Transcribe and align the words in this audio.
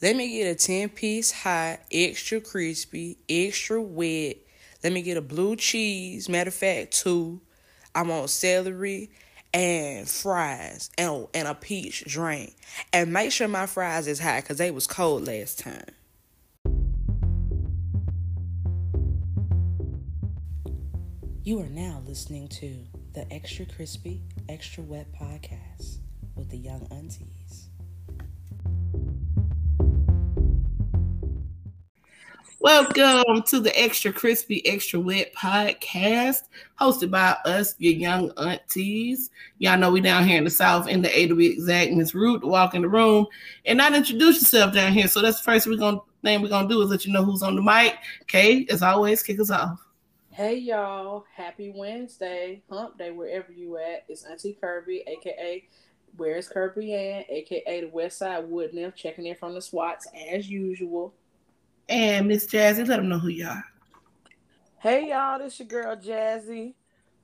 Let 0.00 0.14
me 0.14 0.30
get 0.30 0.46
a 0.46 0.54
10 0.54 0.90
piece 0.90 1.32
hot, 1.32 1.80
extra 1.90 2.40
crispy, 2.40 3.18
extra 3.28 3.82
wet. 3.82 4.36
Let 4.84 4.92
me 4.92 5.02
get 5.02 5.16
a 5.16 5.20
blue 5.20 5.56
cheese. 5.56 6.28
Matter 6.28 6.48
of 6.48 6.54
fact, 6.54 6.92
two. 6.92 7.40
I 7.96 8.02
want 8.02 8.30
celery 8.30 9.10
and 9.52 10.08
fries 10.08 10.90
and, 10.96 11.26
and 11.34 11.48
a 11.48 11.54
peach 11.54 12.04
drink. 12.04 12.54
And 12.92 13.12
make 13.12 13.32
sure 13.32 13.48
my 13.48 13.66
fries 13.66 14.06
is 14.06 14.20
hot 14.20 14.42
because 14.44 14.58
they 14.58 14.70
was 14.70 14.86
cold 14.86 15.26
last 15.26 15.58
time. 15.58 15.82
You 21.42 21.58
are 21.60 21.68
now 21.70 22.02
listening 22.06 22.46
to 22.48 22.72
the 23.14 23.26
Extra 23.32 23.66
Crispy, 23.66 24.22
Extra 24.48 24.84
Wet 24.84 25.08
podcast 25.12 25.96
with 26.36 26.50
the 26.50 26.58
Young 26.58 26.86
Aunties. 26.92 27.67
Welcome 32.60 33.44
to 33.44 33.60
the 33.60 33.70
Extra 33.80 34.12
Crispy, 34.12 34.66
Extra 34.66 34.98
Wet 34.98 35.32
podcast, 35.32 36.48
hosted 36.80 37.08
by 37.08 37.36
us, 37.44 37.76
your 37.78 37.92
young 37.92 38.32
aunties. 38.36 39.30
Y'all 39.58 39.78
know 39.78 39.92
we 39.92 40.00
down 40.00 40.26
here 40.26 40.38
in 40.38 40.42
the 40.42 40.50
South, 40.50 40.88
in 40.88 41.00
the 41.00 41.16
A 41.16 41.28
to 41.28 41.36
be 41.36 41.52
exact. 41.52 41.92
Miss 41.92 42.16
Root 42.16 42.42
walk 42.42 42.74
in 42.74 42.82
the 42.82 42.88
room 42.88 43.28
and 43.64 43.76
not 43.76 43.94
introduce 43.94 44.40
yourself 44.40 44.74
down 44.74 44.92
here. 44.92 45.06
So 45.06 45.22
that's 45.22 45.38
the 45.38 45.44
first 45.44 45.68
we're 45.68 45.76
gonna 45.76 46.00
thing 46.24 46.42
we're 46.42 46.48
gonna 46.48 46.68
do 46.68 46.82
is 46.82 46.90
let 46.90 47.06
you 47.06 47.12
know 47.12 47.24
who's 47.24 47.44
on 47.44 47.54
the 47.54 47.62
mic. 47.62 47.96
Okay, 48.22 48.66
as 48.70 48.82
always, 48.82 49.22
kick 49.22 49.38
us 49.38 49.52
off. 49.52 49.78
Hey 50.30 50.56
y'all, 50.56 51.26
happy 51.32 51.72
Wednesday, 51.72 52.64
hump 52.68 52.98
day, 52.98 53.12
wherever 53.12 53.52
you 53.52 53.76
at. 53.76 54.04
It's 54.08 54.24
Auntie 54.24 54.58
Kirby, 54.60 55.04
aka 55.06 55.64
Where's 56.16 56.48
Kirby 56.48 56.92
Ann, 56.92 57.24
aka 57.28 57.82
the 57.82 57.88
West 57.88 58.18
Side 58.18 58.48
Wood 58.48 58.74
Nymph, 58.74 58.96
checking 58.96 59.26
in 59.26 59.36
from 59.36 59.54
the 59.54 59.62
SWATs 59.62 60.08
as 60.28 60.50
usual 60.50 61.14
and 61.88 62.28
Miss 62.28 62.46
Jazzy. 62.46 62.86
Let 62.86 62.96
them 62.96 63.08
know 63.08 63.18
who 63.18 63.28
you 63.28 63.46
are. 63.46 63.64
Hey 64.78 65.10
y'all, 65.10 65.38
this 65.38 65.58
your 65.58 65.68
girl 65.68 65.96
Jazzy. 65.96 66.74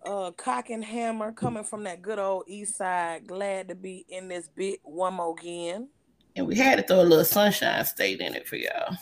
Uh, 0.04 0.30
cock 0.32 0.68
and 0.68 0.84
hammer 0.84 1.32
coming 1.32 1.64
from 1.64 1.84
that 1.84 2.02
good 2.02 2.18
old 2.18 2.44
east 2.46 2.76
side. 2.76 3.26
Glad 3.26 3.68
to 3.68 3.74
be 3.74 4.04
in 4.08 4.28
this 4.28 4.48
bit 4.48 4.80
one 4.82 5.14
more 5.14 5.34
again. 5.38 5.88
And 6.36 6.46
we 6.46 6.56
had 6.56 6.76
to 6.76 6.82
throw 6.82 7.00
a 7.00 7.04
little 7.04 7.24
sunshine 7.24 7.84
state 7.84 8.20
in 8.20 8.34
it 8.34 8.46
for 8.46 8.56
y'all. 8.56 8.96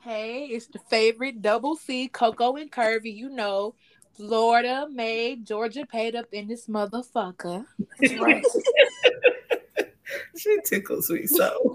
Hey, 0.00 0.46
it's 0.46 0.66
the 0.66 0.78
favorite 0.90 1.42
double 1.42 1.76
C, 1.76 2.08
Coco 2.08 2.56
and 2.56 2.72
Curvy. 2.72 3.14
You 3.14 3.28
know, 3.28 3.74
Florida 4.16 4.88
made, 4.90 5.46
Georgia 5.46 5.84
paid 5.84 6.16
up 6.16 6.26
in 6.32 6.48
this 6.48 6.66
motherfucker. 6.66 7.64
That's 8.00 8.18
right. 8.18 8.44
she 10.36 10.58
tickles 10.64 11.10
me 11.10 11.26
so. 11.26 11.74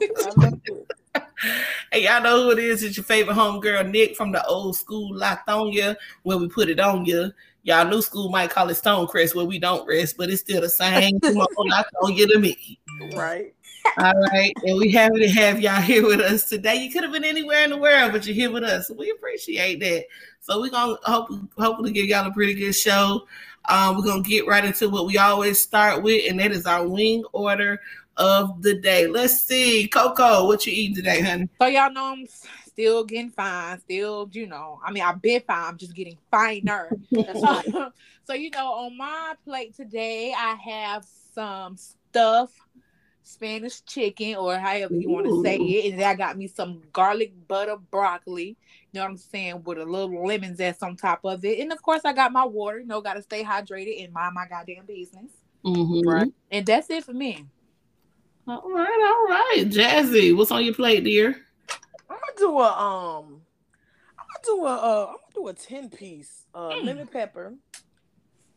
Hey, 1.92 2.04
y'all 2.04 2.22
know 2.22 2.44
who 2.44 2.52
it 2.52 2.60
is. 2.60 2.84
It's 2.84 2.98
your 2.98 3.04
favorite 3.04 3.36
homegirl, 3.36 3.90
Nick, 3.90 4.16
from 4.16 4.32
the 4.32 4.46
old 4.46 4.76
school 4.76 5.18
Ya, 5.20 5.94
where 6.24 6.38
we 6.38 6.48
put 6.48 6.70
it 6.70 6.80
on 6.80 7.06
you. 7.06 7.32
Y'all 7.64 7.88
new 7.88 8.02
school 8.02 8.30
might 8.30 8.50
call 8.50 8.70
it 8.70 8.74
Stonecrest, 8.74 9.36
where 9.36 9.46
we 9.46 9.60
don't 9.60 9.88
rest, 9.88 10.18
but 10.18 10.30
it's 10.30 10.42
still 10.42 10.62
the 10.62 10.70
same. 10.70 11.20
Come 11.20 11.38
on, 11.38 12.16
to 12.16 12.40
me. 12.40 12.80
Right. 13.16 13.54
All 13.98 14.14
right. 14.32 14.54
And 14.64 14.80
we 14.80 14.92
happy 14.92 15.20
to 15.20 15.30
have 15.30 15.60
y'all 15.60 15.82
here 15.82 16.06
with 16.06 16.22
us 16.22 16.46
today. 16.46 16.76
You 16.76 16.92
could 16.92 17.04
have 17.04 17.12
been 17.12 17.24
anywhere 17.24 17.64
in 17.64 17.72
the 17.72 17.78
world, 17.78 18.14
but 18.14 18.26
you're 18.26 18.36
here 18.36 18.52
with 18.52 18.64
us. 18.64 18.90
We 18.90 19.12
appreciate 19.12 19.80
that. 19.82 20.06
So 20.40 20.60
we're 20.60 20.70
gonna 20.70 20.98
hope 21.04 21.30
hopefully 21.58 21.92
give 21.92 22.06
y'all 22.06 22.28
a 22.28 22.34
pretty 22.34 22.56
good 22.56 22.74
show. 22.74 23.28
Um, 23.70 23.96
we're 23.96 24.04
gonna 24.04 24.24
get 24.24 24.48
right 24.48 24.66
into 24.66 24.90
what 24.90 25.06
we 25.06 25.18
always 25.18 25.60
start 25.60 26.02
with, 26.02 26.24
and 26.30 26.40
that 26.40 26.52
is 26.52 26.66
our 26.66 26.88
wing 26.88 27.24
order 27.32 27.80
of 28.22 28.62
the 28.62 28.76
day. 28.76 29.08
Let's 29.08 29.42
see, 29.42 29.88
Coco, 29.88 30.46
what 30.46 30.66
you 30.68 30.74
eating 30.74 30.96
today, 30.96 31.22
honey? 31.22 31.50
So 31.60 31.68
y'all 31.68 31.92
know 31.92 32.14
I'm 32.14 32.28
still 32.68 33.04
getting 33.04 33.32
fine. 33.32 33.80
Still, 33.80 34.30
you 34.32 34.46
know, 34.46 34.80
I 34.86 34.92
mean, 34.92 35.02
I've 35.02 35.22
been 35.22 35.42
fine. 35.42 35.70
I'm 35.70 35.78
just 35.78 35.96
getting 35.96 36.18
finer. 36.30 36.92
so 37.12 38.34
you 38.34 38.52
know, 38.52 38.68
on 38.74 38.96
my 38.96 39.34
plate 39.44 39.76
today, 39.76 40.34
I 40.38 40.54
have 40.54 41.06
some 41.34 41.78
stuff. 41.78 42.52
Spanish 43.24 43.82
chicken, 43.86 44.36
or 44.36 44.58
however 44.58 44.96
you 44.96 45.10
want 45.10 45.26
to 45.26 45.42
say 45.44 45.56
it, 45.56 45.94
and 45.94 46.04
I 46.04 46.16
got 46.16 46.38
me 46.38 46.48
some 46.48 46.82
garlic 46.92 47.32
butter 47.48 47.78
broccoli. 47.78 48.58
You 48.92 49.00
know 49.00 49.02
what 49.02 49.12
I'm 49.12 49.18
saying, 49.18 49.64
with 49.64 49.78
a 49.78 49.86
little 49.86 50.26
lemon 50.26 50.56
zest 50.56 50.84
on 50.84 50.98
top 50.98 51.22
of 51.24 51.46
it, 51.46 51.60
and 51.60 51.72
of 51.72 51.82
course 51.82 52.02
I 52.04 52.14
got 52.14 52.34
my 52.34 52.44
water. 52.44 52.80
You 52.80 52.88
know, 52.88 53.00
got 53.00 53.14
to 53.14 53.22
stay 53.22 53.44
hydrated 53.44 54.04
and 54.04 54.12
mind 54.12 54.34
my 54.34 54.48
goddamn 54.48 54.86
business. 54.86 55.32
Mm-hmm. 55.64 56.10
Right, 56.10 56.34
and 56.52 56.66
that's 56.66 56.90
it 56.90 57.06
for 57.06 57.14
me. 57.14 57.46
All 58.52 58.70
right, 58.70 58.84
all 58.84 59.34
right, 59.34 59.64
Jazzy, 59.66 60.36
what's 60.36 60.52
on 60.52 60.66
your 60.66 60.74
plate, 60.74 61.06
dear? 61.06 61.38
I'm 62.10 62.18
gonna 62.18 62.38
do 62.38 62.60
a 62.60 62.68
um, 62.68 63.42
I'm 64.20 64.26
gonna 64.28 64.44
do 64.44 64.66
a 64.66 64.76
uh, 64.76 65.06
I'm 65.08 65.14
gonna 65.14 65.34
do 65.34 65.48
a 65.48 65.54
ten 65.54 65.90
piece 65.90 66.44
uh 66.54 66.72
mm. 66.72 66.84
lemon 66.84 67.08
pepper, 67.08 67.54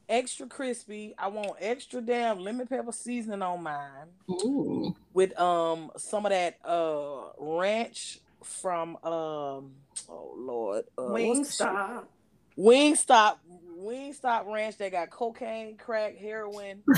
extra 0.08 0.48
crispy. 0.48 1.14
I 1.16 1.28
want 1.28 1.58
extra 1.60 2.00
damn 2.00 2.40
lemon 2.40 2.66
pepper 2.66 2.90
seasoning 2.90 3.40
on 3.40 3.62
mine. 3.62 4.08
Ooh. 4.28 4.96
With 5.12 5.38
um 5.38 5.92
some 5.96 6.26
of 6.26 6.30
that 6.30 6.58
uh 6.64 7.28
ranch 7.38 8.18
from 8.42 8.96
um 9.04 9.74
oh 10.08 10.34
lord 10.36 10.86
uh, 10.98 11.02
Wingstop. 11.02 12.02
Wingstop 12.58 13.36
Wingstop 13.84 14.46
Ranch. 14.52 14.76
They 14.76 14.90
got 14.90 15.10
cocaine, 15.10 15.76
crack, 15.76 16.16
heroin, 16.16 16.82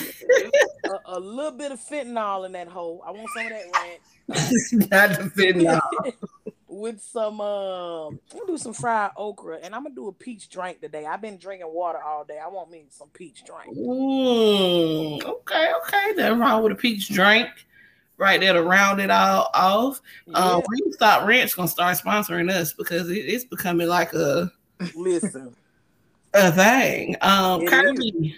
a, 0.85 0.91
a, 1.07 1.21
little 1.21 1.53
bit 1.53 1.73
of 1.73 1.81
fentanyl 1.81 2.47
in 2.47 2.53
that 2.53 2.69
hole. 2.69 3.03
I 3.07 3.11
want 3.11 3.29
some 3.35 3.47
of 3.47 3.53
that 3.53 3.65
ranch. 3.73 4.73
Not 4.91 5.11
the 5.11 5.31
fentanyl. 5.31 5.81
With 6.69 7.01
some, 7.01 7.41
um, 7.41 8.21
I'm 8.31 8.39
gonna 8.39 8.53
do 8.53 8.59
some 8.59 8.75
fried 8.75 9.13
okra, 9.17 9.61
and 9.63 9.75
I'm 9.75 9.85
gonna 9.85 9.95
do 9.95 10.09
a 10.09 10.13
peach 10.13 10.51
drink 10.51 10.83
today. 10.83 11.07
I've 11.07 11.23
been 11.23 11.39
drinking 11.39 11.73
water 11.73 12.03
all 12.03 12.25
day. 12.25 12.39
I 12.39 12.49
want 12.49 12.71
me 12.71 12.85
some 12.91 13.09
peach 13.09 13.45
drink. 13.45 13.79
Mm, 13.79 15.25
okay, 15.25 15.73
okay. 15.83 16.13
Nothing 16.17 16.39
wrong 16.39 16.63
with 16.63 16.73
a 16.73 16.77
peach 16.77 17.09
drink 17.09 17.49
right 18.19 18.41
there 18.41 18.53
to 18.53 18.63
round 18.63 19.01
it 19.01 19.11
all 19.11 19.49
off. 19.55 20.03
Um, 20.27 20.35
yeah. 20.35 20.39
Um, 20.39 20.63
Wingstop 20.63 21.27
Ranch 21.27 21.57
gonna 21.57 21.69
start 21.69 21.97
sponsoring 21.97 22.51
us 22.51 22.75
because 22.75 23.09
it, 23.09 23.25
it's 23.25 23.45
becoming 23.45 23.89
like 23.89 24.13
a 24.13 24.53
listen 24.95 25.57
a 26.37 26.53
thing. 26.53 27.17
Um, 27.21 27.67
Kirby, 27.67 28.37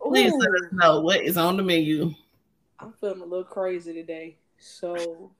please 0.00 0.32
let 0.32 0.50
us 0.50 0.72
know 0.72 1.00
what 1.00 1.20
is 1.20 1.36
on 1.36 1.56
the 1.56 1.62
menu. 1.62 2.14
I'm 2.78 2.92
feeling 2.92 3.22
a 3.22 3.24
little 3.24 3.44
crazy 3.44 3.94
today, 3.94 4.36
so 4.58 5.32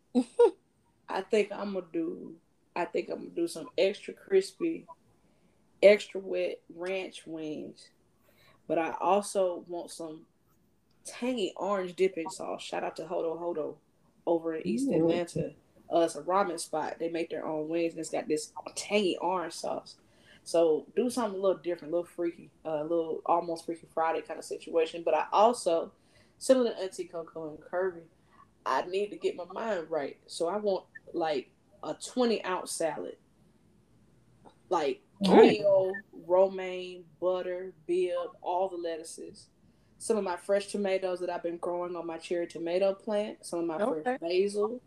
I 1.08 1.20
think 1.20 1.50
I'm 1.52 1.74
gonna 1.74 1.86
do. 1.92 2.34
I 2.74 2.84
think 2.84 3.08
I'm 3.10 3.18
gonna 3.18 3.30
do 3.30 3.48
some 3.48 3.68
extra 3.76 4.14
crispy, 4.14 4.86
extra 5.82 6.20
wet 6.20 6.60
ranch 6.74 7.26
wings, 7.26 7.90
but 8.66 8.78
I 8.78 8.94
also 9.00 9.64
want 9.68 9.90
some 9.90 10.26
tangy 11.04 11.52
orange 11.56 11.94
dipping 11.94 12.30
sauce. 12.30 12.62
Shout 12.62 12.84
out 12.84 12.96
to 12.96 13.02
Hodo 13.04 13.38
Hodo 13.38 13.76
over 14.26 14.54
in 14.54 14.66
East 14.66 14.88
Ooh. 14.88 14.94
Atlanta. 14.94 15.52
Uh, 15.92 16.00
it's 16.00 16.16
a 16.16 16.22
ramen 16.22 16.58
spot. 16.58 16.96
They 16.98 17.08
make 17.08 17.30
their 17.30 17.46
own 17.46 17.68
wings 17.68 17.92
and 17.92 18.00
it's 18.00 18.10
got 18.10 18.26
this 18.26 18.52
tangy 18.74 19.16
orange 19.20 19.52
sauce. 19.52 19.96
So 20.46 20.86
do 20.94 21.10
something 21.10 21.40
a 21.40 21.42
little 21.42 21.58
different, 21.58 21.92
a 21.92 21.96
little 21.96 22.08
freaky, 22.14 22.50
uh, 22.64 22.82
a 22.82 22.82
little 22.84 23.20
almost 23.26 23.66
Freaky 23.66 23.88
Friday 23.92 24.22
kind 24.22 24.38
of 24.38 24.44
situation. 24.44 25.02
But 25.04 25.14
I 25.14 25.24
also, 25.32 25.90
similar 26.38 26.70
to 26.70 26.78
Auntie 26.78 27.02
Coco 27.02 27.50
and 27.50 27.60
Kirby, 27.60 28.02
I 28.64 28.82
need 28.82 29.10
to 29.10 29.16
get 29.16 29.34
my 29.34 29.44
mind 29.52 29.90
right. 29.90 30.16
So 30.28 30.46
I 30.46 30.58
want 30.58 30.84
like 31.12 31.50
a 31.82 31.94
20 31.94 32.44
ounce 32.44 32.70
salad. 32.70 33.16
Like 34.68 35.02
kale, 35.24 35.92
romaine, 36.28 37.06
butter, 37.20 37.72
bib, 37.88 38.14
all 38.40 38.68
the 38.68 38.76
lettuces. 38.76 39.48
Some 39.98 40.16
of 40.16 40.22
my 40.22 40.36
fresh 40.36 40.68
tomatoes 40.68 41.18
that 41.20 41.30
I've 41.30 41.42
been 41.42 41.56
growing 41.56 41.96
on 41.96 42.06
my 42.06 42.18
cherry 42.18 42.46
tomato 42.46 42.94
plant. 42.94 43.44
Some 43.44 43.58
of 43.58 43.66
my 43.66 43.84
okay. 43.84 44.02
fresh 44.04 44.20
basil 44.20 44.80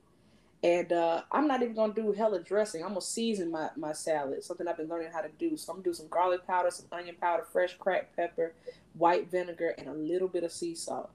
and 0.64 0.92
uh, 0.92 1.22
I'm 1.32 1.48
not 1.48 1.62
even 1.62 1.76
gonna 1.76 1.94
do 1.94 2.12
hella 2.12 2.42
dressing. 2.42 2.82
I'm 2.84 2.90
gonna 2.90 3.02
season 3.02 3.52
my, 3.52 3.70
my 3.78 3.94
salad, 3.94 4.44
something 4.44 4.68
I've 4.68 4.78
been 4.78 4.90
learning 4.90 5.12
how 5.14 5.22
to 5.22 5.30
do. 5.40 5.56
So 5.56 5.72
I'm 5.72 5.78
gonna 5.78 5.86
do 5.86 5.94
some 5.94 6.08
garlic 6.10 6.46
powder, 6.46 6.70
some 6.72 6.88
onion 6.92 7.16
powder, 7.20 7.46
fresh 7.52 7.76
cracked 7.78 8.16
pepper, 8.16 8.54
white 8.94 9.32
vinegar, 9.32 9.74
and 9.78 9.88
a 9.88 9.94
little 9.94 10.28
bit 10.28 10.44
of 10.44 10.52
sea 10.52 10.76
salt. 10.76 11.12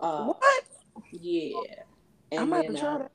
Uh, 0.00 0.24
what? 0.24 0.64
Yeah. 1.12 1.52
And 2.32 2.40
I'm 2.40 2.50
then, 2.50 2.74
to 2.74 2.80
try 2.80 2.94
uh, 2.94 2.98
that. 2.98 3.12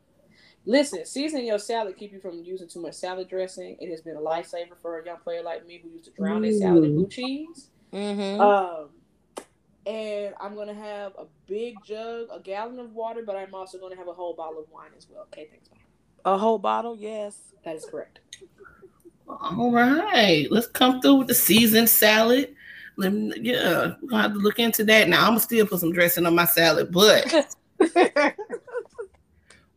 Listen, 0.65 1.05
seasoning 1.05 1.45
your 1.45 1.59
salad 1.59 1.95
keep 1.97 2.11
you 2.11 2.19
from 2.19 2.41
using 2.43 2.67
too 2.67 2.81
much 2.81 2.95
salad 2.95 3.29
dressing. 3.29 3.77
It 3.79 3.91
has 3.91 4.01
been 4.01 4.15
a 4.15 4.21
lifesaver 4.21 4.77
for 4.81 4.99
a 4.99 5.05
young 5.05 5.17
player 5.17 5.43
like 5.43 5.67
me 5.67 5.79
who 5.83 5.89
used 5.89 6.05
to 6.05 6.11
drown 6.11 6.41
their 6.41 6.53
salad 6.53 6.85
in 6.85 6.95
blue 6.95 7.07
cheese. 7.07 7.69
Mm-hmm. 7.93 8.41
Um, 8.41 8.89
and 9.85 10.33
I'm 10.39 10.55
gonna 10.55 10.73
have 10.73 11.13
a 11.17 11.25
big 11.47 11.75
jug, 11.83 12.27
a 12.31 12.39
gallon 12.39 12.79
of 12.79 12.93
water, 12.93 13.21
but 13.25 13.35
I'm 13.35 13.53
also 13.53 13.77
gonna 13.77 13.95
have 13.95 14.07
a 14.07 14.13
whole 14.13 14.33
bottle 14.33 14.59
of 14.59 14.69
wine 14.71 14.91
as 14.97 15.07
well. 15.09 15.23
Okay, 15.33 15.47
thanks. 15.49 15.67
Bye. 15.67 15.77
A 16.25 16.37
whole 16.37 16.57
bottle, 16.57 16.95
yes, 16.97 17.37
that 17.63 17.75
is 17.75 17.85
correct. 17.85 18.19
All 19.27 19.71
right, 19.71 20.47
let's 20.51 20.67
come 20.67 21.01
through 21.01 21.15
with 21.15 21.27
the 21.27 21.35
seasoned 21.35 21.89
salad. 21.89 22.55
Let 22.97 23.13
me, 23.13 23.33
yeah, 23.41 23.95
we're 24.01 24.09
gonna 24.09 24.23
have 24.23 24.33
to 24.33 24.39
look 24.39 24.59
into 24.59 24.83
that. 24.85 25.09
Now 25.09 25.23
I'm 25.23 25.31
gonna 25.31 25.39
still 25.41 25.65
put 25.67 25.79
some 25.79 25.91
dressing 25.91 26.25
on 26.25 26.35
my 26.35 26.45
salad, 26.45 26.91
but 26.91 27.47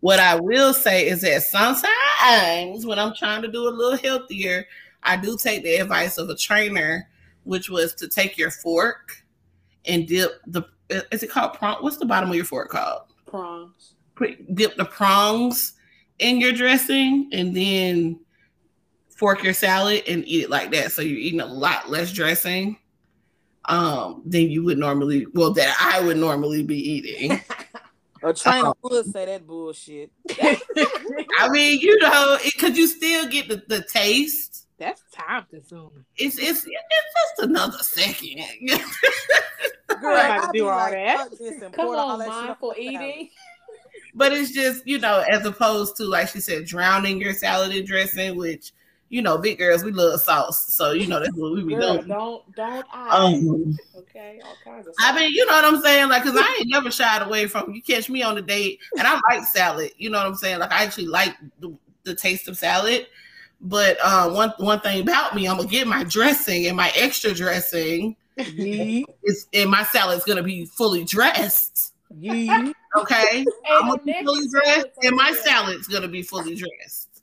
What 0.00 0.20
I 0.20 0.38
will 0.38 0.72
say 0.72 1.08
is 1.08 1.22
that 1.22 1.42
sometimes 1.42 2.86
when 2.86 2.98
I'm 3.00 3.14
trying 3.14 3.42
to 3.42 3.48
do 3.48 3.68
a 3.68 3.70
little 3.70 3.98
healthier, 3.98 4.64
I 5.02 5.16
do 5.16 5.36
take 5.36 5.64
the 5.64 5.76
advice 5.76 6.18
of 6.18 6.28
a 6.28 6.36
trainer, 6.36 7.08
which 7.42 7.68
was 7.68 7.94
to 7.96 8.08
take 8.08 8.38
your 8.38 8.52
fork 8.52 9.24
and 9.88 10.06
dip 10.06 10.40
the 10.46 10.62
is 10.88 11.22
it 11.22 11.30
called 11.30 11.54
prong? 11.54 11.82
What's 11.82 11.96
the 11.96 12.06
bottom 12.06 12.30
of 12.30 12.36
your 12.36 12.44
fork 12.44 12.70
called? 12.70 13.02
Prongs. 13.26 13.94
Dip 14.54 14.76
the 14.76 14.84
prongs 14.84 15.74
in 16.18 16.40
your 16.40 16.52
dressing 16.52 17.28
and 17.32 17.54
then 17.54 18.20
fork 19.08 19.42
your 19.42 19.52
salad 19.52 20.02
and 20.08 20.26
eat 20.26 20.44
it 20.44 20.50
like 20.50 20.70
that. 20.72 20.92
So 20.92 21.02
you're 21.02 21.18
eating 21.18 21.40
a 21.40 21.46
lot 21.46 21.90
less 21.90 22.12
dressing 22.12 22.78
um 23.66 24.22
than 24.24 24.50
you 24.50 24.64
would 24.64 24.78
normally 24.78 25.26
well 25.34 25.52
that 25.52 25.76
I 25.78 26.00
would 26.00 26.16
normally 26.16 26.62
be 26.62 26.76
eating. 26.76 27.40
Or 28.22 28.30
A 28.30 28.34
trainer 28.34 28.72
would 28.82 29.06
say 29.12 29.26
that 29.26 29.46
bullshit. 29.46 30.10
I 30.40 31.48
mean, 31.50 31.80
you 31.80 31.98
know, 32.00 32.38
because 32.44 32.76
you 32.76 32.86
still 32.86 33.28
get 33.28 33.48
the, 33.48 33.62
the 33.68 33.84
taste. 33.84 34.57
That's 34.78 35.02
time 35.12 35.44
consuming. 35.50 36.04
It's 36.16 36.38
it's 36.38 36.64
it's 36.64 36.66
just 36.66 37.48
another 37.50 37.78
second. 37.80 38.44
Girl, 39.88 40.16
I 40.16 40.36
about 40.36 40.52
to 40.52 40.58
do 40.58 40.68
all 40.68 40.76
like, 40.76 40.92
that. 40.92 41.18
"Fuck 41.18 41.38
this 41.38 41.62
and 41.62 41.72
Come 41.72 41.86
pour 41.86 41.96
all 41.96 42.10
on, 42.12 42.18
that 42.20 42.28
mindful 42.28 42.70
on 42.70 42.74
the 42.76 42.92
salad." 42.92 43.08
eating. 43.10 43.30
but 44.14 44.32
it's 44.32 44.52
just 44.52 44.86
you 44.86 44.98
know, 44.98 45.24
as 45.28 45.44
opposed 45.44 45.96
to 45.96 46.04
like 46.04 46.28
she 46.28 46.40
said, 46.40 46.64
drowning 46.66 47.20
your 47.20 47.32
salad 47.32 47.74
in 47.74 47.84
dressing, 47.84 48.36
which 48.36 48.72
you 49.10 49.22
know, 49.22 49.38
big 49.38 49.58
girls 49.58 49.82
we 49.82 49.90
love 49.90 50.20
sauce, 50.20 50.74
so 50.74 50.92
you 50.92 51.06
know 51.06 51.18
that's 51.18 51.34
what 51.34 51.54
we 51.54 51.64
be 51.64 51.74
Girl, 51.74 51.94
doing. 51.96 52.08
don't 52.08 52.54
don't 52.54 52.86
I? 52.92 53.08
Um, 53.08 53.76
okay, 53.96 54.40
all 54.44 54.54
kinds 54.62 54.86
of. 54.86 54.94
I 55.00 55.16
mean, 55.18 55.32
you 55.32 55.46
know 55.46 55.54
what 55.54 55.64
I'm 55.64 55.80
saying? 55.80 56.08
Like, 56.08 56.22
cause 56.22 56.36
I 56.36 56.58
ain't 56.60 56.68
never 56.68 56.90
shied 56.90 57.22
away 57.22 57.46
from 57.46 57.72
you. 57.72 57.82
Catch 57.82 58.10
me 58.10 58.22
on 58.22 58.36
a 58.36 58.42
date, 58.42 58.80
and 58.98 59.06
I 59.06 59.18
like 59.30 59.44
salad. 59.44 59.92
You 59.96 60.10
know 60.10 60.18
what 60.18 60.26
I'm 60.26 60.34
saying? 60.34 60.58
Like, 60.58 60.72
I 60.72 60.84
actually 60.84 61.06
like 61.06 61.34
the, 61.58 61.74
the 62.04 62.14
taste 62.14 62.48
of 62.48 62.58
salad. 62.58 63.06
But 63.60 63.98
uh, 64.02 64.30
one 64.30 64.52
one 64.58 64.80
thing 64.80 65.02
about 65.02 65.34
me, 65.34 65.48
I'm 65.48 65.56
gonna 65.56 65.68
get 65.68 65.86
my 65.86 66.04
dressing 66.04 66.66
and 66.66 66.76
my 66.76 66.92
extra 66.94 67.34
dressing. 67.34 68.16
Yeet, 68.38 69.04
Is 69.24 69.48
and 69.52 69.68
my 69.68 69.82
salad's 69.82 70.24
gonna 70.24 70.44
be 70.44 70.64
fully 70.64 71.04
dressed. 71.04 71.92
yeet. 72.14 72.72
Okay, 72.96 73.24
Ain't 73.32 73.48
I'm 73.68 73.88
gonna 73.88 74.02
be 74.02 74.14
fully 74.24 74.46
dressed, 74.48 74.86
and 75.02 75.16
my 75.16 75.30
over 75.30 75.38
salad's 75.40 75.88
gonna 75.88 76.08
be 76.08 76.22
fully 76.22 76.54
dressed. 76.54 77.22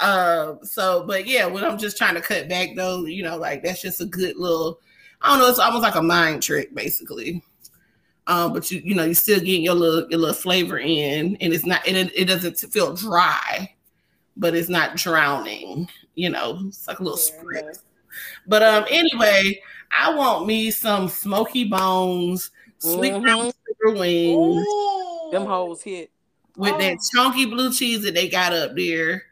Uh, 0.00 0.56
so, 0.62 1.04
but 1.06 1.26
yeah, 1.26 1.46
when 1.46 1.64
I'm 1.64 1.78
just 1.78 1.96
trying 1.96 2.14
to 2.14 2.20
cut 2.20 2.48
back 2.48 2.70
though, 2.76 3.06
you 3.06 3.22
know, 3.22 3.36
like 3.38 3.62
that's 3.62 3.80
just 3.80 4.00
a 4.00 4.06
good 4.06 4.36
little. 4.36 4.80
I 5.22 5.30
don't 5.30 5.38
know. 5.38 5.48
It's 5.48 5.58
almost 5.58 5.82
like 5.82 5.94
a 5.94 6.02
mind 6.02 6.42
trick, 6.42 6.74
basically. 6.74 7.42
Um, 8.26 8.52
but 8.52 8.70
you, 8.70 8.80
you 8.84 8.94
know, 8.94 9.04
you're 9.04 9.14
still 9.14 9.38
getting 9.40 9.62
your 9.62 9.74
little 9.74 10.08
your 10.10 10.18
little 10.20 10.34
flavor 10.34 10.78
in, 10.78 11.36
and 11.40 11.52
it's 11.54 11.64
not, 11.64 11.86
and 11.86 11.96
it, 11.96 12.12
it 12.14 12.24
doesn't 12.26 12.58
feel 12.58 12.94
dry, 12.94 13.74
but 14.36 14.54
it's 14.54 14.68
not 14.68 14.96
drowning. 14.96 15.88
You 16.14 16.30
know, 16.30 16.60
it's 16.66 16.86
like 16.88 17.00
a 17.00 17.02
little 17.02 17.18
Yeah, 17.18 17.42
spritz. 17.62 17.78
But 18.46 18.62
um, 18.62 18.84
anyway, 18.90 19.60
I 19.96 20.14
want 20.14 20.46
me 20.46 20.70
some 20.70 21.08
Smokey 21.08 21.64
Bones, 21.64 22.50
sweet 22.78 23.20
brown 23.20 23.50
sugar 23.66 23.98
wings 23.98 24.64
Ooh. 24.66 25.28
Them 25.32 25.46
hoes 25.46 25.82
hit. 25.82 26.10
with 26.56 26.78
that 26.78 26.96
Oh. 26.98 27.08
chunky 27.14 27.46
blue 27.46 27.72
cheese 27.72 28.02
that 28.02 28.14
they 28.14 28.28
got 28.28 28.52
up 28.52 28.76
there. 28.76 29.24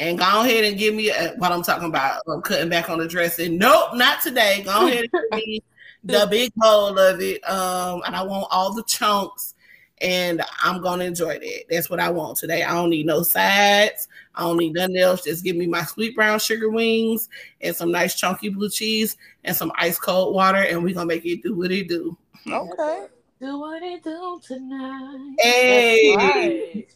And 0.00 0.16
go 0.18 0.42
ahead 0.42 0.64
and 0.64 0.78
give 0.78 0.94
me 0.94 1.10
a, 1.10 1.34
what 1.38 1.50
I'm 1.50 1.62
talking 1.62 1.88
about. 1.88 2.22
I'm 2.28 2.40
cutting 2.42 2.68
back 2.68 2.88
on 2.88 2.98
the 2.98 3.08
dressing. 3.08 3.58
Nope, 3.58 3.94
not 3.94 4.22
today. 4.22 4.62
Go 4.64 4.86
ahead 4.86 5.08
and 5.12 5.12
give 5.12 5.30
me 5.46 5.60
the 6.04 6.26
big 6.30 6.52
bowl 6.54 6.96
of 6.96 7.20
it. 7.20 7.42
Um, 7.48 8.02
and 8.06 8.14
I 8.14 8.22
want 8.22 8.46
all 8.52 8.72
the 8.72 8.84
chunks, 8.84 9.54
and 10.00 10.42
I'm 10.62 10.80
gonna 10.80 11.04
enjoy 11.04 11.38
that. 11.38 11.64
That's 11.70 11.90
what 11.90 12.00
I 12.00 12.10
want 12.10 12.38
today. 12.38 12.62
I 12.62 12.72
don't 12.74 12.90
need 12.90 13.06
no 13.06 13.22
sides. 13.22 14.08
I 14.34 14.42
don't 14.42 14.56
need 14.56 14.74
nothing 14.74 14.96
else. 14.96 15.24
Just 15.24 15.44
give 15.44 15.56
me 15.56 15.66
my 15.66 15.82
sweet 15.84 16.14
brown 16.14 16.38
sugar 16.38 16.70
wings 16.70 17.28
and 17.60 17.74
some 17.74 17.90
nice 17.90 18.14
chunky 18.14 18.48
blue 18.48 18.70
cheese 18.70 19.16
and 19.44 19.56
some 19.56 19.72
ice 19.76 19.98
cold 19.98 20.34
water, 20.34 20.58
and 20.58 20.82
we're 20.82 20.94
gonna 20.94 21.06
make 21.06 21.24
it 21.24 21.42
do 21.42 21.54
what 21.54 21.72
it 21.72 21.88
do. 21.88 22.16
Okay. 22.46 23.06
Do 23.40 23.58
what 23.60 23.82
it 23.82 24.02
do 24.02 24.40
tonight. 24.44 25.36
Hey. 25.38 26.16
Right. 26.16 26.88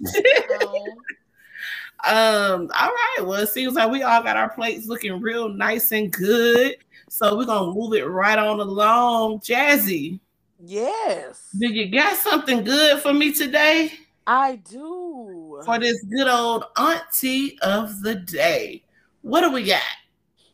Um, 0.61 0.75
Um, 2.05 2.69
all 2.77 2.89
right. 2.89 3.19
Well, 3.21 3.35
it 3.35 3.49
seems 3.51 3.75
like 3.75 3.91
we 3.91 4.03
all 4.03 4.23
got 4.23 4.37
our 4.37 4.49
plates 4.49 4.89
looking 4.89 5.21
real 5.21 5.49
nice 5.49 5.93
and 5.93 6.13
good. 6.13 6.77
So 7.09 7.37
we're 7.37 7.45
gonna 7.45 7.73
move 7.73 7.95
it 7.95 8.05
right 8.05 8.39
on 8.39 8.59
along. 8.59 9.39
Jazzy, 9.41 10.19
Yes. 10.65 11.49
do 11.59 11.67
you 11.67 11.91
got 11.91 12.17
something 12.17 12.63
good 12.63 13.01
for 13.01 13.13
me 13.13 13.33
today 13.33 13.93
I 14.29 14.57
do. 14.57 15.61
for 15.65 15.81
this 15.81 16.05
good 16.05 16.29
old 16.29 16.65
auntie 16.77 17.59
of 17.63 18.01
the 18.03 18.15
day? 18.15 18.85
What 19.23 19.41
do 19.41 19.51
we 19.51 19.65
got? 19.65 19.83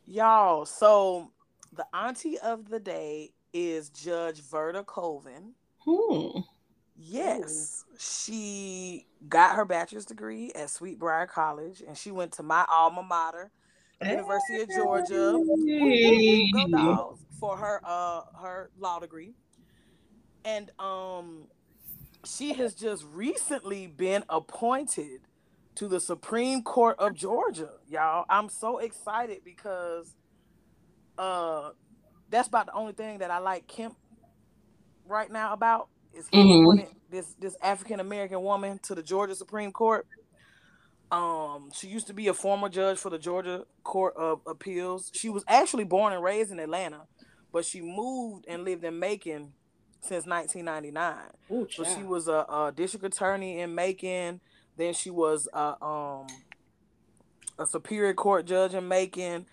Y'all, 0.06 0.64
so 0.64 1.31
the 1.75 1.84
auntie 1.93 2.38
of 2.38 2.70
the 2.70 2.81
day 2.81 3.32
is 3.52 3.90
Judge 3.90 4.40
Verda 4.40 4.82
Colvin. 4.82 5.52
Hmm. 5.81 6.40
Yes, 6.96 7.84
she 7.99 9.06
got 9.28 9.56
her 9.56 9.66
bachelor's 9.66 10.06
degree 10.06 10.50
at 10.54 10.70
Sweet 10.70 10.99
Briar 10.99 11.26
College, 11.26 11.82
and 11.87 11.96
she 11.96 12.11
went 12.11 12.32
to 12.32 12.43
my 12.43 12.64
alma 12.70 13.02
mater, 13.02 13.50
University 14.02 14.62
of 14.62 14.69
Georgia. 14.70 15.38
Hey. 15.66 16.50
For 17.38 17.56
her 17.58 17.81
uh 17.84 18.22
her 18.40 18.70
law 18.78 18.99
degree. 18.99 19.34
And 20.44 20.70
um 20.79 21.49
she 22.25 22.55
has 22.55 22.75
just 22.75 23.05
recently 23.05 23.87
been 23.87 24.25
appointed 24.29 25.20
to 25.76 25.88
the 25.88 26.00
Supreme 26.00 26.62
Court 26.62 26.96
of 26.99 27.14
Georgia. 27.14 27.70
Y'all, 27.87 28.25
I'm 28.29 28.49
so 28.49 28.79
excited 28.79 29.38
because 29.44 30.14
uh 31.19 31.70
that's 32.29 32.49
about 32.49 32.67
the 32.67 32.75
only 32.75 32.93
thing 32.93 33.19
that 33.19 33.31
I 33.31 33.38
like 33.38 33.67
Kemp 33.67 33.96
right 35.05 35.31
now 35.31 35.52
about 35.52 35.88
is 36.12 36.31
Mhm. 36.32 36.87
this 37.11 37.35
this 37.38 37.56
African 37.62 38.00
American 38.00 38.43
woman 38.43 38.79
to 38.85 38.94
the 38.94 39.02
Georgia 39.02 39.35
Supreme 39.35 39.73
Court. 39.73 40.06
Um, 41.11 41.70
she 41.75 41.88
used 41.88 42.06
to 42.08 42.14
be 42.14 42.29
a 42.29 42.35
former 42.35 42.69
judge 42.69 42.99
for 42.99 43.11
the 43.11 43.19
Georgia 43.19 43.64
Court 43.85 44.14
of 44.17 44.43
Appeals. 44.46 45.11
She 45.14 45.29
was 45.31 45.44
actually 45.49 45.85
born 45.85 46.12
and 46.12 46.23
raised 46.23 46.50
in 46.50 46.58
Atlanta, 46.58 47.06
but 47.52 47.64
she 47.64 47.81
moved 47.81 48.44
and 48.49 48.64
lived 48.64 48.85
in 48.85 48.99
Macon 48.99 49.54
since 50.00 50.26
1999. 50.26 51.17
Ooh, 51.50 51.69
So 51.71 51.85
she 51.85 52.02
was 52.02 52.28
a, 52.28 52.45
a 52.49 52.73
district 52.75 53.05
attorney 53.05 53.61
in 53.61 53.75
Macon. 53.75 54.40
Then 54.76 54.95
she 54.95 55.11
was 55.11 55.49
a, 55.52 55.83
um, 55.85 56.26
a 57.59 57.67
superior 57.67 58.14
court 58.14 58.47
judge 58.47 58.75
in 58.75 58.87
Macon. 58.87 59.47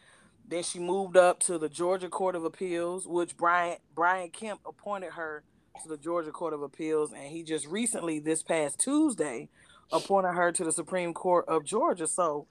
Then 0.48 0.64
she 0.64 0.80
moved 0.80 1.18
up 1.18 1.40
to 1.42 1.58
the 1.58 1.70
Georgia 1.70 2.08
Court 2.10 2.36
of 2.36 2.46
Appeals, 2.46 3.08
which 3.08 3.36
Brian 3.36 3.78
Brian 3.96 4.30
Kemp 4.30 4.62
appointed 4.66 5.14
her 5.14 5.44
to 5.82 5.90
the 5.90 5.98
Georgia 5.98 6.32
Court 6.32 6.54
of 6.54 6.62
Appeals, 6.62 7.12
and 7.12 7.24
he 7.30 7.44
just 7.44 7.66
recently, 7.68 8.20
this 8.20 8.44
past 8.44 8.80
Tuesday, 8.80 9.50
appointed 9.92 10.34
her 10.34 10.52
to 10.52 10.64
the 10.64 10.72
Supreme 10.72 11.14
Court 11.14 11.46
of 11.48 11.66
Georgia. 11.66 12.08
So, 12.08 12.48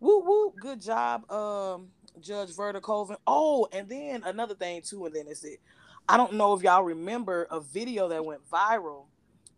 woo 0.00 0.20
woo, 0.20 0.52
good 0.60 0.80
job, 0.80 1.30
um, 1.30 1.88
Judge 2.20 2.54
Verda 2.54 2.80
Colvin. 2.80 3.16
Oh, 3.26 3.68
and 3.72 3.88
then 3.88 4.22
another 4.24 4.54
thing 4.56 4.82
too, 4.82 5.06
and 5.06 5.14
then 5.14 5.26
it's 5.28 5.44
it. 5.44 5.60
I 6.08 6.16
don't 6.16 6.34
know 6.34 6.54
if 6.54 6.62
y'all 6.62 6.84
remember 6.84 7.46
a 7.50 7.60
video 7.60 8.08
that 8.08 8.24
went 8.24 8.42
viral 8.50 9.06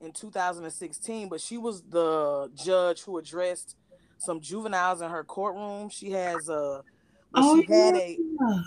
in 0.00 0.12
2016, 0.12 1.28
but 1.28 1.40
she 1.40 1.59
was 1.59 1.83
the 1.83 2.50
judge 2.54 3.02
who 3.02 3.19
addressed 3.19 3.76
some 4.19 4.40
juveniles 4.40 5.02
in 5.02 5.11
her 5.11 5.25
courtroom. 5.25 5.90
She 5.90 6.12
has 6.12 6.49
a 6.49 6.85
Oh, 7.35 7.62
she 7.62 7.66
had 7.71 7.97
a 7.97 8.21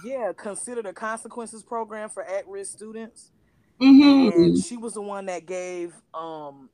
yeah. 0.04 0.34
considered 0.38 0.86
a 0.88 0.94
consequences 0.94 1.64
program 1.64 2.10
for 2.10 2.24
at-risk 2.24 2.74
students 2.74 3.32
Mhm. 3.82 4.32
and 4.32 4.58
she 4.58 4.78
was 4.78 4.94
the 4.94 5.02
one 5.02 5.28
that 5.28 5.46
gave 5.46 5.96
um 6.14 6.70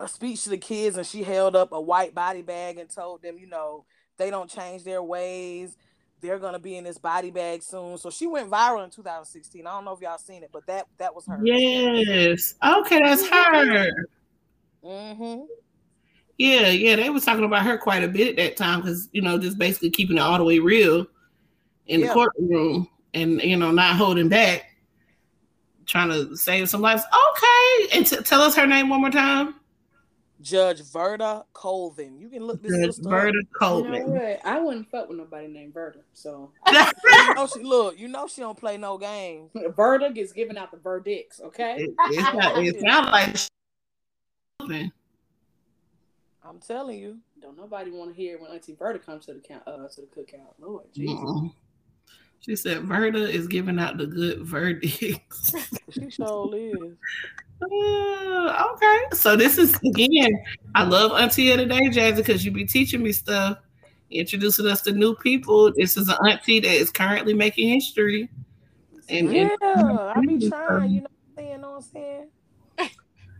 a 0.00 0.08
speech 0.08 0.44
to 0.44 0.50
the 0.50 0.58
kids 0.58 0.96
and 0.96 1.06
she 1.06 1.22
held 1.24 1.56
up 1.56 1.72
a 1.72 1.80
white 1.80 2.14
body 2.14 2.42
bag 2.42 2.78
and 2.78 2.90
told 2.90 3.22
them 3.22 3.38
you 3.38 3.46
know 3.48 3.84
they 4.18 4.30
don't 4.30 4.50
change 4.50 4.84
their 4.84 5.02
ways 5.02 5.76
they're 6.20 6.38
gonna 6.38 6.58
be 6.58 6.76
in 6.76 6.84
this 6.84 6.98
body 6.98 7.30
bag 7.30 7.62
soon 7.62 7.96
so 7.98 8.10
she 8.10 8.26
went 8.26 8.50
viral 8.50 8.84
in 8.84 8.90
2016 8.90 9.66
i 9.66 9.70
don't 9.70 9.84
know 9.84 9.92
if 9.92 10.00
y'all 10.00 10.18
seen 10.18 10.42
it 10.42 10.50
but 10.52 10.66
that 10.66 10.86
that 10.98 11.14
was 11.14 11.26
her 11.26 11.38
Yes. 11.42 12.54
Okay, 12.64 13.00
that's 13.00 13.26
her. 13.28 13.90
Mm-hmm. 14.84 15.42
Yeah, 16.38 16.68
yeah, 16.68 16.96
they 16.96 17.10
was 17.10 17.24
talking 17.24 17.44
about 17.44 17.64
her 17.64 17.76
quite 17.76 18.02
a 18.02 18.08
bit 18.08 18.28
at 18.28 18.36
that 18.36 18.56
time 18.56 18.80
because 18.80 19.08
you 19.12 19.20
know 19.20 19.38
just 19.38 19.58
basically 19.58 19.90
keeping 19.90 20.16
it 20.16 20.20
all 20.20 20.38
the 20.38 20.44
way 20.44 20.58
real 20.58 21.06
in 21.86 22.00
Yeah. 22.00 22.06
the 22.06 22.12
courtroom 22.14 22.88
and 23.12 23.42
you 23.42 23.56
know 23.58 23.70
not 23.70 23.96
holding 23.96 24.28
back, 24.30 24.64
trying 25.84 26.08
to 26.08 26.34
save 26.36 26.70
some 26.70 26.80
lives. 26.80 27.02
Okay, 27.02 27.96
and 27.96 28.06
t- 28.06 28.16
tell 28.22 28.40
us 28.40 28.56
her 28.56 28.66
name 28.66 28.88
one 28.88 29.00
more 29.02 29.10
time. 29.10 29.56
Judge 30.40 30.80
verda 30.90 31.44
colvin 31.52 32.18
you 32.18 32.28
can 32.28 32.44
look 32.44 32.62
this 32.62 32.72
Judge 32.72 32.94
sister 32.94 33.08
up. 33.08 33.10
Berta 33.10 33.42
You 33.60 34.06
know 34.06 34.36
I 34.44 34.60
wouldn't 34.60 34.90
fuck 34.90 35.08
with 35.08 35.18
nobody 35.18 35.48
named 35.48 35.74
Verda. 35.74 35.98
So 36.12 36.50
you 36.66 37.34
know 37.34 37.46
she 37.46 37.62
look 37.62 37.98
you 37.98 38.08
know 38.08 38.26
she 38.26 38.40
don't 38.40 38.58
play 38.58 38.76
no 38.76 38.96
games 38.96 39.50
Verda 39.76 40.10
gets 40.12 40.32
given 40.32 40.56
out 40.56 40.70
the 40.70 40.78
verdicts. 40.78 41.40
Okay. 41.40 41.76
it, 41.78 41.94
it's 42.08 42.34
not, 42.34 42.58
it 42.58 42.80
sounds 42.80 43.10
like 43.10 43.36
something. 44.60 44.92
I'm 46.44 46.58
telling 46.58 46.98
you. 46.98 47.18
Don't 47.40 47.56
nobody 47.56 47.90
want 47.90 48.10
to 48.10 48.16
hear 48.16 48.38
when 48.40 48.50
Auntie 48.50 48.74
Verda 48.74 48.98
comes 48.98 49.26
to 49.26 49.34
the 49.34 49.40
count, 49.40 49.62
uh, 49.66 49.88
to 49.88 50.00
the 50.00 50.06
cookout. 50.06 50.54
Lord 50.58 50.84
Jesus. 50.94 51.14
Mm-mm. 51.14 51.52
She 52.40 52.56
said 52.56 52.82
Verda 52.82 53.28
is 53.28 53.46
giving 53.46 53.78
out 53.78 53.98
the 53.98 54.06
good 54.06 54.42
verdicts. 54.42 55.54
She 55.90 56.08
sure 56.08 56.54
is. 56.54 56.96
Uh, 57.62 58.66
okay, 58.74 58.98
so 59.12 59.36
this 59.36 59.58
is 59.58 59.74
again. 59.84 60.32
I 60.74 60.84
love 60.84 61.12
Auntie 61.12 61.50
of 61.50 61.58
the 61.58 61.66
Day, 61.66 61.88
Jazzy, 61.90 62.16
because 62.16 62.44
you 62.44 62.50
be 62.50 62.64
teaching 62.64 63.02
me 63.02 63.12
stuff, 63.12 63.58
introducing 64.10 64.66
us 64.66 64.80
to 64.82 64.92
new 64.92 65.14
people. 65.14 65.72
This 65.76 65.96
is 65.96 66.08
an 66.08 66.16
auntie 66.28 66.60
that 66.60 66.72
is 66.72 66.90
currently 66.90 67.34
making 67.34 67.68
history. 67.68 68.28
And, 69.08 69.32
Yeah, 69.32 69.48
and 69.60 69.98
I 70.16 70.20
be 70.26 70.48
trying, 70.48 70.90
you 70.90 71.00
know 71.02 71.06
what 71.06 71.10
I'm 71.10 71.36
saying? 71.36 71.60
Know 71.60 71.70
what 71.70 71.76
I'm 71.76 71.82
saying? 71.82 72.26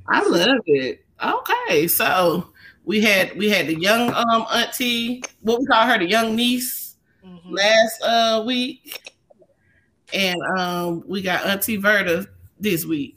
I 0.09 0.23
love 0.29 0.61
it. 0.67 1.05
Okay, 1.23 1.87
so 1.87 2.53
we 2.85 3.01
had 3.01 3.37
we 3.39 3.49
had 3.49 3.67
the 3.69 3.79
young 3.81 4.13
um 4.13 4.47
auntie, 4.53 5.23
what 5.43 5.61
we 5.61 5.67
call 5.67 5.87
her, 5.87 5.99
the 5.99 6.09
young 6.09 6.35
niece, 6.35 6.97
Mhm. 7.25 7.41
last 7.45 8.03
uh 8.03 8.43
week, 8.47 9.15
and 10.13 10.39
um 10.59 11.05
we 11.07 11.23
got 11.23 11.47
Auntie 11.47 11.77
Verda 11.77 12.27
this 12.59 12.85
week. 12.85 13.17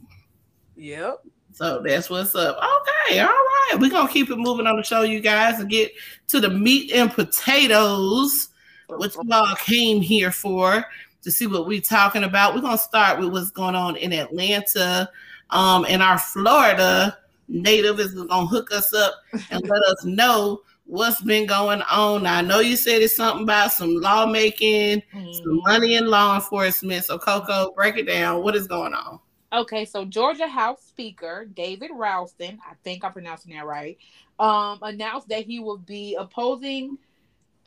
Yep. 0.83 1.23
So 1.53 1.81
that's 1.81 2.09
what's 2.09 2.35
up. 2.35 2.57
Okay, 2.57 3.19
all 3.21 3.27
right. 3.27 3.75
We're 3.79 3.89
gonna 3.89 4.11
keep 4.11 4.29
it 4.29 4.35
moving 4.35 4.67
on 4.67 4.75
the 4.75 4.83
show, 4.83 5.03
you 5.03 5.21
guys, 5.21 5.61
and 5.61 5.69
get 5.69 5.93
to 6.27 6.41
the 6.41 6.49
meat 6.49 6.91
and 6.91 7.09
potatoes, 7.09 8.49
which 8.89 9.15
we 9.15 9.31
all 9.31 9.55
came 9.55 10.01
here 10.01 10.29
for 10.31 10.83
to 11.21 11.31
see 11.31 11.47
what 11.47 11.67
we're 11.67 11.79
talking 11.79 12.25
about. 12.25 12.53
We're 12.53 12.61
gonna 12.61 12.77
start 12.77 13.17
with 13.17 13.29
what's 13.29 13.49
going 13.49 13.75
on 13.75 13.95
in 13.95 14.11
Atlanta. 14.11 15.09
Um, 15.51 15.85
and 15.87 16.03
our 16.03 16.17
Florida 16.17 17.17
native 17.47 18.01
is 18.01 18.13
gonna 18.13 18.45
hook 18.45 18.73
us 18.73 18.93
up 18.93 19.13
and 19.51 19.61
let 19.61 19.83
us 19.83 20.03
know 20.03 20.63
what's 20.85 21.21
been 21.21 21.45
going 21.45 21.81
on. 21.83 22.23
Now, 22.23 22.39
I 22.39 22.41
know 22.41 22.59
you 22.59 22.75
said 22.75 23.01
it's 23.01 23.15
something 23.15 23.43
about 23.43 23.71
some 23.71 23.95
lawmaking, 24.01 25.01
some 25.13 25.61
Mhm. 25.61 25.65
money 25.65 25.95
in 25.95 26.07
law 26.07 26.35
enforcement. 26.35 27.05
So, 27.05 27.17
Coco, 27.17 27.71
break 27.73 27.95
it 27.95 28.03
down. 28.03 28.43
What 28.43 28.55
is 28.55 28.67
going 28.67 28.93
on? 28.93 29.19
Okay, 29.53 29.86
so 29.86 30.03
Georgia 30.03 30.48
House 30.48 30.83
Speaker 30.83 31.45
David 31.45 31.91
Ralston, 31.93 32.60
I 32.67 32.74
think 32.83 33.03
I'm 33.03 33.13
pronouncing 33.13 33.53
that 33.53 33.65
right, 33.65 34.00
um, 34.39 34.79
announced 34.81 35.29
that 35.29 35.45
he 35.45 35.60
will 35.60 35.77
be 35.77 36.15
opposing 36.15 36.98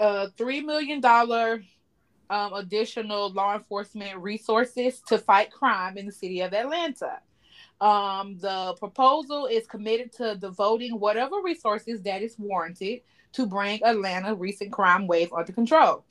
a 0.00 0.28
three 0.30 0.60
million 0.62 1.00
dollar 1.00 1.62
um, 2.28 2.54
additional 2.54 3.30
law 3.30 3.54
enforcement 3.54 4.18
resources 4.18 5.00
to 5.06 5.16
fight 5.16 5.52
crime 5.52 5.96
in 5.96 6.06
the 6.06 6.12
city 6.12 6.40
of 6.40 6.52
Atlanta. 6.52 7.20
Um, 7.80 8.36
the 8.38 8.74
proposal 8.80 9.46
is 9.46 9.68
committed 9.68 10.12
to 10.14 10.34
devoting 10.34 10.98
whatever 10.98 11.36
resources 11.40 12.02
that 12.02 12.20
is 12.20 12.36
warranted 12.36 13.02
to 13.34 13.46
bring 13.46 13.80
Atlanta 13.84 14.34
recent 14.34 14.72
crime 14.72 15.06
wave 15.06 15.32
under 15.32 15.52
control. 15.52 16.04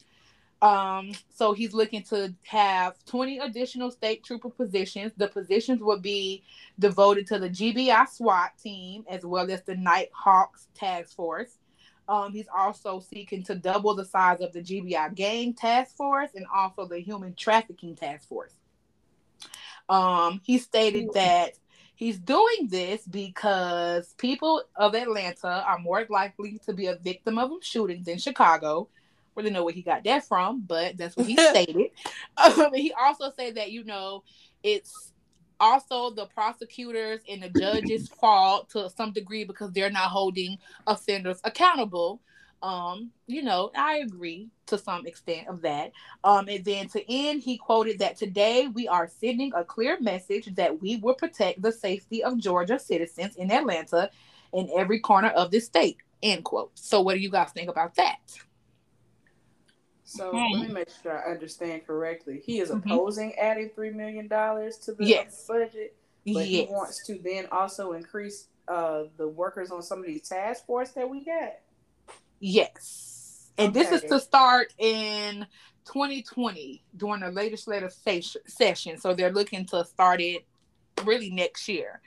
Um, 0.61 1.11
so 1.33 1.53
he's 1.53 1.73
looking 1.73 2.03
to 2.03 2.33
have 2.43 2.95
20 3.05 3.39
additional 3.39 3.91
state 3.91 4.23
trooper 4.23 4.49
positions. 4.49 5.11
The 5.17 5.27
positions 5.27 5.81
will 5.81 5.99
be 5.99 6.43
devoted 6.79 7.27
to 7.27 7.39
the 7.39 7.49
GBI 7.49 8.07
SWAT 8.07 8.57
team 8.57 9.03
as 9.09 9.25
well 9.25 9.51
as 9.51 9.63
the 9.63 9.75
Nighthawks 9.75 10.67
task 10.73 11.15
force. 11.15 11.57
Um, 12.07 12.31
he's 12.31 12.47
also 12.55 12.99
seeking 12.99 13.43
to 13.43 13.55
double 13.55 13.95
the 13.95 14.05
size 14.05 14.39
of 14.41 14.53
the 14.53 14.61
GBI 14.61 15.15
gang 15.15 15.53
task 15.53 15.95
force 15.95 16.31
and 16.35 16.45
also 16.53 16.85
the 16.85 16.99
human 16.99 17.33
trafficking 17.33 17.95
task 17.95 18.27
force. 18.27 18.53
Um, 19.89 20.41
he 20.43 20.57
stated 20.57 21.09
that 21.13 21.53
he's 21.95 22.19
doing 22.19 22.67
this 22.69 23.03
because 23.05 24.13
people 24.17 24.63
of 24.75 24.95
Atlanta 24.95 25.63
are 25.67 25.79
more 25.79 26.05
likely 26.09 26.59
to 26.65 26.73
be 26.73 26.87
a 26.87 26.95
victim 26.95 27.37
of 27.37 27.51
a 27.51 27.55
shooting 27.61 28.03
than 28.03 28.17
Chicago 28.17 28.89
really 29.35 29.51
know 29.51 29.63
where 29.63 29.73
he 29.73 29.81
got 29.81 30.03
that 30.03 30.27
from, 30.27 30.61
but 30.61 30.97
that's 30.97 31.15
what 31.15 31.27
he 31.27 31.35
stated. 31.49 31.91
Um, 32.37 32.73
he 32.73 32.93
also 32.93 33.31
said 33.37 33.55
that 33.55 33.71
you 33.71 33.83
know 33.83 34.23
it's 34.63 35.13
also 35.59 36.09
the 36.11 36.25
prosecutors 36.25 37.21
and 37.29 37.43
the 37.43 37.49
judges' 37.49 38.09
fault 38.21 38.69
to 38.71 38.89
some 38.89 39.11
degree 39.11 39.43
because 39.43 39.71
they're 39.71 39.89
not 39.89 40.09
holding 40.09 40.57
offenders 40.87 41.39
accountable. 41.43 42.21
Um, 42.61 43.11
you 43.27 43.43
know, 43.43 43.71
I 43.75 43.97
agree 43.97 44.49
to 44.67 44.77
some 44.77 45.05
extent 45.05 45.47
of 45.47 45.61
that. 45.61 45.91
Um, 46.23 46.47
and 46.49 46.65
then 46.65 46.87
to 46.89 47.11
end, 47.11 47.43
he 47.43 47.57
quoted 47.57 47.99
that 47.99 48.17
today 48.17 48.67
we 48.67 48.87
are 48.87 49.07
sending 49.07 49.53
a 49.53 49.63
clear 49.63 49.99
message 49.99 50.47
that 50.55 50.81
we 50.81 50.97
will 50.97 51.13
protect 51.13 51.61
the 51.61 51.71
safety 51.71 52.23
of 52.23 52.39
Georgia 52.39 52.79
citizens 52.79 53.35
in 53.35 53.51
Atlanta 53.51 54.09
in 54.53 54.69
every 54.75 54.99
corner 54.99 55.29
of 55.29 55.51
the 55.51 55.59
state. 55.59 55.97
End 56.23 56.43
quote. 56.43 56.71
So, 56.73 57.01
what 57.01 57.13
do 57.13 57.19
you 57.19 57.29
guys 57.29 57.51
think 57.51 57.69
about 57.69 57.93
that? 57.95 58.17
So 60.05 60.31
Hmm. 60.31 60.53
let 60.59 60.67
me 60.67 60.73
make 60.73 60.87
sure 61.01 61.27
I 61.27 61.31
understand 61.31 61.85
correctly. 61.85 62.39
He 62.45 62.59
is 62.59 62.69
Mhm. 62.69 62.85
opposing 62.85 63.35
adding 63.35 63.71
three 63.71 63.89
million 63.89 64.27
dollars 64.27 64.77
to 64.79 64.93
the 64.93 65.03
Yes. 65.05 65.45
budget, 65.47 65.97
but 66.25 66.47
yes. 66.47 66.67
he 66.67 66.73
wants 66.73 67.05
to 67.07 67.17
then 67.17 67.47
also 67.51 67.93
increase 67.93 68.47
uh, 68.67 69.03
the 69.17 69.27
workers 69.27 69.69
on 69.69 69.83
some 69.83 69.99
of 69.99 70.05
these 70.07 70.27
task 70.27 70.65
force 70.65 70.89
that 70.91 71.07
we 71.07 71.23
got. 71.23 71.59
Yes. 72.39 73.51
And 73.59 73.73
this 73.73 73.91
is 73.91 74.01
to 74.09 74.19
start 74.19 74.73
in 74.79 75.45
2020 75.85 76.83
during 76.97 77.21
the 77.21 77.29
legislative 77.31 77.93
ses- 77.93 78.37
session. 78.47 78.97
So 78.97 79.13
they're 79.13 79.31
looking 79.31 79.65
to 79.67 79.85
start 79.85 80.19
it 80.19 80.45
really 81.03 81.29
next 81.29 81.67
year. 81.67 82.01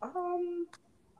Um. 0.00 0.68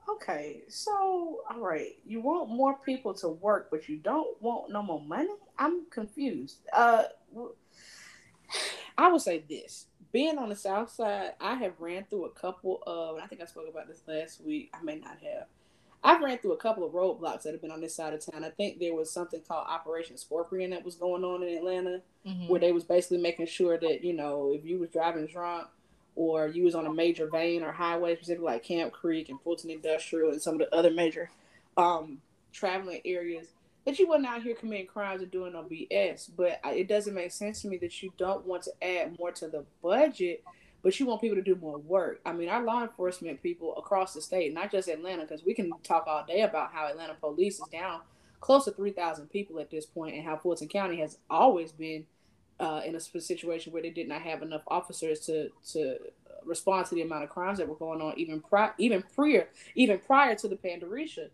Okay, 0.09 0.63
so 0.69 1.41
all 1.51 1.61
right, 1.61 1.97
you 2.07 2.21
want 2.21 2.51
more 2.51 2.77
people 2.85 3.15
to 3.15 3.29
work, 3.29 3.69
but 3.71 3.89
you 3.89 3.97
don't 3.97 4.41
want 4.43 4.71
no 4.71 4.83
more 4.83 5.01
money. 5.01 5.31
I'm 5.59 5.87
confused. 5.91 6.59
Uh, 6.73 7.05
I 8.99 9.11
would 9.11 9.23
say 9.23 9.45
this: 9.49 9.87
being 10.13 10.39
on 10.39 10.51
the 10.51 10.57
south 10.57 10.91
side, 10.91 11.33
I 11.41 11.55
have 11.55 11.81
ran 11.81 12.05
through 12.11 12.27
a 12.27 12.31
couple 12.31 12.83
of. 12.87 13.17
I 13.19 13.27
think 13.27 13.41
I 13.41 13.47
spoke 13.47 13.69
about 13.69 13.89
this 13.89 14.03
last 14.07 14.43
week. 14.45 14.71
I 14.75 14.83
may 14.83 14.97
not 14.97 15.19
have. 15.23 15.47
I've 16.07 16.21
ran 16.21 16.37
through 16.37 16.53
a 16.53 16.59
couple 16.59 16.85
of 16.85 16.93
roadblocks 16.93 17.43
that 17.45 17.53
have 17.53 17.63
been 17.63 17.71
on 17.71 17.81
this 17.81 17.95
side 17.97 18.13
of 18.13 18.21
town. 18.25 18.45
I 18.45 18.51
think 18.51 18.79
there 18.79 18.95
was 18.95 19.11
something 19.11 19.41
called 19.49 19.67
Operation 19.67 20.19
Scorpion 20.19 20.69
that 20.71 20.85
was 20.85 20.97
going 20.97 21.25
on 21.25 21.43
in 21.43 21.57
Atlanta 21.57 22.03
Mhm. 22.27 22.49
where 22.51 22.61
they 22.61 22.73
was 22.73 22.85
basically 22.85 23.17
making 23.19 23.47
sure 23.47 23.79
that 23.79 24.05
you 24.05 24.13
know 24.13 24.53
if 24.53 24.67
you 24.67 24.79
was 24.79 24.91
driving 24.91 25.27
drunk 25.27 25.69
or 26.17 26.49
you 26.49 26.65
was 26.65 26.75
on 26.75 26.87
a 26.87 26.93
major 26.93 27.29
vein 27.29 27.63
or 27.63 27.73
highway, 27.73 28.15
specifically 28.15 28.47
like 28.47 28.63
Camp 28.63 28.93
Creek 28.93 29.29
and 29.29 29.41
Fulton 29.41 29.71
Industrial 29.71 30.31
and 30.31 30.41
some 30.41 30.55
of 30.55 30.61
the 30.61 30.75
other 30.75 30.91
major 30.91 31.31
um, 31.77 32.19
traveling 32.53 33.01
areas, 33.05 33.49
that 33.85 33.99
you 33.99 34.09
wasn't 34.09 34.27
out 34.27 34.43
here 34.43 34.55
committing 34.55 34.87
crimes 34.87 35.23
or 35.23 35.27
doing 35.27 35.53
no 35.53 35.63
BS. 35.63 36.31
But 36.37 36.61
it 36.65 36.89
doesn't 36.89 37.15
make 37.15 37.33
sense 37.33 37.63
to 37.63 37.69
me 37.69 37.77
that 37.79 38.03
you 38.03 38.13
don't 38.17 38.47
want 38.47 38.63
to 38.65 38.73
add 38.83 39.19
more 39.19 39.33
to 39.33 39.49
the 39.49 39.65
budget, 39.83 40.43
but 40.83 40.99
you 40.99 41.07
want 41.07 41.21
people 41.21 41.37
to 41.37 41.43
do 41.43 41.57
more 41.57 41.79
work. 41.79 42.21
I 42.25 42.33
mean, 42.33 42.49
our 42.49 42.63
law 42.63 42.83
enforcement 42.83 43.43
people 43.43 43.77
across 43.77 44.15
the 44.15 44.23
state, 44.23 44.55
not 44.55 44.71
just 44.71 44.89
Atlanta, 44.89 45.23
because 45.23 45.45
we 45.45 45.55
can 45.55 45.73
talk 45.83 46.07
all 46.07 46.25
day 46.27 46.43
about 46.43 46.73
how 46.73 46.87
Atlanta 46.87 47.15
police 47.15 47.59
is 47.59 47.69
down 47.73 48.01
close 48.45 48.67
to 48.67 48.71
3,000 48.71 49.31
people 49.31 49.59
at 49.59 49.71
this 49.71 49.87
point 49.87 50.15
and 50.15 50.23
how 50.23 50.37
Fulton 50.37 50.69
County 50.69 51.01
has 51.01 51.17
always 51.31 51.73
been 51.73 52.05
uh, 52.61 52.81
in 52.85 52.95
a 52.95 53.01
situation 53.01 53.73
where 53.73 53.83
they 53.83 53.91
did 53.91 54.09
not 54.09 54.23
have 54.23 54.43
enough 54.43 54.63
officers 54.69 55.21
to 55.21 55.51
to 55.73 55.97
respond 56.45 56.87
to 56.87 56.95
the 56.95 57.03
amount 57.03 57.25
of 57.25 57.31
crimes 57.31 57.59
that 57.59 57.69
were 57.69 57.75
going 57.75 58.01
on 58.01 58.15
even 58.19 58.41
prior 58.41 58.75
even 58.79 59.03
prior 59.15 59.49
even 59.75 59.99
prior 59.99 60.35
to 60.35 60.49
the 60.49 60.57
Pandarisha. 60.57 61.29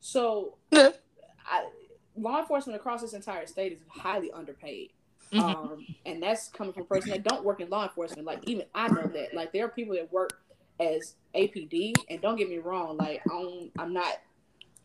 So, 0.00 0.56
I, 0.72 1.68
law 2.16 2.40
enforcement 2.40 2.76
across 2.76 3.02
this 3.02 3.12
entire 3.12 3.46
state 3.46 3.72
is 3.72 3.80
highly 3.88 4.30
underpaid. 4.32 4.90
Mhm. 5.32 5.40
Um, 5.40 5.86
and 6.04 6.22
that's 6.22 6.48
coming 6.48 6.72
from 6.72 6.82
a 6.84 6.86
person 6.86 7.10
that 7.10 7.24
don't 7.24 7.44
work 7.44 7.60
in 7.60 7.68
law 7.68 7.84
enforcement. 7.84 8.26
Like 8.26 8.48
even 8.48 8.66
I 8.74 8.88
know 8.88 9.06
that. 9.08 9.34
Like 9.34 9.52
there 9.52 9.64
are 9.64 9.68
people 9.68 9.94
that 9.94 10.12
work 10.12 10.40
as 10.78 11.14
APD, 11.34 11.94
and 12.08 12.20
don't 12.20 12.36
get 12.36 12.48
me 12.48 12.58
wrong. 12.58 12.96
Like 12.96 13.22
I'm, 13.30 13.70
I'm 13.78 13.92
not, 13.92 14.20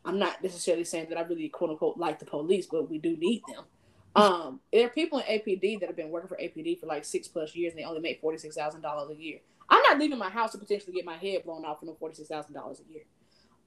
I'm 0.05 0.17
not 0.17 0.41
necessarily 0.41 0.83
saying 0.83 1.09
that 1.09 1.17
I 1.17 1.21
really 1.21 1.49
quote 1.49 1.69
unquote 1.69 1.97
like 1.97 2.19
the 2.19 2.25
police, 2.25 2.65
but 2.65 2.89
we 2.89 2.97
do 2.97 3.15
need 3.17 3.43
them. 3.47 3.65
Um, 4.15 4.59
there 4.73 4.85
are 4.85 4.89
people 4.89 5.19
in 5.19 5.25
APD 5.25 5.79
that 5.79 5.87
have 5.87 5.95
been 5.95 6.09
working 6.09 6.27
for 6.27 6.37
APD 6.37 6.79
for 6.79 6.85
like 6.85 7.05
six 7.05 7.27
plus 7.27 7.55
years, 7.55 7.73
and 7.73 7.79
they 7.79 7.85
only 7.85 8.01
make 8.01 8.19
forty 8.19 8.37
six 8.37 8.55
thousand 8.55 8.81
dollars 8.81 9.09
a 9.09 9.21
year. 9.21 9.39
I'm 9.69 9.81
not 9.83 9.99
leaving 9.99 10.17
my 10.17 10.29
house 10.29 10.51
to 10.51 10.57
potentially 10.57 10.93
get 10.93 11.05
my 11.05 11.15
head 11.15 11.43
blown 11.45 11.63
off 11.63 11.79
for 11.79 11.85
no 11.85 11.95
forty 11.95 12.15
six 12.15 12.27
thousand 12.27 12.53
dollars 12.53 12.81
a 12.81 12.91
year. 12.91 13.03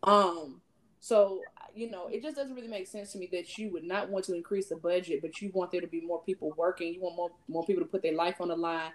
Um, 0.03 0.61
so 1.01 1.41
you 1.75 1.91
know, 1.91 2.09
it 2.09 2.23
just 2.23 2.37
doesn't 2.37 2.55
really 2.55 2.69
make 2.69 2.87
sense 2.87 3.13
to 3.13 3.19
me 3.19 3.29
that 3.33 3.59
you 3.59 3.73
would 3.73 3.85
not 3.85 4.09
want 4.09 4.25
to 4.27 4.35
increase 4.35 4.69
the 4.69 4.77
budget, 4.77 5.23
but 5.23 5.41
you 5.41 5.51
want 5.53 5.73
there 5.73 5.81
to 5.81 5.87
be 5.87 6.01
more 6.01 6.23
people 6.23 6.53
working. 6.57 6.95
You 6.95 7.01
want 7.01 7.17
more 7.17 7.31
more 7.49 7.65
people 7.65 7.83
to 7.83 7.89
put 7.89 8.03
their 8.03 8.15
life 8.15 8.41
on 8.41 8.49
the 8.49 8.57
line 8.57 8.93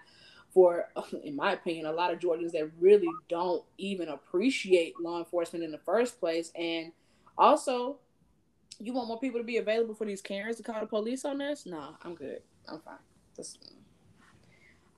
for, 0.52 0.88
in 1.24 1.36
my 1.36 1.52
opinion, 1.52 1.86
a 1.86 1.92
lot 1.92 2.12
of 2.12 2.18
Georgians 2.18 2.52
that 2.52 2.70
really 2.78 3.08
don't 3.28 3.62
even 3.78 4.08
appreciate 4.08 4.94
law 5.00 5.18
enforcement 5.18 5.64
in 5.64 5.72
the 5.72 5.78
first 5.78 6.20
place, 6.20 6.52
and 6.54 6.92
also 7.36 7.98
you 8.86 8.92
want 8.92 9.08
more 9.08 9.20
people 9.20 9.40
to 9.40 9.44
be 9.44 9.58
available 9.58 9.94
for 9.94 10.06
these 10.06 10.22
Karens 10.22 10.56
to 10.56 10.62
call 10.62 10.80
the 10.80 10.86
police 10.86 11.24
on 11.24 11.40
us? 11.40 11.66
Nah, 11.66 11.92
I'm 12.02 12.14
good. 12.14 12.40
I'm 12.68 12.80
fine. 12.80 12.94
That's, 13.36 13.58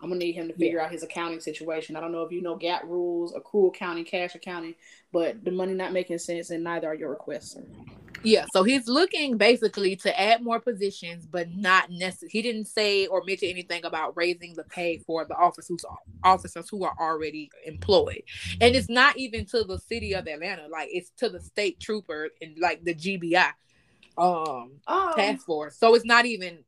I'm 0.00 0.08
gonna 0.08 0.18
need 0.18 0.32
him 0.32 0.48
to 0.48 0.54
figure 0.54 0.78
yeah. 0.78 0.84
out 0.84 0.92
his 0.92 1.02
accounting 1.02 1.40
situation. 1.40 1.96
I 1.96 2.00
don't 2.00 2.12
know 2.12 2.22
if 2.22 2.32
you 2.32 2.42
know 2.42 2.56
GAAP 2.56 2.84
rules, 2.84 3.34
accrual 3.34 3.68
accounting, 3.68 4.04
cash 4.04 4.34
accounting, 4.34 4.74
but 5.12 5.44
the 5.44 5.50
money 5.50 5.74
not 5.74 5.92
making 5.92 6.18
sense, 6.18 6.50
and 6.50 6.64
neither 6.64 6.88
are 6.88 6.94
your 6.94 7.10
requests. 7.10 7.56
Yeah, 8.24 8.44
so 8.52 8.62
he's 8.62 8.86
looking 8.86 9.36
basically 9.36 9.96
to 9.96 10.20
add 10.20 10.42
more 10.42 10.60
positions, 10.60 11.26
but 11.26 11.52
not 11.56 11.90
necessarily. 11.90 12.30
He 12.30 12.42
didn't 12.42 12.66
say 12.66 13.06
or 13.06 13.22
mention 13.26 13.48
anything 13.48 13.84
about 13.84 14.16
raising 14.16 14.54
the 14.54 14.62
pay 14.64 14.98
for 14.98 15.24
the 15.24 15.34
officers 15.34 15.84
officers 16.22 16.68
who 16.68 16.84
are 16.84 16.94
already 17.00 17.50
employed, 17.66 18.22
and 18.60 18.76
it's 18.76 18.88
not 18.88 19.16
even 19.16 19.44
to 19.46 19.64
the 19.64 19.78
city 19.78 20.14
of 20.14 20.28
Atlanta. 20.28 20.68
Like 20.68 20.88
it's 20.92 21.10
to 21.18 21.28
the 21.28 21.40
state 21.40 21.80
trooper 21.80 22.28
and 22.40 22.56
like 22.60 22.84
the 22.84 22.94
GBI 22.94 23.50
um, 24.18 24.80
um 24.86 25.14
task 25.14 25.44
force. 25.46 25.76
So 25.76 25.94
it's 25.94 26.04
not 26.04 26.26
even. 26.26 26.64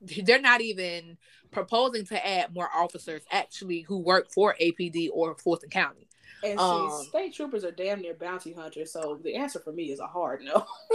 They're 0.24 0.40
not 0.40 0.60
even 0.60 1.18
proposing 1.50 2.06
to 2.06 2.26
add 2.26 2.54
more 2.54 2.68
officers 2.72 3.22
actually 3.32 3.80
who 3.80 3.98
work 3.98 4.30
for 4.30 4.54
APD 4.60 5.08
or 5.12 5.34
Fulton 5.34 5.70
County. 5.70 6.06
And 6.44 6.58
um, 6.60 6.90
see, 6.90 7.08
state 7.08 7.34
troopers 7.34 7.64
are 7.64 7.72
damn 7.72 8.00
near 8.00 8.14
bounty 8.14 8.52
hunters, 8.52 8.92
so 8.92 9.18
the 9.24 9.34
answer 9.34 9.58
for 9.58 9.72
me 9.72 9.90
is 9.90 9.98
a 9.98 10.06
hard 10.06 10.42
no. 10.42 10.64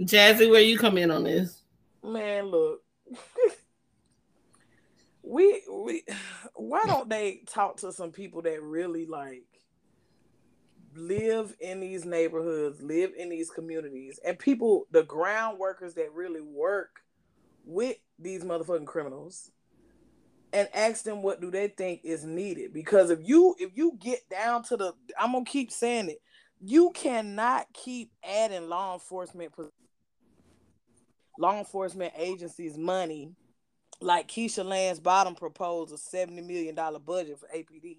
Jazzy, 0.00 0.50
where 0.50 0.62
you 0.62 0.78
come 0.78 0.96
in 0.96 1.10
on 1.10 1.24
this? 1.24 1.60
Man, 2.02 2.46
look. 2.46 2.80
we 5.22 5.62
we 5.70 6.02
why 6.54 6.82
don't 6.86 7.08
they 7.08 7.42
talk 7.46 7.78
to 7.78 7.92
some 7.92 8.10
people 8.10 8.42
that 8.42 8.62
really 8.62 9.06
like 9.06 9.44
live 10.94 11.54
in 11.60 11.80
these 11.80 12.04
neighborhoods, 12.04 12.82
live 12.82 13.12
in 13.16 13.28
these 13.28 13.50
communities, 13.50 14.18
and 14.24 14.38
people, 14.38 14.86
the 14.90 15.02
ground 15.02 15.58
workers 15.58 15.94
that 15.94 16.12
really 16.12 16.40
work 16.40 17.00
with 17.64 17.96
these 18.18 18.44
motherfucking 18.44 18.86
criminals 18.86 19.50
and 20.52 20.68
ask 20.74 21.04
them 21.04 21.22
what 21.22 21.40
do 21.40 21.50
they 21.50 21.68
think 21.68 22.00
is 22.04 22.24
needed. 22.24 22.72
Because 22.72 23.10
if 23.10 23.20
you 23.22 23.54
if 23.58 23.70
you 23.74 23.96
get 23.98 24.28
down 24.28 24.62
to 24.64 24.76
the 24.76 24.92
i'm 25.18 25.32
gonna 25.32 25.44
keep 25.44 25.70
saying 25.70 26.10
it 26.10 26.20
you 26.64 26.90
cannot 26.94 27.66
keep 27.72 28.12
adding 28.22 28.68
law 28.68 28.94
enforcement 28.94 29.52
law 31.38 31.58
enforcement 31.58 32.12
agencies 32.16 32.78
money 32.78 33.32
like 34.00 34.28
keisha 34.28 34.64
lance 34.64 35.00
bottom 35.00 35.34
proposed 35.34 35.92
a 35.92 35.98
70 35.98 36.42
million 36.42 36.74
dollar 36.74 36.98
budget 36.98 37.38
for 37.38 37.48
apd 37.48 37.98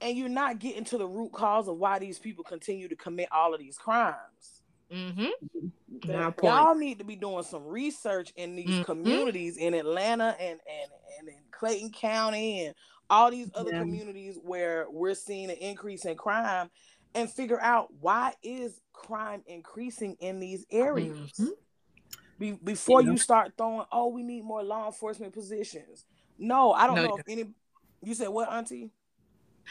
and 0.00 0.16
you're 0.16 0.28
not 0.28 0.58
getting 0.58 0.84
to 0.84 0.98
the 0.98 1.06
root 1.06 1.32
cause 1.32 1.68
of 1.68 1.76
why 1.76 1.98
these 1.98 2.18
people 2.18 2.44
continue 2.44 2.88
to 2.88 2.96
commit 2.96 3.28
all 3.32 3.54
of 3.54 3.60
these 3.60 3.76
crimes 3.78 4.58
Mm-hmm. 4.92 6.40
Y'all 6.42 6.74
need 6.74 6.98
to 6.98 7.04
be 7.04 7.16
doing 7.16 7.44
some 7.44 7.66
research 7.66 8.32
in 8.36 8.56
these 8.56 8.68
mm-hmm. 8.68 8.82
communities 8.82 9.56
in 9.56 9.74
Atlanta 9.74 10.36
and, 10.40 10.60
and, 10.60 10.90
and 11.18 11.28
in 11.28 11.34
Clayton 11.50 11.90
County 11.90 12.66
and 12.66 12.74
all 13.10 13.30
these 13.30 13.50
other 13.54 13.72
yeah. 13.72 13.80
communities 13.80 14.38
where 14.42 14.86
we're 14.90 15.14
seeing 15.14 15.50
an 15.50 15.56
increase 15.56 16.04
in 16.04 16.16
crime 16.16 16.70
and 17.14 17.30
figure 17.30 17.60
out 17.60 17.88
why 18.00 18.34
is 18.42 18.80
crime 18.92 19.42
increasing 19.46 20.16
in 20.20 20.40
these 20.40 20.64
areas. 20.70 21.32
Mm-hmm. 21.38 21.46
Be, 22.38 22.52
before 22.52 23.02
yeah. 23.02 23.10
you 23.10 23.18
start 23.18 23.52
throwing, 23.58 23.86
oh, 23.90 24.08
we 24.08 24.22
need 24.22 24.44
more 24.44 24.62
law 24.62 24.86
enforcement 24.86 25.32
positions. 25.32 26.04
No, 26.38 26.72
I 26.72 26.86
don't 26.86 26.96
no, 26.96 27.06
know 27.06 27.16
if 27.16 27.28
any. 27.28 27.46
You 28.02 28.14
said 28.14 28.28
what, 28.28 28.50
Auntie? 28.50 28.90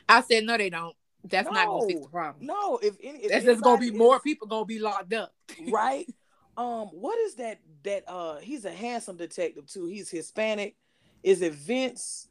I 0.08 0.22
said 0.22 0.44
no, 0.44 0.58
they 0.58 0.70
don't. 0.70 0.96
That's 1.24 1.48
no, 1.48 1.51
not 1.54 1.68
gonna 1.68 1.88
fix 1.88 2.01
the 2.01 2.10
problem. 2.10 2.46
No, 2.46 2.77
if, 2.82 2.96
any, 3.04 3.20
if 3.20 3.32
that's 3.32 3.46
just 3.46 3.63
gonna 3.63 3.80
be 3.80 3.88
is, 3.88 3.94
more 3.94 4.20
people 4.20 4.48
gonna 4.48 4.66
be 4.66 4.80
locked 4.80 5.13
up, 5.13 5.34
right? 5.70 6.08
Um, 6.56 6.88
what 6.88 7.18
is 7.20 7.36
that? 7.36 7.60
That 7.84 8.04
uh, 8.08 8.38
he's 8.38 8.66
a 8.66 8.72
handsome 8.72 9.18
detective 9.18 9.68
too. 9.68 9.88
He's 9.88 10.10
Hispanic. 10.10 10.75
Is 11.24 11.42
it 11.42 11.54
Vince 11.54 12.27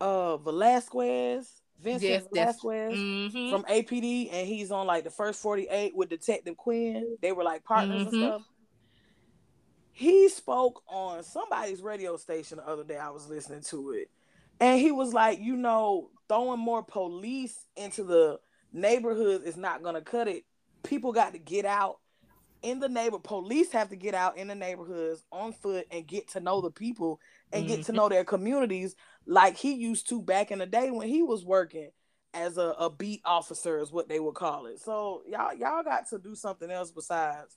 uh 0.00 0.36
Velasquez? 0.38 1.60
Vincent 1.80 2.10
yes, 2.10 2.24
Velasquez 2.32 2.94
mm-hmm. 2.94 3.50
from 3.50 3.64
APD, 3.64 4.32
and 4.32 4.46
he's 4.46 4.70
on 4.70 4.86
like 4.86 5.04
the 5.04 5.10
first 5.10 5.42
48 5.42 5.94
with 5.94 6.08
Detective 6.08 6.56
Quinn. 6.56 7.16
They 7.20 7.32
were 7.32 7.44
like 7.44 7.62
partners 7.64 8.06
mm-hmm. 8.06 8.14
and 8.14 8.24
stuff. 8.24 8.42
He 9.92 10.28
spoke 10.28 10.82
on 10.88 11.22
somebody's 11.22 11.82
radio 11.82 12.16
station 12.16 12.56
the 12.56 12.66
other 12.66 12.84
day. 12.84 12.96
I 12.96 13.10
was 13.10 13.28
listening 13.28 13.60
to 13.62 13.92
it, 13.92 14.10
and 14.60 14.80
he 14.80 14.92
was 14.92 15.12
like, 15.12 15.40
you 15.40 15.56
know, 15.56 16.10
throwing 16.28 16.60
more 16.60 16.82
police 16.82 17.66
into 17.76 18.04
the 18.04 18.38
neighborhoods 18.72 19.44
is 19.44 19.56
not 19.56 19.82
going 19.82 19.94
to 19.94 20.00
cut 20.00 20.28
it. 20.28 20.44
People 20.82 21.12
got 21.12 21.32
to 21.32 21.38
get 21.38 21.64
out 21.64 21.98
in 22.62 22.80
the 22.80 22.88
neighbor. 22.88 23.18
Police 23.18 23.72
have 23.72 23.90
to 23.90 23.96
get 23.96 24.14
out 24.14 24.38
in 24.38 24.48
the 24.48 24.54
neighborhoods 24.54 25.22
on 25.30 25.52
foot 25.52 25.86
and 25.90 26.06
get 26.06 26.28
to 26.30 26.40
know 26.40 26.60
the 26.60 26.70
people 26.70 27.20
and 27.52 27.64
mm-hmm. 27.64 27.68
get 27.68 27.86
to 27.86 27.92
mm-hmm. 27.92 27.96
know 27.96 28.08
their 28.08 28.24
communities 28.24 28.96
like 29.26 29.56
he 29.56 29.74
used 29.74 30.08
to 30.08 30.20
back 30.20 30.50
in 30.50 30.58
the 30.58 30.66
day 30.66 30.90
when 30.90 31.08
he 31.08 31.22
was 31.22 31.44
working 31.44 31.90
as 32.32 32.58
a, 32.58 32.74
a 32.78 32.90
beat 32.90 33.22
officer 33.24 33.78
is 33.78 33.92
what 33.92 34.08
they 34.08 34.18
would 34.18 34.34
call 34.34 34.66
it. 34.66 34.80
So 34.80 35.22
y'all 35.28 35.54
y'all 35.54 35.84
got 35.84 36.08
to 36.10 36.18
do 36.18 36.34
something 36.34 36.70
else 36.70 36.90
besides 36.90 37.56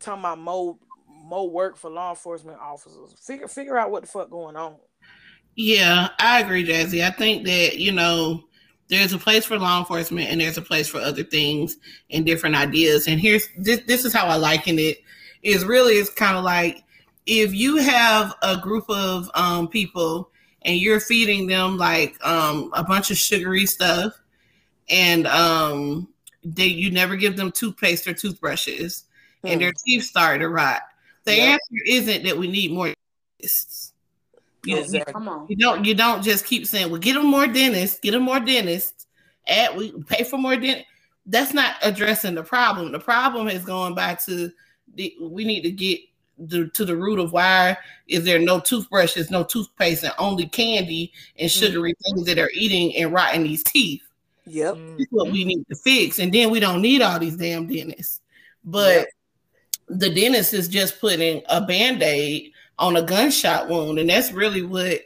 talking 0.00 0.20
about 0.20 0.38
more 0.38 0.78
more 1.08 1.48
work 1.48 1.76
for 1.76 1.90
law 1.90 2.10
enforcement 2.10 2.58
officers. 2.60 3.14
Figure 3.24 3.48
figure 3.48 3.76
out 3.76 3.90
what 3.90 4.02
the 4.02 4.08
fuck 4.08 4.30
going 4.30 4.56
on. 4.56 4.76
Yeah, 5.56 6.08
I 6.18 6.40
agree, 6.40 6.66
Jazzy. 6.66 7.04
I 7.04 7.10
think 7.10 7.46
that, 7.46 7.78
you 7.78 7.92
know, 7.92 8.44
there's 8.88 9.12
a 9.12 9.18
place 9.18 9.44
for 9.44 9.58
law 9.58 9.78
enforcement 9.78 10.30
and 10.30 10.40
there's 10.40 10.58
a 10.58 10.62
place 10.62 10.88
for 10.88 10.98
other 10.98 11.22
things 11.22 11.76
and 12.10 12.26
different 12.26 12.56
ideas. 12.56 13.06
And 13.06 13.20
here's 13.20 13.48
this 13.56 13.80
this 13.86 14.04
is 14.04 14.12
how 14.12 14.26
I 14.26 14.36
liken 14.36 14.78
it 14.78 14.98
is 15.42 15.64
really 15.64 15.94
it's 15.94 16.10
kind 16.10 16.36
of 16.36 16.44
like 16.44 16.82
if 17.26 17.54
you 17.54 17.76
have 17.76 18.34
a 18.42 18.56
group 18.56 18.84
of 18.88 19.30
um, 19.34 19.68
people 19.68 20.30
and 20.62 20.76
you're 20.76 21.00
feeding 21.00 21.46
them 21.46 21.76
like 21.76 22.16
um, 22.26 22.70
a 22.74 22.84
bunch 22.84 23.10
of 23.10 23.16
sugary 23.16 23.66
stuff 23.66 24.12
and 24.88 25.26
um, 25.26 26.08
they 26.44 26.66
you 26.66 26.90
never 26.90 27.16
give 27.16 27.36
them 27.36 27.52
toothpaste 27.52 28.06
or 28.06 28.12
toothbrushes 28.12 29.04
hmm. 29.42 29.48
and 29.48 29.60
their 29.60 29.70
hmm. 29.70 29.84
teeth 29.86 30.04
start 30.04 30.40
to 30.40 30.48
rot. 30.48 30.82
The 31.24 31.36
yep. 31.36 31.52
answer 31.52 31.84
isn't 31.86 32.24
that 32.24 32.36
we 32.36 32.48
need 32.48 32.72
more 32.72 32.92
you, 34.66 34.78
exactly. 34.78 35.12
Come 35.12 35.28
on. 35.28 35.46
You 35.48 35.56
don't 35.56 35.84
you 35.84 35.94
don't 35.94 36.22
just 36.22 36.46
keep 36.46 36.66
saying, 36.66 36.90
well, 36.90 37.00
get 37.00 37.14
them 37.14 37.26
more 37.26 37.46
dentists, 37.46 38.00
get 38.00 38.12
them 38.12 38.22
more 38.22 38.40
dentists, 38.40 39.06
add 39.46 39.76
we 39.76 39.92
pay 40.04 40.24
for 40.24 40.38
more 40.38 40.56
dent. 40.56 40.84
That's 41.26 41.54
not 41.54 41.76
addressing 41.82 42.34
the 42.34 42.42
problem. 42.42 42.92
The 42.92 42.98
problem 42.98 43.48
is 43.48 43.64
going 43.64 43.94
back 43.94 44.24
to 44.26 44.50
the 44.94 45.14
we 45.20 45.44
need 45.44 45.62
to 45.62 45.70
get 45.70 46.00
the, 46.38 46.68
to 46.68 46.84
the 46.84 46.96
root 46.96 47.18
of 47.18 47.32
why 47.32 47.76
is 48.08 48.24
there 48.24 48.38
no 48.38 48.60
toothbrushes, 48.60 49.30
no 49.30 49.44
toothpaste, 49.44 50.04
and 50.04 50.12
only 50.18 50.46
candy 50.46 51.12
and 51.38 51.48
mm-hmm. 51.48 51.64
sugary 51.64 51.92
mm-hmm. 51.92 52.16
things 52.16 52.26
that 52.26 52.38
are 52.38 52.50
eating 52.54 52.94
and 52.96 53.12
rotting 53.12 53.44
these 53.44 53.62
teeth. 53.62 54.02
Yep. 54.46 54.76
That's 54.98 55.10
what 55.10 55.30
we 55.30 55.44
need 55.44 55.64
to 55.68 55.76
fix. 55.76 56.18
And 56.18 56.32
then 56.32 56.50
we 56.50 56.60
don't 56.60 56.82
need 56.82 57.02
all 57.02 57.18
these 57.18 57.36
damn 57.36 57.66
dentists. 57.66 58.20
But 58.64 58.96
yep. 58.96 59.08
the 59.88 60.10
dentist 60.10 60.52
is 60.52 60.68
just 60.68 61.00
putting 61.00 61.42
a 61.48 61.60
band-aid 61.60 62.52
on 62.78 62.96
a 62.96 63.02
gunshot 63.02 63.68
wound. 63.68 63.98
And 63.98 64.10
that's 64.10 64.32
really 64.32 64.62
what 64.62 65.00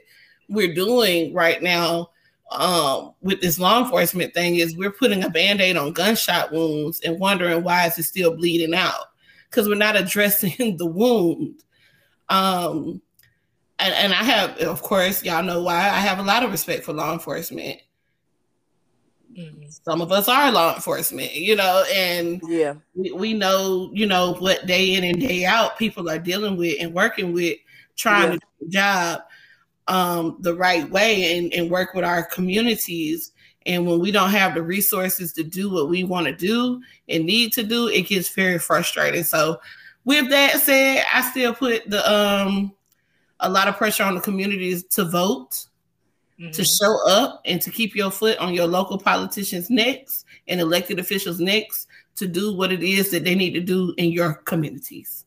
we're 0.48 0.74
doing 0.74 1.34
right 1.34 1.62
now 1.62 2.10
um, 2.50 3.12
with 3.20 3.40
this 3.40 3.58
law 3.58 3.82
enforcement 3.82 4.32
thing 4.32 4.56
is 4.56 4.76
we're 4.76 4.90
putting 4.90 5.22
a 5.22 5.30
band-aid 5.30 5.76
on 5.76 5.92
gunshot 5.92 6.50
wounds 6.50 7.00
and 7.00 7.20
wondering 7.20 7.62
why 7.62 7.86
is 7.86 7.98
it 7.98 8.04
still 8.04 8.34
bleeding 8.34 8.74
out 8.74 9.06
because 9.50 9.68
we're 9.68 9.74
not 9.74 9.96
addressing 10.00 10.76
the 10.76 10.86
wound. 10.86 11.62
Um, 12.28 13.02
and, 13.78 13.94
and 13.94 14.12
I 14.12 14.24
have, 14.24 14.58
of 14.58 14.82
course, 14.82 15.22
y'all 15.22 15.42
know 15.42 15.62
why 15.62 15.76
I 15.76 16.00
have 16.00 16.18
a 16.18 16.22
lot 16.22 16.42
of 16.42 16.50
respect 16.50 16.84
for 16.84 16.92
law 16.92 17.12
enforcement. 17.12 17.80
Mm-hmm. 19.38 19.68
Some 19.68 20.00
of 20.00 20.10
us 20.10 20.28
are 20.28 20.50
law 20.50 20.74
enforcement, 20.74 21.32
you 21.34 21.54
know, 21.54 21.84
and 21.94 22.40
yeah, 22.48 22.74
we, 22.94 23.12
we 23.12 23.34
know, 23.34 23.88
you 23.92 24.04
know, 24.04 24.34
what 24.34 24.66
day 24.66 24.94
in 24.94 25.04
and 25.04 25.20
day 25.20 25.44
out 25.44 25.78
people 25.78 26.10
are 26.10 26.18
dealing 26.18 26.56
with 26.56 26.76
and 26.80 26.92
working 26.92 27.32
with, 27.32 27.56
trying 27.96 28.32
yeah. 28.32 28.32
to 28.32 28.38
do 28.38 28.66
the 28.66 28.68
job 28.70 29.22
um, 29.86 30.36
the 30.40 30.54
right 30.54 30.90
way 30.90 31.38
and, 31.38 31.52
and 31.54 31.70
work 31.70 31.94
with 31.94 32.04
our 32.04 32.24
communities. 32.24 33.32
And 33.64 33.86
when 33.86 34.00
we 34.00 34.10
don't 34.10 34.30
have 34.30 34.54
the 34.54 34.62
resources 34.62 35.32
to 35.34 35.44
do 35.44 35.70
what 35.70 35.88
we 35.88 36.02
want 36.02 36.26
to 36.26 36.32
do 36.34 36.80
and 37.08 37.24
need 37.24 37.52
to 37.52 37.62
do, 37.62 37.86
it 37.86 38.08
gets 38.08 38.28
very 38.28 38.58
frustrating. 38.58 39.22
So, 39.24 39.60
with 40.04 40.30
that 40.30 40.58
said, 40.60 41.04
I 41.12 41.20
still 41.30 41.54
put 41.54 41.88
the 41.88 42.12
um 42.12 42.72
a 43.40 43.48
lot 43.48 43.68
of 43.68 43.76
pressure 43.76 44.02
on 44.02 44.14
the 44.14 44.20
communities 44.20 44.82
to 44.84 45.04
vote 45.04 45.67
mm-hmm. 46.40 46.50
to 46.50 46.64
show 46.64 46.98
up 47.06 47.40
and 47.44 47.60
to 47.62 47.70
keep 47.70 47.94
your 47.94 48.10
foot 48.10 48.38
on 48.38 48.54
your 48.54 48.66
local 48.66 48.98
politicians' 48.98 49.70
necks 49.70 50.24
and 50.46 50.60
elected 50.60 50.98
officials' 50.98 51.40
necks 51.40 51.86
to 52.16 52.26
do 52.26 52.54
what 52.54 52.72
it 52.72 52.82
is 52.82 53.10
that 53.10 53.24
they 53.24 53.34
need 53.34 53.52
to 53.52 53.60
do 53.60 53.94
in 53.96 54.10
your 54.10 54.34
communities. 54.34 55.24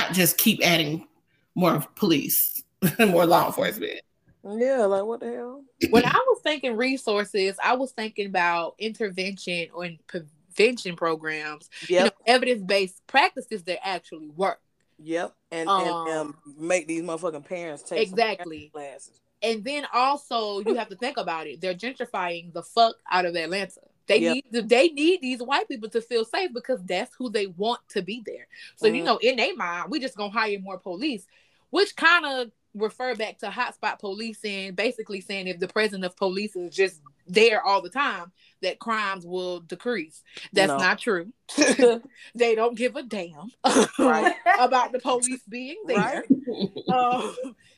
Not 0.00 0.12
just 0.12 0.38
keep 0.38 0.60
adding 0.64 1.06
more 1.54 1.84
police, 1.94 2.62
more 2.98 3.26
law 3.26 3.46
enforcement. 3.46 4.00
Yeah, 4.44 4.84
like 4.84 5.04
what 5.04 5.20
the 5.20 5.32
hell? 5.32 5.64
When 5.88 6.04
I 6.04 6.22
was 6.26 6.40
thinking 6.42 6.76
resources, 6.76 7.56
I 7.62 7.76
was 7.76 7.92
thinking 7.92 8.26
about 8.26 8.74
intervention 8.78 9.68
or 9.72 9.88
prevention 10.06 10.96
programs, 10.96 11.70
yep. 11.88 11.88
you 11.88 12.04
know, 12.04 12.10
evidence 12.26 12.62
based 12.62 13.06
practices 13.06 13.62
that 13.64 13.86
actually 13.86 14.28
work. 14.28 14.60
Yep, 14.98 15.34
and, 15.50 15.68
Um, 15.68 15.82
and 15.82 16.18
um, 16.18 16.38
make 16.58 16.86
these 16.86 17.02
motherfucking 17.02 17.46
parents 17.46 17.82
take 17.82 18.08
some 18.08 18.18
Exactly. 18.18 18.70
classes. 18.72 19.20
And 19.42 19.62
then 19.64 19.86
also 19.92 20.60
you 20.60 20.74
have 20.76 20.88
to 20.88 20.96
think 20.96 21.16
about 21.18 21.46
it. 21.46 21.60
They're 21.60 21.74
gentrifying 21.74 22.52
the 22.52 22.62
fuck 22.62 22.96
out 23.10 23.26
of 23.26 23.36
Atlanta. 23.36 23.80
They 24.06 24.20
Yep. 24.20 24.22
need 24.22 24.44
they 24.52 24.88
need 24.88 25.20
these 25.22 25.40
white 25.42 25.68
people 25.68 25.88
to 25.90 26.00
feel 26.00 26.24
safe 26.24 26.50
because 26.52 26.82
that's 26.84 27.14
who 27.16 27.30
they 27.30 27.46
want 27.46 27.80
to 27.90 28.02
be 28.02 28.22
there. 28.24 28.46
So 28.76 28.88
you 28.88 29.02
Mhm. 29.02 29.04
know, 29.04 29.18
in 29.18 29.36
their 29.36 29.54
mind, 29.56 29.90
we 29.90 30.00
just 30.00 30.16
gonna 30.16 30.30
hire 30.32 30.58
more 30.60 30.78
police, 30.78 31.26
which 31.70 31.94
kind 31.96 32.24
of 32.26 32.50
refer 32.74 33.14
back 33.14 33.38
to 33.38 33.46
hotspot 33.48 33.98
policing, 33.98 34.74
basically 34.74 35.20
saying 35.20 35.46
if 35.46 35.58
the 35.60 35.68
presence 35.68 36.04
of 36.04 36.16
police 36.16 36.56
is 36.56 36.74
just 36.74 37.00
there 37.26 37.62
all 37.62 37.80
the 37.80 37.88
time, 37.88 38.32
that 38.60 38.78
crimes 38.78 39.24
will 39.26 39.60
decrease. 39.60 40.22
That's 40.52 40.68
No. 40.68 40.76
not 40.78 40.98
true. 40.98 41.32
they 42.34 42.54
don't 42.54 42.76
give 42.76 42.96
a 42.96 43.02
damn 43.02 43.50
Right. 43.98 44.34
about 44.58 44.92
the 44.92 44.98
police 44.98 45.42
being 45.48 45.76
there 45.86 46.24
Right. 46.26 46.88
um, 46.92 47.34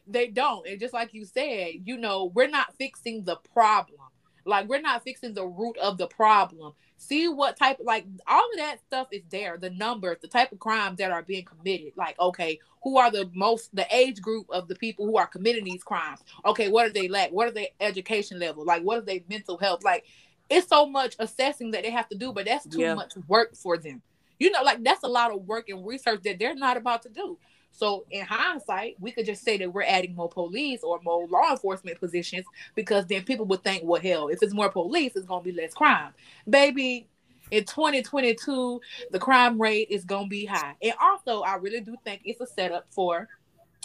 they 0.07 0.29
don't. 0.29 0.67
And 0.67 0.81
just 0.81 0.95
like 0.95 1.13
you 1.15 1.25
said, 1.25 1.75
you 1.85 1.97
know, 1.97 2.27
we're 2.35 2.49
not 2.49 2.75
fixing 2.77 3.25
the 3.25 3.37
problem. 3.53 3.99
Like 4.47 4.69
we're 4.69 4.81
not 4.81 5.03
fixing 5.05 5.35
the 5.35 5.47
root 5.47 5.77
of 5.79 5.99
the 5.99 6.07
problem. 6.07 6.73
See 6.99 7.29
what 7.29 7.57
type 7.57 7.79
like 7.83 8.07
all 8.27 8.39
of 8.53 8.59
that 8.59 8.79
stuff 8.87 9.09
is 9.13 9.23
there. 9.31 9.59
The 9.59 9.71
numbers, 9.71 10.19
the 10.23 10.29
type 10.29 10.53
of 10.53 10.59
crimes 10.59 10.99
that 10.99 11.11
are 11.11 11.23
being 11.23 11.45
committed. 11.45 11.93
Like, 11.97 12.19
okay, 12.19 12.59
who 12.83 12.99
are 12.99 13.11
the 13.11 13.31
most 13.35 13.75
the 13.75 13.87
age 13.95 14.21
group 14.23 14.47
of 14.51 14.69
the 14.69 14.77
people 14.77 15.07
who 15.07 15.17
are 15.19 15.27
committing 15.27 15.65
these 15.65 15.83
crimes? 15.85 16.21
Okay, 16.45 16.69
what 16.69 16.87
do 16.87 16.93
they 17.01 17.09
lack? 17.09 17.31
What 17.33 17.49
are 17.49 17.53
their 17.53 17.69
education 17.81 18.39
level? 18.39 18.65
Like 18.65 18.83
what 18.83 18.99
is 18.99 19.05
their 19.05 19.21
mental 19.29 19.59
health? 19.59 19.85
Like 19.85 20.05
it's 20.49 20.69
so 20.69 20.87
much 20.87 21.17
assessing 21.19 21.73
that 21.73 21.83
they 21.83 21.91
have 21.91 22.09
to 22.09 22.17
do, 22.17 22.33
but 22.33 22.47
that's 22.47 22.67
too 22.67 22.81
Yeah. 22.83 22.95
much 22.95 23.15
work 23.29 23.57
for 23.57 23.77
them. 23.77 24.03
You 24.39 24.51
know, 24.51 24.63
like 24.63 24.83
that's 24.85 25.03
a 25.03 25.09
lot 25.09 25.33
of 25.33 25.47
work 25.47 25.69
and 25.69 25.87
research 25.87 26.23
that 26.25 26.39
they're 26.39 26.55
not 26.55 26.77
about 26.77 27.03
to 27.03 27.09
do. 27.09 27.39
So 27.73 28.07
in 28.11 28.25
hindsight, 28.25 28.97
we 29.01 29.13
could 29.13 29.27
just 29.27 29.45
say 29.45 29.59
that 29.59 29.73
we're 29.73 29.83
adding 29.83 30.15
more 30.15 30.29
police 30.31 30.83
or 30.83 30.99
more 31.05 31.27
law 31.29 31.51
enforcement 31.51 32.01
positions 32.01 32.47
because 32.75 33.07
then 33.07 33.23
people 33.25 33.45
would 33.47 33.63
think, 33.63 33.83
well, 33.85 34.01
hell, 34.01 34.29
if 34.29 34.43
it's 34.43 34.55
more 34.55 34.71
police, 34.71 35.15
it's 35.15 35.27
gonna 35.27 35.43
be 35.43 35.53
less 35.53 35.75
crime. 35.75 36.13
Baby, 36.49 37.09
in 37.51 37.65
2022, 37.65 38.81
the 39.11 39.19
crime 39.19 39.61
rate 39.61 39.89
is 39.91 40.05
gonna 40.05 40.27
be 40.27 40.47
high. 40.47 40.75
And 40.83 40.95
also, 41.01 41.43
I 41.43 41.57
really 41.57 41.81
do 41.81 41.97
think 42.03 42.23
it's 42.25 42.41
a 42.41 42.47
setup 42.47 42.87
for 42.91 43.29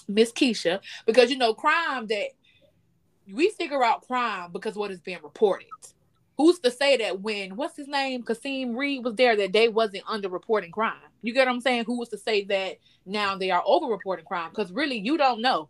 Miss 0.07 0.31
Keisha 0.31 0.79
because 1.05 1.29
you 1.29 1.37
know, 1.37 1.53
crime 1.53 2.07
that 2.07 2.29
we 3.31 3.49
figure 3.49 3.83
out 3.83 4.07
crime 4.07 4.51
because 4.51 4.75
what 4.75 4.91
is 4.91 5.01
being 5.01 5.19
reported. 5.23 5.67
Who's 6.37 6.59
to 6.59 6.71
say 6.71 6.97
that 6.97 7.21
when 7.21 7.55
what's 7.55 7.77
his 7.77 7.87
name, 7.87 8.23
Kasim 8.23 8.75
Reed 8.75 9.03
was 9.03 9.15
there 9.15 9.35
that 9.35 9.53
they 9.53 9.69
wasn't 9.69 10.05
underreporting 10.05 10.71
crime? 10.71 11.10
You 11.21 11.33
get 11.33 11.47
what 11.47 11.53
I'm 11.53 11.61
saying? 11.61 11.85
Who 11.85 11.99
was 11.99 12.09
to 12.09 12.17
say 12.17 12.43
that 12.45 12.77
now 13.05 13.37
they 13.37 13.51
are 13.51 13.63
overreporting 13.63 14.25
crime? 14.25 14.49
Because 14.49 14.71
really, 14.71 14.97
you 14.97 15.17
don't 15.17 15.41
know. 15.41 15.69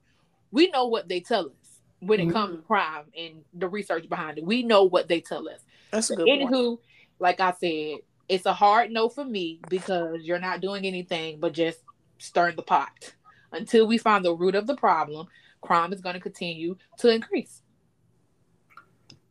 We 0.51 0.67
know 0.67 0.85
what 0.85 1.07
they 1.07 1.19
tell 1.19 1.47
us 1.47 1.79
when 1.99 2.19
it 2.19 2.23
mm-hmm. 2.23 2.33
comes 2.33 2.55
to 2.57 2.61
crime 2.63 3.05
and 3.17 3.43
the 3.53 3.67
research 3.67 4.09
behind 4.09 4.37
it. 4.37 4.43
We 4.43 4.63
know 4.63 4.83
what 4.83 5.07
they 5.07 5.21
tell 5.21 5.47
us. 5.47 5.59
That's 5.91 6.09
a 6.09 6.15
good 6.15 6.25
point. 6.25 6.49
Anywho, 6.49 6.79
like 7.19 7.39
I 7.39 7.51
said, 7.51 7.99
it's 8.27 8.45
a 8.45 8.53
hard 8.53 8.91
no 8.91 9.09
for 9.09 9.25
me 9.25 9.59
because 9.69 10.21
you're 10.23 10.39
not 10.39 10.61
doing 10.61 10.85
anything 10.85 11.39
but 11.39 11.53
just 11.53 11.79
stirring 12.17 12.55
the 12.55 12.63
pot. 12.63 13.13
Until 13.51 13.85
we 13.85 13.97
find 13.97 14.23
the 14.23 14.33
root 14.33 14.55
of 14.55 14.67
the 14.67 14.75
problem, 14.75 15.27
crime 15.59 15.91
is 15.91 16.01
going 16.01 16.13
to 16.13 16.21
continue 16.21 16.77
to 16.99 17.09
increase. 17.09 17.61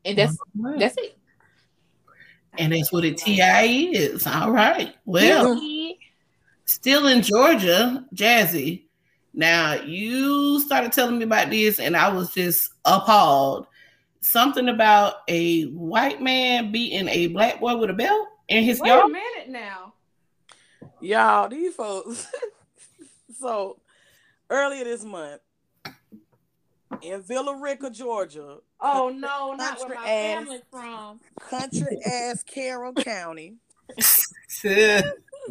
And 0.04 0.16
that's 0.16 0.36
that's 0.54 0.96
it. 0.98 1.18
and 2.58 2.72
that's 2.72 2.92
what 2.92 3.04
a 3.04 3.12
TI 3.12 3.96
is. 3.96 4.26
All 4.26 4.50
right. 4.50 4.94
Well, 5.04 5.56
Yeah. 5.56 5.79
Still 6.70 7.06
in 7.06 7.22
Georgia, 7.22 8.04
Jazzy. 8.14 8.84
Now 9.34 9.74
you 9.74 10.60
started 10.60 10.92
telling 10.92 11.18
me 11.18 11.24
about 11.24 11.50
this, 11.50 11.78
and 11.78 11.96
I 11.96 12.12
was 12.12 12.32
just 12.32 12.72
appalled. 12.84 13.66
Something 14.22 14.68
about 14.68 15.14
a 15.28 15.64
white 15.68 16.20
man 16.20 16.72
beating 16.72 17.08
a 17.08 17.28
black 17.28 17.60
boy 17.60 17.76
with 17.76 17.90
a 17.90 17.94
belt 17.94 18.28
in 18.48 18.64
his 18.64 18.80
Wait 18.80 18.90
a 18.90 19.08
minute 19.08 19.48
now. 19.48 19.94
Y'all, 21.00 21.48
these 21.48 21.74
folks. 21.74 22.26
so 23.40 23.78
earlier 24.50 24.84
this 24.84 25.04
month 25.04 25.40
in 27.00 27.22
Villa 27.22 27.56
Rica, 27.56 27.88
Georgia, 27.88 28.58
Oh 28.80 29.08
no, 29.14 29.54
not 29.54 29.78
where 29.80 29.94
my 29.94 30.08
ass. 30.08 30.38
family 30.38 30.62
from. 30.70 31.20
country 31.40 31.98
ass 32.04 32.42
Carroll 32.42 32.92
County. 32.92 33.54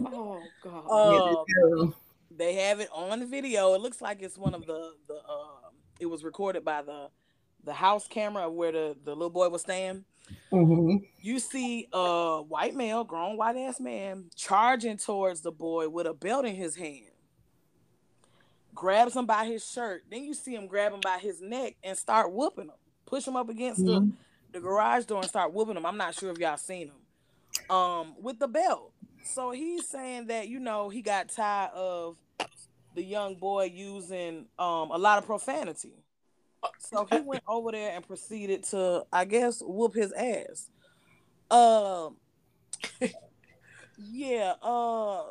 Oh 0.06 0.42
god. 0.64 0.86
Uh, 1.88 1.92
they 2.32 2.54
have 2.56 2.80
it 2.80 2.90
on 2.94 3.20
the 3.20 3.26
video. 3.26 3.74
It 3.74 3.82
looks 3.82 4.02
like 4.02 4.22
it's 4.22 4.38
one 4.38 4.54
of 4.54 4.66
the 4.66 4.94
the. 5.08 5.16
Uh, 5.16 5.70
it 6.00 6.06
was 6.06 6.24
recorded 6.24 6.64
by 6.64 6.82
the 6.82 7.10
the 7.66 7.74
house 7.74 8.08
camera 8.08 8.50
where 8.50 8.72
the 8.72 8.96
the 9.04 9.12
little 9.14 9.30
boy 9.30 9.50
was 9.50 9.62
staying. 9.62 10.06
Mhm. 10.52 11.08
You 11.22 11.40
see 11.40 11.88
a 11.92 12.42
white 12.42 12.76
male, 12.76 13.04
grown 13.04 13.36
white 13.36 13.58
ass 13.58 13.80
man, 13.80 14.30
charging 14.36 14.98
towards 14.98 15.42
the 15.42 15.52
boy 15.52 15.90
with 15.90 16.06
a 16.06 16.14
belt 16.14 16.46
in 16.46 16.56
his 16.56 16.76
hand. 16.76 17.06
Grabs 18.76 19.16
him 19.16 19.26
by 19.26 19.46
his 19.46 19.68
shirt. 19.70 20.04
Then 20.10 20.24
you 20.24 20.34
see 20.34 20.56
him 20.56 20.68
grab 20.68 20.94
him 20.94 21.02
by 21.02 21.18
his 21.18 21.42
neck 21.42 21.76
and 21.84 21.98
start 21.98 22.32
whooping 22.32 22.66
him. 22.66 22.76
Push 23.06 23.28
him 23.28 23.36
up 23.36 23.50
against 23.50 23.82
Mhm. 23.82 24.14
the, 24.52 24.60
the 24.60 24.60
garage 24.62 25.06
door 25.06 25.20
and 25.20 25.28
start 25.28 25.52
whooping 25.54 25.76
him. 25.76 25.86
I'm 25.86 25.98
not 25.98 26.14
sure 26.14 26.32
if 26.32 26.38
y'all 26.38 26.56
seen 26.58 26.88
him. 26.90 26.96
Um, 27.70 28.16
with 28.20 28.40
the 28.40 28.48
belt. 28.48 28.94
So 29.24 29.52
he's 29.52 29.88
saying 29.88 30.28
that, 30.28 30.48
you 30.48 30.60
know, 30.60 30.90
he 30.90 31.02
got 31.02 31.30
tired 31.30 31.72
of 31.74 32.18
the 32.96 33.04
young 33.04 33.36
boy 33.36 33.66
using 33.66 34.48
um 34.58 34.92
a 34.92 34.98
lot 34.98 35.20
of 35.20 35.26
profanity. 35.26 35.94
So 36.80 37.08
he 37.10 37.20
went 37.26 37.44
over 37.48 37.72
there 37.72 37.96
and 37.96 38.06
proceeded 38.06 38.64
to, 38.66 39.06
I 39.12 39.26
guess, 39.26 39.62
whoop 39.62 39.94
his 39.94 40.12
ass. 40.14 40.70
Um, 41.52 42.18
yeah. 43.98 44.54
Uh, 44.62 45.24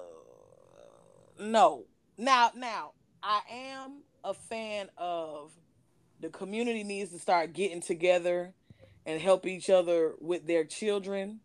no. 1.41 1.85
Now, 2.17 2.51
now, 2.57 2.93
I 3.23 3.41
am 3.51 4.03
a 4.25 4.35
fan 4.35 4.89
of 4.97 5.53
the 6.21 6.29
community 6.29 6.83
needs 6.83 7.13
to 7.13 7.19
start 7.19 7.53
getting 7.53 7.81
together 7.81 8.53
and 9.07 9.21
help 9.21 9.47
each 9.47 9.71
other 9.71 10.15
with 10.21 10.47
their 10.47 10.65
children. 10.65 11.41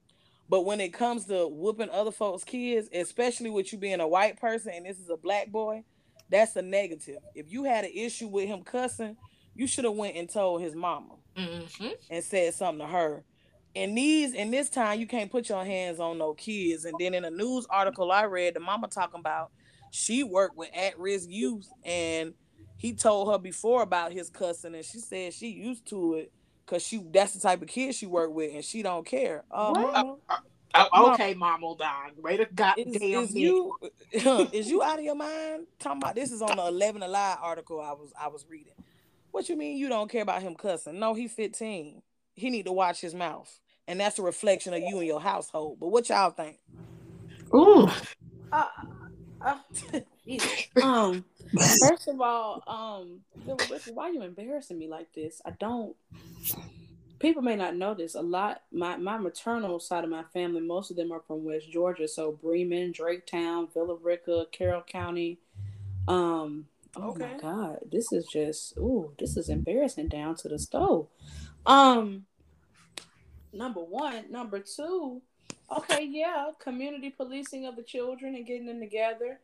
But 0.49 0.65
when 0.65 0.81
it 0.81 0.93
comes 0.93 1.25
to 1.25 1.47
whooping 1.47 1.89
other 1.89 2.11
folks' 2.11 2.43
kids, 2.43 2.89
especially 2.93 3.49
with 3.49 3.71
you 3.71 3.79
being 3.79 4.01
a 4.01 4.07
white 4.07 4.39
person 4.39 4.73
and 4.75 4.85
this 4.85 4.99
is 4.99 5.09
a 5.09 5.17
black 5.17 5.49
boy, 5.49 5.83
that's 6.29 6.55
a 6.55 6.61
negative. 6.61 7.19
If 7.35 7.51
you 7.51 7.63
had 7.63 7.85
an 7.85 7.91
issue 7.93 8.27
with 8.27 8.47
him 8.47 8.63
cussing, 8.63 9.17
you 9.55 9.67
should 9.67 9.85
have 9.85 9.93
went 9.93 10.15
and 10.15 10.29
told 10.29 10.61
his 10.61 10.75
mama 10.75 11.15
Mhm. 11.35 11.95
and 12.09 12.23
said 12.23 12.53
something 12.53 12.85
to 12.85 12.91
her. 12.91 13.23
And 13.75 13.97
these, 13.97 14.33
in 14.33 14.51
this 14.51 14.69
time, 14.69 14.99
you 14.99 15.07
can't 15.07 15.31
put 15.31 15.49
your 15.49 15.65
hands 15.65 15.99
on 15.99 16.17
no 16.17 16.33
kids. 16.33 16.85
And 16.85 16.95
then 16.99 17.13
in 17.13 17.25
a 17.25 17.31
news 17.31 17.65
article 17.69 18.11
I 18.11 18.23
read, 18.23 18.53
the 18.53 18.59
mama 18.59 18.87
talking 18.87 19.19
about 19.19 19.51
she 19.91 20.23
worked 20.23 20.57
with 20.57 20.69
at-risk 20.73 21.29
youth, 21.29 21.67
and 21.83 22.33
he 22.77 22.93
told 22.93 23.31
her 23.31 23.37
before 23.37 23.83
about 23.83 24.11
his 24.11 24.29
cussing, 24.29 24.75
and 24.75 24.85
she 24.85 24.99
said 24.99 25.33
she 25.33 25.49
used 25.49 25.85
to 25.87 26.15
it 26.15 26.31
because 26.65 26.85
she 26.85 27.03
that's 27.11 27.33
the 27.33 27.39
type 27.39 27.61
of 27.61 27.67
kid 27.67 27.95
she 27.95 28.05
worked 28.05 28.33
with, 28.33 28.53
and 28.53 28.63
she 28.63 28.81
don't 28.83 29.05
care. 29.05 29.43
Uh, 29.51 29.71
What? 29.71 29.93
mama, 29.93 30.15
Oh, 30.75 31.13
okay, 31.13 31.35
Mama 31.35 31.75
Dog. 31.77 32.13
Wait 32.17 32.39
a 32.39 32.45
goddamn 32.45 32.87
is, 32.87 33.01
minute. 33.01 33.19
is 33.25 33.35
you 33.35 33.75
is 34.51 34.69
you 34.69 34.81
out 34.81 34.97
of 34.97 35.05
your 35.05 35.15
mind? 35.15 35.67
Talking 35.79 36.01
about 36.01 36.15
this 36.15 36.31
is 36.31 36.41
on 36.41 36.57
the 36.57 36.65
Eleven 36.65 37.03
Alive 37.03 37.37
article 37.41 37.79
I 37.79 37.91
was 37.91 38.11
I 38.19 38.27
was 38.27 38.45
reading. 38.49 38.73
What 39.31 39.49
you 39.49 39.55
mean 39.55 39.77
you 39.77 39.89
don't 39.89 40.09
care 40.11 40.21
about 40.23 40.41
him 40.41 40.55
cussing? 40.55 40.99
No, 40.99 41.13
he 41.13 41.27
15. 41.27 42.01
He 42.35 42.49
need 42.49 42.65
to 42.65 42.71
watch 42.71 43.01
his 43.01 43.15
mouth. 43.15 43.59
And 43.87 43.99
that's 43.99 44.17
a 44.19 44.21
reflection 44.23 44.73
of 44.73 44.79
you 44.79 44.99
and 44.99 45.07
your 45.07 45.19
household. 45.19 45.77
But 45.79 45.87
what 45.89 46.07
y'all 46.09 46.29
think? 46.31 46.59
Ooh. 47.53 47.89
Uh, 48.51 48.65
uh, 49.45 49.57
um, 50.81 51.25
first 51.79 52.07
of 52.07 52.21
all, 52.21 52.63
um, 52.67 53.21
why 53.85 54.09
are 54.09 54.11
you 54.11 54.21
embarrassing 54.23 54.77
me 54.79 54.87
like 54.87 55.13
this? 55.13 55.41
I 55.45 55.51
don't. 55.59 55.95
People 57.19 57.41
may 57.41 57.55
not 57.55 57.75
know 57.75 57.93
this. 57.93 58.15
A 58.15 58.21
lot. 58.21 58.63
My 58.71 58.97
my 58.97 59.17
maternal 59.17 59.79
side 59.79 60.03
of 60.03 60.09
my 60.09 60.23
family, 60.33 60.61
most 60.61 60.91
of 60.91 60.97
them 60.97 61.11
are 61.11 61.21
from 61.25 61.45
West 61.45 61.71
Georgia. 61.71 62.07
So 62.07 62.31
Bremen, 62.33 62.93
Draketown, 62.93 63.73
Villa 63.73 63.95
Rica, 63.95 64.45
Carroll 64.51 64.83
County. 64.83 65.39
Um. 66.07 66.67
Oh 67.01 67.09
Okay. 67.09 67.15
my 67.15 67.33
God, 67.41 67.79
this 67.91 68.11
is 68.11 68.25
just. 68.27 68.77
Ooh, 68.77 69.13
this 69.19 69.37
is 69.37 69.49
embarrassing 69.49 70.09
down 70.09 70.35
to 70.37 70.49
the 70.49 70.59
stove. 70.59 71.07
Um. 71.65 72.25
Number 73.53 73.81
one, 73.81 74.31
number 74.31 74.59
two. 74.59 75.21
Okay, 75.71 76.05
yeah, 76.09 76.49
community 76.59 77.09
policing 77.09 77.65
of 77.65 77.75
the 77.75 77.83
children 77.83 78.35
and 78.35 78.45
getting 78.45 78.65
them 78.67 78.79
together. 78.79 79.39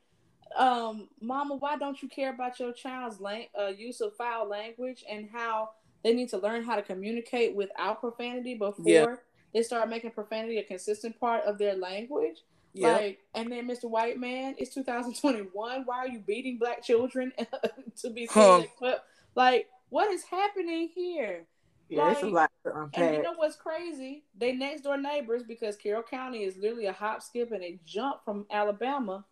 Um, 0.55 1.09
Mama, 1.21 1.55
why 1.55 1.77
don't 1.77 2.01
you 2.01 2.09
care 2.09 2.33
about 2.33 2.59
your 2.59 2.73
child's 2.73 3.19
lang- 3.19 3.47
uh, 3.59 3.67
use 3.67 4.01
of 4.01 4.15
foul 4.15 4.47
language 4.47 5.03
and 5.09 5.29
how 5.31 5.69
they 6.03 6.13
need 6.13 6.29
to 6.29 6.37
learn 6.37 6.63
how 6.63 6.75
to 6.75 6.81
communicate 6.81 7.55
without 7.55 7.99
profanity 7.99 8.55
before 8.55 8.83
Yeah. 8.85 9.15
they 9.53 9.63
start 9.63 9.89
making 9.89 10.11
profanity 10.11 10.57
a 10.57 10.63
consistent 10.63 11.19
part 11.19 11.43
of 11.45 11.57
their 11.57 11.75
language? 11.75 12.41
Yep. 12.73 13.01
Like, 13.01 13.19
and 13.33 13.51
then 13.51 13.67
Mr. 13.67 13.89
White 13.89 14.19
Man, 14.19 14.55
it's 14.57 14.73
2021. 14.73 15.83
Why 15.85 15.97
are 15.97 16.07
you 16.07 16.19
beating 16.19 16.57
black 16.59 16.83
children 16.83 17.31
to 18.01 18.09
be 18.09 18.27
seen? 18.27 18.67
Huh. 18.79 18.97
Like, 19.35 19.67
what 19.89 20.11
is 20.11 20.23
happening 20.23 20.89
here? 20.93 21.45
Yeah, 21.89 22.11
it's 22.11 22.21
a 22.21 22.27
lot 22.27 22.51
to 22.63 22.89
And 22.93 23.15
you 23.15 23.23
know 23.23 23.33
what's 23.35 23.55
crazy? 23.55 24.23
They 24.37 24.51
next 24.51 24.81
door 24.81 24.97
neighbors 24.97 25.43
because 25.43 25.75
Carroll 25.75 26.03
County 26.03 26.43
is 26.43 26.55
literally 26.55 26.85
a 26.85 26.93
hop, 26.93 27.23
skip, 27.23 27.51
and 27.51 27.63
a 27.63 27.79
jump 27.83 28.23
from 28.23 28.45
Alabama. 28.51 29.25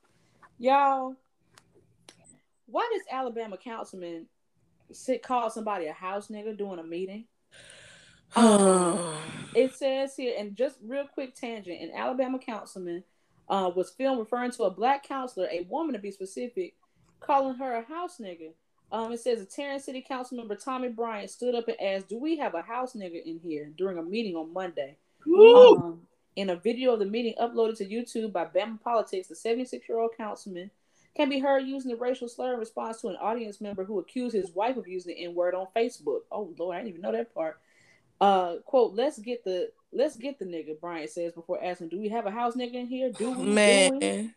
Y'all, 0.58 1.16
why 2.66 2.90
does 2.92 3.04
Alabama 3.12 3.58
councilman 3.58 4.26
sit 4.92 5.22
call 5.22 5.52
somebody 5.52 5.86
a 5.86 5.94
house 5.94 6.30
nigga 6.30 6.58
during 6.58 6.80
a 6.80 6.84
meeting? 6.84 7.26
It 9.56 9.74
says 9.74 10.16
here, 10.16 10.36
and 10.38 10.56
just 10.56 10.78
real 10.86 11.08
quick 11.12 11.34
tangent, 11.34 11.82
an 11.82 11.92
Alabama 11.96 12.38
councilman 12.38 13.04
uh, 13.50 13.72
was 13.76 13.90
filmed 13.92 14.20
referring 14.20 14.52
to 14.52 14.64
a 14.64 14.70
black 14.70 15.04
councilor, 15.04 15.48
a 15.52 15.66
woman 15.70 15.94
to 15.94 16.00
be 16.00 16.12
specific, 16.12 16.76
calling 17.20 17.56
her 17.56 17.78
a 17.78 17.82
house 17.84 18.20
nigga. 18.22 18.52
Um, 18.92 19.12
it 19.12 19.20
says 19.20 19.42
a 19.42 19.46
Tarrant 19.46 19.84
City 19.84 20.02
Council 20.02 20.38
member 20.38 20.56
Tommy 20.56 20.90
Bryant 20.90 21.30
stood 21.30 21.56
up 21.56 21.68
and 21.68 21.80
asked, 21.82 22.08
"Do 22.08 22.18
we 22.18 22.38
have 22.38 22.56
a 22.56 22.62
house 22.62 22.94
nigga 22.94 23.24
in 23.24 23.40
here?" 23.40 23.72
during 23.76 23.98
a 23.98 24.04
meeting 24.04 24.36
on 24.36 24.54
Monday. 24.54 24.98
Um, 25.26 26.08
in 26.36 26.50
a 26.52 26.56
video 26.56 26.94
of 26.94 27.00
the 27.00 27.06
meeting 27.06 27.34
uploaded 27.40 27.78
to 27.78 27.86
YouTube 27.86 28.32
by 28.32 28.46
Bama 28.46 28.80
Politics, 28.82 29.28
the 29.28 29.36
76-year-old 29.36 30.12
councilman 30.16 30.72
can 31.16 31.30
be 31.30 31.40
heard 31.40 31.66
using 31.66 31.90
the 31.90 31.98
racial 31.98 32.30
slur 32.30 32.54
in 32.54 32.60
response 32.60 33.02
to 33.02 33.08
an 33.08 33.16
audience 33.16 33.60
member 33.60 33.84
who 33.84 34.00
accused 34.00 34.36
his 34.36 34.52
wife 34.52 34.78
of 34.78 34.88
using 34.88 35.16
the 35.16 35.26
N-word 35.26 35.56
on 35.56 35.68
Facebook. 35.76 36.22
Oh 36.32 36.54
Lord, 36.58 36.76
I 36.76 36.80
didn't 36.80 36.90
even 36.90 37.02
know 37.02 37.12
that 37.12 37.34
part. 37.34 37.60
Uh, 38.22 38.58
quote, 38.66 38.94
let's 38.94 39.20
get 39.20 39.44
the 39.44 39.72
let's 39.92 40.16
get 40.16 40.40
the 40.40 40.46
nigga, 40.46 40.80
Bryant 40.80 41.10
says 41.10 41.34
before 41.34 41.64
asking, 41.64 41.90
Do 41.90 42.00
we 42.00 42.10
have 42.10 42.28
a 42.28 42.32
house 42.32 42.56
nigga 42.56 42.76
in 42.76 42.88
here? 42.88 43.12
Do 43.12 43.32
we 43.32 43.36
Do 43.36 43.42
we? 43.42 43.54
Man. 43.54 44.34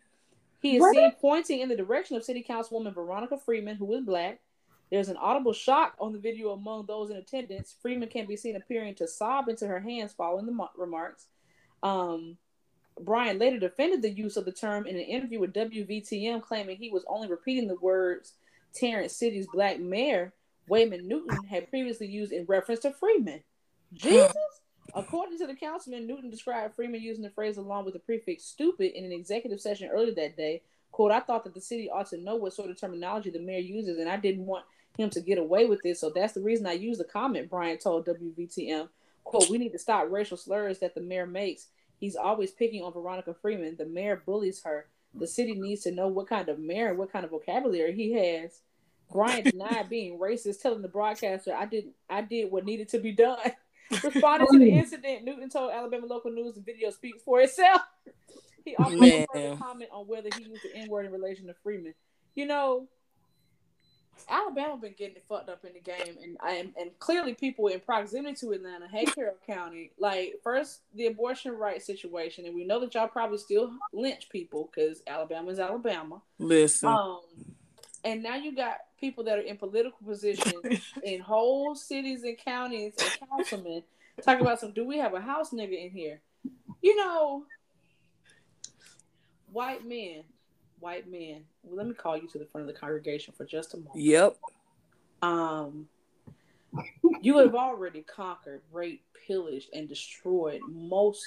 He 0.61 0.75
is 0.75 0.81
What? 0.81 0.95
seen 0.95 1.11
pointing 1.19 1.59
in 1.61 1.69
the 1.69 1.75
direction 1.75 2.15
of 2.15 2.23
City 2.23 2.45
Councilwoman 2.47 2.93
Veronica 2.93 3.37
Freeman, 3.37 3.77
who 3.77 3.93
is 3.93 4.03
black. 4.03 4.39
There's 4.91 5.09
an 5.09 5.17
audible 5.17 5.53
shock 5.53 5.95
on 5.99 6.11
the 6.11 6.19
video 6.19 6.51
among 6.51 6.85
those 6.85 7.09
in 7.09 7.17
attendance. 7.17 7.75
Freeman 7.81 8.09
can 8.09 8.25
be 8.25 8.35
seen 8.35 8.55
appearing 8.55 8.95
to 8.95 9.07
sob 9.07 9.47
into 9.47 9.65
her 9.67 9.79
hands 9.79 10.13
following 10.13 10.45
the 10.45 10.51
mo- 10.51 10.69
remarks. 10.77 11.27
Um, 11.81 12.37
Bryant 12.99 13.39
later 13.39 13.57
defended 13.57 14.01
the 14.01 14.09
use 14.11 14.35
of 14.37 14.45
the 14.45 14.51
term 14.51 14.85
in 14.85 14.95
an 14.95 15.01
interview 15.01 15.39
with 15.39 15.53
WVTM, 15.53 16.41
claiming 16.41 16.75
he 16.77 16.89
was 16.89 17.05
only 17.07 17.29
repeating 17.29 17.67
the 17.67 17.75
words 17.75 18.33
Tarrant 18.73 19.11
City's 19.11 19.47
black 19.47 19.79
mayor, 19.79 20.33
Wayman 20.67 21.07
Newton, 21.07 21.43
had 21.45 21.69
previously 21.69 22.07
used 22.07 22.33
in 22.33 22.45
reference 22.45 22.81
to 22.81 22.91
Freeman. 22.91 23.41
Jesus! 23.93 24.33
According 24.93 25.37
to 25.39 25.47
the 25.47 25.55
councilman, 25.55 26.07
Newton 26.07 26.29
described 26.29 26.75
Freeman 26.75 27.01
using 27.01 27.23
the 27.23 27.29
phrase 27.29 27.57
along 27.57 27.85
with 27.85 27.93
the 27.93 27.99
prefix 27.99 28.43
stupid 28.43 28.91
in 28.97 29.05
an 29.05 29.11
executive 29.11 29.61
session 29.61 29.89
earlier 29.91 30.13
that 30.15 30.37
day. 30.37 30.61
Quote, 30.91 31.11
I 31.11 31.21
thought 31.21 31.43
that 31.45 31.53
the 31.53 31.61
city 31.61 31.89
ought 31.89 32.09
to 32.09 32.17
know 32.17 32.35
what 32.35 32.53
sort 32.53 32.69
of 32.69 32.79
terminology 32.79 33.29
the 33.29 33.39
mayor 33.39 33.59
uses, 33.59 33.97
and 33.97 34.09
I 34.09 34.17
didn't 34.17 34.45
want 34.45 34.65
him 34.97 35.09
to 35.11 35.21
get 35.21 35.37
away 35.37 35.65
with 35.65 35.81
this, 35.81 36.01
so 36.01 36.09
that's 36.09 36.33
the 36.33 36.41
reason 36.41 36.65
I 36.67 36.73
used 36.73 36.99
the 36.99 37.05
comment, 37.05 37.49
Bryant 37.49 37.81
told 37.81 38.05
WVTM. 38.05 38.89
Quote, 39.23 39.49
we 39.49 39.57
need 39.57 39.71
to 39.71 39.79
stop 39.79 40.11
racial 40.11 40.35
slurs 40.35 40.79
that 40.79 40.95
the 40.95 41.01
mayor 41.01 41.25
makes. 41.25 41.67
He's 41.97 42.15
always 42.15 42.51
picking 42.51 42.83
on 42.83 42.91
Veronica 42.91 43.33
Freeman. 43.33 43.77
The 43.77 43.85
mayor 43.85 44.21
bullies 44.25 44.63
her. 44.63 44.87
The 45.13 45.27
city 45.27 45.53
needs 45.53 45.83
to 45.83 45.91
know 45.91 46.07
what 46.07 46.27
kind 46.27 46.49
of 46.49 46.59
mayor 46.59 46.89
and 46.89 46.97
what 46.97 47.11
kind 47.11 47.23
of 47.23 47.31
vocabulary 47.31 47.93
he 47.93 48.13
has. 48.13 48.61
Bryant 49.11 49.45
denied 49.45 49.89
being 49.89 50.17
racist, 50.17 50.61
telling 50.61 50.81
the 50.81 50.87
broadcaster, 50.87 51.53
I 51.53 51.65
did 51.65 51.89
I 52.09 52.21
did 52.21 52.49
what 52.51 52.65
needed 52.65 52.89
to 52.89 52.99
be 52.99 53.11
done. 53.11 53.37
Responding 54.03 54.47
to 54.51 54.59
the 54.59 54.71
incident, 54.71 55.25
Newton 55.25 55.49
told 55.49 55.71
Alabama 55.71 56.05
local 56.05 56.31
news 56.31 56.55
the 56.55 56.61
video 56.61 56.89
speaks 56.91 57.21
for 57.23 57.41
itself. 57.41 57.81
He 58.63 58.75
also 58.75 58.95
Man. 58.95 59.25
further 59.33 59.55
comment 59.55 59.89
on 59.91 60.05
whether 60.05 60.29
he 60.37 60.43
used 60.43 60.61
the 60.63 60.75
N 60.75 60.87
word 60.87 61.07
in 61.07 61.11
relation 61.11 61.47
to 61.47 61.55
Freeman. 61.63 61.95
You 62.35 62.45
know, 62.45 62.87
Alabama 64.29 64.77
been 64.77 64.93
getting 64.97 65.15
it 65.15 65.25
fucked 65.27 65.49
up 65.49 65.65
in 65.65 65.73
the 65.73 65.79
game, 65.79 66.15
and 66.21 66.37
and, 66.47 66.73
and 66.79 66.99
clearly 66.99 67.33
people 67.33 67.67
in 67.67 67.79
proximity 67.79 68.35
to 68.35 68.51
Atlanta, 68.51 68.87
hey 68.87 69.05
Carroll 69.05 69.37
County, 69.47 69.91
like 69.97 70.35
first 70.43 70.81
the 70.93 71.07
abortion 71.07 71.53
rights 71.53 71.85
situation, 71.85 72.45
and 72.45 72.55
we 72.55 72.63
know 72.63 72.79
that 72.79 72.93
y'all 72.93 73.07
probably 73.07 73.37
still 73.37 73.71
lynch 73.93 74.29
people 74.29 74.69
because 74.71 75.01
Alabama 75.07 75.49
is 75.49 75.59
Alabama. 75.59 76.21
Listen. 76.37 76.89
Um, 76.89 77.21
and 78.03 78.23
now 78.23 78.35
you 78.35 78.55
got 78.55 78.77
people 78.99 79.23
that 79.25 79.37
are 79.37 79.41
in 79.41 79.57
political 79.57 79.99
positions 80.05 80.81
in 81.03 81.19
whole 81.19 81.75
cities 81.75 82.23
and 82.23 82.37
counties 82.37 82.93
and 82.99 83.29
councilmen 83.29 83.83
talking 84.21 84.41
about 84.41 84.59
some. 84.59 84.71
Do 84.71 84.85
we 84.85 84.97
have 84.97 85.13
a 85.13 85.21
house 85.21 85.51
nigga 85.51 85.85
in 85.85 85.91
here? 85.91 86.21
You 86.81 86.95
know, 86.95 87.45
white 89.51 89.85
men, 89.85 90.23
white 90.79 91.09
men. 91.09 91.43
Well, 91.63 91.77
let 91.77 91.87
me 91.87 91.93
call 91.93 92.17
you 92.17 92.27
to 92.29 92.39
the 92.39 92.45
front 92.45 92.67
of 92.67 92.73
the 92.73 92.79
congregation 92.79 93.33
for 93.35 93.45
just 93.45 93.73
a 93.73 93.77
moment. 93.77 93.95
Yep. 93.95 94.37
Um, 95.21 95.87
you 97.21 97.37
have 97.37 97.53
already 97.53 98.01
conquered, 98.01 98.61
raped, 98.71 99.05
pillaged, 99.27 99.69
and 99.73 99.87
destroyed 99.87 100.61
most 100.67 101.23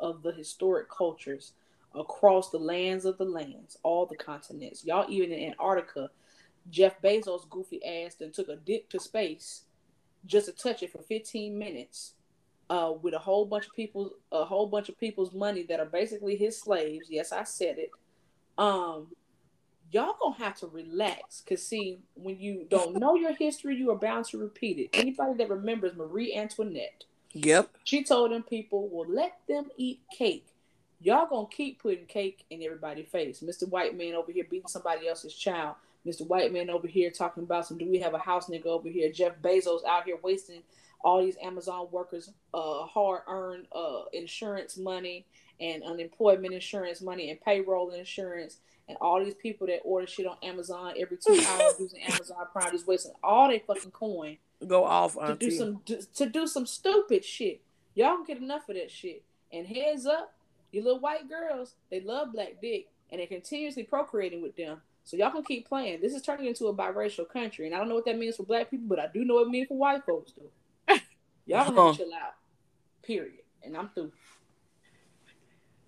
of 0.00 0.22
the 0.22 0.32
historic 0.32 0.88
cultures 0.90 1.52
across 1.96 2.50
the 2.50 2.58
lands 2.58 3.04
of 3.04 3.18
the 3.18 3.24
lands, 3.24 3.76
all 3.82 4.06
the 4.06 4.16
continents. 4.16 4.84
Y'all 4.84 5.06
even 5.08 5.32
in 5.32 5.50
Antarctica, 5.50 6.10
Jeff 6.70 7.00
Bezos' 7.00 7.48
goofy 7.48 7.84
ass 7.84 8.16
and 8.20 8.32
took 8.34 8.48
a 8.48 8.56
dip 8.56 8.88
to 8.90 9.00
space 9.00 9.62
just 10.26 10.46
to 10.46 10.52
touch 10.52 10.82
it 10.82 10.92
for 10.92 11.02
15 11.02 11.58
minutes. 11.58 12.12
Uh, 12.68 12.92
with 13.00 13.14
a 13.14 13.18
whole 13.18 13.44
bunch 13.46 13.64
of 13.66 13.72
people, 13.74 14.10
a 14.32 14.44
whole 14.44 14.66
bunch 14.66 14.88
of 14.88 14.98
people's 14.98 15.32
money 15.32 15.62
that 15.62 15.78
are 15.78 15.86
basically 15.86 16.34
his 16.34 16.60
slaves. 16.60 17.06
Yes, 17.08 17.30
I 17.30 17.44
said 17.44 17.78
it. 17.78 17.90
Um, 18.58 19.06
y'all 19.92 20.16
gonna 20.20 20.34
have 20.38 20.56
to 20.56 20.66
relax, 20.66 21.42
cause 21.48 21.62
see, 21.62 22.00
when 22.14 22.40
you 22.40 22.66
don't 22.68 22.96
know 22.96 23.14
your 23.14 23.34
history, 23.36 23.76
you 23.76 23.92
are 23.92 23.96
bound 23.96 24.24
to 24.26 24.38
repeat 24.38 24.78
it. 24.80 24.90
Anybody 24.98 25.34
that 25.34 25.48
remembers 25.48 25.94
Marie 25.94 26.34
Antoinette, 26.34 27.04
Yep. 27.34 27.70
she 27.84 28.02
told 28.02 28.32
them 28.32 28.42
people, 28.42 28.88
"Well, 28.88 29.08
let 29.08 29.38
them 29.46 29.70
eat 29.76 30.00
cake. 30.10 30.48
Y'all 31.06 31.26
gonna 31.26 31.46
keep 31.48 31.80
putting 31.80 32.06
cake 32.06 32.44
in 32.50 32.62
everybody's 32.62 33.06
face." 33.08 33.40
Mr. 33.40 33.68
White 33.68 33.96
Man 33.96 34.14
over 34.14 34.32
here 34.32 34.44
beating 34.50 34.68
somebody 34.68 35.06
else's 35.08 35.34
child. 35.34 35.76
Mr. 36.04 36.26
White 36.26 36.52
Man 36.52 36.68
over 36.70 36.86
here 36.86 37.10
talking 37.10 37.44
about 37.44 37.66
some. 37.66 37.78
Do 37.78 37.88
we 37.88 37.98
have 38.00 38.14
a 38.14 38.18
house 38.18 38.48
nigga 38.48 38.66
over 38.66 38.88
here? 38.88 39.10
Jeff 39.12 39.34
Bezos 39.40 39.84
out 39.84 40.04
here 40.04 40.18
wasting 40.22 40.62
all 41.04 41.22
these 41.22 41.36
Amazon 41.42 41.86
workers' 41.92 42.30
uh, 42.52 42.84
hard-earned 42.86 43.66
uh, 43.72 44.02
insurance 44.12 44.76
money 44.76 45.24
and 45.60 45.84
unemployment 45.84 46.52
insurance 46.52 47.00
money 47.00 47.30
and 47.30 47.40
payroll 47.40 47.90
insurance 47.90 48.58
and 48.88 48.98
all 49.00 49.22
these 49.24 49.34
people 49.34 49.66
that 49.66 49.80
order 49.84 50.06
shit 50.06 50.26
on 50.26 50.36
Amazon 50.42 50.94
every 50.98 51.16
two 51.16 51.40
hours 51.48 51.74
using 51.78 52.02
Amazon 52.02 52.36
Prime 52.52 52.72
just 52.72 52.86
wasting 52.86 53.12
all 53.22 53.48
their 53.48 53.60
fucking 53.60 53.90
coin 53.92 54.36
Go 54.66 54.84
off, 54.84 55.14
to 55.14 55.20
Auntie. 55.20 55.50
do 55.50 55.56
some 55.56 55.80
to 56.14 56.26
do 56.26 56.46
some 56.46 56.66
stupid 56.66 57.24
shit. 57.24 57.60
Y'all 57.94 58.16
can 58.16 58.24
get 58.24 58.38
enough 58.38 58.68
of 58.68 58.76
that 58.76 58.90
shit. 58.90 59.22
And 59.52 59.66
heads 59.66 60.06
up, 60.06 60.34
you 60.72 60.82
little 60.82 61.00
white 61.00 61.28
girls, 61.28 61.74
they 61.90 62.00
love 62.00 62.32
black 62.32 62.54
dick 62.60 62.88
and 63.10 63.20
they're 63.20 63.26
continuously 63.26 63.84
procreating 63.84 64.42
with 64.42 64.56
them. 64.56 64.80
So 65.04 65.16
y'all 65.16 65.30
can 65.30 65.44
keep 65.44 65.68
playing. 65.68 66.00
This 66.00 66.14
is 66.14 66.22
turning 66.22 66.46
into 66.46 66.66
a 66.66 66.74
biracial 66.74 67.28
country, 67.28 67.66
and 67.66 67.74
I 67.74 67.78
don't 67.78 67.88
know 67.88 67.94
what 67.94 68.06
that 68.06 68.18
means 68.18 68.36
for 68.36 68.42
black 68.42 68.70
people, 68.70 68.88
but 68.88 68.98
I 68.98 69.06
do 69.06 69.24
know 69.24 69.34
what 69.34 69.46
it 69.46 69.50
means 69.50 69.68
for 69.68 69.78
white 69.78 70.04
folks 70.04 70.32
though. 70.32 70.94
Y'all 71.46 71.64
gonna 71.66 71.86
have 71.86 71.96
to 71.96 72.02
chill 72.02 72.12
out. 72.12 72.34
Period. 73.04 73.44
And 73.62 73.76
I'm 73.76 73.90
through. 73.90 74.10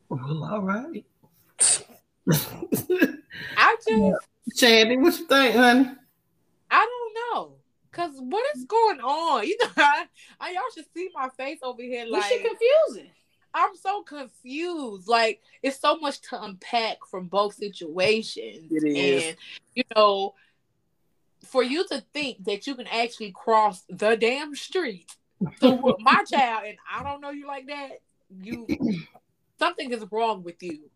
Well, 0.09 0.45
all 0.45 0.63
right. 0.63 1.05
I 3.57 3.77
just 3.87 4.29
Shandy, 4.57 4.97
what 4.97 5.19
you 5.19 5.27
think, 5.27 5.55
honey? 5.55 5.91
I 6.71 6.87
don't 6.87 7.15
know. 7.35 7.53
Cause 7.91 8.13
what 8.19 8.45
is 8.55 8.65
going 8.65 9.01
on? 9.01 9.47
You 9.47 9.57
know, 9.61 9.69
I, 9.77 10.07
I 10.39 10.53
y'all 10.53 10.63
should 10.75 10.85
see 10.95 11.09
my 11.15 11.29
face 11.37 11.59
over 11.63 11.83
here. 11.83 12.05
This 12.05 12.13
Like 12.13 12.25
shit 12.25 12.47
confusing. 12.47 13.11
I'm 13.59 13.77
so 13.77 14.03
confused. 14.03 15.09
Like 15.09 15.41
it's 15.63 15.81
so 15.81 15.97
much 15.99 16.21
to 16.31 16.43
unpack 16.43 16.99
from 17.11 17.27
both 17.27 17.55
situations. 17.55 18.71
It 18.71 18.85
is. 18.85 19.25
And 19.25 19.37
you 19.75 19.85
know, 19.97 20.35
for 21.45 21.63
you 21.63 21.87
to 21.89 22.03
think 22.13 22.45
that 22.45 22.67
you 22.67 22.75
can 22.75 22.87
actually 22.87 23.33
cross 23.33 23.83
the 23.89 24.17
damn 24.17 24.55
street 24.55 25.11
to 25.61 25.97
my 25.99 26.25
child, 26.25 26.65
and 26.67 26.79
I 26.93 27.03
don't 27.03 27.21
know 27.21 27.31
you 27.31 27.47
like 27.47 27.67
that, 27.67 28.01
you 28.43 28.67
something 29.59 29.93
is 29.93 30.05
wrong 30.11 30.43
with 30.43 30.63
you. 30.63 30.91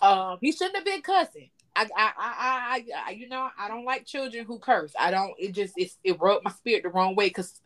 Um, 0.00 0.38
he 0.40 0.52
shouldn't 0.52 0.76
have 0.76 0.84
been 0.84 1.02
cussing. 1.02 1.50
I, 1.74 1.84
I, 1.84 1.86
I, 1.96 2.12
I, 2.18 2.84
I, 3.06 3.10
you 3.12 3.28
know, 3.28 3.48
I 3.58 3.68
don't 3.68 3.84
like 3.84 4.04
children 4.04 4.44
who 4.44 4.58
curse. 4.58 4.92
I 4.98 5.10
don't. 5.10 5.32
It 5.38 5.52
just, 5.52 5.74
it's, 5.76 5.96
it 6.04 6.20
rubbed 6.20 6.44
my 6.44 6.50
spirit 6.50 6.82
the 6.82 6.90
wrong 6.90 7.14
way 7.14 7.28
because, 7.28 7.60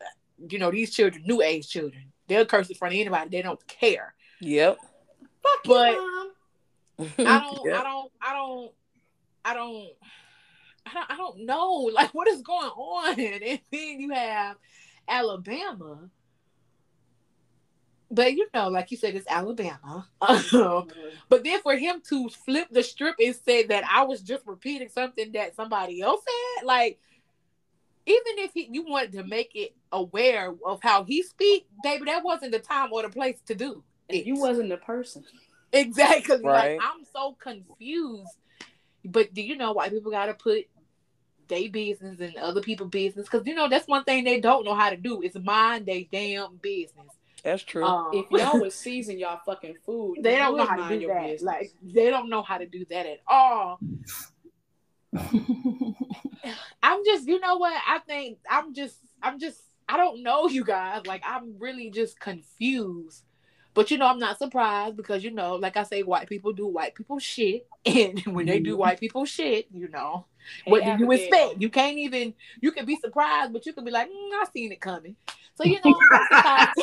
you 0.49 0.59
know, 0.59 0.71
these 0.71 0.93
children, 0.93 1.23
new 1.25 1.41
age 1.41 1.67
children, 1.67 2.05
they'll 2.27 2.45
curse 2.45 2.69
in 2.69 2.75
front 2.75 2.93
of 2.93 2.99
anybody. 2.99 3.29
They 3.29 3.41
don't 3.41 3.65
care. 3.67 4.13
Yep. 4.41 4.77
Fuck 5.43 5.63
But- 5.65 5.91
you, 5.93 6.11
mom. 6.15 6.31
I 7.19 7.39
don't, 7.39 7.65
Yep. 7.65 7.79
I 7.79 7.83
don't, 7.83 8.11
I 8.21 8.33
don't, 8.33 8.71
I 9.45 9.53
don't, 9.53 9.89
I 10.85 10.93
don't, 10.93 11.11
I 11.11 11.17
don't 11.17 11.45
know. 11.45 11.91
Like, 11.93 12.13
what 12.13 12.27
is 12.27 12.41
going 12.41 12.69
on? 12.69 13.19
And 13.19 13.59
then 13.71 13.99
you 13.99 14.11
have 14.13 14.57
Alabama, 15.07 16.09
but 18.09 18.33
you 18.33 18.47
know, 18.53 18.69
like 18.69 18.89
you 18.91 18.97
said, 18.97 19.15
it's 19.15 19.27
Alabama. 19.29 20.07
Um, 20.21 20.87
but 21.29 21.43
then 21.43 21.61
for 21.61 21.75
him 21.75 22.01
to 22.09 22.29
flip 22.29 22.67
the 22.71 22.81
strip 22.83 23.15
and 23.19 23.35
say 23.35 23.63
that 23.63 23.83
I 23.89 24.03
was 24.03 24.21
just 24.21 24.45
repeating 24.47 24.89
something 24.89 25.31
that 25.33 25.55
somebody 25.55 26.01
else 26.01 26.21
said, 26.25 26.65
like 26.65 26.99
even 28.05 28.39
if 28.39 28.51
he, 28.53 28.69
you 28.71 28.83
wanted 28.85 29.11
to 29.13 29.23
make 29.23 29.51
it 29.55 29.75
aware 29.91 30.53
of 30.65 30.79
how 30.81 31.03
he 31.03 31.21
speak, 31.21 31.67
baby, 31.83 32.05
that 32.05 32.23
wasn't 32.23 32.53
the 32.53 32.59
time 32.59 32.89
or 32.91 33.01
the 33.03 33.09
place 33.09 33.39
to 33.45 33.53
do. 33.55 33.83
If 34.09 34.25
you 34.25 34.39
wasn't 34.39 34.69
the 34.69 34.77
person. 34.77 35.23
Exactly. 35.73 36.41
Right. 36.43 36.77
Like 36.77 36.79
I'm 36.81 37.03
so 37.11 37.35
confused. 37.39 38.37
But 39.03 39.33
do 39.33 39.41
you 39.41 39.57
know 39.57 39.73
why 39.73 39.89
people 39.89 40.11
gotta 40.11 40.33
put 40.33 40.65
their 41.47 41.69
business 41.69 42.19
and 42.19 42.35
other 42.37 42.61
people's 42.61 42.89
business? 42.89 43.27
Because 43.29 43.45
you 43.45 43.55
know 43.55 43.69
that's 43.69 43.87
one 43.87 44.03
thing 44.03 44.23
they 44.23 44.39
don't 44.39 44.65
know 44.65 44.75
how 44.75 44.89
to 44.89 44.97
do 44.97 45.21
is 45.21 45.35
mind 45.35 45.85
their 45.85 46.03
damn 46.11 46.57
business. 46.57 47.07
That's 47.43 47.63
true. 47.63 47.85
Um, 47.85 48.11
If 48.13 48.29
y'all 48.31 48.59
was 48.59 48.75
season 48.75 49.19
y'all 49.19 49.39
fucking 49.45 49.75
food, 49.85 50.17
they 50.21 50.37
don't 50.37 50.57
know 50.57 50.65
how 50.65 50.89
to 50.89 50.95
do 50.95 51.01
your 51.01 51.13
that. 51.13 51.23
business. 51.23 51.43
Like 51.43 51.71
they 51.81 52.09
don't 52.09 52.29
know 52.29 52.41
how 52.41 52.57
to 52.57 52.65
do 52.65 52.85
that 52.89 53.05
at 53.05 53.19
all. 53.27 53.79
I'm 56.83 57.05
just, 57.05 57.27
you 57.27 57.39
know 57.39 57.57
what? 57.57 57.81
I 57.87 57.99
think 57.99 58.39
I'm 58.49 58.73
just, 58.73 58.97
I'm 59.21 59.39
just, 59.39 59.61
I 59.87 59.97
don't 59.97 60.23
know 60.23 60.47
you 60.47 60.63
guys. 60.63 61.05
Like 61.05 61.23
I'm 61.25 61.55
really 61.59 61.89
just 61.89 62.19
confused. 62.19 63.23
But 63.77 63.91
you 63.91 63.99
know, 63.99 64.07
I'm 64.07 64.17
not 64.17 64.39
surprised 64.39 64.97
because 64.97 65.23
you 65.23 65.29
know, 65.29 65.53
like 65.53 65.77
I 65.77 65.83
say, 65.83 66.01
white 66.01 66.27
people 66.27 66.51
do 66.51 66.65
white 66.65 66.95
people 66.95 67.19
shit, 67.19 67.67
and 67.85 68.19
when 68.25 68.47
they 68.47 68.59
do 68.59 68.75
white 68.75 68.99
people 68.99 69.23
shit, 69.25 69.67
you 69.71 69.87
know, 69.87 70.25
what 70.65 70.83
do 70.83 70.95
you 70.97 71.11
expect? 71.11 71.61
You 71.61 71.69
can't 71.69 71.95
even. 71.99 72.33
You 72.59 72.71
can 72.71 72.87
be 72.87 72.95
surprised, 72.95 73.53
but 73.53 73.67
you 73.67 73.73
can 73.73 73.85
be 73.85 73.91
like, 73.91 74.07
mm, 74.07 74.31
I 74.33 74.45
seen 74.51 74.71
it 74.71 74.81
coming. 74.81 75.15
So 75.53 75.63
you 75.63 75.77
know, 75.85 75.93
that's 76.11 76.25
just, 76.25 76.43
how, 76.43 76.73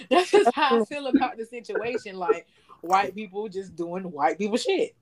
that's 0.10 0.30
just 0.30 0.54
how 0.54 0.80
I 0.80 0.84
feel 0.84 1.08
about 1.08 1.38
the 1.38 1.44
situation. 1.44 2.16
Like 2.16 2.46
white 2.82 3.16
people 3.16 3.48
just 3.48 3.74
doing 3.74 4.04
white 4.04 4.38
people 4.38 4.58
shit. 4.58 4.94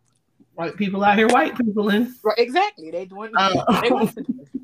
White 0.55 0.77
people 0.77 1.05
out 1.05 1.19
here, 1.19 1.29
white 1.29 1.55
people, 1.55 1.91
in. 1.91 2.15
Right? 2.25 2.39
Exactly. 2.39 2.93
They 2.93 3.05
doing 3.05 3.33
Uh, 3.37 3.83
they 3.83 3.91
want 3.91 4.17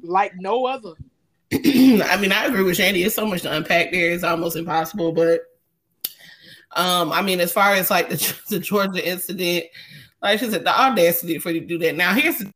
like 0.03 0.33
no 0.37 0.64
other. 0.64 0.95
I 1.53 2.16
mean, 2.19 2.33
I 2.33 2.47
agree 2.47 2.62
with 2.62 2.79
Shandy. 2.79 3.03
It's 3.03 3.14
so 3.14 3.27
much 3.27 3.42
to 3.42 3.55
unpack 3.55 3.92
there. 3.92 4.11
It's 4.12 4.25
almost 4.25 4.57
impossible. 4.57 5.12
But 5.12 5.42
um, 6.77 7.11
I 7.11 7.23
mean, 7.23 7.41
as 7.41 7.53
far 7.53 7.75
as 7.75 7.91
like 7.91 8.11
the, 8.11 8.37
the 8.51 8.59
Georgia 8.59 9.07
incident, 9.07 9.65
like 10.23 10.39
she 10.39 10.51
said, 10.51 10.65
the 10.65 10.81
audacity 10.81 11.39
for 11.39 11.51
you 11.51 11.61
to 11.61 11.67
do 11.67 11.79
that. 11.79 11.97
Now, 11.97 12.15
here's 12.15 12.39
the 12.39 12.53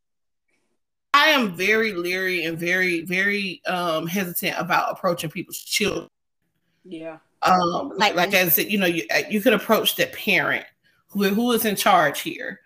I 1.13 1.31
am 1.31 1.57
very 1.57 1.93
leery 1.93 2.45
and 2.45 2.57
very, 2.57 3.03
very 3.03 3.63
um 3.67 4.07
hesitant 4.07 4.57
about 4.59 4.93
approaching 4.93 5.31
people's 5.31 5.59
children. 5.59 6.09
Yeah. 6.85 7.19
Um, 7.43 7.93
like 7.97 8.15
like 8.15 8.35
I 8.35 8.49
said, 8.49 8.71
you 8.71 8.79
know, 8.79 8.87
you 8.87 9.05
you 9.29 9.41
could 9.41 9.55
approach 9.55 9.97
the 9.97 10.07
parent 10.07 10.67
who 11.09 11.25
who 11.25 11.53
is 11.53 11.65
in 11.65 11.75
charge 11.75 12.21
here. 12.21 12.61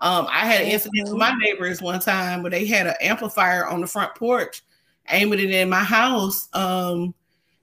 Um, 0.00 0.28
I 0.30 0.46
had 0.46 0.60
an 0.60 0.68
incident 0.68 1.08
with 1.08 1.18
my 1.18 1.32
neighbors 1.32 1.82
one 1.82 1.98
time 1.98 2.42
where 2.42 2.50
they 2.50 2.66
had 2.66 2.86
an 2.86 2.94
amplifier 3.00 3.66
on 3.66 3.80
the 3.80 3.86
front 3.86 4.14
porch, 4.14 4.62
aiming 5.08 5.40
it 5.40 5.50
in 5.50 5.68
my 5.68 5.82
house. 5.82 6.48
Um, 6.52 7.14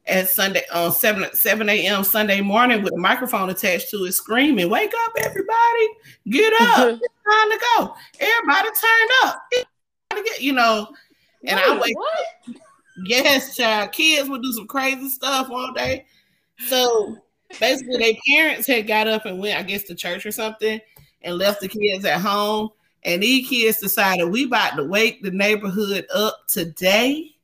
at 0.07 0.29
Sunday 0.29 0.63
on 0.73 0.91
7 0.91 1.33
7 1.33 1.69
a.m. 1.69 2.03
Sunday 2.03 2.41
morning 2.41 2.83
with 2.83 2.93
a 2.93 2.97
microphone 2.97 3.49
attached 3.49 3.89
to 3.89 4.05
it, 4.05 4.13
screaming, 4.13 4.69
Wake 4.69 4.93
up, 5.05 5.13
everybody, 5.19 5.87
get 6.29 6.53
up, 6.61 6.99
it's 7.01 7.13
time 7.29 7.51
to 7.51 7.59
go. 7.77 7.95
Everybody 8.19 8.69
turn 8.69 9.07
up. 9.23 9.41
To 10.11 10.23
get, 10.23 10.41
you 10.41 10.53
know, 10.53 10.87
and 11.45 11.59
I 11.59 11.71
Wait, 11.71 11.81
wake 11.81 11.97
what? 11.97 12.57
Yes, 13.05 13.55
child. 13.55 13.91
Kids 13.91 14.29
would 14.29 14.41
do 14.41 14.51
some 14.53 14.67
crazy 14.67 15.09
stuff 15.09 15.49
one 15.49 15.73
day. 15.73 16.05
So 16.67 17.17
basically, 17.59 17.97
their 17.97 18.13
parents 18.35 18.67
had 18.67 18.87
got 18.87 19.07
up 19.07 19.25
and 19.25 19.39
went, 19.39 19.59
I 19.59 19.63
guess, 19.63 19.83
to 19.83 19.95
church 19.95 20.25
or 20.25 20.31
something, 20.31 20.79
and 21.21 21.37
left 21.37 21.61
the 21.61 21.67
kids 21.67 22.05
at 22.05 22.21
home. 22.21 22.69
And 23.03 23.21
these 23.21 23.47
kids 23.49 23.79
decided 23.79 24.25
we 24.25 24.45
about 24.45 24.77
to 24.77 24.83
wake 24.83 25.21
the 25.21 25.31
neighborhood 25.31 26.07
up 26.13 26.47
today 26.47 27.34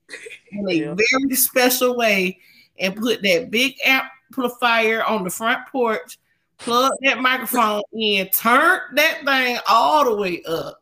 in 0.52 0.70
a 0.70 0.74
Yeah. 0.74 0.96
very 0.96 1.36
special 1.36 1.96
way, 1.96 2.40
and 2.80 2.96
put 2.96 3.22
that 3.24 3.50
big 3.52 3.76
amplifier 3.86 5.04
on 5.04 5.24
the 5.24 5.30
front 5.30 5.68
porch, 5.72 6.18
plug 6.58 6.92
that 7.02 7.20
microphone 7.20 7.82
in, 7.94 8.28
turn 8.30 8.80
that 8.96 9.24
thing 9.26 9.58
all 9.68 10.06
the 10.06 10.16
way 10.16 10.42
up 10.44 10.82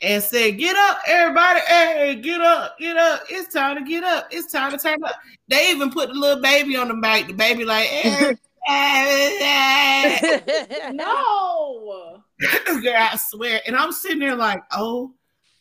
and 0.00 0.22
said, 0.22 0.58
Get 0.58 0.76
up, 0.76 0.98
everybody. 1.08 1.60
Hey, 1.60 2.14
get 2.16 2.40
up, 2.40 2.78
get 2.78 2.96
up. 2.96 3.22
It's 3.28 3.52
time 3.52 3.76
to 3.76 3.84
get 3.88 4.04
up. 4.04 4.28
It's 4.30 4.52
time 4.52 4.70
to 4.72 4.78
turn 4.78 5.02
up. 5.04 5.16
They 5.48 5.70
even 5.70 5.90
put 5.90 6.08
the 6.08 6.14
little 6.14 6.42
baby 6.42 6.76
on 6.76 6.88
the 6.88 6.94
mic. 6.94 7.26
The 7.26 7.32
baby, 7.32 7.64
like, 7.64 7.88
"Eh, 7.90 8.34
eh, 8.68 9.38
eh." 9.40 10.90
No. 10.92 12.22
Girl, 12.66 12.94
I 12.96 13.16
swear. 13.16 13.60
And 13.66 13.74
I'm 13.74 13.90
sitting 13.92 14.20
there 14.20 14.36
like, 14.36 14.62
oh 14.72 15.12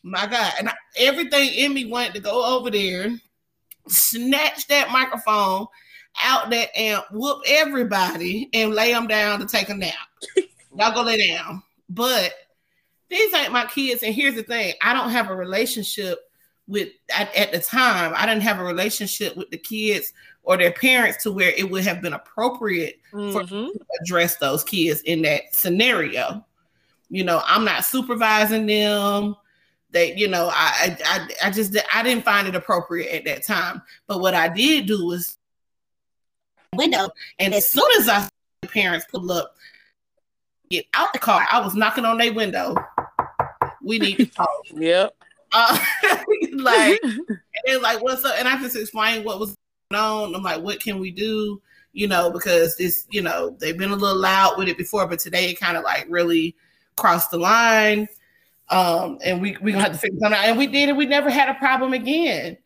my 0.04 0.26
God. 0.28 0.54
And 0.60 0.70
I, 0.70 0.74
everything 0.98 1.54
in 1.54 1.74
me 1.74 1.86
wanted 1.86 2.14
to 2.16 2.20
go 2.20 2.46
over 2.58 2.70
there, 2.70 3.10
snatch 3.88 4.68
that 4.68 4.92
microphone 4.92 5.68
out 6.22 6.50
that 6.50 6.76
amp, 6.78 7.06
whoop 7.12 7.42
everybody, 7.48 8.50
and 8.54 8.74
lay 8.74 8.92
them 8.92 9.08
down 9.08 9.40
to 9.40 9.46
take 9.46 9.70
a 9.70 9.74
nap. 9.74 9.94
Y'all 10.78 10.94
go 10.94 11.04
lay 11.04 11.28
down. 11.28 11.62
But 11.90 12.34
these 13.10 13.34
ain't 13.34 13.54
my 13.54 13.66
kids. 13.66 14.04
And 14.04 14.14
here's 14.14 14.36
the 14.36 14.44
thing 14.44 14.74
I 14.82 14.94
don't 14.94 15.12
have 15.12 15.30
a 15.30 15.36
relationship 15.36 16.20
with, 16.68 16.90
at, 17.16 17.34
at 17.36 17.52
the 17.52 17.60
time, 17.60 18.14
I 18.16 18.26
didn't 18.26 18.42
have 18.44 18.60
a 18.60 18.64
relationship 18.64 19.38
with 19.38 19.50
the 19.52 19.58
kids 19.58 20.12
or 20.44 20.58
their 20.58 20.72
parents 20.72 21.24
to 21.24 21.32
where 21.32 21.52
it 21.52 21.70
would 21.70 21.84
have 21.84 22.02
been 22.02 22.14
appropriate 22.14 23.00
Mhm. 23.14 23.70
address 24.02 24.38
those 24.38 24.64
kids 24.64 25.02
in 25.02 25.22
that 25.22 25.44
scenario. 25.54 26.46
You 27.10 27.24
know, 27.24 27.42
I'm 27.46 27.64
not 27.64 27.86
supervising 27.86 28.66
them. 28.66 29.36
They, 29.92 30.16
you 30.16 30.28
know, 30.28 30.50
I, 30.52 30.98
I, 31.06 31.28
I 31.46 31.52
just, 31.52 31.78
I 31.94 32.04
didn't 32.04 32.26
find 32.26 32.48
it 32.48 32.56
appropriate 32.56 33.14
at 33.14 33.26
that 33.26 33.44
time. 33.44 33.82
But 34.08 34.20
what 34.20 34.34
I 34.34 34.50
did 34.50 34.86
do 34.86 35.06
was 35.06 35.38
window, 36.76 37.10
and 37.40 37.54
as 37.54 37.70
soon 37.70 37.90
as 38.00 38.10
I 38.10 38.22
saw 38.22 38.30
the 38.62 38.68
parents 38.68 39.06
pull 39.10 39.32
up, 39.32 39.56
get 40.70 40.86
out 40.94 41.14
the 41.14 41.20
car, 41.20 41.46
I 41.50 41.62
was 41.62 41.76
knocking 41.76 42.06
on 42.06 42.18
their 42.18 42.34
window. 42.34 42.76
We 43.82 44.00
need 44.00 44.18
to 44.18 44.26
talk. 44.26 44.50
Yep. 44.74 45.16
Uh, 45.54 45.80
like, 46.54 47.00
and 47.66 47.82
like, 47.82 48.04
"What's 48.04 48.26
up?" 48.26 48.36
And 48.38 48.50
I 48.50 48.62
just 48.62 48.76
explained 48.76 49.24
what 49.24 49.40
was 49.40 49.56
going 49.90 50.04
on. 50.04 50.36
I'm 50.36 50.44
like, 50.44 50.62
"What 50.62 50.82
can 50.82 51.00
we 51.00 51.10
do?" 51.10 51.62
You 51.94 52.08
know, 52.08 52.30
because 52.30 52.76
this, 52.76 53.08
you 53.10 53.22
know, 53.22 53.56
they've 53.60 53.78
been 53.78 53.92
a 53.92 53.96
little 53.96 54.20
loud 54.20 54.58
with 54.58 54.68
it 54.68 54.78
before, 54.78 55.08
but 55.08 55.20
today 55.20 55.50
it 55.50 55.60
kind 55.60 55.78
of 55.78 55.84
like 55.84 56.06
really 56.10 56.56
crossed 56.98 57.32
the 57.32 57.38
line. 57.38 58.10
Um, 58.70 59.18
and 59.24 59.42
we 59.42 59.58
we 59.62 59.72
gonna 59.72 59.84
have 59.84 59.94
to 59.94 59.98
figure 59.98 60.20
something 60.20 60.38
out. 60.38 60.46
And 60.46 60.58
we 60.58 60.68
did 60.68 60.90
it. 60.90 60.96
We 60.96 61.06
never 61.06 61.30
had 61.30 61.50
a 61.50 61.54
problem 61.56 61.94
again. 61.94 62.58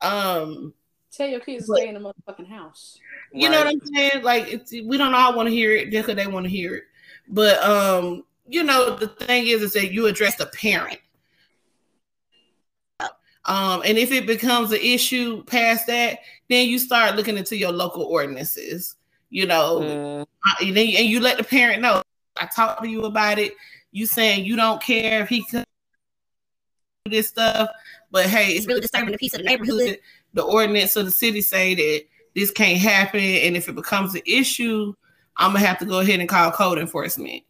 Um, 0.00 0.72
Tell 1.12 1.28
your 1.28 1.40
kids 1.40 1.66
to 1.66 1.74
stay 1.76 1.88
in 1.88 1.94
the 1.94 2.00
motherfucking 2.00 2.48
house. 2.48 2.98
you 3.32 3.50
know 3.50 3.58
what 3.58 3.66
I'm 3.66 3.80
saying? 3.94 4.22
Like 4.22 4.50
it's 4.50 4.72
we 4.72 4.96
don't 4.96 5.14
all 5.14 5.34
want 5.36 5.48
to 5.48 5.54
hear 5.54 5.72
it 5.72 5.90
just 5.90 6.06
because 6.06 6.22
they 6.22 6.30
want 6.30 6.44
to 6.44 6.50
hear 6.50 6.74
it. 6.74 6.84
But 7.28 7.62
um, 7.62 8.24
you 8.48 8.62
know, 8.62 8.96
the 8.96 9.08
thing 9.08 9.46
is 9.46 9.62
is 9.62 9.74
that 9.74 9.92
you 9.92 10.06
address 10.06 10.36
the 10.36 10.46
parent. 10.46 10.98
Um, 13.44 13.82
and 13.84 13.98
if 13.98 14.12
it 14.12 14.26
becomes 14.26 14.70
an 14.70 14.78
issue 14.80 15.42
past 15.44 15.88
that, 15.88 16.20
then 16.48 16.68
you 16.68 16.78
start 16.78 17.16
looking 17.16 17.36
into 17.36 17.56
your 17.56 17.72
local 17.72 18.04
ordinances. 18.04 18.94
You 19.30 19.46
know, 19.46 19.80
Mm, 19.80 20.26
and, 20.60 20.76
then, 20.76 20.88
and 20.96 21.06
you 21.06 21.18
let 21.20 21.38
the 21.38 21.44
parent 21.44 21.82
know. 21.82 22.02
I 22.36 22.46
talked 22.46 22.82
to 22.82 22.88
you 22.88 23.04
about 23.04 23.38
it. 23.38 23.54
You 23.92 24.06
saying 24.06 24.44
you 24.44 24.56
don't 24.56 24.82
care 24.82 25.22
if 25.22 25.28
he 25.28 25.44
could 25.44 25.64
do 27.04 27.10
this 27.10 27.28
stuff, 27.28 27.70
but 28.10 28.26
hey, 28.26 28.48
it's 28.48 28.66
really 28.66 28.80
disturbing 28.80 29.12
the 29.12 29.18
peace 29.18 29.34
of 29.34 29.38
the 29.38 29.44
neighborhood. 29.44 29.98
The 30.34 30.42
ordinance 30.42 30.96
of 30.96 31.04
the 31.04 31.10
city 31.10 31.42
say 31.42 31.74
that 31.74 32.04
this 32.34 32.50
can't 32.50 32.78
happen, 32.78 33.20
and 33.20 33.56
if 33.56 33.68
it 33.68 33.74
becomes 33.74 34.14
an 34.14 34.22
issue, 34.26 34.94
I'm 35.36 35.52
gonna 35.52 35.66
have 35.66 35.78
to 35.78 35.84
go 35.84 36.00
ahead 36.00 36.20
and 36.20 36.28
call 36.28 36.50
code 36.50 36.78
enforcement. 36.78 37.42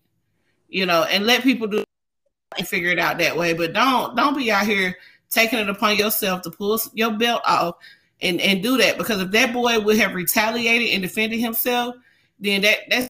You 0.69 0.87
know, 0.87 1.05
and 1.05 1.27
let 1.27 1.43
people 1.43 1.69
do 1.69 1.85
and 2.59 2.67
figure 2.67 2.91
it 2.91 2.99
out 2.99 3.19
that 3.19 3.37
way. 3.37 3.53
But 3.53 3.73
don't 3.73 4.17
don't 4.17 4.37
be 4.37 4.51
out 4.51 4.67
here 4.67 4.97
taking 5.31 5.59
it 5.59 5.69
upon 5.69 5.97
yourself 5.97 6.43
to 6.43 6.51
pull 6.51 6.79
your 6.95 7.13
belt 7.13 7.43
off 7.47 7.77
and 8.21 8.41
and 8.41 8.63
do 8.63 8.77
that 8.79 8.99
because 8.99 9.21
if 9.21 9.31
that 9.31 9.53
boy 9.53 9.81
would 9.81 9.99
have 9.99 10.15
retaliated 10.15 10.91
and 10.91 11.03
defended 11.03 11.41
himself, 11.41 11.95
then 12.39 12.63
that 12.63 12.79
that's 12.89 13.09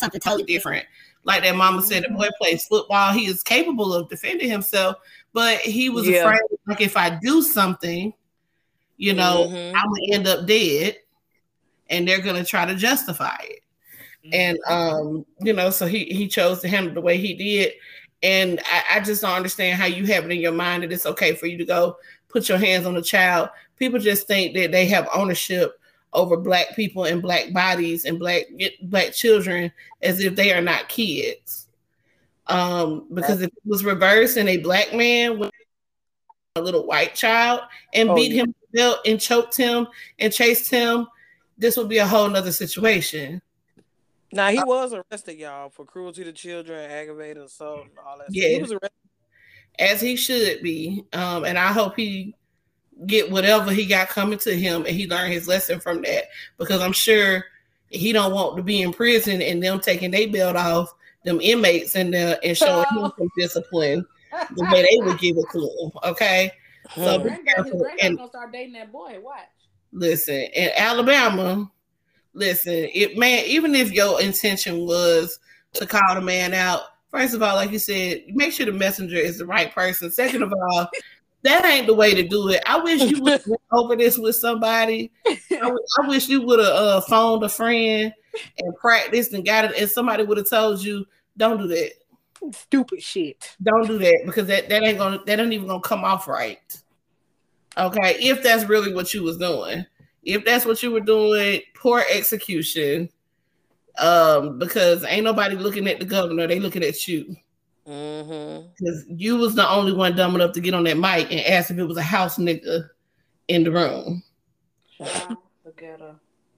something 0.00 0.20
totally 0.20 0.44
different. 0.44 0.84
Like 1.26 1.42
that 1.42 1.56
mama 1.56 1.82
said, 1.82 2.04
the 2.04 2.14
boy 2.14 2.28
plays 2.40 2.66
football. 2.66 3.12
He 3.12 3.26
is 3.26 3.42
capable 3.42 3.92
of 3.92 4.08
defending 4.08 4.48
himself, 4.48 4.96
but 5.32 5.58
he 5.58 5.90
was 5.90 6.06
Yeah. 6.06 6.20
afraid 6.20 6.40
like 6.68 6.80
if 6.80 6.96
I 6.96 7.10
do 7.10 7.42
something, 7.42 8.14
you 8.96 9.12
know, 9.12 9.48
Mhm. 9.48 9.74
I'm 9.74 9.88
gonna 9.88 10.12
end 10.12 10.28
up 10.28 10.46
dead, 10.46 10.98
and 11.90 12.06
they're 12.06 12.20
gonna 12.20 12.44
try 12.44 12.64
to 12.64 12.76
justify 12.76 13.36
it. 13.42 13.60
And 14.32 14.58
um, 14.68 15.26
you 15.40 15.52
know, 15.52 15.70
so 15.70 15.86
he 15.86 16.04
he 16.04 16.28
chose 16.28 16.60
to 16.60 16.68
handle 16.68 16.94
the 16.94 17.00
way 17.00 17.18
he 17.18 17.34
did. 17.34 17.72
And 18.22 18.60
I, 18.64 18.96
I 18.96 19.00
just 19.00 19.22
don't 19.22 19.32
understand 19.32 19.78
how 19.80 19.86
you 19.86 20.06
have 20.06 20.24
it 20.24 20.32
in 20.32 20.40
your 20.40 20.52
mind 20.52 20.84
that 20.84 20.92
it's 20.92 21.06
okay 21.06 21.34
for 21.34 21.46
you 21.46 21.58
to 21.58 21.64
go 21.64 21.96
put 22.28 22.48
your 22.48 22.58
hands 22.58 22.86
on 22.86 22.96
a 22.96 23.02
child. 23.02 23.48
People 23.76 23.98
just 23.98 24.26
think 24.28 24.54
that 24.54 24.72
they 24.72 24.86
have 24.86 25.08
ownership 25.12 25.78
over 26.16 26.36
black 26.36 26.74
people 26.74 27.04
and 27.04 27.22
black 27.22 27.52
bodies 27.52 28.04
and 28.04 28.18
black 28.18 28.44
black 28.82 29.12
children 29.12 29.70
as 30.02 30.18
if 30.20 30.34
they 30.34 30.52
are 30.52 30.60
not 30.62 30.88
kids. 30.88 31.68
Um, 32.48 33.06
because 33.12 33.42
if 33.42 33.48
it 33.48 33.62
was 33.64 33.84
reversed 33.84 34.36
and 34.36 34.48
a 34.48 34.56
black 34.56 34.94
man 34.94 35.38
with 35.38 35.50
a 36.56 36.60
little 36.60 36.86
white 36.86 37.14
child 37.14 37.60
and 37.92 38.08
Oh, 38.10 38.14
beat 38.14 38.32
him 38.32 38.54
belt 38.72 38.98
and 39.06 39.20
choked 39.20 39.56
him 39.56 39.86
and 40.18 40.32
chased 40.32 40.70
him, 40.70 41.06
this 41.58 41.76
would 41.76 41.88
be 41.88 41.98
a 41.98 42.06
whole 42.06 42.28
nother 42.28 42.52
situation. 42.52 43.42
Now 44.32 44.48
he 44.48 44.62
was 44.62 44.92
arrested, 44.92 45.38
y'all, 45.38 45.70
for 45.70 45.84
cruelty 45.84 46.24
to 46.24 46.32
children, 46.32 46.90
aggravated 46.90 47.42
assault, 47.42 47.82
and 47.82 47.90
all 48.06 48.18
that. 48.18 48.24
stuff. 48.24 48.34
Yeah. 48.34 48.48
He 48.48 48.60
was 48.60 48.72
arrested. 48.72 48.90
as 49.78 50.00
he 50.00 50.16
should 50.16 50.62
be. 50.62 51.04
Um, 51.12 51.44
and 51.44 51.58
I 51.58 51.68
hope 51.72 51.96
he 51.96 52.34
get 53.06 53.30
whatever 53.30 53.72
he 53.72 53.84
got 53.84 54.08
coming 54.08 54.38
to 54.38 54.56
him 54.56 54.86
and 54.86 54.96
he 54.96 55.06
learned 55.06 55.32
his 55.32 55.46
lesson 55.46 55.78
from 55.80 56.00
that 56.02 56.24
because 56.56 56.80
I'm 56.80 56.92
sure 56.92 57.44
he 57.88 58.12
don't 58.12 58.32
want 58.32 58.56
to 58.56 58.62
be 58.62 58.80
in 58.82 58.92
prison 58.92 59.42
and 59.42 59.62
them 59.62 59.80
taking 59.80 60.10
their 60.10 60.28
belt 60.28 60.56
off 60.56 60.94
them 61.24 61.40
inmates 61.40 61.94
and 61.96 62.14
uh, 62.14 62.36
and 62.42 62.56
showing 62.56 62.84
him 62.92 63.12
some 63.18 63.28
discipline 63.36 64.06
the 64.54 64.64
way 64.72 64.82
they 64.82 65.04
would 65.04 65.18
give 65.18 65.36
it 65.36 65.44
to 65.52 65.58
him. 65.60 65.90
Okay, 66.04 66.50
So- 66.94 67.18
Hmm. 67.20 67.28
His 67.28 67.38
granddad 67.82 67.96
And- 68.00 68.16
gonna 68.18 68.28
start 68.30 68.52
dating 68.52 68.72
that 68.74 68.92
boy. 68.92 69.18
Watch. 69.20 69.40
listen 69.92 70.34
in 70.54 70.70
Alabama. 70.76 71.70
Listen, 72.32 72.88
it 72.94 73.16
man, 73.18 73.44
even 73.46 73.74
if 73.74 73.92
your 73.92 74.20
intention 74.20 74.86
was 74.86 75.38
to 75.74 75.86
call 75.86 76.14
the 76.14 76.20
man 76.20 76.54
out, 76.54 76.82
first 77.10 77.34
of 77.34 77.42
all, 77.42 77.54
like 77.56 77.70
you 77.72 77.78
said, 77.78 78.22
make 78.28 78.52
sure 78.52 78.66
the 78.66 78.72
messenger 78.72 79.16
is 79.16 79.38
the 79.38 79.46
right 79.46 79.74
person. 79.74 80.10
Second 80.10 80.42
of 80.42 80.52
all, 80.52 80.88
that 81.46 81.64
ain't 81.64 81.86
the 81.86 81.94
way 81.94 82.14
to 82.14 82.26
do 82.26 82.48
it. 82.48 82.62
I 82.66 82.78
wish 82.80 83.02
you 83.02 83.22
would 83.22 83.42
over 83.72 83.96
this 83.96 84.18
with 84.18 84.36
somebody. 84.36 85.12
I, 85.26 85.38
w- 85.60 85.86
I 86.02 86.08
wish 86.08 86.28
you 86.28 86.42
would 86.42 86.58
have 86.58 86.68
uh, 86.68 87.00
phoned 87.02 87.42
a 87.44 87.48
friend 87.48 88.12
and 88.58 88.76
practiced 88.76 89.32
and 89.32 89.44
got 89.44 89.64
it, 89.64 89.78
and 89.78 89.90
somebody 89.90 90.24
would 90.24 90.38
have 90.38 90.48
told 90.48 90.82
you, 90.82 91.06
"Don't 91.36 91.58
do 91.58 91.68
that. 91.68 91.92
Stupid 92.52 93.02
shit. 93.02 93.56
Don't 93.62 93.86
do 93.86 93.98
that 93.98 94.22
because 94.26 94.46
that 94.48 94.68
that 94.68 94.82
ain't 94.82 94.98
gonna 94.98 95.20
that 95.26 95.40
ain't 95.40 95.52
even 95.52 95.68
gonna 95.68 95.80
come 95.80 96.04
off 96.04 96.28
right." 96.28 96.82
Okay, 97.78 98.16
if 98.20 98.42
that's 98.42 98.64
really 98.64 98.92
what 98.94 99.12
you 99.14 99.22
was 99.22 99.36
doing, 99.36 99.84
if 100.22 100.44
that's 100.44 100.64
what 100.66 100.82
you 100.82 100.90
were 100.90 101.00
doing, 101.00 101.60
poor 101.74 102.02
execution. 102.10 103.08
Um, 103.98 104.58
because 104.58 105.04
ain't 105.04 105.24
nobody 105.24 105.56
looking 105.56 105.86
at 105.88 106.00
the 106.00 106.04
governor, 106.04 106.46
they 106.46 106.60
looking 106.60 106.82
at 106.82 107.08
you. 107.08 107.34
Mm-hmm. 107.86 108.68
Because 108.78 109.04
you 109.08 109.36
was 109.36 109.54
the 109.54 109.68
only 109.68 109.92
one 109.92 110.16
dumb 110.16 110.34
enough 110.34 110.52
to 110.52 110.60
get 110.60 110.74
on 110.74 110.84
that 110.84 110.98
mic 110.98 111.30
and 111.30 111.40
ask 111.40 111.70
if 111.70 111.78
it 111.78 111.84
was 111.84 111.96
a 111.96 112.02
house 112.02 112.36
nigga 112.36 112.88
in 113.48 113.64
the 113.64 113.70
room. 113.70 114.22
Child, 114.98 115.36
Look. 115.64 115.82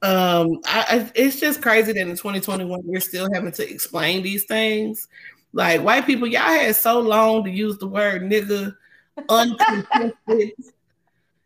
Um, 0.00 0.60
I, 0.64 0.84
I 0.88 1.12
it's 1.16 1.40
just 1.40 1.60
crazy 1.60 1.92
that 1.92 2.00
in 2.00 2.10
2021 2.10 2.82
we're 2.84 3.00
still 3.00 3.28
having 3.34 3.50
to 3.52 3.68
explain 3.68 4.22
these 4.22 4.44
things. 4.44 5.08
Like 5.52 5.82
white 5.82 6.06
people, 6.06 6.28
y'all 6.28 6.42
had 6.42 6.76
so 6.76 7.00
long 7.00 7.42
to 7.44 7.50
use 7.50 7.78
the 7.78 7.88
word 7.88 8.22
nigga 8.22 8.76
uncontested. 9.28 10.52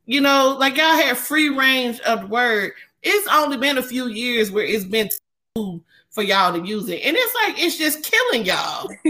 you 0.04 0.20
know, 0.20 0.56
like 0.60 0.76
y'all 0.76 0.96
had 0.96 1.16
free 1.16 1.48
range 1.48 1.98
of 2.00 2.22
the 2.22 2.26
word. 2.26 2.72
It's 3.02 3.26
only 3.28 3.56
been 3.56 3.78
a 3.78 3.82
few 3.82 4.08
years 4.08 4.50
where 4.50 4.64
it's 4.64 4.84
been 4.84 5.08
taboo 5.54 5.82
for 6.12 6.22
y'all 6.22 6.52
to 6.52 6.66
use 6.66 6.88
it, 6.88 7.00
and 7.02 7.16
it's 7.18 7.34
like 7.34 7.62
it's 7.62 7.76
just 7.78 8.02
killing 8.04 8.44
y'all 8.44 8.88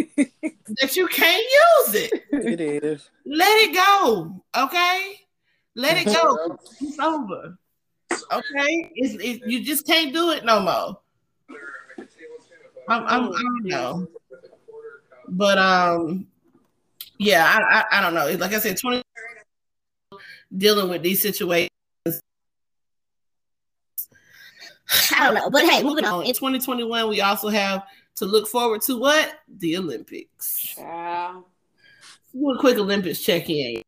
that 0.81 0.97
you 0.97 1.07
can't 1.09 1.45
use 1.45 1.95
it. 1.95 2.25
It 2.33 2.61
is. 2.61 3.11
Let 3.27 3.61
it 3.63 3.75
go, 3.75 4.43
okay? 4.57 5.21
Let 5.75 5.99
it 5.99 6.07
go. 6.07 6.59
It's 6.81 6.99
over. 6.99 7.59
Okay, 8.13 8.93
it's, 8.95 9.15
it, 9.23 9.49
you 9.49 9.65
just 9.65 9.87
can't 9.87 10.13
do 10.13 10.31
it 10.31 10.45
no 10.45 10.61
more. 10.61 10.99
I'm, 12.89 13.05
I'm, 13.07 13.33
I 13.33 13.43
don't 13.43 13.65
know, 13.65 14.07
but 15.29 15.59
um, 15.59 16.27
yeah, 17.19 17.45
I, 17.45 17.79
I, 17.79 17.99
I 17.99 18.03
don't 18.03 18.15
know. 18.15 18.31
Like 18.39 18.53
I 18.53 18.59
said, 18.59 18.77
twenty 18.77 19.03
dealing 20.57 20.91
with 20.91 21.03
these 21.03 21.21
situations. 21.21 21.72
I 25.17 25.25
don't 25.25 25.35
know, 25.35 25.51
but 25.51 25.65
hey, 25.65 25.83
moving 25.83 26.05
on. 26.05 26.25
In 26.25 26.35
2021, 26.35 27.09
we 27.09 27.21
also 27.21 27.49
have 27.49 27.85
to 28.17 28.27
look 28.27 28.49
forward 28.49 28.83
to 28.83 28.99
what 28.99 29.41
the 29.49 29.77
Olympics. 29.77 30.75
Child. 30.77 31.45
Do 32.33 32.51
a 32.51 32.59
quick 32.59 32.79
Olympics 32.79 33.21
check 33.21 33.49
in. 33.49 33.83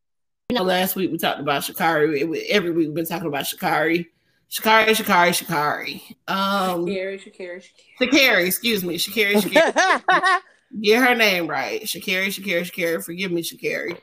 You 0.51 0.57
know, 0.57 0.63
last 0.63 0.97
week 0.97 1.11
we 1.11 1.19
talked 1.19 1.41
about 1.41 1.65
Shikari. 1.65 2.23
Every 2.51 2.71
week 2.71 2.87
we've 2.87 2.95
been 2.95 3.07
talking 3.07 3.29
about 3.29 3.47
Shikari. 3.47 4.11
Shikari, 4.49 4.95
Shikari, 4.95 5.33
Shikari. 5.33 6.03
Um, 6.29 6.85
Shakira, 6.87 7.21
Shakira, 7.21 7.57
Shakira. 7.57 7.63
Shikari, 7.99 8.47
excuse 8.47 8.85
me. 8.85 8.99
Shikari, 8.99 9.41
Shikari. 9.41 9.73
Get 10.81 11.07
her 11.07 11.15
name 11.15 11.47
right. 11.47 11.83
Sha'Carri, 11.83 12.27
Sha'Carri, 12.27 12.71
Sha'Carri. 12.71 13.05
Forgive 13.05 13.31
me, 13.31 13.43
Sha'Carri. 13.43 13.99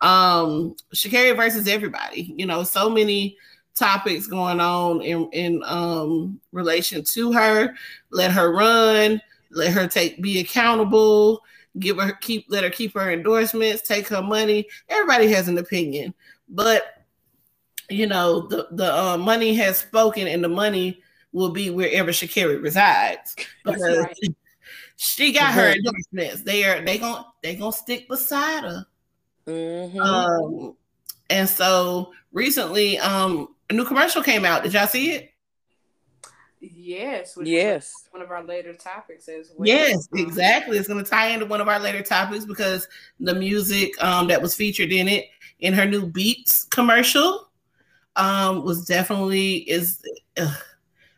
Um, 0.00 0.74
Sha'Carri 0.92 1.36
versus 1.36 1.68
everybody. 1.68 2.34
You 2.36 2.46
know, 2.46 2.64
so 2.64 2.90
many 2.90 3.36
topics 3.78 4.26
going 4.26 4.60
on 4.60 5.00
in 5.02 5.28
in 5.32 5.62
um 5.64 6.40
relation 6.52 7.02
to 7.04 7.32
her. 7.32 7.74
Let 8.10 8.32
her 8.32 8.52
run. 8.52 9.20
Let 9.50 9.72
her 9.72 9.86
take 9.86 10.20
be 10.20 10.40
accountable. 10.40 11.42
Give 11.78 11.98
her 11.98 12.12
keep 12.20 12.46
let 12.48 12.64
her 12.64 12.70
keep 12.70 12.94
her 12.94 13.10
endorsements. 13.10 13.82
Take 13.82 14.08
her 14.08 14.22
money. 14.22 14.66
Everybody 14.88 15.30
has 15.32 15.48
an 15.48 15.58
opinion, 15.58 16.12
but 16.48 17.04
you 17.88 18.06
know 18.06 18.40
the 18.48 18.68
the 18.72 18.94
uh, 18.94 19.16
money 19.16 19.54
has 19.54 19.78
spoken, 19.78 20.26
and 20.26 20.42
the 20.42 20.48
money 20.48 21.02
will 21.32 21.50
be 21.50 21.70
wherever 21.70 22.10
Sha'Carri 22.10 22.62
resides 22.62 23.36
because 23.64 23.80
right. 23.82 24.16
she 24.96 25.32
got 25.32 25.52
her 25.52 25.72
Mhm. 25.72 25.76
endorsements. 25.76 26.42
They 26.42 26.64
are 26.64 26.84
they 26.84 26.98
gonna 26.98 27.24
they 27.42 27.54
gonna 27.54 27.72
stick 27.72 28.08
beside 28.08 28.64
her. 28.64 28.86
Mhm. 29.46 30.00
Um, 30.00 30.76
and 31.30 31.48
so 31.48 32.12
recently, 32.32 32.98
um, 32.98 33.54
a 33.70 33.72
new 33.74 33.84
commercial 33.84 34.22
came 34.22 34.44
out. 34.44 34.62
Did 34.62 34.72
y'all 34.74 34.86
see 34.86 35.12
it? 35.12 35.30
Yes. 36.60 37.36
which 37.36 37.44
was 37.44 37.50
yes. 37.50 37.92
One 38.10 38.22
of 38.22 38.30
our 38.30 38.42
later 38.42 38.74
topics 38.74 39.28
as 39.28 39.52
well. 39.56 39.66
Yes, 39.68 40.08
Um, 40.12 40.18
exactly. 40.18 40.76
It's 40.78 40.88
going 40.88 41.02
to 41.02 41.08
tie 41.08 41.28
into 41.28 41.46
one 41.46 41.60
of 41.60 41.68
our 41.68 41.78
later 41.78 42.02
topics 42.02 42.44
because 42.44 42.88
the 43.20 43.34
music 43.34 43.92
um, 44.02 44.26
that 44.28 44.42
was 44.42 44.54
featured 44.54 44.90
in 44.92 45.06
it 45.08 45.26
in 45.60 45.72
her 45.72 45.84
new 45.84 46.06
Beats 46.06 46.64
commercial 46.64 47.48
um, 48.16 48.64
was 48.64 48.84
definitely 48.86 49.58
is. 49.70 50.02
ugh, 50.36 50.56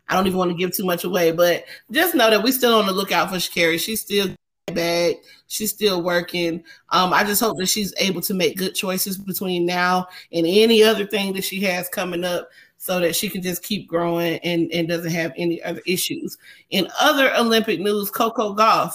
I 0.08 0.14
don't 0.14 0.26
even 0.26 0.38
want 0.38 0.50
to 0.50 0.56
give 0.56 0.74
too 0.74 0.84
much 0.84 1.04
away, 1.04 1.30
but 1.30 1.64
just 1.92 2.14
know 2.16 2.30
that 2.30 2.42
we're 2.42 2.52
still 2.52 2.74
on 2.74 2.86
the 2.86 2.92
lookout 2.92 3.30
for 3.30 3.36
Sha'Carri. 3.36 3.78
She's 3.80 4.00
still 4.02 4.34
She's 5.46 5.70
still 5.70 6.02
working. 6.02 6.62
Um, 6.90 7.12
I 7.12 7.24
just 7.24 7.40
hope 7.40 7.58
that 7.58 7.68
she's 7.68 7.92
able 7.98 8.20
to 8.22 8.34
make 8.34 8.56
good 8.56 8.74
choices 8.74 9.18
between 9.18 9.66
now 9.66 10.06
and 10.32 10.46
any 10.46 10.82
other 10.82 11.06
thing 11.06 11.32
that 11.34 11.44
she 11.44 11.60
has 11.62 11.88
coming 11.88 12.24
up 12.24 12.48
so 12.78 12.98
that 13.00 13.14
she 13.14 13.28
can 13.28 13.42
just 13.42 13.62
keep 13.62 13.86
growing 13.86 14.38
and, 14.38 14.70
and 14.72 14.88
doesn't 14.88 15.10
have 15.10 15.32
any 15.36 15.62
other 15.62 15.82
issues. 15.86 16.38
In 16.70 16.88
other 17.00 17.34
Olympic 17.36 17.80
news, 17.80 18.10
Coco 18.10 18.54
Gauff. 18.54 18.94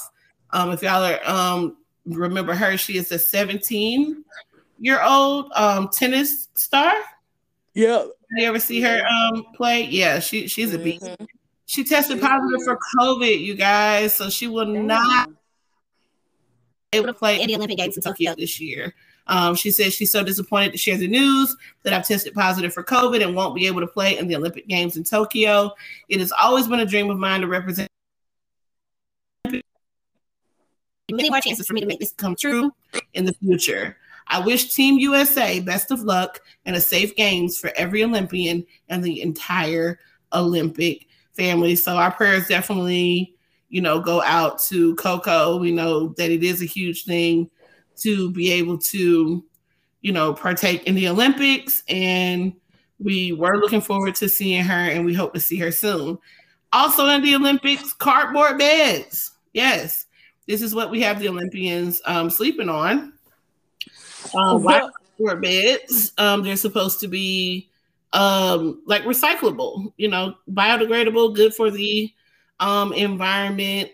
Um, 0.51 0.71
if 0.71 0.82
y'all 0.82 1.03
are 1.03 1.19
um 1.30 1.78
remember 2.05 2.55
her, 2.55 2.78
she 2.78 2.97
is 2.97 3.11
a 3.11 3.19
17 3.19 4.23
year 4.80 5.01
old 5.03 5.51
um 5.55 5.89
tennis 5.89 6.49
star. 6.55 6.93
Yeah. 7.73 8.05
You 8.32 8.47
ever 8.47 8.59
see 8.59 8.82
her 8.82 9.05
um 9.05 9.43
play? 9.55 9.84
Yeah, 9.84 10.19
she 10.19 10.47
she's 10.47 10.73
a 10.73 10.80
beast. 10.80 11.03
Mhm. 11.03 11.28
She 11.67 11.84
tested 11.84 12.21
positive 12.21 12.63
for 12.63 12.80
COVID, 12.97 13.39
you 13.39 13.55
guys, 13.55 14.13
so 14.13 14.30
she 14.30 14.47
will 14.47 14.65
not 14.65 15.30
able 16.94 17.08
to 17.08 17.14
play 17.14 17.42
in 17.42 17.48
the 17.48 17.56
Olympic 17.56 17.78
Games 17.78 17.98
in 17.98 18.04
Tokyo 18.04 18.36
this 18.36 18.60
year. 18.60 18.94
Um, 19.28 19.56
she 19.56 19.72
says 19.72 19.94
she's 19.94 20.12
so 20.12 20.24
disappointed 20.24 20.72
to 20.72 20.78
share 20.78 20.98
the 20.98 21.08
news 21.08 21.56
that 21.84 21.94
I've 21.94 22.08
tested 22.08 22.34
positive 22.34 22.74
for 22.74 22.84
COVID 22.84 23.24
and 23.24 23.36
won't 23.36 23.56
be 23.56 23.66
able 23.68 23.82
to 23.82 23.88
play 23.88 24.18
in 24.18 24.28
the 24.28 24.36
Olympic 24.36 24.68
Games 24.68 24.98
in 24.98 25.04
Tokyo. 25.04 25.72
It 26.10 26.20
has 26.20 26.32
always 26.32 26.68
been 26.68 26.80
a 26.80 26.86
dream 26.86 27.10
of 27.10 27.18
mine 27.18 27.42
to 27.42 27.48
represent 27.48 27.90
many 31.12 31.30
more 31.30 31.42
chances 31.42 31.68
for 31.68 31.74
me 31.74 31.82
to 31.82 31.88
make 31.88 32.00
this 32.00 32.14
come 32.14 32.36
true 32.36 32.72
in 33.14 33.26
the 33.26 33.34
future. 33.34 33.98
I 34.28 34.40
wish 34.40 34.74
Team 34.74 34.98
USA 35.00 35.60
best 35.60 35.92
of 35.92 36.02
luck 36.02 36.42
and 36.66 36.76
a 36.76 36.82
safe 36.82 37.16
games 37.16 37.60
for 37.60 37.72
every 37.76 38.04
Olympian 38.04 38.66
and 38.90 39.04
the 39.04 39.22
entire 39.22 40.00
Olympic 40.34 41.08
family. 41.34 41.76
So 41.76 41.96
our 41.96 42.12
prayers 42.12 42.48
definitely, 42.48 43.35
you 43.76 43.82
know, 43.82 43.99
go 43.99 44.21
out 44.21 44.57
to 44.61 44.95
Coco. 44.95 45.57
We 45.57 45.69
know 45.69 46.13
that 46.15 46.32
it 46.32 46.43
is 46.45 46.61
a 46.61 46.65
huge 46.65 47.03
thing 47.03 47.49
to 47.97 48.32
be 48.32 48.49
able 48.53 48.78
to, 48.78 49.43
you 49.99 50.11
know, 50.13 50.34
partake 50.34 50.86
in 50.86 50.95
the 50.95 51.09
Olympics. 51.09 51.84
And 51.89 52.53
we 52.99 53.34
were 53.34 53.57
looking 53.57 53.82
forward 53.82 54.15
to 54.15 54.30
seeing 54.30 54.63
her 54.63 54.73
and 54.73 55.03
we 55.03 55.13
hope 55.13 55.34
to 55.34 55.41
see 55.41 55.57
her 55.57 55.73
soon. 55.73 56.17
Also 56.71 57.05
in 57.07 57.21
the 57.21 57.36
Olympics, 57.36 57.91
cardboard 57.91 58.57
beds. 58.57 59.32
Yes. 59.51 60.05
This 60.47 60.61
is 60.61 60.73
what 60.73 60.89
we 60.89 61.01
have 61.01 61.19
the 61.19 61.28
Olympians 61.28 62.01
um, 62.05 62.30
sleeping 62.30 62.69
on. 62.69 63.11
Um, 64.39 64.63
white 64.63 64.89
cardboard 65.17 65.41
beds. 65.41 66.13
Um, 66.17 66.43
they're 66.43 66.55
supposed 66.55 67.01
to 67.01 67.09
be 67.09 67.69
um 68.13 68.82
like 68.86 69.03
recyclable, 69.03 69.91
you 69.97 70.07
know, 70.07 70.36
biodegradable, 70.49 71.36
good 71.36 71.53
for 71.53 71.69
the 71.69 72.13
um 72.60 72.93
environment 72.93 73.89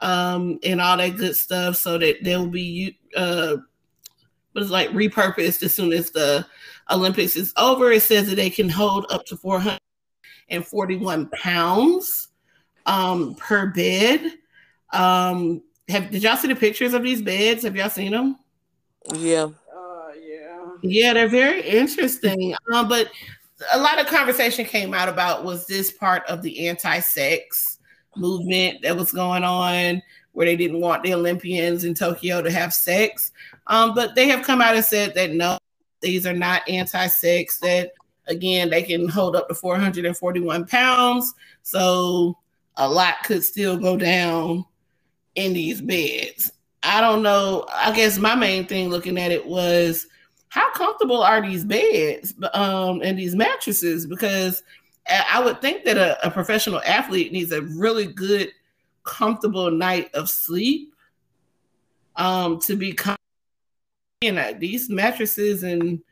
um 0.00 0.58
and 0.62 0.80
all 0.80 0.96
that 0.96 1.16
good 1.16 1.36
stuff 1.36 1.76
so 1.76 1.98
that 1.98 2.16
they'll 2.22 2.46
be 2.46 2.98
uh 3.16 3.56
was 4.58 4.70
like 4.70 4.90
repurposed 4.90 5.62
as 5.62 5.74
soon 5.74 5.92
as 5.92 6.10
the 6.10 6.46
Olympics 6.90 7.36
is 7.36 7.52
over. 7.56 7.92
It 7.92 8.02
says 8.02 8.28
that 8.28 8.36
they 8.36 8.50
can 8.50 8.68
hold 8.68 9.06
up 9.10 9.24
to 9.26 9.36
441 9.36 11.28
pounds 11.28 12.28
um, 12.86 13.34
per 13.36 13.66
bed. 13.66 14.32
Um, 14.92 15.62
have 15.88 16.10
did 16.10 16.22
y'all 16.22 16.36
see 16.36 16.48
the 16.48 16.56
pictures 16.56 16.94
of 16.94 17.02
these 17.02 17.22
beds? 17.22 17.62
Have 17.62 17.76
y'all 17.76 17.90
seen 17.90 18.12
them? 18.12 18.38
Yeah. 19.14 19.48
Uh, 19.74 20.10
yeah. 20.20 20.66
Yeah, 20.82 21.14
they're 21.14 21.28
very 21.28 21.62
interesting. 21.62 22.54
Um, 22.72 22.88
but 22.88 23.10
a 23.72 23.78
lot 23.78 24.00
of 24.00 24.06
conversation 24.06 24.64
came 24.64 24.94
out 24.94 25.08
about 25.08 25.44
was 25.44 25.66
this 25.66 25.90
part 25.90 26.24
of 26.26 26.42
the 26.42 26.68
anti-sex 26.68 27.77
movement 28.16 28.82
that 28.82 28.96
was 28.96 29.12
going 29.12 29.44
on 29.44 30.02
where 30.32 30.46
they 30.46 30.56
didn't 30.56 30.80
want 30.80 31.02
the 31.02 31.14
Olympians 31.14 31.84
in 31.84 31.94
Tokyo 31.94 32.42
to 32.42 32.50
have 32.50 32.72
sex. 32.72 33.32
Um, 33.66 33.94
but 33.94 34.14
they 34.14 34.28
have 34.28 34.46
come 34.46 34.60
out 34.60 34.76
and 34.76 34.84
said 34.84 35.14
that 35.14 35.32
no, 35.32 35.58
these 36.00 36.26
are 36.26 36.32
not 36.32 36.68
anti-sex, 36.68 37.58
that 37.58 37.92
again, 38.28 38.70
they 38.70 38.82
can 38.82 39.08
hold 39.08 39.34
up 39.34 39.48
to 39.48 39.54
441 39.54 40.66
pounds. 40.66 41.34
So 41.62 42.36
a 42.76 42.88
lot 42.88 43.16
could 43.24 43.44
still 43.44 43.76
go 43.76 43.96
down 43.96 44.64
in 45.34 45.52
these 45.52 45.80
beds. 45.80 46.52
I 46.82 47.00
don't 47.00 47.22
know. 47.22 47.66
I 47.74 47.92
guess 47.92 48.18
my 48.18 48.34
main 48.34 48.66
thing 48.66 48.90
looking 48.90 49.18
at 49.18 49.32
it 49.32 49.44
was 49.44 50.06
how 50.50 50.70
comfortable 50.72 51.22
are 51.22 51.42
these 51.42 51.64
beds 51.64 52.34
um, 52.54 53.02
and 53.02 53.18
these 53.18 53.34
mattresses? 53.34 54.06
Because 54.06 54.62
I 55.08 55.40
would 55.40 55.60
think 55.60 55.84
that 55.84 55.96
a, 55.96 56.26
a 56.26 56.30
professional 56.30 56.80
athlete 56.84 57.32
needs 57.32 57.52
a 57.52 57.62
really 57.62 58.06
good, 58.06 58.50
comfortable 59.04 59.70
night 59.70 60.10
of 60.14 60.28
sleep 60.28 60.94
um, 62.16 62.58
to 62.60 62.76
be 62.76 62.96
you 64.20 64.32
know, 64.32 64.52
these 64.54 64.90
mattresses 64.90 65.62
and 65.62 66.02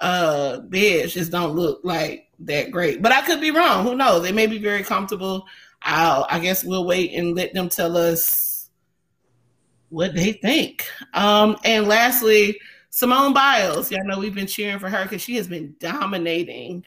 uh 0.00 0.58
beds 0.62 1.14
just 1.14 1.30
don't 1.30 1.54
look 1.54 1.80
like 1.84 2.28
that 2.40 2.72
great. 2.72 3.00
But 3.00 3.12
I 3.12 3.22
could 3.22 3.40
be 3.40 3.52
wrong. 3.52 3.84
Who 3.84 3.94
knows? 3.94 4.22
They 4.22 4.32
may 4.32 4.48
be 4.48 4.58
very 4.58 4.82
comfortable. 4.82 5.46
I'll 5.82 6.26
I 6.28 6.40
guess 6.40 6.64
we'll 6.64 6.84
wait 6.84 7.12
and 7.14 7.36
let 7.36 7.54
them 7.54 7.68
tell 7.68 7.96
us 7.96 8.68
what 9.90 10.14
they 10.14 10.32
think. 10.32 10.88
Um, 11.14 11.56
and 11.64 11.86
lastly, 11.86 12.58
Simone 12.90 13.32
Biles. 13.32 13.90
Y'all 13.90 14.04
know 14.04 14.18
we've 14.18 14.34
been 14.34 14.46
cheering 14.46 14.78
for 14.78 14.88
her 14.88 15.04
because 15.04 15.22
she 15.22 15.36
has 15.36 15.46
been 15.46 15.76
dominating 15.78 16.84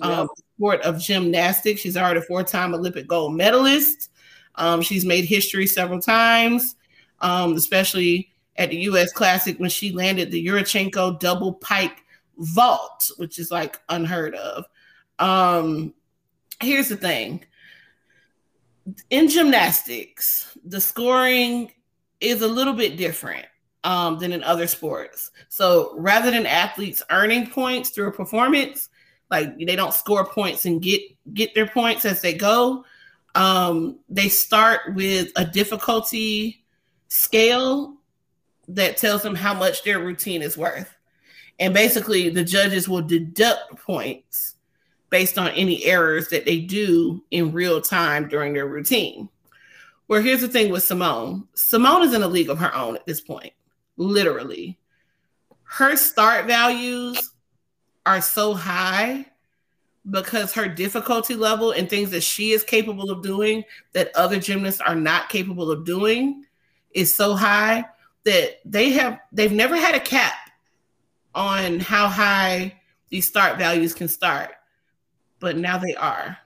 um, 0.00 0.28
sport 0.62 0.80
of 0.82 1.00
gymnastics. 1.00 1.80
She's 1.80 1.96
already 1.96 2.20
a 2.20 2.22
four-time 2.22 2.72
Olympic 2.72 3.08
gold 3.08 3.34
medalist. 3.34 4.10
Um, 4.54 4.80
she's 4.80 5.04
made 5.04 5.24
history 5.24 5.66
several 5.66 5.98
times, 5.98 6.76
um, 7.18 7.54
especially 7.54 8.30
at 8.54 8.70
the 8.70 8.76
U.S. 8.82 9.12
Classic 9.12 9.58
when 9.58 9.70
she 9.70 9.90
landed 9.90 10.30
the 10.30 10.46
Yurchenko 10.46 11.18
double 11.18 11.54
pike 11.54 12.04
vault, 12.38 13.10
which 13.16 13.40
is 13.40 13.50
like 13.50 13.80
unheard 13.88 14.36
of. 14.36 14.64
Um, 15.18 15.94
here's 16.60 16.88
the 16.88 16.96
thing 16.96 17.44
in 19.10 19.28
gymnastics, 19.28 20.56
the 20.64 20.80
scoring 20.80 21.72
is 22.20 22.42
a 22.42 22.48
little 22.48 22.74
bit 22.74 22.96
different 22.96 23.46
um, 23.82 24.20
than 24.20 24.30
in 24.30 24.44
other 24.44 24.68
sports. 24.68 25.32
So 25.48 25.92
rather 25.98 26.30
than 26.30 26.46
athletes 26.46 27.02
earning 27.10 27.48
points 27.48 27.90
through 27.90 28.06
a 28.06 28.12
performance, 28.12 28.90
like 29.32 29.58
they 29.58 29.74
don't 29.74 29.94
score 29.94 30.26
points 30.26 30.66
and 30.66 30.80
get 30.80 31.00
get 31.32 31.54
their 31.54 31.66
points 31.66 32.04
as 32.04 32.20
they 32.20 32.34
go. 32.34 32.84
Um, 33.34 33.98
they 34.10 34.28
start 34.28 34.94
with 34.94 35.32
a 35.36 35.44
difficulty 35.44 36.62
scale 37.08 37.96
that 38.68 38.98
tells 38.98 39.22
them 39.22 39.34
how 39.34 39.54
much 39.54 39.82
their 39.82 40.00
routine 40.00 40.42
is 40.42 40.58
worth. 40.58 40.94
And 41.58 41.72
basically, 41.72 42.28
the 42.28 42.44
judges 42.44 42.88
will 42.88 43.00
deduct 43.00 43.76
points 43.82 44.56
based 45.08 45.38
on 45.38 45.48
any 45.48 45.82
errors 45.84 46.28
that 46.28 46.44
they 46.44 46.58
do 46.58 47.24
in 47.30 47.52
real 47.52 47.80
time 47.80 48.28
during 48.28 48.52
their 48.52 48.66
routine. 48.66 49.30
Where 50.08 50.20
here's 50.20 50.42
the 50.42 50.48
thing 50.48 50.70
with 50.70 50.82
Simone 50.82 51.48
Simone 51.54 52.02
is 52.02 52.12
in 52.12 52.22
a 52.22 52.28
league 52.28 52.50
of 52.50 52.58
her 52.58 52.74
own 52.74 52.96
at 52.96 53.06
this 53.06 53.22
point, 53.22 53.54
literally. 53.96 54.78
Her 55.64 55.96
start 55.96 56.44
values 56.44 57.31
are 58.06 58.20
so 58.20 58.54
high 58.54 59.26
because 60.10 60.52
her 60.52 60.66
difficulty 60.66 61.34
level 61.34 61.70
and 61.70 61.88
things 61.88 62.10
that 62.10 62.22
she 62.22 62.50
is 62.50 62.64
capable 62.64 63.10
of 63.10 63.22
doing 63.22 63.62
that 63.92 64.10
other 64.16 64.38
gymnasts 64.40 64.80
are 64.80 64.96
not 64.96 65.28
capable 65.28 65.70
of 65.70 65.84
doing 65.84 66.44
is 66.92 67.14
so 67.14 67.34
high 67.34 67.84
that 68.24 68.60
they 68.64 68.90
have 68.90 69.20
they've 69.32 69.52
never 69.52 69.76
had 69.76 69.94
a 69.94 70.00
cap 70.00 70.34
on 71.34 71.80
how 71.80 72.08
high 72.08 72.74
these 73.08 73.26
start 73.26 73.58
values 73.58 73.94
can 73.94 74.08
start, 74.08 74.50
but 75.38 75.56
now 75.56 75.78
they 75.78 75.94
are. 75.94 76.36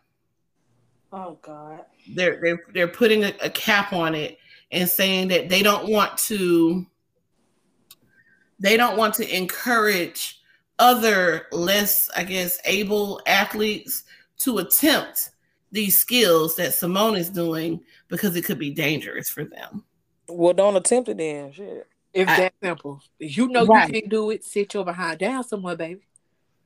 Oh 1.12 1.38
God. 1.42 1.84
They're 2.14 2.38
they're 2.40 2.62
they're 2.72 2.88
putting 2.88 3.24
a, 3.24 3.32
a 3.42 3.50
cap 3.50 3.92
on 3.92 4.14
it 4.14 4.38
and 4.70 4.88
saying 4.88 5.28
that 5.28 5.48
they 5.48 5.62
don't 5.62 5.88
want 5.88 6.18
to 6.18 6.86
they 8.58 8.76
don't 8.76 8.96
want 8.96 9.14
to 9.14 9.36
encourage 9.36 10.35
other 10.78 11.46
less, 11.52 12.10
I 12.16 12.24
guess, 12.24 12.58
able 12.64 13.20
athletes 13.26 14.04
to 14.38 14.58
attempt 14.58 15.30
these 15.72 15.96
skills 15.96 16.56
that 16.56 16.74
Simone 16.74 17.16
is 17.16 17.30
doing 17.30 17.80
because 18.08 18.36
it 18.36 18.44
could 18.44 18.58
be 18.58 18.70
dangerous 18.70 19.28
for 19.28 19.44
them. 19.44 19.84
Well, 20.28 20.54
don't 20.54 20.76
attempt 20.76 21.08
it 21.08 21.18
then. 21.18 21.52
Shit. 21.52 21.86
If 22.12 22.28
that 22.28 22.54
simple. 22.62 23.02
You 23.18 23.48
know 23.48 23.66
right. 23.66 23.88
you 23.88 24.00
can't 24.00 24.08
do 24.08 24.30
it, 24.30 24.42
sit 24.42 24.72
your 24.72 24.84
behind 24.84 25.18
down 25.18 25.44
somewhere, 25.44 25.76
baby. 25.76 26.00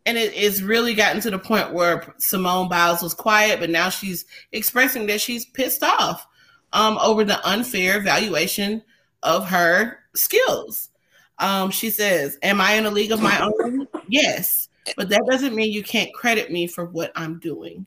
And 0.07 0.17
it, 0.17 0.33
it's 0.35 0.63
really 0.63 0.95
gotten 0.95 1.21
to 1.23 1.31
the 1.31 1.39
point 1.39 1.73
where 1.73 2.15
Simone 2.19 2.69
Biles 2.69 3.03
was 3.03 3.15
quiet, 3.15 3.59
but 3.59 3.69
now 3.69 3.89
she's 3.89 4.25
expressing 4.53 5.07
that 5.07 5.21
she's 5.21 5.45
pissed 5.45 5.83
off 5.83 6.27
um, 6.73 6.99
over 6.99 7.25
the 7.25 7.45
unfair 7.47 7.99
evaluation 7.99 8.83
of 9.23 9.49
her 9.49 9.99
skills. 10.15 10.91
Um, 11.39 11.71
she 11.71 11.91
says, 11.91 12.39
Am 12.43 12.61
I 12.61 12.75
in 12.75 12.87
a 12.87 12.91
league 12.91 13.13
of 13.13 13.21
my 13.21 13.41
own? 13.61 13.89
Yes. 14.11 14.69
But 14.97 15.09
that 15.11 15.27
doesn't 15.29 15.55
mean 15.55 15.73
you 15.73 15.83
can't 15.83 16.13
credit 16.15 16.51
me 16.51 16.67
for 16.67 16.85
what 16.85 17.13
I'm 17.15 17.39
doing. 17.39 17.87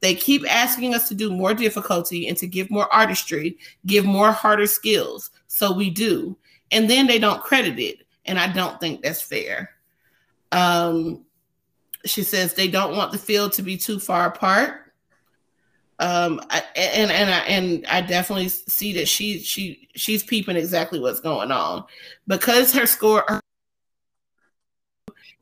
They 0.00 0.14
keep 0.14 0.44
asking 0.50 0.94
us 0.94 1.08
to 1.08 1.14
do 1.14 1.30
more 1.30 1.54
difficulty 1.54 2.28
and 2.28 2.36
to 2.38 2.46
give 2.46 2.70
more 2.70 2.92
artistry, 2.92 3.58
give 3.86 4.04
more 4.04 4.30
harder 4.30 4.66
skills. 4.66 5.30
So 5.48 5.72
we 5.72 5.90
do. 5.90 6.36
And 6.70 6.90
then 6.90 7.06
they 7.06 7.18
don't 7.18 7.42
credit 7.42 7.78
it. 7.78 8.06
And 8.26 8.38
I 8.38 8.52
don't 8.52 8.78
think 8.80 9.02
that's 9.02 9.22
fair. 9.22 9.70
Um, 10.52 11.24
she 12.04 12.22
says 12.22 12.54
they 12.54 12.68
don't 12.68 12.96
want 12.96 13.12
the 13.12 13.18
field 13.18 13.52
to 13.54 13.62
be 13.62 13.76
too 13.76 13.98
far 13.98 14.26
apart. 14.26 14.82
Um, 15.98 16.42
I, 16.50 16.62
and 16.76 17.10
and 17.10 17.30
I 17.30 17.38
and 17.38 17.86
I 17.86 18.02
definitely 18.02 18.48
see 18.48 18.92
that 18.94 19.08
she 19.08 19.38
she 19.38 19.88
she's 19.94 20.22
peeping 20.22 20.56
exactly 20.56 21.00
what's 21.00 21.20
going 21.20 21.50
on 21.50 21.84
because 22.26 22.72
her 22.74 22.84
score 22.84 23.24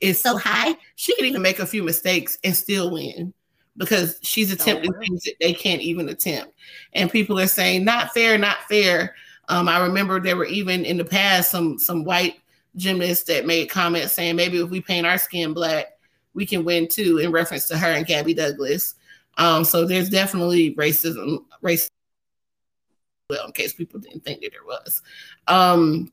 is 0.05 0.21
so 0.21 0.37
high. 0.37 0.77
She 0.97 1.15
can 1.17 1.25
even 1.25 1.43
make 1.43 1.59
a 1.59 1.67
few 1.67 1.83
mistakes 1.83 2.39
and 2.45 2.55
still 2.55 2.91
win 2.91 3.33
because 3.77 4.19
she's 4.23 4.51
oh, 4.51 4.55
attempting 4.55 4.93
oh, 4.93 4.97
wow. 4.97 5.01
things 5.01 5.23
that 5.25 5.35
they 5.41 5.53
can't 5.53 5.81
even 5.81 6.09
attempt. 6.09 6.53
And 6.93 7.11
people 7.11 7.41
are 7.41 7.47
saying, 7.47 7.85
not 7.85 8.13
fair, 8.13 8.37
not 8.39 8.59
fair. 8.69 9.15
Um, 9.49 9.69
I 9.69 9.81
remember 9.81 10.21
there 10.21 10.37
were 10.37 10.45
even 10.45 10.85
in 10.85 10.97
the 10.97 11.05
past 11.05 11.51
some 11.51 11.79
some 11.79 12.05
white 12.05 12.37
gymnasts 12.77 13.25
that 13.25 13.47
made 13.47 13.71
comments 13.71 14.13
saying 14.13 14.37
maybe 14.37 14.59
if 14.59 14.71
we 14.71 14.81
paint 14.81 15.07
our 15.07 15.19
skin 15.19 15.53
black, 15.55 15.87
we 16.35 16.47
can 16.47 16.65
win 16.65 16.89
too, 16.89 17.19
in 17.19 17.33
reference 17.33 17.67
to 17.69 17.79
her 17.79 17.89
and 17.89 18.07
Gabby 18.07 18.35
Douglas. 18.35 18.95
Um, 19.39 19.65
so 19.65 19.87
there's 19.87 20.09
definitely 20.09 20.75
racism, 20.75 21.45
race. 21.61 21.91
Well, 23.31 23.47
in 23.47 23.53
case 23.53 23.73
people 23.73 24.01
didn't 24.01 24.25
think 24.25 24.43
that 24.43 24.53
there 24.53 24.65
was. 24.65 25.03
Um, 25.47 26.13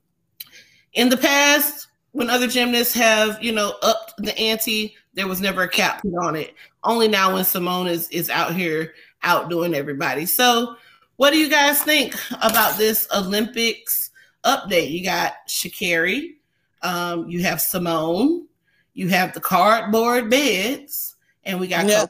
in 0.93 1.09
the 1.09 1.17
past, 1.17 1.87
when 2.11 2.29
other 2.29 2.47
gymnasts 2.47 2.93
have, 2.93 3.41
you 3.41 3.51
know, 3.51 3.75
upped 3.81 4.13
the 4.17 4.37
ante, 4.37 4.95
there 5.13 5.27
was 5.27 5.41
never 5.41 5.63
a 5.63 5.69
cap 5.69 6.01
put 6.01 6.15
on 6.15 6.35
it. 6.35 6.53
Only 6.83 7.07
now 7.07 7.33
when 7.33 7.43
Simone 7.43 7.87
is, 7.87 8.09
is 8.09 8.29
out 8.29 8.53
here 8.53 8.93
outdoing 9.23 9.73
everybody. 9.73 10.25
So, 10.25 10.75
what 11.17 11.31
do 11.31 11.37
you 11.37 11.49
guys 11.49 11.81
think 11.83 12.15
about 12.41 12.77
this 12.77 13.07
Olympics 13.15 14.09
update? 14.43 14.91
You 14.91 15.03
got 15.03 15.33
Sha'Carri, 15.47 16.35
um, 16.81 17.29
you 17.29 17.43
have 17.43 17.61
Simone, 17.61 18.47
you 18.93 19.07
have 19.09 19.33
the 19.33 19.39
cardboard 19.39 20.29
beds, 20.29 21.15
and 21.43 21.59
we 21.59 21.67
got 21.67 21.87
yeah. 21.87 22.05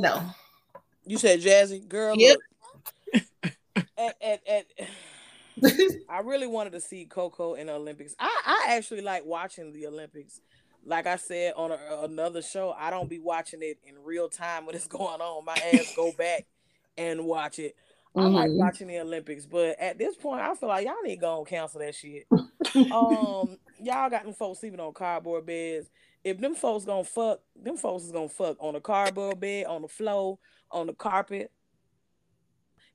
no. 0.00 0.22
You 1.06 1.18
said 1.18 1.40
Jazzy 1.40 1.88
girl. 1.88 2.14
Yep. 2.16 2.36
at, 3.74 4.16
at, 4.20 4.40
at 4.46 4.66
I 6.08 6.20
really 6.20 6.46
wanted 6.46 6.72
to 6.72 6.80
see 6.80 7.04
Coco 7.04 7.54
in 7.54 7.66
the 7.66 7.74
Olympics. 7.74 8.14
I, 8.18 8.42
I 8.68 8.74
actually 8.76 9.02
like 9.02 9.24
watching 9.24 9.72
the 9.72 9.86
Olympics. 9.86 10.40
like 10.84 11.06
I 11.06 11.16
said 11.16 11.54
on 11.56 11.70
a, 11.72 11.78
another 12.02 12.42
show, 12.42 12.74
I 12.76 12.90
don't 12.90 13.08
be 13.08 13.18
watching 13.18 13.60
it 13.62 13.78
in 13.84 13.94
real 14.04 14.28
time 14.28 14.66
when 14.66 14.74
it's 14.74 14.86
going 14.88 15.20
on. 15.20 15.44
My 15.44 15.54
ass 15.54 15.92
go 15.94 16.12
back 16.12 16.46
and 16.96 17.24
watch 17.24 17.58
it. 17.58 17.74
I 18.16 18.26
like 18.28 18.50
Mhm. 18.50 18.56
watching 18.56 18.88
the 18.88 18.98
Olympics, 19.00 19.46
but 19.46 19.78
at 19.80 19.96
this 19.96 20.16
point, 20.16 20.42
I 20.42 20.54
feel 20.54 20.68
like 20.68 20.84
y'all 20.86 20.96
need 21.02 21.14
to 21.16 21.20
go 21.20 21.38
and 21.38 21.46
cancel 21.46 21.80
that 21.80 21.94
shit. 21.94 22.26
um, 22.90 23.58
y'all 23.80 24.10
got 24.10 24.24
them 24.24 24.34
folks 24.34 24.60
sleeping 24.60 24.80
on 24.80 24.92
cardboard 24.92 25.46
beds. 25.46 25.88
If 26.24 26.38
them 26.38 26.54
folks 26.54 26.84
gonna 26.84 27.04
fuck, 27.04 27.40
them 27.56 27.76
folks 27.76 28.04
is 28.04 28.12
gonna 28.12 28.28
fuck 28.28 28.56
on 28.60 28.74
a 28.76 28.80
cardboard 28.80 29.40
bed, 29.40 29.66
on 29.66 29.82
the 29.82 29.88
floor, 29.88 30.38
on 30.70 30.86
the 30.88 30.92
carpet, 30.94 31.50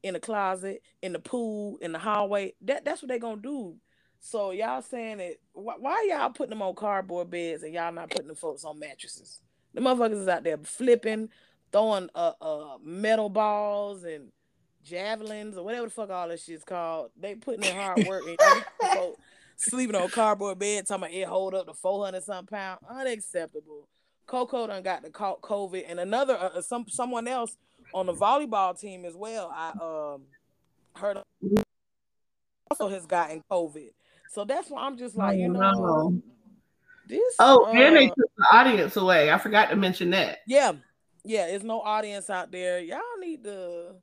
in 0.03 0.13
the 0.13 0.19
closet, 0.19 0.81
in 1.01 1.13
the 1.13 1.19
pool, 1.19 1.77
in 1.81 1.91
the 1.91 1.99
hallway. 1.99 2.53
That 2.61 2.85
that's 2.85 3.01
what 3.01 3.09
they 3.09 3.19
gonna 3.19 3.41
do. 3.41 3.75
So 4.19 4.51
y'all 4.51 4.81
saying 4.81 5.17
that 5.17 5.35
why, 5.53 5.75
why 5.77 6.07
y'all 6.09 6.29
putting 6.29 6.51
them 6.51 6.61
on 6.61 6.75
cardboard 6.75 7.29
beds 7.29 7.63
and 7.63 7.73
y'all 7.73 7.91
not 7.91 8.09
putting 8.09 8.27
the 8.27 8.35
folks 8.35 8.63
on 8.63 8.79
mattresses? 8.79 9.41
The 9.73 9.81
motherfuckers 9.81 10.21
is 10.21 10.27
out 10.27 10.43
there 10.43 10.57
flipping, 10.57 11.29
throwing 11.71 12.09
uh 12.15 12.33
uh 12.41 12.77
metal 12.83 13.29
balls 13.29 14.03
and 14.03 14.31
javelins 14.83 15.57
or 15.57 15.63
whatever 15.63 15.87
the 15.87 15.91
fuck 15.91 16.09
all 16.09 16.29
this 16.29 16.43
shit's 16.43 16.63
called. 16.63 17.11
They 17.19 17.35
putting 17.35 17.63
in 17.63 17.75
hard 17.75 18.05
work 18.05 18.23
and 18.27 18.37
folks 18.93 19.19
sleeping 19.57 19.95
on 19.95 20.09
cardboard 20.09 20.59
bed, 20.59 20.87
talking 20.87 21.03
about 21.03 21.13
it 21.13 21.27
hold 21.27 21.53
up 21.53 21.67
to 21.67 21.73
four 21.73 22.05
hundred 22.05 22.23
something 22.23 22.47
pound. 22.47 22.79
Unacceptable. 22.89 23.87
Coco 24.25 24.67
done 24.67 24.83
got 24.83 25.03
the 25.03 25.09
co- 25.09 25.39
COVID 25.41 25.85
and 25.87 25.99
another 25.99 26.37
uh, 26.37 26.61
some 26.61 26.85
someone 26.87 27.27
else 27.27 27.57
on 27.93 28.05
the 28.05 28.13
volleyball 28.13 28.79
team 28.79 29.05
as 29.05 29.15
well. 29.15 29.51
I 29.53 29.69
um 30.15 30.21
heard 30.95 31.17
also 32.69 32.89
has 32.89 33.05
gotten 33.05 33.43
COVID. 33.51 33.89
So 34.29 34.43
that's 34.45 34.69
why 34.69 34.83
I'm 34.83 34.97
just 34.97 35.15
like, 35.15 35.37
you 35.37 35.47
Oh, 35.47 35.53
know, 35.53 35.71
no. 35.71 36.21
this. 37.07 37.35
Oh, 37.39 37.65
and 37.65 37.95
they 37.95 38.05
uh, 38.07 38.15
took 38.15 38.31
the 38.37 38.47
audience 38.51 38.97
away. 38.97 39.31
I 39.31 39.37
forgot 39.37 39.69
to 39.69 39.75
mention 39.75 40.09
that. 40.11 40.39
yeah, 40.47 40.73
yeah. 41.23 41.47
There's 41.47 41.63
no 41.63 41.81
audience 41.81 42.29
out 42.29 42.51
there. 42.51 42.79
Y'all 42.79 42.99
need 43.19 43.43
to. 43.45 43.95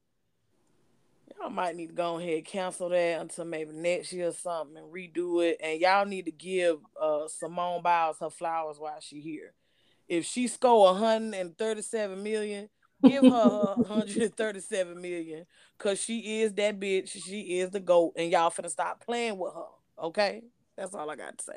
Y'all 1.41 1.51
might 1.51 1.75
need 1.75 1.89
to 1.89 1.95
go 1.95 2.19
ahead 2.19 2.35
and 2.35 2.45
cancel 2.45 2.89
that 2.91 3.21
until 3.21 3.45
maybe 3.45 3.73
next 3.73 4.13
year 4.13 4.29
or 4.29 4.33
something 4.33 4.77
and 4.77 4.93
redo 4.93 5.45
it. 5.45 5.59
And 5.63 5.81
y'all 5.81 6.07
need 6.07 6.27
to 6.27 6.31
give 6.31 6.79
uh 7.01 7.27
Simone 7.29 7.83
Biles 7.83 8.19
her 8.21 8.31
flowers 8.31 8.79
while 8.79 9.01
she 9.01 9.21
here. 9.21 9.53
If 10.09 10.27
she 10.27 10.47
score 10.49 10.85
137 10.93 12.23
million, 12.23 12.69
give 13.05 13.25
her 13.25 13.31
her 13.31 13.75
137 13.77 15.01
million 15.01 15.47
because 15.77 16.01
she 16.01 16.41
is 16.41 16.53
that 16.55 16.81
bitch. 16.81 17.11
She 17.11 17.59
is 17.59 17.71
the 17.71 17.81
goat, 17.81 18.15
and 18.17 18.31
y'all 18.31 18.51
finna 18.51 18.71
stop 18.71 19.05
playing 19.05 19.39
with 19.39 19.55
her. 19.55 20.05
Okay, 20.05 20.43
that's 20.77 20.95
all 20.95 21.11
I 21.11 21.17
got 21.17 21.39
to 21.39 21.45
say. 21.45 21.57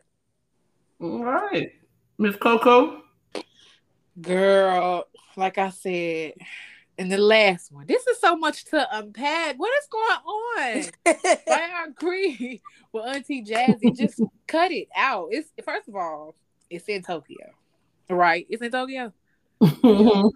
All 0.99 1.23
right. 1.23 1.71
Miss 2.17 2.35
Coco. 2.35 3.03
Girl, 4.19 5.05
like 5.35 5.57
I 5.59 5.69
said 5.69 6.33
in 6.97 7.09
the 7.09 7.17
last 7.17 7.71
one, 7.71 7.85
this 7.85 8.05
is 8.07 8.19
so 8.19 8.35
much 8.35 8.65
to 8.65 8.87
unpack. 8.97 9.55
What 9.57 9.71
is 9.79 9.87
going 9.87 10.19
on? 10.25 10.83
I 11.47 11.85
agree 11.87 12.61
with 12.91 13.05
Auntie 13.05 13.43
Jazzy. 13.43 13.95
Just 13.95 14.19
cut 14.47 14.71
it 14.71 14.87
out. 14.95 15.27
It's 15.31 15.51
first 15.63 15.87
of 15.87 15.95
all, 15.95 16.35
it's 16.69 16.87
in 16.89 17.03
Tokyo, 17.03 17.53
right? 18.09 18.47
It's 18.49 18.61
in 18.61 18.71
Tokyo. 18.71 19.13
That's 19.81 19.81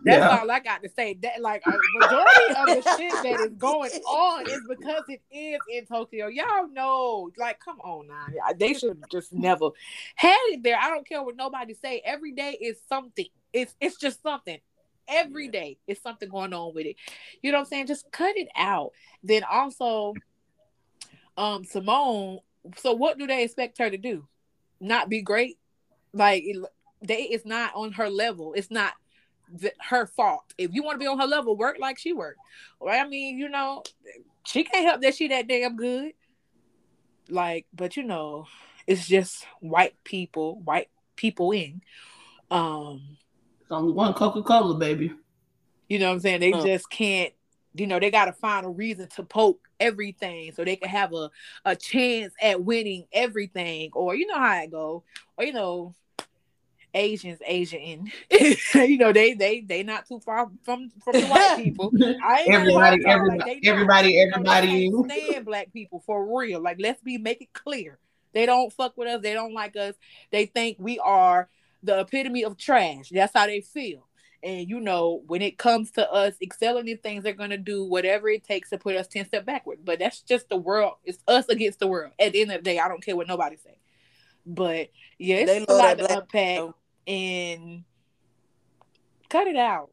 yeah. 0.04 0.40
all 0.42 0.50
I 0.50 0.60
got 0.60 0.82
to 0.82 0.90
say. 0.90 1.16
That 1.22 1.42
like 1.42 1.62
a 1.68 1.72
majority 2.00 2.56
of 2.58 2.84
the 2.84 2.98
shit 2.98 3.12
that 3.12 3.40
is 3.42 3.54
going 3.56 3.92
on 3.92 4.50
is 4.50 4.62
because 4.68 5.04
it 5.10 5.22
is 5.32 5.60
in 5.72 5.86
Tokyo. 5.86 6.26
Y'all 6.28 6.68
know, 6.68 7.30
like, 7.38 7.60
come 7.60 7.80
on 7.82 8.08
now. 8.08 8.26
They 8.58 8.74
should 8.74 9.04
just 9.12 9.32
never 9.32 9.70
had 10.16 10.38
it 10.48 10.64
there. 10.64 10.78
I 10.82 10.90
don't 10.90 11.08
care 11.08 11.22
what 11.22 11.36
nobody 11.36 11.76
say. 11.76 12.02
Every 12.04 12.32
day 12.32 12.58
is 12.60 12.80
something. 12.90 13.28
It's 13.54 13.76
it's 13.80 13.98
just 13.98 14.24
something. 14.24 14.58
Every 15.08 15.50
day 15.50 15.78
is 15.88 16.02
something 16.02 16.30
going 16.30 16.54
on 16.54 16.74
with 16.74 16.88
it. 16.88 16.96
You 17.44 17.52
know 17.52 17.60
what 17.60 17.66
I'm 17.66 17.70
saying? 17.70 17.88
Just 17.88 18.12
cut 18.12 18.36
it 18.38 18.48
out. 18.56 18.92
Then 19.24 19.44
also, 19.44 20.16
um, 21.38 21.64
Simone. 21.64 22.40
So 22.78 22.94
what 22.94 23.20
do 23.20 23.28
they 23.28 23.44
expect 23.44 23.78
her 23.78 23.90
to 23.90 23.98
do? 23.98 24.28
Not 24.80 25.10
be 25.10 25.22
great? 25.22 25.60
Like 26.12 26.42
it, 26.44 26.58
they 27.04 27.24
it's 27.24 27.46
not 27.46 27.74
on 27.76 27.92
her 27.94 28.10
level. 28.10 28.54
It's 28.54 28.72
not 28.72 28.94
th- 29.60 29.74
her 29.90 30.06
fault. 30.08 30.54
If 30.58 30.74
you 30.74 30.84
want 30.84 30.96
to 30.96 31.00
be 31.00 31.08
on 31.08 31.20
her 31.20 31.28
level, 31.28 31.56
work 31.58 31.78
like 31.80 31.98
she 31.98 32.14
worked. 32.14 32.40
Right? 32.80 33.00
I 33.00 33.08
mean, 33.08 33.38
you 33.38 33.50
know, 33.50 33.84
she 34.46 34.64
can't 34.64 34.86
help 34.86 35.02
that 35.02 35.16
she 35.16 35.28
that 35.30 35.48
damn 35.48 35.76
good. 35.76 36.14
Like, 37.30 37.66
but 37.74 37.96
you 37.98 38.04
know, 38.04 38.48
it's 38.88 39.08
just 39.08 39.46
white 39.60 39.96
people, 40.04 40.60
white 40.62 40.90
people 41.16 41.52
in. 41.52 41.82
Um, 42.50 43.18
It's 43.62 43.72
only 43.72 43.94
one 43.94 44.14
Coca 44.14 44.42
Cola, 44.44 44.76
baby. 44.78 45.14
you 45.88 46.00
know 46.00 46.08
what 46.08 46.14
I'm 46.16 46.20
saying? 46.20 46.40
They 46.42 46.52
Huh. 46.52 46.66
just 46.66 46.90
can't, 46.90 47.34
you 47.76 47.88
know, 47.88 48.00
they 48.00 48.12
gotta 48.12 48.34
find 48.34 48.66
a 48.66 48.70
reason 48.70 49.08
to 49.16 49.24
poke 49.24 49.68
everything 49.80 50.52
so 50.52 50.64
they 50.66 50.76
can 50.76 50.90
have 50.90 51.14
a, 51.14 51.30
a 51.64 51.76
chance 51.76 52.34
at 52.42 52.64
winning 52.64 53.06
everything. 53.14 53.92
Or 53.94 54.16
you 54.16 54.28
know 54.28 54.38
how 54.40 54.62
it 54.62 54.72
go. 54.72 55.04
Or 55.38 55.46
you 55.46 55.54
know, 55.54 55.96
Asians, 56.94 57.40
Asian, 57.46 58.12
you 58.76 58.98
know, 58.98 59.14
they 59.14 59.34
they 59.34 59.62
they 59.62 59.84
not 59.84 60.08
too 60.08 60.20
far 60.20 60.50
from 60.64 60.90
from 61.04 61.14
the 61.14 61.26
white 61.28 61.56
people. 61.58 61.92
I 62.24 62.42
ain't 62.42 62.50
Everybody, 62.52 63.06
everybody, 63.06 63.38
like, 63.40 63.46
they 63.46 63.60
not. 63.62 63.74
everybody, 63.74 64.10
You 64.10 64.34
everybody. 64.34 65.10
stand 65.10 65.46
black 65.46 65.72
people 65.74 66.04
for 66.06 66.38
real. 66.40 66.62
Like, 66.62 66.78
let's 66.80 67.02
be 67.02 67.18
make 67.18 67.42
it 67.42 67.54
clear. 67.54 67.98
They 68.34 68.46
don't 68.46 68.72
fuck 68.72 68.98
with 68.98 69.08
us. 69.08 69.22
They 69.22 69.34
don't 69.34 69.54
like 69.54 69.76
us. 69.76 69.96
They 70.32 70.46
think 70.46 70.78
we 70.80 71.00
are 71.00 71.50
the 71.84 72.00
epitome 72.00 72.44
of 72.44 72.58
trash. 72.58 73.10
That's 73.10 73.34
how 73.34 73.46
they 73.46 73.62
feel. 73.62 74.08
And 74.44 74.68
you 74.68 74.80
know, 74.80 75.22
when 75.28 75.42
it 75.42 75.58
comes 75.58 75.92
to 75.92 76.12
us 76.12 76.34
excelling 76.42 76.88
in 76.88 76.98
things, 76.98 77.24
they're 77.24 77.34
gonna 77.34 77.58
do 77.58 77.86
whatever 77.86 78.28
it 78.30 78.44
takes 78.44 78.70
to 78.72 78.78
put 78.78 78.96
us 78.96 79.08
ten 79.08 79.26
step 79.26 79.46
backward. 79.46 79.80
But 79.86 80.00
that's 80.00 80.22
just 80.22 80.50
the 80.50 80.58
world. 80.58 80.94
It's 81.06 81.20
us 81.28 81.48
against 81.48 81.80
the 81.80 81.88
world. 81.88 82.12
At 82.20 82.34
the 82.34 82.42
end 82.42 82.52
of 82.52 82.58
the 82.58 82.64
day, 82.64 82.80
I 82.80 82.88
don't 82.88 83.04
care 83.04 83.16
what 83.16 83.28
nobody 83.28 83.58
say. 83.58 83.78
But 84.46 84.90
yeah, 85.20 85.38
it's 85.38 85.52
They 85.52 85.58
a 85.60 85.72
love 85.72 85.78
lot 85.78 85.98
that 85.98 85.98
to 85.98 86.08
black 86.08 86.18
unpack 86.24 86.56
people. 86.56 86.76
And 87.08 87.84
cut 89.30 89.48
it 89.48 89.56
out. 89.56 89.92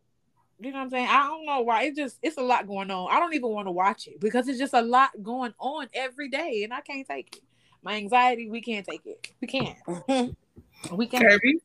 You 0.60 0.72
know 0.72 0.78
what 0.78 0.84
I'm 0.84 0.90
saying? 0.90 1.08
I 1.08 1.28
don't 1.28 1.46
know 1.46 1.60
why. 1.60 1.84
It 1.84 1.96
just 1.96 2.18
it's 2.22 2.36
a 2.36 2.42
lot 2.42 2.66
going 2.66 2.90
on. 2.90 3.08
I 3.10 3.20
don't 3.20 3.34
even 3.34 3.50
want 3.50 3.68
to 3.68 3.72
watch 3.72 4.08
it 4.08 4.20
because 4.20 4.48
it's 4.48 4.58
just 4.58 4.74
a 4.74 4.82
lot 4.82 5.10
going 5.22 5.54
on 5.58 5.88
every 5.94 6.28
day, 6.28 6.62
and 6.64 6.74
I 6.74 6.80
can't 6.80 7.06
take 7.06 7.36
it. 7.36 7.42
My 7.82 7.94
anxiety, 7.94 8.50
we 8.50 8.60
can't 8.60 8.84
take 8.84 9.06
it. 9.06 9.32
We 9.40 9.48
can't. 9.48 10.36
We 10.92 11.06
can't. 11.06 11.24
Kirby. 11.24 11.60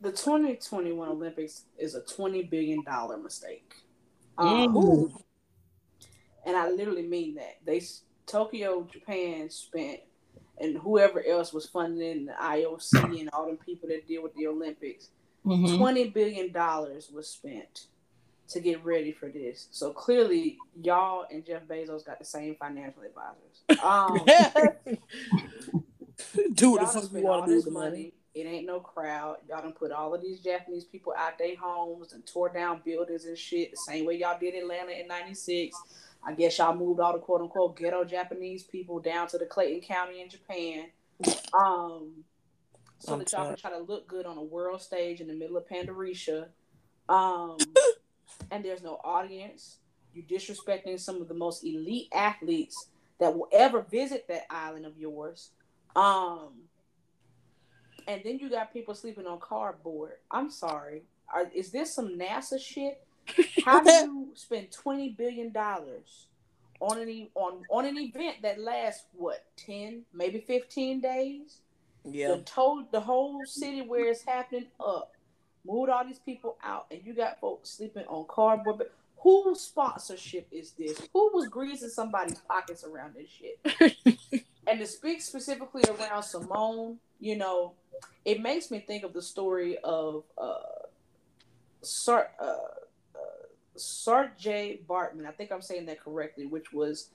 The 0.00 0.10
2021 0.10 1.08
Olympics 1.08 1.64
is 1.78 1.94
a 1.94 2.00
20 2.02 2.44
billion 2.44 2.82
dollar 2.84 3.16
mistake. 3.16 3.74
Mm. 4.38 4.76
Um, 4.76 5.18
and 6.46 6.56
I 6.56 6.70
literally 6.70 7.06
mean 7.06 7.36
that. 7.36 7.58
They 7.64 7.82
Tokyo, 8.26 8.86
Japan 8.90 9.50
spent, 9.50 10.00
and 10.60 10.76
whoever 10.78 11.24
else 11.24 11.52
was 11.52 11.66
funding 11.66 12.26
the 12.26 12.32
IOC 12.32 13.20
and 13.20 13.30
all 13.32 13.46
them 13.46 13.56
people 13.58 13.88
that 13.88 14.06
deal 14.08 14.22
with 14.22 14.34
the 14.34 14.46
Olympics, 14.46 15.08
Mhm. 15.46 15.76
twenty 15.78 16.08
billion 16.10 16.52
dollars 16.52 17.10
was 17.10 17.28
spent 17.28 17.86
to 18.48 18.60
get 18.60 18.82
ready 18.84 19.12
for 19.12 19.28
this. 19.28 19.68
So 19.70 19.92
clearly, 19.92 20.56
y'all 20.82 21.26
and 21.30 21.44
Jeff 21.44 21.64
Bezos 21.66 22.04
got 22.04 22.18
the 22.18 22.24
same 22.24 22.54
financial 22.56 23.02
advisors. 23.02 23.82
Um, 23.82 24.18
do 26.54 26.70
what 26.72 26.80
y'all 26.82 26.86
the 26.86 26.92
fuck 26.92 27.02
you 27.02 27.08
spent 27.08 27.24
want 27.24 27.40
all 27.42 27.46
to 27.46 27.52
do 27.52 27.56
this 27.56 27.64
with 27.64 27.74
the 27.74 27.78
money. 27.80 27.90
money. 27.90 28.12
It 28.34 28.46
ain't 28.46 28.66
no 28.66 28.78
crowd. 28.80 29.38
Y'all 29.48 29.62
done 29.62 29.72
put 29.72 29.90
all 29.90 30.14
of 30.14 30.22
these 30.22 30.40
Japanese 30.40 30.84
people 30.84 31.12
out 31.16 31.38
their 31.38 31.56
homes 31.56 32.12
and 32.12 32.24
tore 32.24 32.48
down 32.50 32.80
buildings 32.84 33.24
and 33.24 33.36
shit. 33.36 33.72
The 33.72 33.76
same 33.76 34.04
way 34.06 34.14
y'all 34.16 34.38
did 34.38 34.54
Atlanta 34.54 34.92
in 34.92 35.08
'96. 35.08 35.76
I 36.24 36.34
guess 36.34 36.58
y'all 36.58 36.74
moved 36.74 37.00
all 37.00 37.12
the 37.12 37.18
quote 37.18 37.40
unquote 37.40 37.76
ghetto 37.76 38.04
Japanese 38.04 38.62
people 38.62 39.00
down 39.00 39.28
to 39.28 39.38
the 39.38 39.46
Clayton 39.46 39.82
County 39.82 40.20
in 40.20 40.28
Japan. 40.28 40.86
Um, 41.54 42.24
so 42.98 43.12
I'm 43.12 43.18
that 43.20 43.32
y'all 43.32 43.46
can 43.46 43.56
try 43.56 43.70
to 43.70 43.78
look 43.78 44.08
good 44.08 44.26
on 44.26 44.36
a 44.36 44.42
world 44.42 44.82
stage 44.82 45.20
in 45.20 45.28
the 45.28 45.34
middle 45.34 45.56
of 45.56 45.68
Pandarisha. 45.68 46.48
Um, 47.08 47.56
and 48.50 48.64
there's 48.64 48.82
no 48.82 49.00
audience. 49.04 49.78
You're 50.12 50.24
disrespecting 50.24 50.98
some 50.98 51.20
of 51.20 51.28
the 51.28 51.34
most 51.34 51.64
elite 51.64 52.08
athletes 52.12 52.88
that 53.20 53.34
will 53.34 53.48
ever 53.52 53.82
visit 53.82 54.26
that 54.28 54.46
island 54.50 54.86
of 54.86 54.96
yours. 54.98 55.50
Um, 55.94 56.50
and 58.06 58.22
then 58.24 58.38
you 58.38 58.48
got 58.48 58.72
people 58.72 58.94
sleeping 58.94 59.26
on 59.26 59.38
cardboard. 59.38 60.14
I'm 60.30 60.50
sorry. 60.50 61.02
Are, 61.32 61.50
is 61.54 61.70
this 61.70 61.94
some 61.94 62.18
NASA 62.18 62.60
shit? 62.60 63.02
How 63.64 63.82
do 63.82 63.90
you 63.90 64.28
spend 64.34 64.72
twenty 64.72 65.10
billion 65.10 65.52
dollars 65.52 66.26
on 66.80 66.98
an 66.98 67.28
on 67.34 67.62
on 67.70 67.84
an 67.84 67.98
event 67.98 68.36
that 68.42 68.60
lasts 68.60 69.04
what 69.12 69.44
ten, 69.56 70.02
maybe 70.12 70.40
fifteen 70.40 71.00
days? 71.00 71.60
Yeah. 72.04 72.28
The 72.28 72.38
told 72.38 72.90
the 72.92 73.00
whole 73.00 73.44
city 73.44 73.82
where 73.82 74.08
it's 74.10 74.24
happening 74.24 74.66
up, 74.80 75.12
moved 75.66 75.90
all 75.90 76.04
these 76.04 76.20
people 76.20 76.56
out, 76.62 76.86
and 76.90 77.00
you 77.04 77.14
got 77.14 77.40
folks 77.40 77.70
sleeping 77.70 78.04
on 78.06 78.26
cardboard. 78.28 78.78
But 78.78 78.92
whose 79.18 79.60
sponsorship 79.60 80.46
is 80.50 80.72
this? 80.72 81.00
Who 81.12 81.30
was 81.34 81.48
greasing 81.48 81.88
somebody's 81.88 82.38
pockets 82.38 82.84
around 82.84 83.14
this 83.14 83.28
shit? 83.28 84.44
and 84.66 84.78
to 84.78 84.86
speak 84.86 85.20
specifically 85.20 85.82
around 85.88 86.22
Simone, 86.22 86.98
you 87.20 87.36
know, 87.36 87.74
it 88.24 88.40
makes 88.40 88.70
me 88.70 88.80
think 88.80 89.04
of 89.04 89.12
the 89.12 89.22
story 89.22 89.78
of 89.78 90.24
uh, 90.36 90.86
Sar 91.82 92.30
uh, 92.40 92.56
Saartjie 93.78 94.84
Baartman. 94.86 95.26
I 95.26 95.32
think 95.32 95.52
I'm 95.52 95.62
saying 95.62 95.86
that 95.86 96.00
correctly, 96.00 96.46
which 96.46 96.72
was 96.72 97.10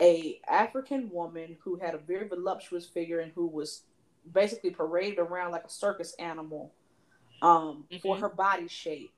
a 0.00 0.40
African 0.48 1.10
woman 1.10 1.56
who 1.60 1.76
had 1.76 1.94
a 1.94 1.98
very 1.98 2.28
voluptuous 2.28 2.86
figure 2.86 3.20
and 3.20 3.32
who 3.34 3.46
was 3.46 3.82
basically 4.32 4.70
paraded 4.70 5.18
around 5.18 5.52
like 5.52 5.64
a 5.64 5.70
circus 5.70 6.14
animal 6.18 6.72
um, 7.42 7.84
mm-hmm. 7.90 7.96
for 7.98 8.16
her 8.16 8.28
body 8.28 8.68
shape, 8.68 9.12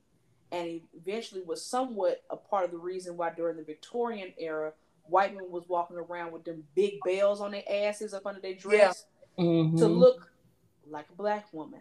and 0.53 0.80
eventually 0.95 1.43
was 1.43 1.64
somewhat 1.64 2.22
a 2.30 2.36
part 2.36 2.64
of 2.64 2.70
the 2.70 2.78
reason 2.78 3.16
why 3.16 3.30
during 3.30 3.57
the 3.57 3.62
Victorian 3.62 4.32
era, 4.38 4.72
white 5.05 5.34
men 5.34 5.51
was 5.51 5.64
walking 5.68 5.97
around 5.97 6.32
with 6.32 6.45
them 6.45 6.64
big 6.74 6.95
bells 7.05 7.41
on 7.41 7.51
their 7.51 7.64
asses 7.70 8.14
up 8.14 8.26
under 8.26 8.41
their 8.41 8.55
dress 8.55 9.07
yeah. 9.36 9.45
mm-hmm. 9.45 9.76
to 9.76 9.86
look 9.86 10.30
like 10.88 11.07
a 11.11 11.16
black 11.16 11.47
woman. 11.53 11.80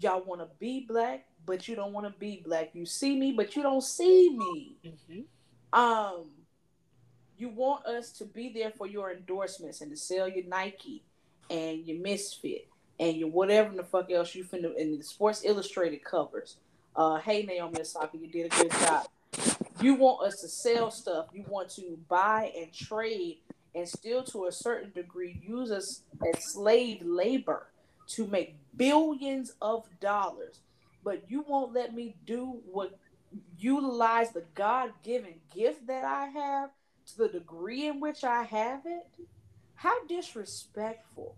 Y'all 0.00 0.22
want 0.22 0.40
to 0.40 0.48
be 0.58 0.84
black, 0.88 1.26
but 1.46 1.66
you 1.68 1.74
don't 1.74 1.92
want 1.92 2.06
to 2.06 2.18
be 2.18 2.42
black. 2.44 2.70
You 2.72 2.86
see 2.86 3.18
me, 3.18 3.32
but 3.32 3.56
you 3.56 3.62
don't 3.62 3.82
see 3.82 4.36
me. 4.36 4.76
Mm-hmm. 4.84 5.78
Um, 5.78 6.26
you 7.36 7.48
want 7.48 7.86
us 7.86 8.12
to 8.12 8.24
be 8.24 8.52
there 8.52 8.70
for 8.70 8.86
your 8.86 9.12
endorsements 9.12 9.80
and 9.80 9.90
to 9.90 9.96
sell 9.96 10.28
your 10.28 10.44
Nike 10.46 11.02
and 11.50 11.86
your 11.86 12.00
Misfit 12.00 12.68
and 13.00 13.16
your 13.16 13.30
whatever 13.30 13.74
the 13.74 13.84
fuck 13.84 14.10
else 14.10 14.34
you 14.34 14.44
finna 14.44 14.76
in 14.76 14.98
the 14.98 15.04
Sports 15.04 15.42
Illustrated 15.44 16.04
covers. 16.04 16.56
Uh, 16.96 17.18
hey 17.18 17.44
Naomi 17.44 17.80
Osaka, 17.80 18.18
you 18.18 18.26
did 18.26 18.52
a 18.52 18.56
good 18.56 18.72
job. 18.72 19.06
You 19.80 19.94
want 19.94 20.26
us 20.26 20.40
to 20.40 20.48
sell 20.48 20.90
stuff. 20.90 21.26
You 21.32 21.44
want 21.48 21.70
to 21.76 21.96
buy 22.08 22.52
and 22.58 22.72
trade 22.72 23.38
and 23.74 23.88
still 23.88 24.24
to 24.24 24.46
a 24.46 24.52
certain 24.52 24.90
degree 24.90 25.40
use 25.46 25.70
us 25.70 26.02
as 26.34 26.52
slave 26.52 27.00
labor 27.02 27.68
to 28.08 28.26
make 28.26 28.56
billions 28.78 29.52
of 29.60 29.86
dollars. 30.00 30.60
But 31.04 31.24
you 31.28 31.44
won't 31.46 31.74
let 31.74 31.94
me 31.94 32.16
do 32.26 32.60
what 32.70 32.98
utilize 33.58 34.30
the 34.30 34.44
God 34.54 34.92
given 35.02 35.34
gift 35.54 35.86
that 35.86 36.04
I 36.04 36.26
have 36.26 36.70
to 37.08 37.18
the 37.18 37.28
degree 37.28 37.86
in 37.86 38.00
which 38.00 38.24
I 38.24 38.42
have 38.44 38.82
it. 38.86 39.06
How 39.74 40.06
disrespectful. 40.06 41.36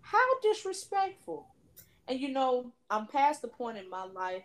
How 0.00 0.40
disrespectful. 0.40 1.48
And 2.08 2.20
you 2.20 2.28
know, 2.28 2.72
I'm 2.90 3.06
past 3.06 3.42
the 3.42 3.48
point 3.48 3.78
in 3.78 3.90
my 3.90 4.04
life 4.04 4.44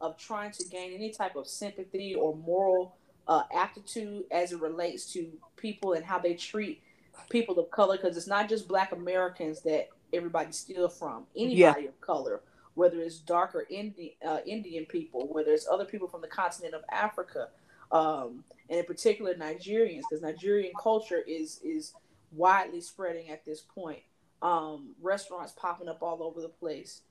of 0.00 0.18
trying 0.18 0.50
to 0.52 0.64
gain 0.68 0.92
any 0.92 1.10
type 1.10 1.36
of 1.36 1.46
sympathy 1.46 2.14
or 2.14 2.34
moral 2.36 2.96
uh, 3.28 3.42
aptitude 3.54 4.24
as 4.30 4.52
it 4.52 4.60
relates 4.60 5.12
to 5.12 5.30
people 5.56 5.92
and 5.92 6.04
how 6.04 6.18
they 6.18 6.34
treat 6.34 6.82
people 7.30 7.58
of 7.58 7.70
color 7.70 7.96
because 7.96 8.16
it's 8.16 8.26
not 8.26 8.48
just 8.48 8.68
black 8.68 8.92
Americans 8.92 9.62
that 9.62 9.88
everybody 10.12 10.52
steals 10.52 10.98
from. 10.98 11.24
Anybody 11.36 11.82
yeah. 11.82 11.88
of 11.88 12.00
color, 12.00 12.40
whether 12.74 13.00
it's 13.00 13.18
darker 13.18 13.66
Indian, 13.70 14.12
uh, 14.26 14.38
Indian 14.46 14.86
people, 14.86 15.28
whether 15.30 15.52
it's 15.52 15.68
other 15.70 15.84
people 15.84 16.08
from 16.08 16.20
the 16.20 16.28
continent 16.28 16.74
of 16.74 16.82
Africa, 16.90 17.48
um, 17.90 18.44
and 18.68 18.78
in 18.78 18.84
particular 18.84 19.34
Nigerians, 19.34 20.02
because 20.08 20.22
Nigerian 20.22 20.72
culture 20.80 21.22
is 21.26 21.60
is 21.62 21.94
widely 22.32 22.80
spreading 22.80 23.28
at 23.30 23.44
this 23.44 23.60
point 23.60 24.00
um, 24.42 24.94
restaurants 25.00 25.52
popping 25.52 25.88
up 25.88 26.02
all 26.02 26.22
over 26.22 26.40
the 26.40 26.48
place. 26.48 27.02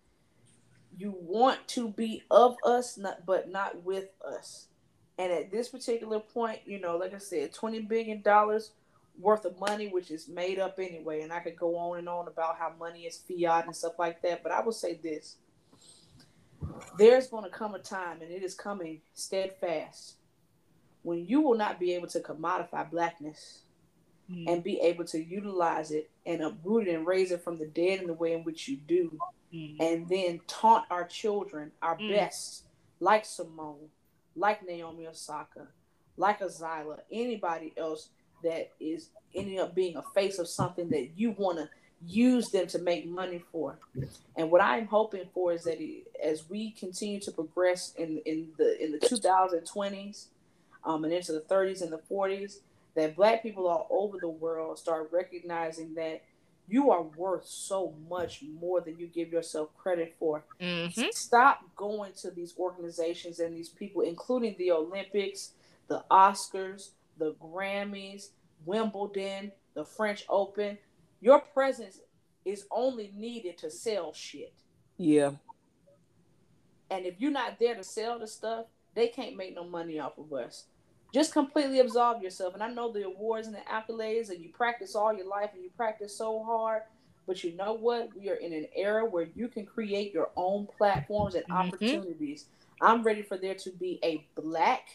You 0.98 1.16
want 1.18 1.66
to 1.70 1.88
be 1.88 2.24
of 2.30 2.58
us, 2.66 2.98
not, 2.98 3.26
but 3.26 3.50
not 3.50 3.84
with 3.84 4.10
us. 4.28 4.68
And 5.18 5.32
at 5.32 5.52
this 5.52 5.70
particular 5.70 6.20
point, 6.20 6.60
you 6.66 6.80
know, 6.80 6.98
like 6.98 7.14
I 7.14 7.20
said, 7.20 7.54
twenty 7.54 7.80
billion 7.80 8.22
dollars 8.22 8.72
worth 9.20 9.46
of 9.46 9.60
money, 9.60 9.88
which 9.88 10.12
is 10.12 10.28
made 10.28 10.60
up 10.60 10.80
anyway. 10.80 11.22
And 11.22 11.32
I 11.32 11.40
could 11.40 11.56
go 11.56 11.76
on 11.78 12.00
and 12.00 12.10
on 12.10 12.28
about 12.28 12.58
how 12.58 12.74
money 12.80 13.02
is 13.02 13.18
fiat 13.18 13.66
and 13.66 13.76
stuff 13.76 13.94
like 14.00 14.22
that. 14.22 14.44
But 14.44 14.52
I 14.52 14.62
will 14.62 14.72
say 14.72 14.96
this: 14.96 15.38
there's 16.98 17.28
going 17.28 17.44
to 17.44 17.50
come 17.50 17.76
a 17.76 17.80
time, 17.80 18.22
and 18.22 18.32
it 18.32 18.44
is 18.44 18.56
coming 18.56 19.02
steadfast, 19.14 20.16
when 21.04 21.26
you 21.26 21.42
will 21.42 21.58
not 21.58 21.80
be 21.80 21.94
able 21.94 22.08
to 22.08 22.20
commodify 22.20 22.90
blackness 22.90 23.64
mm. 24.32 24.46
and 24.48 24.64
be 24.64 24.80
able 24.80 25.06
to 25.06 25.24
utilize 25.24 25.92
it 25.92 26.10
and 26.26 26.42
uproot 26.42 26.88
it 26.88 26.96
and 26.96 27.08
raise 27.08 27.32
it 27.32 27.44
from 27.44 27.58
the 27.58 27.68
dead 27.68 28.00
in 28.00 28.08
the 28.08 28.14
way 28.14 28.34
in 28.34 28.44
which 28.44 28.68
you 28.68 28.78
do, 28.78 29.18
mm. 29.54 29.76
and 29.80 30.08
then 30.10 30.40
taunt 30.48 30.86
our 30.90 31.06
children 31.06 31.72
our 31.82 31.98
mm. 31.98 32.12
best, 32.12 32.66
like 33.00 33.26
Simone, 33.26 33.90
like 34.36 34.66
Naomi 34.66 35.08
Osaka, 35.08 35.68
like 36.18 36.40
Azyla, 36.40 37.00
anybody 37.12 37.74
else 37.78 38.10
that 38.44 38.72
is 38.80 39.10
ending 39.34 39.60
up 39.60 39.76
being 39.76 39.96
a 39.96 40.04
face 40.14 40.40
of 40.40 40.48
something 40.48 40.90
that 40.90 41.12
you 41.16 41.32
want 41.32 41.58
to 41.58 41.70
use 42.06 42.50
them 42.50 42.68
to 42.68 42.80
make 42.80 43.08
money 43.08 43.44
for. 43.52 43.78
And 44.36 44.50
what 44.50 44.62
I'm 44.62 44.88
hoping 44.88 45.26
for 45.34 45.54
is 45.54 45.64
that 45.66 45.80
it, 45.80 46.08
as 46.24 46.50
we 46.50 46.72
continue 46.72 47.20
to 47.22 47.32
progress 47.32 47.94
in 47.98 48.20
in 48.26 48.50
the 48.58 48.84
in 48.84 48.92
the 48.92 49.00
2020s 49.00 50.26
um, 50.84 51.04
and 51.04 51.14
into 51.14 51.34
the 51.34 51.42
30s 51.42 51.82
and 51.82 51.92
the 51.92 52.02
40s, 52.10 52.58
that 52.96 53.16
black 53.16 53.44
people 53.44 53.68
all 53.68 53.88
over 53.90 54.18
the 54.20 54.30
world 54.30 54.80
start 54.80 55.10
recognizing 55.12 55.94
that 55.96 56.24
you 56.68 56.90
are 56.90 57.04
worth 57.04 57.46
so 57.46 57.94
much 58.10 58.44
more 58.60 58.80
than 58.82 58.98
you 58.98 59.08
give 59.08 59.32
yourself 59.32 59.70
credit 59.78 60.16
for. 60.18 60.44
Mm-hmm. 60.62 61.10
Stop 61.12 61.64
going 61.76 62.14
to 62.22 62.32
these 62.32 62.54
organizations 62.58 63.40
and 63.40 63.54
these 63.54 63.70
people, 63.70 64.04
including 64.04 64.56
the 64.58 64.72
Olympics, 64.72 65.52
the 65.88 66.04
Oscars, 66.10 66.92
the 67.22 67.36
Grammys, 67.36 68.30
Wimbledon, 68.66 69.52
the 69.76 69.86
French 69.86 70.26
Open. 70.28 70.78
Your 71.22 71.40
presence 71.40 72.00
is 72.44 72.66
only 72.72 73.14
needed 73.16 73.58
to 73.60 73.70
sell 73.70 74.12
shit. 74.12 74.54
Yeah. 74.98 75.32
And 76.90 77.06
if 77.06 77.16
you're 77.20 77.32
not 77.32 77.60
there 77.60 77.76
to 77.76 77.84
sell 77.84 78.20
the 78.20 78.28
stuff, 78.28 78.66
they 78.96 79.08
can't 79.08 79.38
make 79.38 79.56
no 79.56 79.64
money 79.64 80.00
off 80.00 80.18
of 80.18 80.34
us 80.34 80.66
just 81.14 81.34
completely 81.34 81.80
absolve 81.80 82.24
yourself. 82.24 82.54
And 82.54 82.64
I 82.64 82.70
know 82.72 82.92
the 82.92 83.06
awards 83.06 83.48
and 83.48 83.56
the 83.56 83.62
accolades, 83.62 84.30
and 84.30 84.40
you 84.40 84.50
practice 84.50 84.96
all 84.96 85.14
your 85.14 85.28
life 85.28 85.50
and 85.54 85.64
you 85.64 85.70
practice 85.76 86.18
so 86.18 86.44
hard. 86.44 86.84
But 87.28 87.44
you 87.44 87.56
know 87.56 87.74
what? 87.74 88.10
We 88.18 88.30
are 88.30 88.36
in 88.36 88.54
an 88.54 88.68
era 88.76 89.06
where 89.06 89.28
you 89.36 89.48
can 89.48 89.66
create 89.66 90.14
your 90.14 90.32
own 90.36 90.68
platforms 90.78 91.36
and 91.36 91.44
mm-hmm. 91.46 91.68
opportunities. 91.68 92.46
I'm 92.82 93.04
ready 93.04 93.22
for 93.22 93.38
there 93.38 93.56
to 93.56 93.70
be 93.72 94.00
a 94.04 94.26
black 94.40 94.88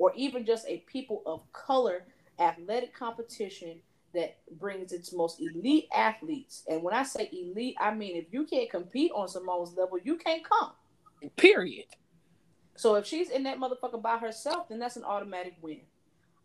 or 0.00 0.12
even 0.16 0.46
just 0.46 0.66
a 0.66 0.78
people 0.86 1.22
of 1.26 1.42
color 1.52 2.04
athletic 2.40 2.94
competition 2.94 3.76
that 4.14 4.38
brings 4.58 4.92
its 4.92 5.12
most 5.12 5.40
elite 5.40 5.88
athletes. 5.94 6.64
And 6.68 6.82
when 6.82 6.94
I 6.94 7.04
say 7.04 7.28
elite, 7.30 7.76
I 7.78 7.94
mean 7.94 8.16
if 8.16 8.24
you 8.32 8.44
can't 8.46 8.70
compete 8.70 9.12
on 9.14 9.28
Simone's 9.28 9.76
level, 9.76 9.98
you 10.02 10.16
can't 10.16 10.42
come. 10.42 10.72
Period. 11.36 11.84
So 12.76 12.94
if 12.94 13.06
she's 13.06 13.28
in 13.28 13.42
that 13.44 13.58
motherfucker 13.58 14.00
by 14.00 14.16
herself, 14.16 14.70
then 14.70 14.78
that's 14.78 14.96
an 14.96 15.04
automatic 15.04 15.56
win. 15.60 15.82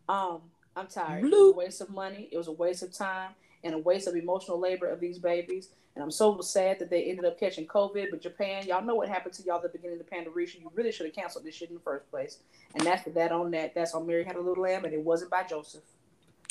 Um, 0.06 0.42
I'm 0.76 0.86
tired. 0.86 1.22
Blue. 1.22 1.50
It 1.50 1.56
was 1.56 1.56
a 1.56 1.58
waste 1.58 1.80
of 1.80 1.90
money. 1.90 2.28
It 2.30 2.36
was 2.36 2.48
a 2.48 2.52
waste 2.52 2.82
of 2.82 2.92
time 2.92 3.30
and 3.64 3.74
a 3.74 3.78
waste 3.78 4.06
of 4.06 4.16
emotional 4.16 4.58
labor 4.58 4.86
of 4.86 5.00
these 5.00 5.18
babies. 5.18 5.68
And 5.94 6.02
I'm 6.02 6.10
so 6.10 6.40
sad 6.42 6.78
that 6.78 6.90
they 6.90 7.04
ended 7.04 7.24
up 7.24 7.40
catching 7.40 7.66
COVID. 7.66 8.10
But 8.10 8.20
Japan, 8.20 8.66
y'all 8.66 8.84
know 8.84 8.94
what 8.94 9.08
happened 9.08 9.34
to 9.34 9.42
y'all 9.42 9.56
at 9.56 9.62
the 9.62 9.68
beginning 9.70 9.98
of 9.98 10.04
the 10.04 10.10
pandemic. 10.10 10.54
You 10.54 10.70
really 10.74 10.92
should 10.92 11.06
have 11.06 11.14
canceled 11.14 11.44
this 11.44 11.54
shit 11.54 11.70
in 11.70 11.74
the 11.74 11.80
first 11.80 12.10
place. 12.10 12.38
And 12.74 12.86
that's 12.86 13.04
that 13.04 13.32
on 13.32 13.50
that. 13.52 13.74
That's 13.74 13.94
on 13.94 14.06
Mary 14.06 14.22
Had 14.24 14.36
a 14.36 14.40
Little 14.40 14.64
Lamb, 14.64 14.84
and 14.84 14.92
it 14.92 15.00
wasn't 15.00 15.30
by 15.30 15.44
Joseph. 15.44 15.82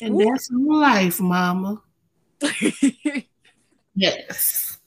And 0.00 0.20
Ooh. 0.20 0.24
that's 0.24 0.50
life, 0.50 1.20
Mama. 1.20 1.80
yes. 3.94 4.78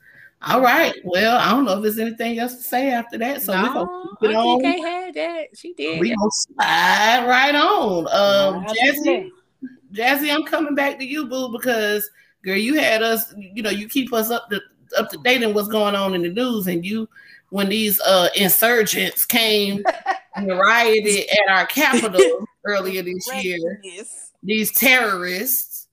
All 0.41 0.61
right. 0.61 0.93
Well, 1.03 1.37
I 1.37 1.51
don't 1.51 1.65
know 1.65 1.77
if 1.77 1.81
there's 1.81 1.99
anything 1.99 2.39
else 2.39 2.55
to 2.55 2.61
say 2.61 2.91
after 2.91 3.17
that. 3.17 3.41
So 3.41 3.53
no, 3.53 4.15
we're 4.21 4.31
gonna 4.31 4.63
keep 4.63 4.77
it 4.77 4.79
on. 4.79 4.85
had 4.85 5.13
that. 5.15 5.47
She 5.53 5.73
did. 5.73 5.99
We're 5.99 6.15
gonna 6.15 6.31
slide 6.31 7.25
right 7.27 7.55
on. 7.55 8.07
Um 8.07 8.65
Jazzy, 8.65 9.29
Jazzy, 9.93 10.33
I'm 10.33 10.43
coming 10.43 10.75
back 10.75 10.99
to 10.99 11.05
you, 11.05 11.25
boo, 11.25 11.51
because 11.51 12.09
girl, 12.43 12.57
you 12.57 12.75
had 12.75 13.01
us, 13.01 13.33
you 13.37 13.63
know, 13.63 13.69
you 13.69 13.87
keep 13.87 14.13
us 14.13 14.29
up 14.29 14.49
to 14.49 14.61
up 14.97 15.09
to 15.09 15.17
date 15.17 15.43
in 15.43 15.53
what's 15.53 15.67
going 15.67 15.95
on 15.95 16.13
in 16.13 16.21
the 16.21 16.29
news, 16.29 16.67
and 16.67 16.85
you 16.85 17.07
when 17.49 17.69
these 17.69 17.99
uh 18.01 18.29
insurgents 18.35 19.25
came 19.25 19.83
and 20.35 20.49
rioted 20.49 21.25
at 21.31 21.51
our 21.51 21.65
capital 21.67 22.45
earlier 22.65 23.01
this 23.01 23.43
year, 23.43 23.81
these 24.43 24.71
terrorists 24.71 25.87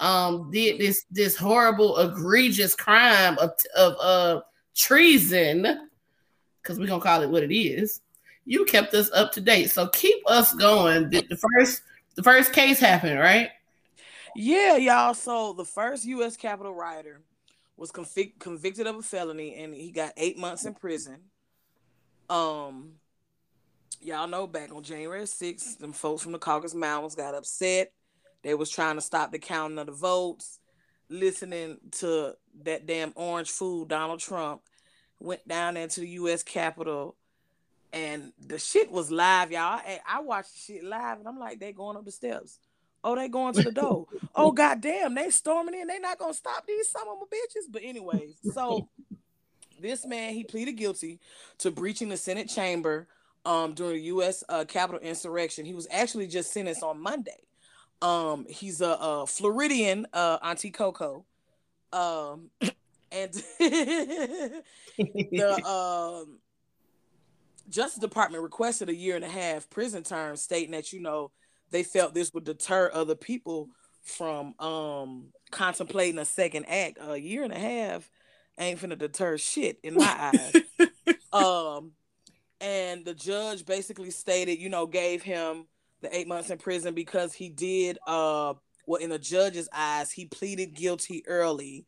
um 0.00 0.50
did 0.50 0.80
this 0.80 1.04
this 1.10 1.36
horrible 1.36 1.98
egregious 1.98 2.74
crime 2.74 3.38
of 3.38 3.52
of 3.76 3.94
uh 4.00 4.40
treason 4.74 5.88
because 6.62 6.78
we're 6.78 6.86
gonna 6.86 7.02
call 7.02 7.22
it 7.22 7.30
what 7.30 7.42
it 7.42 7.54
is. 7.54 8.00
You 8.44 8.64
kept 8.64 8.94
us 8.94 9.10
up 9.12 9.32
to 9.32 9.40
date. 9.40 9.70
So 9.70 9.86
keep 9.88 10.18
us 10.26 10.52
going. 10.54 11.10
The, 11.10 11.24
the 11.28 11.36
first 11.36 11.82
the 12.14 12.22
first 12.22 12.52
case 12.52 12.78
happened 12.78 13.18
right 13.18 13.50
yeah 14.34 14.76
y'all 14.76 15.14
so 15.14 15.52
the 15.52 15.64
first 15.64 16.04
u.s 16.04 16.36
capitol 16.36 16.74
rioter 16.74 17.20
was 17.76 17.90
convic- 17.90 18.38
convicted 18.38 18.86
of 18.86 18.96
a 18.96 19.02
felony 19.02 19.54
and 19.56 19.74
he 19.74 19.90
got 19.90 20.12
eight 20.16 20.38
months 20.38 20.64
in 20.64 20.74
prison 20.74 21.18
um 22.30 22.92
y'all 24.00 24.26
know 24.26 24.46
back 24.46 24.74
on 24.74 24.82
january 24.82 25.22
6th 25.22 25.78
them 25.78 25.92
folks 25.92 26.22
from 26.22 26.32
the 26.32 26.38
caucasus 26.38 26.74
mountains 26.74 27.14
got 27.14 27.34
upset 27.34 27.92
they 28.42 28.54
was 28.54 28.70
trying 28.70 28.96
to 28.96 29.00
stop 29.00 29.32
the 29.32 29.38
counting 29.38 29.78
of 29.78 29.86
the 29.86 29.92
votes. 29.92 30.58
listening 31.08 31.78
to 31.92 32.34
that 32.64 32.86
damn 32.86 33.12
orange 33.14 33.50
fool 33.50 33.84
Donald 33.84 34.20
Trump 34.20 34.62
went 35.20 35.46
down 35.46 35.76
into 35.76 36.00
the 36.00 36.08
U.S. 36.08 36.42
Capitol, 36.42 37.16
and 37.92 38.32
the 38.44 38.58
shit 38.58 38.90
was 38.90 39.10
live, 39.10 39.52
y'all. 39.52 39.60
I, 39.62 40.00
I 40.08 40.20
watched 40.20 40.52
the 40.52 40.58
shit 40.58 40.84
live, 40.84 41.18
and 41.18 41.28
I'm 41.28 41.38
like, 41.38 41.60
they 41.60 41.72
going 41.72 41.96
up 41.96 42.04
the 42.04 42.12
steps. 42.12 42.58
Oh, 43.04 43.16
they 43.16 43.28
going 43.28 43.54
to 43.54 43.62
the 43.62 43.72
door. 43.72 44.06
oh, 44.34 44.52
goddamn, 44.52 45.14
they 45.14 45.30
storming 45.30 45.74
in. 45.74 45.88
They 45.88 45.98
not 45.98 46.18
gonna 46.18 46.34
stop 46.34 46.66
these 46.66 46.88
some 46.88 47.08
of 47.08 47.18
my 47.18 47.26
bitches. 47.36 47.70
But 47.70 47.82
anyways, 47.84 48.36
so 48.52 48.88
this 49.80 50.06
man 50.06 50.32
he 50.32 50.44
pleaded 50.44 50.72
guilty 50.72 51.20
to 51.58 51.70
breaching 51.70 52.08
the 52.08 52.16
Senate 52.16 52.48
chamber 52.48 53.08
um 53.44 53.74
during 53.74 53.96
the 53.96 54.02
U.S. 54.04 54.44
Uh, 54.48 54.64
Capitol 54.64 55.00
insurrection. 55.00 55.64
He 55.64 55.74
was 55.74 55.88
actually 55.90 56.28
just 56.28 56.52
sentenced 56.52 56.82
on 56.82 57.00
Monday. 57.00 57.40
Um, 58.00 58.46
he's 58.48 58.80
a, 58.80 58.96
a 59.00 59.26
Floridian, 59.26 60.06
uh, 60.12 60.38
Auntie 60.42 60.70
Coco. 60.70 61.24
Um, 61.92 62.50
and 63.12 63.32
the 63.58 64.62
um 65.66 66.38
Justice 67.72 68.00
Department 68.00 68.42
requested 68.42 68.88
a 68.88 68.94
year 68.94 69.16
and 69.16 69.24
a 69.24 69.28
half 69.28 69.68
prison 69.70 70.02
term, 70.02 70.36
stating 70.36 70.72
that 70.72 70.92
you 70.92 71.00
know 71.00 71.30
they 71.70 71.82
felt 71.82 72.14
this 72.14 72.32
would 72.34 72.44
deter 72.44 72.90
other 72.92 73.14
people 73.14 73.70
from 74.02 74.54
um 74.60 75.28
contemplating 75.50 76.18
a 76.18 76.24
second 76.24 76.66
act. 76.66 76.98
A 77.00 77.16
year 77.16 77.42
and 77.42 77.52
a 77.52 77.58
half 77.58 78.08
ain't 78.58 78.78
finna 78.80 78.98
deter 78.98 79.38
shit 79.38 79.78
in 79.82 79.94
my 79.94 80.04
eyes. 80.34 80.86
um, 81.32 81.92
and 82.60 83.04
the 83.04 83.14
judge 83.14 83.64
basically 83.64 84.10
stated, 84.10 84.58
you 84.58 84.68
know, 84.68 84.86
gave 84.86 85.22
him 85.22 85.66
the 86.02 86.14
eight 86.14 86.28
months 86.28 86.50
in 86.50 86.58
prison 86.58 86.94
because 86.94 87.32
he 87.32 87.48
did 87.48 87.98
uh 88.06 88.54
well 88.86 89.00
in 89.00 89.10
the 89.10 89.18
judge's 89.18 89.68
eyes, 89.72 90.12
he 90.12 90.26
pleaded 90.26 90.74
guilty 90.74 91.24
early 91.26 91.86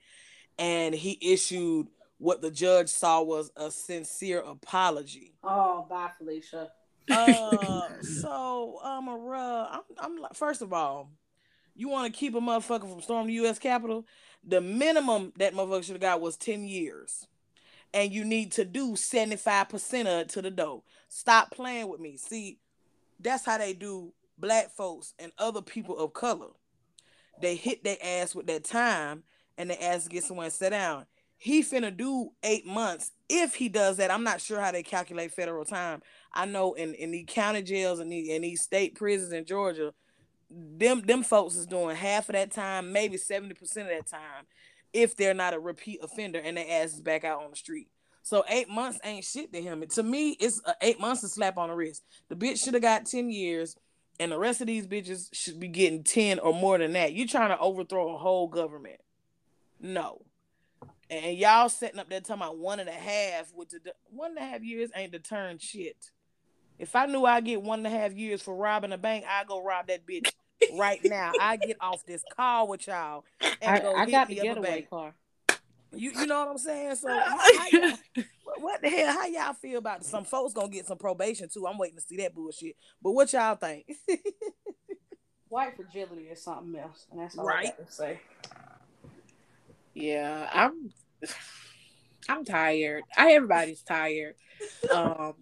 and 0.58 0.94
he 0.94 1.18
issued 1.20 1.88
what 2.24 2.40
the 2.40 2.50
judge 2.50 2.88
saw 2.88 3.20
was 3.20 3.50
a 3.54 3.70
sincere 3.70 4.40
apology. 4.40 5.34
Oh, 5.44 5.86
bye, 5.90 6.08
Felicia. 6.16 6.70
Uh, 7.10 7.88
so 8.00 8.80
um, 8.82 9.10
uh, 9.10 9.66
I'm, 9.70 9.82
I'm 9.98 10.16
like, 10.16 10.32
first 10.32 10.62
of 10.62 10.72
all, 10.72 11.10
you 11.74 11.90
want 11.90 12.10
to 12.10 12.18
keep 12.18 12.34
a 12.34 12.40
motherfucker 12.40 12.88
from 12.90 13.02
storming 13.02 13.26
the 13.26 13.34
U.S. 13.34 13.58
Capitol? 13.58 14.06
The 14.42 14.62
minimum 14.62 15.34
that 15.36 15.52
motherfucker 15.52 15.84
should 15.84 15.96
have 15.96 16.00
got 16.00 16.22
was 16.22 16.38
ten 16.38 16.64
years, 16.64 17.26
and 17.92 18.10
you 18.10 18.24
need 18.24 18.52
to 18.52 18.64
do 18.64 18.96
seventy 18.96 19.36
five 19.36 19.68
percent 19.68 20.08
of 20.08 20.20
it 20.20 20.28
to 20.30 20.40
the 20.40 20.50
dough. 20.50 20.82
Stop 21.10 21.50
playing 21.50 21.88
with 21.88 22.00
me. 22.00 22.16
See, 22.16 22.58
that's 23.20 23.44
how 23.44 23.58
they 23.58 23.74
do 23.74 24.14
black 24.38 24.70
folks 24.70 25.12
and 25.18 25.30
other 25.36 25.60
people 25.60 25.98
of 25.98 26.14
color. 26.14 26.52
They 27.42 27.56
hit 27.56 27.84
their 27.84 27.98
ass 28.02 28.34
with 28.34 28.46
that 28.46 28.64
time, 28.64 29.24
and 29.58 29.68
they 29.68 29.76
ask 29.76 30.04
to 30.04 30.08
get 30.10 30.24
someone 30.24 30.46
to 30.46 30.50
sit 30.50 30.70
down. 30.70 31.04
He 31.36 31.62
finna 31.62 31.94
do 31.94 32.30
eight 32.42 32.66
months. 32.66 33.12
If 33.28 33.54
he 33.54 33.68
does 33.68 33.98
that, 33.98 34.10
I'm 34.10 34.24
not 34.24 34.40
sure 34.40 34.60
how 34.60 34.72
they 34.72 34.82
calculate 34.82 35.32
federal 35.32 35.64
time. 35.64 36.02
I 36.32 36.46
know 36.46 36.74
in, 36.74 36.94
in 36.94 37.10
the 37.10 37.24
county 37.24 37.62
jails 37.62 38.00
and 38.00 38.10
the 38.10 38.32
in 38.32 38.42
these 38.42 38.62
state 38.62 38.94
prisons 38.94 39.32
in 39.32 39.44
Georgia, 39.44 39.92
them 40.50 41.02
them 41.02 41.22
folks 41.22 41.56
is 41.56 41.66
doing 41.66 41.96
half 41.96 42.28
of 42.28 42.34
that 42.34 42.52
time, 42.52 42.92
maybe 42.92 43.16
70% 43.16 43.52
of 43.60 43.76
that 43.76 44.06
time, 44.06 44.46
if 44.92 45.16
they're 45.16 45.34
not 45.34 45.54
a 45.54 45.58
repeat 45.58 46.00
offender 46.02 46.38
and 46.38 46.56
they 46.56 46.68
ass 46.68 46.94
is 46.94 47.00
back 47.00 47.24
out 47.24 47.42
on 47.42 47.50
the 47.50 47.56
street. 47.56 47.88
So 48.22 48.42
eight 48.48 48.70
months 48.70 48.98
ain't 49.04 49.24
shit 49.24 49.52
to 49.52 49.60
him. 49.60 49.84
To 49.86 50.02
me, 50.02 50.30
it's 50.40 50.60
uh, 50.64 50.72
eight 50.80 50.98
months 50.98 51.20
to 51.20 51.28
slap 51.28 51.58
on 51.58 51.68
the 51.68 51.74
wrist. 51.74 52.02
The 52.28 52.36
bitch 52.36 52.64
should 52.64 52.72
have 52.72 52.82
got 52.82 53.04
10 53.04 53.30
years, 53.30 53.76
and 54.18 54.32
the 54.32 54.38
rest 54.38 54.62
of 54.62 54.66
these 54.66 54.86
bitches 54.86 55.28
should 55.34 55.60
be 55.60 55.68
getting 55.68 56.02
10 56.02 56.38
or 56.38 56.54
more 56.54 56.78
than 56.78 56.94
that. 56.94 57.12
You 57.12 57.28
trying 57.28 57.50
to 57.50 57.58
overthrow 57.58 58.14
a 58.14 58.18
whole 58.18 58.48
government. 58.48 59.00
No. 59.78 60.22
And 61.10 61.36
y'all 61.36 61.68
setting 61.68 62.00
up 62.00 62.08
there 62.08 62.20
talking 62.20 62.42
about 62.42 62.58
one 62.58 62.80
and 62.80 62.88
a 62.88 62.92
half 62.92 63.52
with 63.54 63.70
the 63.70 63.80
one 64.10 64.30
and 64.30 64.38
a 64.38 64.42
half 64.42 64.62
years 64.62 64.90
ain't 64.96 65.12
deterring 65.12 65.58
shit. 65.58 66.10
If 66.78 66.96
I 66.96 67.06
knew 67.06 67.24
I'd 67.24 67.44
get 67.44 67.62
one 67.62 67.80
and 67.84 67.86
a 67.86 67.90
half 67.90 68.12
years 68.12 68.42
for 68.42 68.54
robbing 68.56 68.92
a 68.92 68.98
bank, 68.98 69.24
I 69.28 69.44
go 69.44 69.62
rob 69.62 69.86
that 69.88 70.06
bitch 70.06 70.30
right 70.78 71.00
now. 71.04 71.32
I 71.40 71.56
get 71.56 71.76
off 71.80 72.04
this 72.06 72.24
call 72.34 72.68
with 72.68 72.86
y'all 72.86 73.24
and 73.40 73.76
I, 73.76 73.80
go 73.80 73.94
I 73.94 74.04
hit 74.06 74.10
got 74.10 74.28
the 74.28 74.34
the 74.36 74.42
getaway 74.42 74.70
bank. 74.70 74.90
car. 74.90 75.14
You 75.94 76.10
you 76.10 76.26
know 76.26 76.40
what 76.40 76.48
I'm 76.48 76.58
saying? 76.58 76.96
So 76.96 77.08
what- 78.58 78.82
the 78.82 78.88
hell? 78.88 79.12
How 79.12 79.26
y'all 79.26 79.52
feel 79.52 79.78
about 79.78 80.00
it? 80.00 80.06
some 80.06 80.24
folks 80.24 80.52
gonna 80.52 80.68
get 80.68 80.86
some 80.86 80.98
probation 80.98 81.48
too? 81.48 81.66
I'm 81.68 81.78
waiting 81.78 81.96
to 81.98 82.02
see 82.02 82.16
that 82.16 82.34
bullshit. 82.34 82.74
But 83.02 83.12
what 83.12 83.32
y'all 83.32 83.54
think? 83.54 83.92
White 85.48 85.76
fragility 85.76 86.22
is 86.22 86.42
something 86.42 86.74
else, 86.80 87.06
and 87.12 87.20
that's 87.20 87.38
all 87.38 87.44
Right. 87.46 87.66
I 87.66 87.68
got 87.68 87.86
to 87.86 87.92
say. 87.92 88.20
Yeah, 89.94 90.48
I'm 90.52 90.90
I'm 92.28 92.44
tired. 92.44 93.04
I 93.16 93.32
everybody's 93.32 93.82
tired. 93.82 94.34
Um 94.92 95.34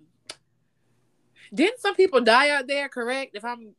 didn't 1.54 1.80
some 1.80 1.94
people 1.94 2.20
die 2.20 2.50
out 2.50 2.66
there, 2.66 2.88
correct? 2.88 3.36
If 3.36 3.44
I'm 3.44 3.74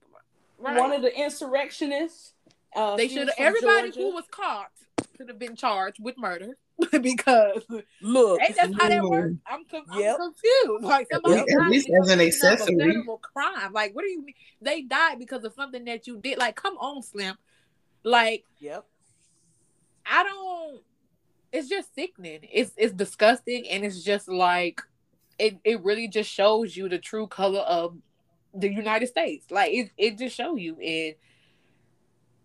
right. 0.60 0.80
One 0.80 0.92
of 0.92 1.02
the 1.02 1.16
insurrectionists. 1.18 2.34
Uh, 2.76 2.96
they 2.96 3.08
should 3.08 3.28
have 3.28 3.36
everybody 3.38 3.92
Georgia. 3.92 4.00
who 4.00 4.14
was 4.16 4.26
caught 4.32 4.72
should 5.16 5.28
have 5.28 5.38
been 5.38 5.56
charged 5.56 6.00
with 6.02 6.18
murder 6.18 6.58
because 7.02 7.64
Look, 8.02 8.42
ain't 8.42 8.56
that's 8.56 8.74
how 8.80 8.90
that 8.90 9.04
works? 9.04 9.36
I'm, 9.46 9.64
com- 9.66 9.84
Yep. 9.96 10.18
I'm 10.20 10.34
confused. 10.34 10.84
Like 10.84 11.08
somebody 11.12 11.42
At 11.42 11.48
died 11.48 11.70
least 11.70 11.90
as 12.02 12.10
an 12.10 12.20
accessory. 12.20 13.04
crime. 13.22 13.74
Like 13.74 13.96
what 13.96 14.04
do 14.04 14.10
you 14.10 14.26
mean? 14.26 14.34
They 14.60 14.82
died 14.82 15.20
because 15.20 15.44
of 15.44 15.54
something 15.54 15.86
that 15.86 16.08
you 16.08 16.18
did. 16.18 16.40
Like 16.40 16.56
come 16.56 16.78
on, 16.78 17.04
Slim. 17.04 17.36
Like 18.04 18.44
yep. 18.60 18.86
I 20.06 20.24
don't. 20.24 20.82
It's 21.52 21.70
just 21.70 21.94
sickening. 21.94 22.40
It's 22.52 22.72
it's 22.78 22.94
disgusting, 22.94 23.68
and 23.70 23.84
it's 23.86 24.04
just 24.04 24.28
like 24.28 24.82
it. 25.38 25.58
It 25.64 25.84
really 25.84 26.08
just 26.08 26.30
shows 26.30 26.76
you 26.76 26.90
the 26.90 27.00
true 27.00 27.28
color 27.28 27.62
of 27.62 27.98
the 28.54 28.72
United 28.72 29.08
States. 29.08 29.52
Like 29.52 29.72
it. 29.72 29.92
It 29.98 30.18
just 30.18 30.36
show 30.36 30.56
you, 30.56 30.78
and 30.80 31.16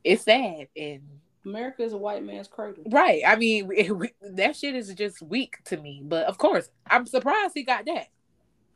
it's 0.05 0.25
sad. 0.25 0.69
And 0.77 1.03
America 1.45 1.83
is 1.83 1.93
a 1.93 1.99
white 1.99 2.25
man's 2.25 2.49
cradle. 2.49 2.85
right, 2.91 3.23
I 3.27 3.37
mean, 3.37 3.71
it, 3.73 4.15
that 4.37 4.57
shit 4.57 4.75
is 4.75 4.93
just 4.95 5.23
weak 5.23 5.57
to 5.65 5.77
me. 5.77 6.03
But 6.05 6.27
of 6.27 6.39
course, 6.39 6.69
I'm 6.87 7.07
surprised 7.07 7.53
he 7.55 7.63
got 7.63 7.87
that. 7.87 8.09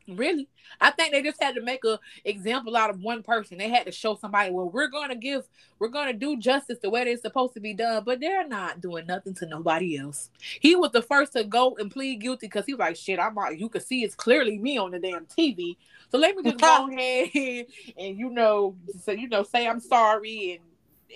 Really, 0.09 0.49
I 0.81 0.91
think 0.91 1.13
they 1.13 1.23
just 1.23 1.43
had 1.43 1.55
to 1.55 1.63
make 1.63 1.85
a 1.85 1.99
example 2.25 2.77
out 2.77 2.91
of 2.91 3.01
one 3.01 3.23
person. 3.23 3.59
They 3.59 3.69
had 3.69 3.87
to 3.87 3.93
show 3.93 4.17
somebody, 4.17 4.51
well, 4.51 4.69
we're 4.69 4.89
gonna 4.89 5.17
give, 5.17 5.49
we're 5.79 5.89
gonna 5.89 6.13
do 6.13 6.37
justice 6.37 6.79
the 6.81 6.91
way 6.91 7.03
it's 7.03 7.23
supposed 7.23 7.55
to 7.55 7.61
be 7.61 7.75
done, 7.75 8.03
but 8.05 8.21
they're 8.21 8.47
not 8.47 8.81
doing 8.81 9.07
nothing 9.07 9.35
to 9.35 9.47
nobody 9.47 9.99
else. 9.99 10.31
He 10.61 10.75
was 10.75 10.91
the 10.93 11.03
first 11.03 11.33
to 11.35 11.45
go 11.45 11.77
and 11.79 11.91
plead 11.91 12.21
guilty 12.21 12.47
because 12.47 12.67
he 12.67 12.75
was 12.75 12.81
like, 12.81 12.97
shit, 12.97 13.19
I'm 13.19 13.35
like, 13.35 13.61
you 13.61 13.69
can 13.69 13.81
see 13.81 14.03
it's 14.03 14.15
clearly 14.15 14.59
me 14.59 14.79
on 14.79 14.91
the 14.91 14.99
damn 14.99 15.27
TV. 15.27 15.77
So 16.11 16.19
let 16.19 16.37
me 16.37 16.43
just 16.43 16.59
go 16.59 16.89
ahead 16.93 17.67
and 17.97 18.19
you 18.19 18.31
know, 18.31 18.77
so 19.03 19.13
you 19.13 19.29
know, 19.29 19.43
say 19.43 19.67
I'm 19.67 19.81
sorry 19.81 20.53
and 20.53 20.63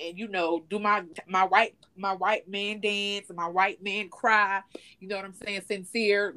and 0.09 0.19
you 0.19 0.29
know, 0.29 0.65
do 0.69 0.79
my 0.79 1.05
my 1.27 1.45
white 1.45 1.75
my 1.97 2.13
white 2.13 2.49
man 2.49 2.81
dance 2.81 3.29
and 3.29 3.37
my 3.37 3.49
white 3.49 3.83
man 3.83 4.09
cry. 4.09 4.61
You 5.01 5.09
know 5.09 5.17
what 5.17 5.25
I'm 5.25 5.35
saying? 5.35 5.63
Sincere. 5.67 6.35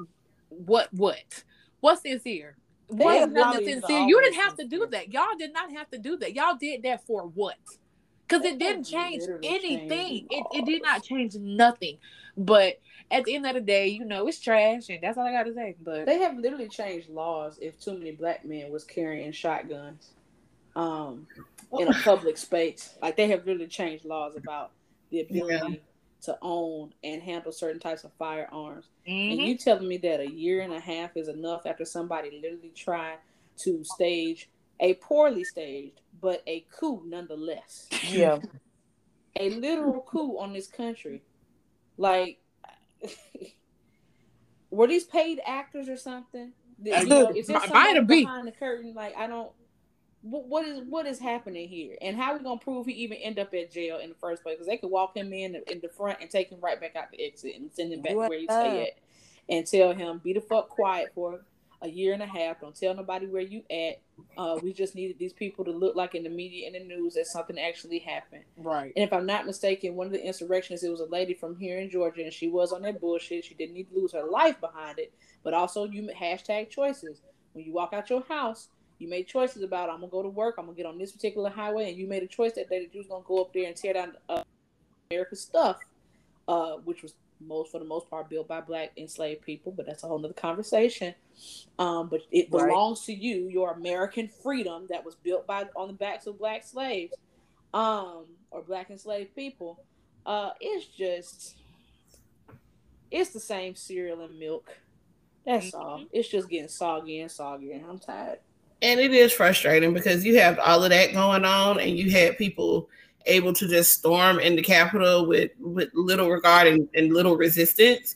What 0.50 0.94
what? 0.94 1.44
What's 1.82 2.02
sincere? 2.02 2.58
They 2.92 3.04
What 3.04 3.32
nothing 3.32 3.66
sincere? 3.66 4.00
You 4.08 4.22
didn't 4.22 4.36
always 4.38 4.50
have 4.50 4.58
to 4.58 4.66
do 4.66 4.88
that. 4.92 5.14
Y'all 5.14 5.38
did 5.38 5.54
not 5.54 5.72
have 5.72 5.90
to 5.92 5.98
do 5.98 6.18
that. 6.18 6.34
Y'all 6.34 6.58
did 6.60 6.84
that 6.84 7.06
for 7.06 7.24
what? 7.24 7.58
Because 8.28 8.46
it 8.46 8.60
didn't 8.60 8.84
change 8.84 9.24
anything. 9.44 10.28
It, 10.30 10.46
it 10.54 10.66
did 10.66 10.84
not 10.84 11.04
change 11.04 11.36
nothing. 11.36 11.98
But 12.38 12.80
at 13.12 13.26
the 13.26 13.36
end 13.36 13.46
of 13.48 13.56
the 13.56 13.62
day, 13.62 13.88
you 13.88 14.06
know, 14.06 14.28
it's 14.28 14.40
trash, 14.40 14.90
and 14.90 15.00
that's 15.02 15.18
all 15.18 15.26
I 15.26 15.32
got 15.32 15.44
to 15.44 15.54
say. 15.54 15.76
But 15.84 16.06
They 16.06 16.20
have 16.20 16.38
literally 16.38 16.70
changed 16.70 17.10
laws 17.10 17.58
if 17.62 17.80
too 17.80 17.98
many 17.98 18.12
black 18.12 18.46
men 18.46 18.72
was 18.72 18.84
carrying 18.84 19.32
shotguns 19.32 20.12
um, 20.76 21.28
in 21.80 21.88
a 21.88 21.94
public 22.04 22.38
space. 22.38 22.96
Like 23.02 23.18
they 23.18 23.28
have 23.30 23.46
literally 23.46 23.68
changed 23.68 24.06
laws 24.06 24.36
about 24.36 24.72
the 25.10 25.22
ability 25.22 25.82
to 26.22 26.38
own 26.42 26.94
and 27.04 27.22
handle 27.22 27.52
certain 27.52 27.80
types 27.80 28.04
of 28.04 28.12
firearms. 28.14 28.88
And 29.08 29.40
Mhm. 29.40 29.48
you 29.48 29.58
telling 29.58 29.88
me 29.88 29.98
that 29.98 30.20
a 30.20 30.30
year 30.30 30.62
and 30.62 30.74
a 30.74 30.80
half 30.80 31.16
is 31.16 31.28
enough 31.30 31.66
after 31.66 31.86
somebody 31.86 32.30
literally 32.32 32.72
tried 32.76 33.20
to 33.60 33.84
stage 33.84 34.50
a 34.82 34.94
poorly 34.96 35.44
staged, 35.44 36.00
but 36.22 36.42
a 36.48 36.62
coup 36.72 37.02
nonetheless. 37.06 37.88
Yeah. 38.10 38.40
A 39.38 39.50
literal 39.50 40.02
coup 40.02 40.38
on 40.38 40.54
this 40.54 40.68
country. 40.68 41.22
Like 41.98 42.40
were 44.72 44.88
these 44.88 45.06
paid 45.06 45.42
actors 45.46 45.90
or 45.90 45.98
something? 45.98 46.54
Did- 46.82 47.04
you 47.04 47.10
know, 47.10 47.30
is 47.36 47.48
there 47.48 47.58
Might- 47.58 47.68
somebody 47.68 47.88
might 47.90 47.96
have 47.98 48.08
been. 48.08 48.24
behind 48.24 48.48
the 48.48 48.52
curtain? 48.54 48.94
Like 48.94 49.16
I 49.18 49.28
don't. 49.28 49.52
What, 50.22 50.48
what 50.48 50.66
is 50.66 50.82
what 50.90 51.06
is 51.06 51.20
happening 51.20 51.70
here, 51.70 51.96
and 52.02 52.18
how 52.18 52.36
we 52.36 52.44
gonna 52.44 52.60
prove 52.60 52.86
he 52.86 52.94
even 52.94 53.18
end 53.18 53.40
up 53.40 53.54
at 53.54 53.72
jail 53.72 54.00
in 54.00 54.10
the 54.10 54.16
first 54.16 54.44
place? 54.44 54.56
Because 54.56 54.68
they 54.68 54.78
could 54.78 54.92
walk 54.92 55.16
him 55.16 55.32
in 55.32 55.56
in 55.68 55.80
the 55.80 55.90
front 55.90 56.20
and 56.22 56.30
take 56.30 56.50
him 56.50 56.60
right 56.62 56.80
back 56.80 56.96
out 56.96 57.12
the 57.12 57.26
exit 57.26 57.56
and 57.56 57.72
send 57.72 57.94
him 57.94 58.02
back 58.02 58.16
What 58.16 58.30
where 58.30 58.40
he 58.40 58.46
stay 58.46 58.88
at, 58.88 59.00
and 59.48 59.66
tell 59.66 59.94
him 59.94 60.20
be 60.24 60.34
the 60.34 60.42
fuck 60.42 60.68
quiet 60.70 61.12
for 61.16 61.42
a 61.82 61.88
year 61.88 62.14
and 62.14 62.22
a 62.22 62.26
half. 62.26 62.60
Don't 62.60 62.76
tell 62.76 62.94
nobody 62.94 63.28
where 63.28 63.42
you 63.42 63.64
at. 63.72 64.02
Uh, 64.38 64.60
we 64.62 64.74
just 64.74 64.96
needed 64.96 65.18
these 65.18 65.32
people 65.32 65.64
to 65.64 65.72
look 65.72 65.96
like 65.96 66.14
in 66.14 66.24
the 66.24 66.30
media 66.30 66.68
and 66.68 66.76
the 66.76 66.80
news 66.86 67.14
that 67.14 67.26
something 67.26 67.58
actually 67.58 68.00
happened. 68.00 68.44
Right. 68.58 68.92
And 68.98 69.06
if 69.06 69.14
I'm 69.14 69.26
not 69.26 69.46
mistaken, 69.46 69.96
one 69.96 70.08
of 70.08 70.12
the 70.12 70.22
insurrections, 70.22 70.84
it 70.84 70.90
was 70.90 71.00
a 71.00 71.06
lady 71.06 71.34
from 71.34 71.56
here 71.56 71.80
in 71.80 71.90
Georgia, 71.90 72.24
and 72.24 72.34
she 72.34 72.50
was 72.50 72.74
on 72.74 72.82
that 72.82 73.00
bullshit. 73.00 73.46
She 73.46 73.54
didn't 73.54 73.76
need 73.76 73.90
to 73.90 73.98
lose 73.98 74.12
her 74.12 74.26
life 74.30 74.60
behind 74.60 75.00
it, 75.00 75.14
but 75.44 75.54
also 75.54 75.86
you 75.86 76.10
hashtag 76.14 76.70
choices. 76.70 77.22
When 77.54 77.64
you 77.64 77.72
walk 77.72 77.94
out 77.94 78.10
your 78.10 78.24
house, 78.28 78.68
you 79.00 79.10
made 79.10 79.28
choices 79.28 79.64
about 79.64 79.90
I'm 79.90 80.02
gonna 80.02 80.12
go 80.12 80.22
to 80.22 80.30
work, 80.30 80.56
I'm 80.58 80.66
gonna 80.66 80.78
get 80.78 80.86
on 80.86 80.98
this 80.98 81.12
particular 81.12 81.50
highway, 81.50 81.90
and 81.90 81.98
you 81.98 82.08
made 82.08 82.24
a 82.24 82.28
choice 82.28 82.54
that 82.54 82.70
day 82.70 82.84
that 82.84 82.94
you 82.94 83.00
was 83.00 83.08
gonna 83.08 83.24
go 83.26 83.42
up 83.42 83.54
there 83.54 83.68
and 83.68 83.76
tear 83.76 83.94
down 83.94 84.14
uh, 84.28 84.42
America's 85.12 85.42
stuff, 85.42 85.78
uh, 86.48 86.74
which 86.84 87.02
was 87.02 87.14
most 87.42 87.72
for 87.72 87.80
the 87.80 87.86
most 87.86 88.10
part 88.10 88.30
built 88.30 88.48
by 88.48 88.60
black 88.62 88.92
enslaved 88.98 89.42
people, 89.42 89.72
but 89.72 89.86
that's 89.86 90.04
a 90.04 90.08
whole 90.08 90.20
nother 90.20 90.34
conversation. 90.34 91.16
Um, 91.78 92.10
but 92.10 92.22
it 92.32 92.52
Right. 92.52 92.68
belongs 92.68 93.06
to 93.06 93.14
you, 93.14 93.48
your 93.48 93.72
American 93.72 94.28
freedom 94.28 94.88
that 94.90 95.06
was 95.06 95.16
built 95.16 95.48
by 95.48 95.66
on 95.76 95.88
the 95.88 95.94
backs 95.94 96.28
of 96.28 96.38
black 96.38 96.66
slaves, 96.66 97.14
um, 97.74 98.26
or 98.52 98.62
black 98.62 98.90
enslaved 98.90 99.34
people. 99.36 99.80
Uh, 100.26 100.52
it's 100.60 100.88
just 100.88 101.56
it's 103.10 103.32
the 103.32 103.40
same 103.40 103.76
cereal 103.76 104.22
and 104.22 104.38
milk. 104.38 104.78
That's 105.46 105.74
all. 105.74 106.04
It's 106.12 106.30
just 106.30 106.50
getting 106.50 106.68
soggy 106.68 107.22
and 107.22 107.32
soggy, 107.32 107.72
and 107.72 107.86
I'm 107.86 108.00
tired. 108.00 108.40
And 108.82 109.00
it 109.00 109.14
is 109.14 109.34
frustrating 109.34 109.94
because 109.94 110.26
you 110.26 110.40
have 110.40 110.58
all 110.60 110.84
of 110.84 110.90
that 110.92 111.14
going 111.14 111.44
on, 111.44 111.80
and 111.80 111.98
you 111.98 112.12
had 112.12 112.38
people 112.38 112.90
able 113.26 113.54
to 113.54 113.68
just 113.68 113.92
storm 113.92 114.40
in 114.40 114.56
the 114.56 114.62
Capitol 114.62 115.26
with 115.26 115.52
with 115.60 115.90
little 115.94 116.30
regard 116.30 116.68
and, 116.68 116.88
and 116.94 117.14
little 117.14 117.36
resistance. 117.36 118.16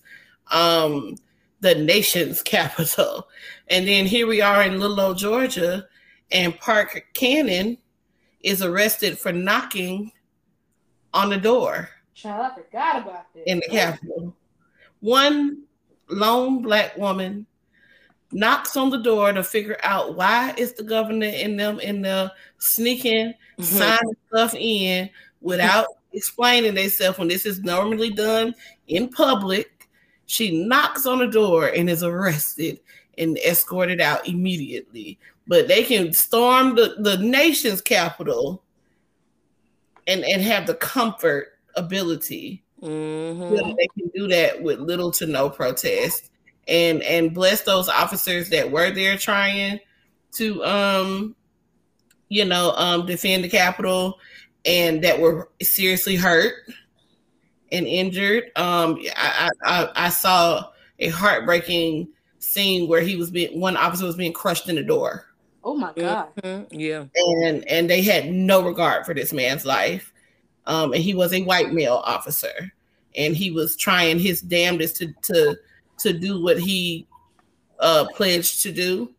Um, 0.52 1.16
the 1.60 1.76
nation's 1.76 2.42
capital, 2.44 3.28
and 3.70 3.88
then 3.88 4.06
here 4.06 4.28
we 4.28 4.42
are 4.42 4.64
in 4.64 4.80
little 4.80 5.00
old 5.00 5.18
Georgia, 5.18 5.88
and 6.32 6.58
Park 6.60 7.08
Cannon 7.14 7.78
is 8.42 8.62
arrested 8.62 9.18
for 9.18 9.32
knocking 9.32 10.12
on 11.14 11.30
the 11.30 11.38
door 11.38 11.90
Child, 12.14 12.52
I 12.52 12.56
forgot 12.56 13.02
about 13.02 13.34
that. 13.34 13.50
in 13.50 13.58
the 13.58 13.68
Capitol. 13.70 14.36
One 15.00 15.64
lone 16.10 16.62
black 16.62 16.96
woman 16.98 17.46
knocks 18.34 18.76
on 18.76 18.90
the 18.90 18.98
door 18.98 19.32
to 19.32 19.44
figure 19.44 19.78
out 19.84 20.16
why 20.16 20.54
is 20.58 20.74
the 20.74 20.84
governor 20.84 21.28
and 21.28 21.60
them 21.60 21.80
in 21.80 22.02
the 22.02 22.32
sneaking, 22.58 23.34
signing 23.60 24.16
stuff 24.28 24.54
in 24.56 25.10
without 25.42 25.88
explaining 26.14 26.76
themselves 26.76 27.18
when 27.18 27.28
this 27.28 27.46
is 27.46 27.60
normally 27.62 28.10
done 28.10 28.54
in 28.88 29.10
public. 29.10 29.88
She 30.26 30.66
knocks 30.66 31.06
on 31.06 31.20
the 31.20 31.28
door 31.28 31.68
and 31.68 31.90
is 31.90 32.04
arrested 32.04 32.80
and 33.18 33.38
escorted 33.40 34.02
out 34.02 34.28
immediately. 34.28 35.20
But 35.48 35.68
they 35.68 35.84
can 35.84 36.14
storm 36.14 36.76
the, 36.76 36.96
the 37.00 37.18
nation's 37.18 37.82
capital 37.82 38.64
and, 40.08 40.24
and 40.24 40.42
have 40.42 40.68
the 40.68 40.76
comfort 40.76 41.60
ability 41.76 42.64
Mm-hmm. 42.84 43.76
they 43.78 43.88
can 43.98 44.12
do 44.14 44.28
that 44.28 44.62
with 44.62 44.80
little 44.82 45.10
to 45.12 45.26
no 45.26 45.50
protest 45.50 46.32
and 46.68 47.02
and 47.04 47.34
bless 47.34 47.62
those 47.62 47.90
officers 47.90 48.50
that 48.50 48.70
were 48.70 48.92
there 48.92 49.18
trying 49.18 49.80
to 50.32 50.64
um 50.64 51.36
you 52.30 52.46
know 52.46 52.72
um 52.76 53.06
defend 53.06 53.44
the 53.44 53.50
capitol 53.50 54.20
and 54.66 55.04
that 55.04 55.20
were 55.20 55.50
seriously 55.62 56.16
hurt 56.16 56.54
and 57.72 57.86
injured 57.86 58.46
um 58.56 58.98
i 59.16 59.50
i, 59.66 59.90
I 59.96 60.10
saw 60.10 60.70
a 61.00 61.10
heartbreaking 61.10 62.08
scene 62.40 62.88
where 62.88 63.02
he 63.02 63.16
was 63.16 63.30
being 63.30 63.60
one 63.60 63.76
officer 63.76 64.06
was 64.06 64.16
being 64.16 64.34
crushed 64.34 64.70
in 64.70 64.76
the 64.76 64.84
door 64.84 65.26
Oh 65.64 65.76
my 65.76 65.94
god. 65.96 66.28
Mm-hmm. 66.42 66.80
Yeah. 66.80 67.06
and 67.16 67.68
and 67.68 67.90
they 67.90 68.02
had 68.02 68.32
no 68.32 68.64
regard 68.64 69.06
for 69.06 69.14
this 69.14 69.32
man's 69.32 69.66
life. 69.66 70.12
Um, 70.66 70.94
and 70.94 71.02
he 71.02 71.14
was 71.14 71.34
a 71.34 71.44
white 71.44 71.74
male 71.74 72.02
officer, 72.06 72.72
and 73.16 73.36
he 73.36 73.52
was 73.52 73.76
trying 73.76 74.20
his 74.20 74.42
damnedest 74.42 74.98
to 74.98 75.14
to 75.24 75.58
to 76.04 76.14
do 76.14 76.42
what 76.42 76.60
he 76.60 77.08
uh, 77.80 78.06
pledged 78.16 78.62
to 78.64 78.72
do. 78.72 79.14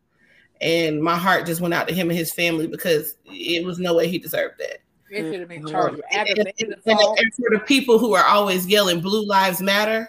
And 0.61 1.03
my 1.03 1.17
heart 1.17 1.45
just 1.47 1.61
went 1.61 1.75
out 1.75 1.89
to 1.89 1.95
him 1.95 2.09
and 2.09 2.19
his 2.19 2.33
family 2.33 2.67
because 2.67 3.17
it 3.27 3.65
was 3.65 3.79
no 3.79 3.95
way 3.95 4.09
he 4.09 4.19
deserved 4.19 4.55
that. 4.61 4.79
It 5.11 5.31
should 5.31 5.41
have 5.41 5.49
been 5.49 5.63
Mhm. 5.65 5.71
charged 5.71 5.97
with 5.97 6.05
And, 6.11 6.29
and- 6.29 6.39
and- 6.39 6.75
and 6.87 7.35
for 7.35 7.51
the 7.51 7.63
people 7.67 7.99
who 7.99 8.15
are 8.15 8.25
always 8.25 8.67
yelling 8.67 9.01
"Blue 9.01 9.25
Lives 9.27 9.61
Matter," 9.61 10.09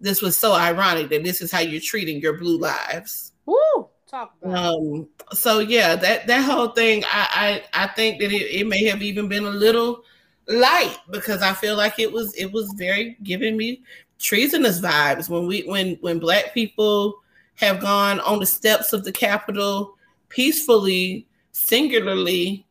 this 0.00 0.20
was 0.22 0.36
so 0.36 0.52
ironic 0.52 1.08
that 1.10 1.24
this 1.24 1.40
is 1.40 1.50
how 1.50 1.60
you're 1.60 1.80
treating 1.80 2.20
your 2.20 2.34
blue 2.38 2.58
lives. 2.58 3.32
Woo! 3.46 3.88
Talk 4.06 4.34
about. 4.42 4.74
Um, 4.74 5.08
so 5.32 5.58
yeah, 5.60 5.96
that 5.96 6.26
that 6.26 6.42
whole 6.44 6.68
thing, 6.68 7.04
I 7.06 7.62
I, 7.74 7.84
I 7.84 7.86
think 7.88 8.20
that 8.20 8.30
it, 8.32 8.42
it 8.60 8.66
may 8.66 8.84
have 8.84 9.02
even 9.02 9.28
been 9.28 9.44
a 9.44 9.50
little 9.50 10.02
light 10.46 10.96
because 11.10 11.42
I 11.42 11.52
feel 11.54 11.76
like 11.76 11.98
it 11.98 12.10
was 12.12 12.34
it 12.34 12.50
was 12.52 12.72
very 12.76 13.16
giving 13.22 13.56
me 13.56 13.82
treasonous 14.18 14.80
vibes 14.80 15.28
when 15.28 15.46
we 15.46 15.62
when 15.62 15.96
when 16.00 16.18
black 16.18 16.52
people 16.52 17.20
have 17.54 17.80
gone 17.80 18.20
on 18.20 18.38
the 18.38 18.46
steps 18.46 18.92
of 18.92 19.04
the 19.04 19.12
Capitol 19.12 19.94
peacefully, 20.28 21.26
singularly, 21.52 22.66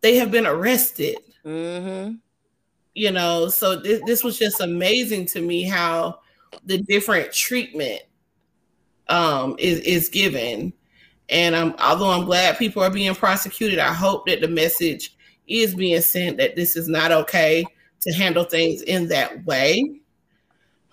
they 0.00 0.16
have 0.16 0.30
been 0.30 0.46
arrested. 0.46 1.16
Mm-hmm. 1.44 2.16
you 2.94 3.10
know 3.10 3.48
so 3.48 3.76
this, 3.76 4.02
this 4.04 4.22
was 4.22 4.38
just 4.38 4.60
amazing 4.60 5.24
to 5.24 5.40
me 5.40 5.62
how 5.62 6.20
the 6.66 6.76
different 6.82 7.32
treatment 7.32 8.02
um 9.08 9.56
is 9.58 9.80
is 9.80 10.10
given. 10.10 10.72
And 11.30 11.56
i'm 11.56 11.74
although 11.78 12.10
i'm 12.10 12.26
glad 12.26 12.58
people 12.58 12.82
are 12.82 12.90
being 12.90 13.14
prosecuted 13.14 13.78
i 13.78 13.92
hope 13.92 14.26
that 14.26 14.42
the 14.42 14.48
message 14.48 15.16
is 15.46 15.74
being 15.74 16.00
sent 16.02 16.36
that 16.36 16.56
this 16.56 16.76
is 16.76 16.88
not 16.88 17.10
okay 17.10 17.64
to 18.00 18.12
handle 18.12 18.44
things 18.44 18.82
in 18.82 19.08
that 19.08 19.42
way 19.46 20.00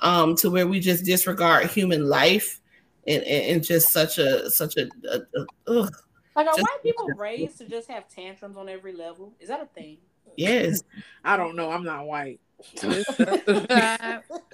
um 0.01 0.35
to 0.35 0.49
where 0.49 0.67
we 0.67 0.79
just 0.79 1.05
disregard 1.05 1.67
human 1.67 2.07
life 2.07 2.61
and, 3.07 3.23
and, 3.23 3.45
and 3.45 3.63
just 3.63 3.91
such 3.91 4.17
a 4.17 4.49
such 4.49 4.77
a, 4.77 4.89
a, 5.11 5.19
a 5.39 5.45
ugh. 5.67 5.95
Like, 6.35 6.47
are 6.47 6.55
Just- 6.55 6.61
white 6.61 6.83
people 6.83 7.07
raised 7.17 7.57
to 7.59 7.65
just 7.65 7.89
have 7.89 8.07
tantrums 8.07 8.57
on 8.57 8.69
every 8.69 8.93
level? 8.93 9.33
Is 9.39 9.49
that 9.49 9.61
a 9.61 9.65
thing? 9.65 9.97
yes 10.35 10.83
I 11.23 11.35
don't 11.35 11.55
know. 11.55 11.71
I'm 11.71 11.83
not 11.83 12.05
white. 12.05 12.39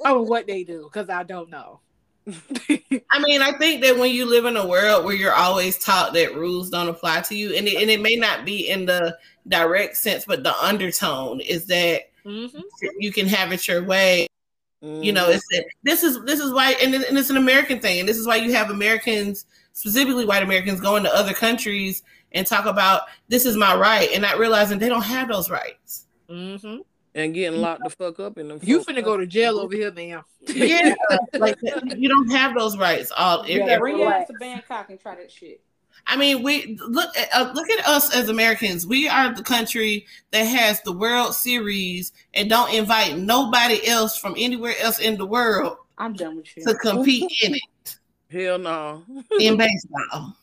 oh, 0.06 0.22
what 0.24 0.48
they 0.48 0.64
do 0.64 0.90
because 0.92 1.10
I 1.10 1.24
don't 1.24 1.50
know. 1.50 1.80
I 2.70 3.20
mean, 3.20 3.42
I 3.42 3.52
think 3.58 3.82
that 3.84 3.98
when 3.98 4.12
you 4.12 4.26
live 4.26 4.46
in 4.46 4.56
a 4.56 4.66
world 4.66 5.04
where 5.04 5.16
you're 5.16 5.34
always 5.34 5.78
taught 5.78 6.14
that 6.14 6.36
rules 6.36 6.70
don't 6.70 6.88
apply 6.88 7.22
to 7.22 7.36
you, 7.36 7.54
and 7.54 7.68
it, 7.68 7.82
and 7.82 7.90
it 7.90 8.02
may 8.02 8.16
not 8.16 8.46
be 8.46 8.70
in 8.70 8.86
the 8.86 9.18
direct 9.48 9.98
sense, 9.98 10.24
but 10.26 10.44
the 10.44 10.56
undertone 10.64 11.42
is 11.42 11.66
that 11.68 12.04
mm-hmm. 12.26 12.60
you 12.98 13.12
can 13.12 13.28
have 13.28 13.52
it 13.52 13.68
your 13.68 13.84
way. 13.84 14.28
You 14.84 15.14
know, 15.14 15.30
it's 15.30 15.48
this 15.84 16.04
is 16.04 16.22
this 16.26 16.42
is 16.42 16.52
why, 16.52 16.72
and, 16.82 16.94
and 16.94 17.18
it's 17.18 17.30
an 17.30 17.38
American 17.38 17.80
thing, 17.80 18.02
and 18.02 18.10
this 18.10 18.18
is 18.18 18.28
why 18.28 18.36
you 18.36 18.52
have 18.52 18.70
Americans, 18.70 19.46
specifically 19.72 20.26
white 20.26 20.44
Americans, 20.44 20.82
going 20.82 21.04
to 21.04 21.16
other 21.16 21.34
countries 21.34 22.04
and 22.34 22.46
talk 22.46 22.66
about 22.66 23.04
this 23.30 23.46
is 23.46 23.56
my 23.56 23.74
right, 23.76 24.10
and 24.12 24.22
not 24.22 24.38
realizing 24.40 24.80
they 24.80 24.90
don't 24.90 25.04
have 25.04 25.30
those 25.30 25.50
rights. 25.50 26.08
Mm-hmm. 26.30 26.78
and 27.16 27.34
getting 27.34 27.62
locked 27.62 27.84
the 27.84 27.90
fuck 27.92 28.20
up 28.20 28.38
in 28.38 28.48
them. 28.50 28.60
You 28.62 28.84
fuck 28.84 28.96
finna 28.96 29.04
go 29.04 29.16
to 29.16 29.26
jail 29.26 29.58
over 29.60 29.74
here 29.74 29.92
man. 29.92 30.24
Yeah, 30.48 30.96
like 31.34 31.58
you 31.96 32.10
don't 32.10 32.32
have 32.32 32.54
those 32.54 32.76
rights. 32.78 33.12
All 33.16 33.48
Yeah, 33.48 33.64
every- 33.66 33.92
bring 33.92 34.00
your 34.00 34.12
ass 34.14 34.28
to 34.28 34.34
Bangkok 34.40 34.90
and 34.90 35.00
try 35.00 35.16
that 35.16 35.32
shit. 35.32 35.62
I 36.06 36.18
mean, 36.18 36.44
we 36.44 36.78
look 36.88 37.18
at 37.18 37.30
uh, 37.34 37.52
look 37.54 37.70
at 37.70 37.88
us 37.88 38.14
as 38.16 38.30
Americans. 38.30 38.86
We 38.86 39.08
are 39.08 39.34
the 39.34 39.42
country 39.44 40.06
that 40.32 40.44
has 40.44 40.82
the 40.82 40.92
World 40.92 41.34
Series 41.34 42.12
and 42.34 42.50
don't 42.50 42.74
invite 42.74 43.18
nobody 43.18 43.86
else 43.88 44.18
from 44.18 44.36
anywhere 44.38 44.76
else 44.82 45.00
in 45.00 45.18
the 45.18 45.26
world 45.26 45.78
I'm 45.98 46.14
done 46.14 46.36
with 46.38 46.58
you. 46.58 46.66
to 46.66 46.76
compete 46.76 47.32
in 47.44 47.56
it 47.56 47.98
Hell 48.30 48.60
no. 48.60 49.04
in 49.40 49.58
baseball. 49.58 50.36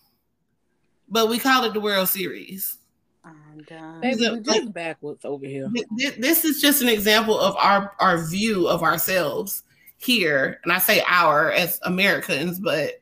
But 1.09 1.29
we 1.29 1.39
call 1.39 1.65
it 1.65 1.75
the 1.75 1.81
World 1.81 2.09
Series. 2.09 2.79
I'm 3.25 3.63
done. 3.69 4.01
Baby, 4.01 4.31
we 4.31 4.41
just 4.41 4.73
backwards 4.73 5.25
over 5.25 5.45
here. 5.45 5.69
Th- 5.75 5.87
th- 5.99 6.15
This 6.17 6.45
is 6.45 6.61
just 6.63 6.81
an 6.83 6.89
example 6.89 7.39
of 7.39 7.55
our 7.57 7.93
our 8.01 8.25
view 8.25 8.67
of 8.67 8.83
ourselves 8.83 9.63
here, 9.99 10.59
and 10.65 10.73
I 10.73 10.79
say 10.79 11.03
our 11.07 11.51
as 11.53 11.79
Americans, 11.83 12.59
but 12.59 13.00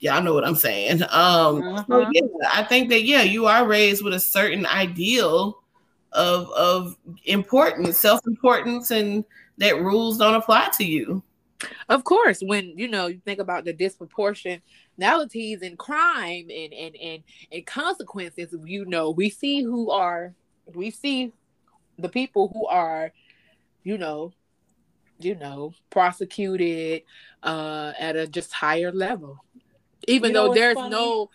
y'all 0.00 0.22
know 0.22 0.34
what 0.34 0.46
I'm 0.46 0.56
saying. 0.56 1.02
Um, 1.10 1.62
Uh-huh. 1.62 2.10
yeah, 2.12 2.22
I 2.52 2.62
think 2.64 2.88
that 2.90 3.04
yeah, 3.04 3.22
you 3.22 3.46
are 3.46 3.66
raised 3.66 4.02
with 4.04 4.14
a 4.14 4.20
certain 4.20 4.66
ideal 4.66 5.62
of 6.12 6.50
of 6.52 6.96
importance, 7.24 7.98
self 7.98 8.20
importance, 8.26 8.90
and 8.90 9.24
that 9.58 9.80
rules 9.80 10.18
don't 10.18 10.34
apply 10.34 10.70
to 10.78 10.84
you. 10.84 11.22
Of 11.88 12.04
course, 12.04 12.40
when 12.40 12.78
you 12.78 12.88
know 12.88 13.06
you 13.08 13.20
think 13.24 13.40
about 13.40 13.64
the 13.64 13.74
disproportionalities 13.74 15.62
in 15.62 15.76
crime 15.76 16.48
and 16.50 16.72
and 16.72 16.96
and 16.96 17.22
and 17.50 17.66
consequences, 17.66 18.54
you 18.64 18.84
know, 18.84 19.10
we 19.10 19.30
see 19.30 19.62
who 19.62 19.90
are 19.90 20.34
we 20.74 20.90
see 20.90 21.32
the 21.98 22.08
people 22.08 22.48
who 22.52 22.66
are, 22.66 23.12
you 23.82 23.98
know, 23.98 24.32
you 25.18 25.34
know, 25.34 25.72
prosecuted 25.90 27.02
uh, 27.42 27.92
at 27.98 28.16
a 28.16 28.26
just 28.26 28.52
higher 28.52 28.92
level. 28.92 29.44
Even 30.06 30.30
You 30.30 30.34
know 30.34 30.48
though 30.48 30.54
there's 30.54 30.74
funny? 30.74 30.90
no 30.90 31.30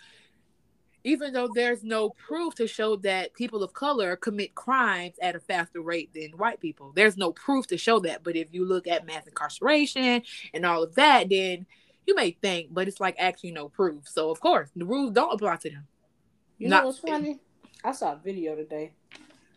even 1.05 1.33
though 1.33 1.49
there's 1.53 1.83
no 1.83 2.11
proof 2.11 2.55
to 2.55 2.65
show 2.65 2.95
that 2.95 3.33
people 3.33 3.61
of 3.61 3.73
color 3.73 4.15
commit 4.15 4.55
crimes 4.55 5.15
at 5.21 5.35
a 5.35 5.39
faster 5.41 5.81
rate 5.81 6.09
than 6.13 6.31
white 6.37 6.61
people. 6.61 6.93
There's 6.95 7.17
no 7.17 7.33
proof 7.33 7.67
to 7.67 7.77
show 7.77 7.99
that. 7.99 8.23
But 8.23 8.37
if 8.37 8.53
you 8.53 8.63
look 8.63 8.87
at 8.87 9.05
mass 9.05 9.27
incarceration 9.27 10.21
and 10.53 10.65
all 10.65 10.81
of 10.81 10.95
that, 10.95 11.27
then 11.29 11.65
you 12.07 12.15
may 12.15 12.31
think, 12.31 12.73
but 12.73 12.87
it's 12.87 13.01
like 13.01 13.15
actually 13.19 13.51
no 13.51 13.67
proof. 13.67 14.07
So 14.07 14.29
of 14.29 14.39
course 14.39 14.69
the 14.77 14.85
rules 14.85 15.11
don't 15.11 15.33
apply 15.33 15.57
to 15.57 15.69
them. 15.71 15.87
You 16.57 16.69
Not- 16.69 16.83
know 16.83 16.87
what's 16.87 16.99
funny? 16.99 17.39
I 17.83 17.91
saw 17.91 18.13
a 18.13 18.15
video 18.23 18.55
today, 18.55 18.93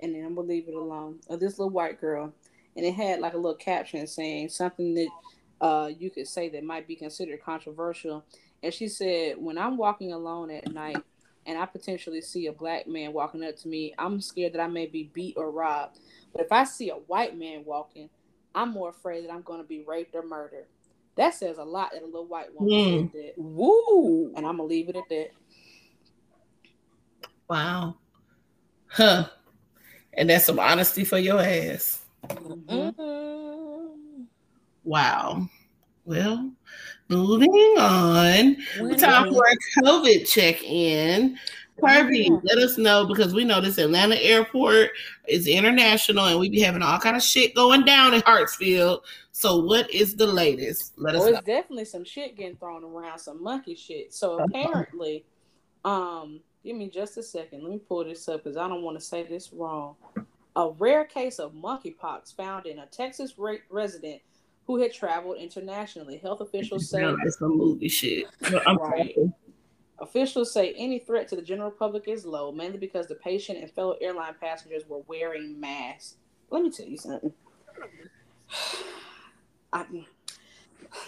and 0.01 0.13
then 0.17 0.25
I'm 0.25 0.35
gonna 0.35 0.49
leave 0.49 0.67
it 0.69 0.75
alone 0.75 1.21
of 1.31 1.39
this 1.39 1.61
little 1.61 1.71
white 1.71 2.01
girl, 2.01 2.33
and 2.77 2.85
it 2.85 2.95
had 2.95 3.21
like 3.21 3.35
a 3.35 3.39
little 3.39 3.55
caption 3.55 4.07
saying 4.07 4.51
something 4.51 4.95
that 4.95 5.09
uh, 5.61 5.91
you 5.99 6.11
could 6.11 6.29
say 6.29 6.49
that 6.51 6.65
might 6.65 6.87
be 6.87 6.97
considered 6.97 7.43
controversial. 7.43 8.25
And 8.63 8.73
she 8.73 8.89
said, 8.89 9.37
"When 9.39 9.59
I'm 9.59 9.77
walking 9.77 10.13
alone 10.13 10.51
at 10.51 10.73
night, 10.73 11.03
and 11.47 11.59
I 11.59 11.67
potentially 11.67 12.21
see 12.21 12.47
a 12.47 12.53
black 12.53 12.87
man 12.87 13.13
walking 13.13 13.45
up 13.45 13.57
to 13.59 13.69
me, 13.69 13.95
I'm 13.99 14.21
scared 14.21 14.53
that 14.55 14.61
I 14.61 14.67
may 14.67 14.87
be 14.87 15.11
beat 15.13 15.37
or 15.37 15.51
robbed. 15.51 15.99
But 16.33 16.43
if 16.45 16.53
I 16.53 16.65
see 16.65 16.91
a 16.91 16.95
white 16.95 17.37
man 17.39 17.65
walking, 17.65 18.11
I'm 18.55 18.71
more 18.71 18.91
afraid 18.91 19.25
that 19.25 19.33
I'm 19.33 19.43
going 19.43 19.61
to 19.61 19.67
be 19.67 19.85
raped 19.87 20.15
or 20.15 20.23
murdered." 20.23 20.67
That 21.17 21.33
says 21.33 21.57
a 21.57 21.65
lot 21.65 21.93
that 21.93 22.03
a 22.03 22.07
little 22.07 22.27
white 22.27 22.55
woman 22.55 23.11
said 23.11 23.23
that, 23.23 23.33
Woo. 23.39 24.35
and 24.37 24.47
I'm 24.47 24.59
gonna 24.59 24.65
leave 24.65 24.91
it 24.91 24.97
at 24.97 25.09
that. 25.09 25.31
Wow. 27.49 27.97
Huh. 28.89 29.29
And 30.13 30.29
that's 30.29 30.45
some 30.45 30.59
honesty 30.59 31.05
for 31.05 31.19
your 31.19 31.41
ass. 31.41 32.06
Mhm. 32.29 32.95
Mm. 32.97 34.25
Wow. 34.85 35.49
Well, 36.05 36.53
moving 37.09 37.51
on. 37.79 38.57
Time 38.97 39.33
for 39.33 39.45
a 39.47 39.81
COVID 39.83 40.29
check 40.31 40.63
in. 40.63 41.39
Kirby, 41.85 42.29
Yeah. 42.31 42.39
let 42.45 42.59
us 42.59 42.79
know 42.79 43.05
because 43.07 43.35
we 43.35 43.45
know 43.45 43.61
this 43.61 43.77
Atlanta 43.77 44.15
airport 44.17 44.91
is 45.29 45.47
international 45.47 46.25
and 46.25 46.41
we 46.41 46.49
be 46.49 46.61
having 46.61 46.81
all 46.81 46.99
kind 46.99 47.17
of 47.17 47.23
shit 47.23 47.55
going 47.55 47.85
down 47.85 48.15
in 48.15 48.23
Hartsfield. 48.23 49.03
So, 49.33 49.59
what 49.59 49.91
is 49.93 50.15
the 50.17 50.27
latest? 50.27 50.95
Let 50.97 51.17
us 51.17 51.21
Well, 51.21 51.33
know. 51.33 51.39
it's 51.39 51.47
definitely 51.47 51.85
some 51.85 52.05
shit 52.05 52.37
getting 52.37 52.57
thrown 52.57 52.83
around, 52.83 53.19
some 53.19 53.43
monkey 53.43 53.75
shit. 53.75 54.15
So 54.15 54.39
apparently, 54.39 55.25
um, 55.85 56.41
give 56.65 56.77
me 56.77 56.89
just 56.89 57.19
a 57.19 57.23
second. 57.23 57.63
Let 57.63 57.73
me 57.73 57.79
pull 57.79 58.05
this 58.05 58.27
up 58.29 58.43
because 58.45 58.57
I 58.57 58.67
don't 58.69 58.83
want 58.83 58.99
to 58.99 59.05
say 59.05 59.25
this 59.25 59.53
wrong. 59.53 59.97
A 60.57 60.71
rare 60.79 61.05
case 61.05 61.39
of 61.39 61.53
monkeypox 61.53 62.35
found 62.35 62.67
in 62.67 62.79
a 62.79 62.87
Texas 62.87 63.35
re- 63.39 63.61
resident 63.71 64.23
who 64.67 64.79
had 64.81 64.93
traveled 64.93 65.37
internationally. 65.39 66.17
Health 66.17 66.41
officials 66.41 66.89
say 66.91 67.01
No, 67.03 67.17
it's 67.25 67.39
some 67.39 67.57
movie 67.57 67.89
shit. 67.89 68.27
I'm 68.67 68.79
Right. 68.79 69.15
officials 69.99 70.53
say 70.53 70.73
any 70.77 70.99
threat 70.99 71.29
to 71.29 71.37
the 71.37 71.43
general 71.43 71.71
public 71.71 72.09
is 72.09 72.25
low, 72.27 72.51
mainly 72.53 72.79
because 72.79 73.07
the 73.07 73.15
patient 73.17 73.59
and 73.59 73.71
fellow 73.71 73.97
airline 74.01 74.35
passengers 74.41 74.83
were 74.89 75.03
wearing 75.07 75.61
masks. 75.61 76.17
Let 76.51 76.63
me 76.63 76.71
tell 76.71 76.87
you 76.87 76.97
something. 76.97 77.33
I, 79.73 79.85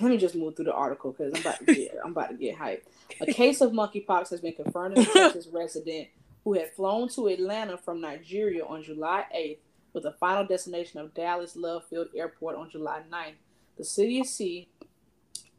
let 0.00 0.10
me 0.10 0.18
just 0.18 0.34
move 0.34 0.56
through 0.56 0.66
the 0.66 0.74
article 0.74 1.12
because 1.12 1.32
I'm 1.34 1.40
about 1.40 1.58
to 1.66 1.74
get 1.74 1.94
I'm 2.04 2.10
about 2.12 2.30
to 2.30 2.36
get 2.36 2.56
hyped. 2.58 2.82
A 3.20 3.32
case 3.32 3.60
of 3.60 3.72
monkeypox 3.72 4.28
has 4.30 4.40
been 4.40 4.52
confirmed 4.52 4.98
in 4.98 5.04
a 5.04 5.06
Texas 5.12 5.46
resident 5.50 6.08
who 6.48 6.54
had 6.54 6.72
flown 6.72 7.06
to 7.06 7.26
Atlanta 7.26 7.76
from 7.76 8.00
Nigeria 8.00 8.64
on 8.64 8.82
July 8.82 9.22
8th 9.36 9.58
with 9.92 10.06
a 10.06 10.12
final 10.12 10.46
destination 10.46 10.98
of 10.98 11.12
Dallas 11.12 11.54
Love 11.56 11.86
Field 11.90 12.08
Airport 12.16 12.56
on 12.56 12.70
July 12.70 13.02
9th. 13.12 13.34
The 13.76 13.82
CDC 13.82 14.66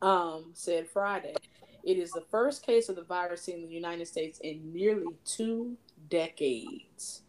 um, 0.01 0.45
said 0.55 0.89
Friday 0.89 1.35
it 1.83 1.99
is 1.99 2.09
the 2.09 2.25
first 2.31 2.65
case 2.65 2.89
of 2.89 2.95
the 2.95 3.03
virus 3.03 3.43
seen 3.43 3.57
in 3.57 3.67
the 3.67 3.75
United 3.75 4.07
States 4.07 4.39
in 4.39 4.73
nearly 4.73 5.13
two 5.25 5.77
decades. 6.09 7.21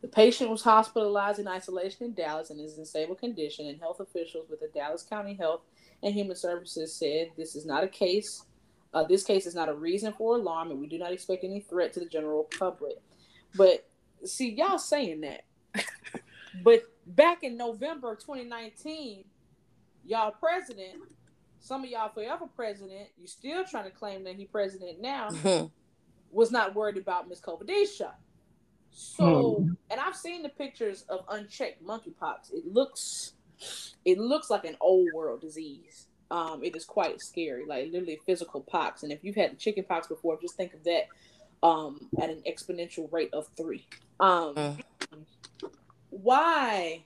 The 0.00 0.06
patient 0.06 0.48
was 0.48 0.62
hospitalized 0.62 1.40
in 1.40 1.48
isolation 1.48 2.04
in 2.06 2.14
Dallas 2.14 2.50
and 2.50 2.60
is 2.60 2.78
in 2.78 2.84
stable 2.84 3.16
condition, 3.16 3.66
and 3.66 3.80
health 3.80 3.98
officials 3.98 4.48
with 4.48 4.60
the 4.60 4.70
Dallas 4.72 5.02
County 5.02 5.34
Health 5.34 5.62
and 6.04 6.14
Human 6.14 6.36
Services 6.36 6.94
said 6.94 7.32
this 7.36 7.56
is 7.56 7.66
not 7.66 7.82
a 7.82 7.88
case. 7.88 8.44
Uh, 8.94 9.04
this 9.04 9.22
case 9.22 9.46
is 9.46 9.54
not 9.54 9.68
a 9.68 9.74
reason 9.74 10.12
for 10.12 10.36
alarm, 10.36 10.70
and 10.70 10.80
we 10.80 10.86
do 10.86 10.98
not 10.98 11.12
expect 11.12 11.44
any 11.44 11.60
threat 11.60 11.92
to 11.92 12.00
the 12.00 12.06
general 12.06 12.48
public. 12.58 12.96
But 13.54 13.88
see, 14.24 14.50
y'all 14.50 14.78
saying 14.78 15.20
that, 15.22 15.44
but 16.62 16.82
back 17.06 17.42
in 17.42 17.56
November 17.56 18.14
2019, 18.14 19.24
y'all 20.06 20.30
president, 20.30 20.96
some 21.60 21.84
of 21.84 21.90
y'all 21.90 22.08
forever 22.08 22.46
president, 22.56 23.08
you 23.18 23.26
still 23.26 23.64
trying 23.64 23.84
to 23.84 23.90
claim 23.90 24.24
that 24.24 24.36
he 24.36 24.46
president 24.46 25.00
now, 25.00 25.28
was 26.30 26.50
not 26.50 26.74
worried 26.74 26.96
about 26.96 27.28
Miss 27.28 27.40
Covadisha. 27.40 28.12
So, 28.90 29.66
and 29.90 30.00
I've 30.00 30.16
seen 30.16 30.42
the 30.42 30.48
pictures 30.48 31.04
of 31.08 31.24
unchecked 31.28 31.84
monkeypox. 31.84 32.52
It 32.52 32.66
looks, 32.66 33.34
it 34.04 34.18
looks 34.18 34.50
like 34.50 34.64
an 34.64 34.76
old 34.80 35.08
world 35.14 35.40
disease. 35.40 36.07
Um, 36.30 36.62
it 36.62 36.76
is 36.76 36.84
quite 36.84 37.20
scary, 37.20 37.64
like 37.66 37.90
literally 37.90 38.20
physical 38.26 38.60
pox. 38.60 39.02
And 39.02 39.12
if 39.12 39.24
you've 39.24 39.36
had 39.36 39.58
chicken 39.58 39.84
pox 39.84 40.06
before, 40.06 40.38
just 40.40 40.56
think 40.56 40.74
of 40.74 40.84
that 40.84 41.08
um, 41.62 42.08
at 42.20 42.30
an 42.30 42.42
exponential 42.46 43.10
rate 43.12 43.30
of 43.32 43.48
three. 43.56 43.86
Um, 44.20 44.54
Mm. 44.54 45.24
Why 46.10 47.04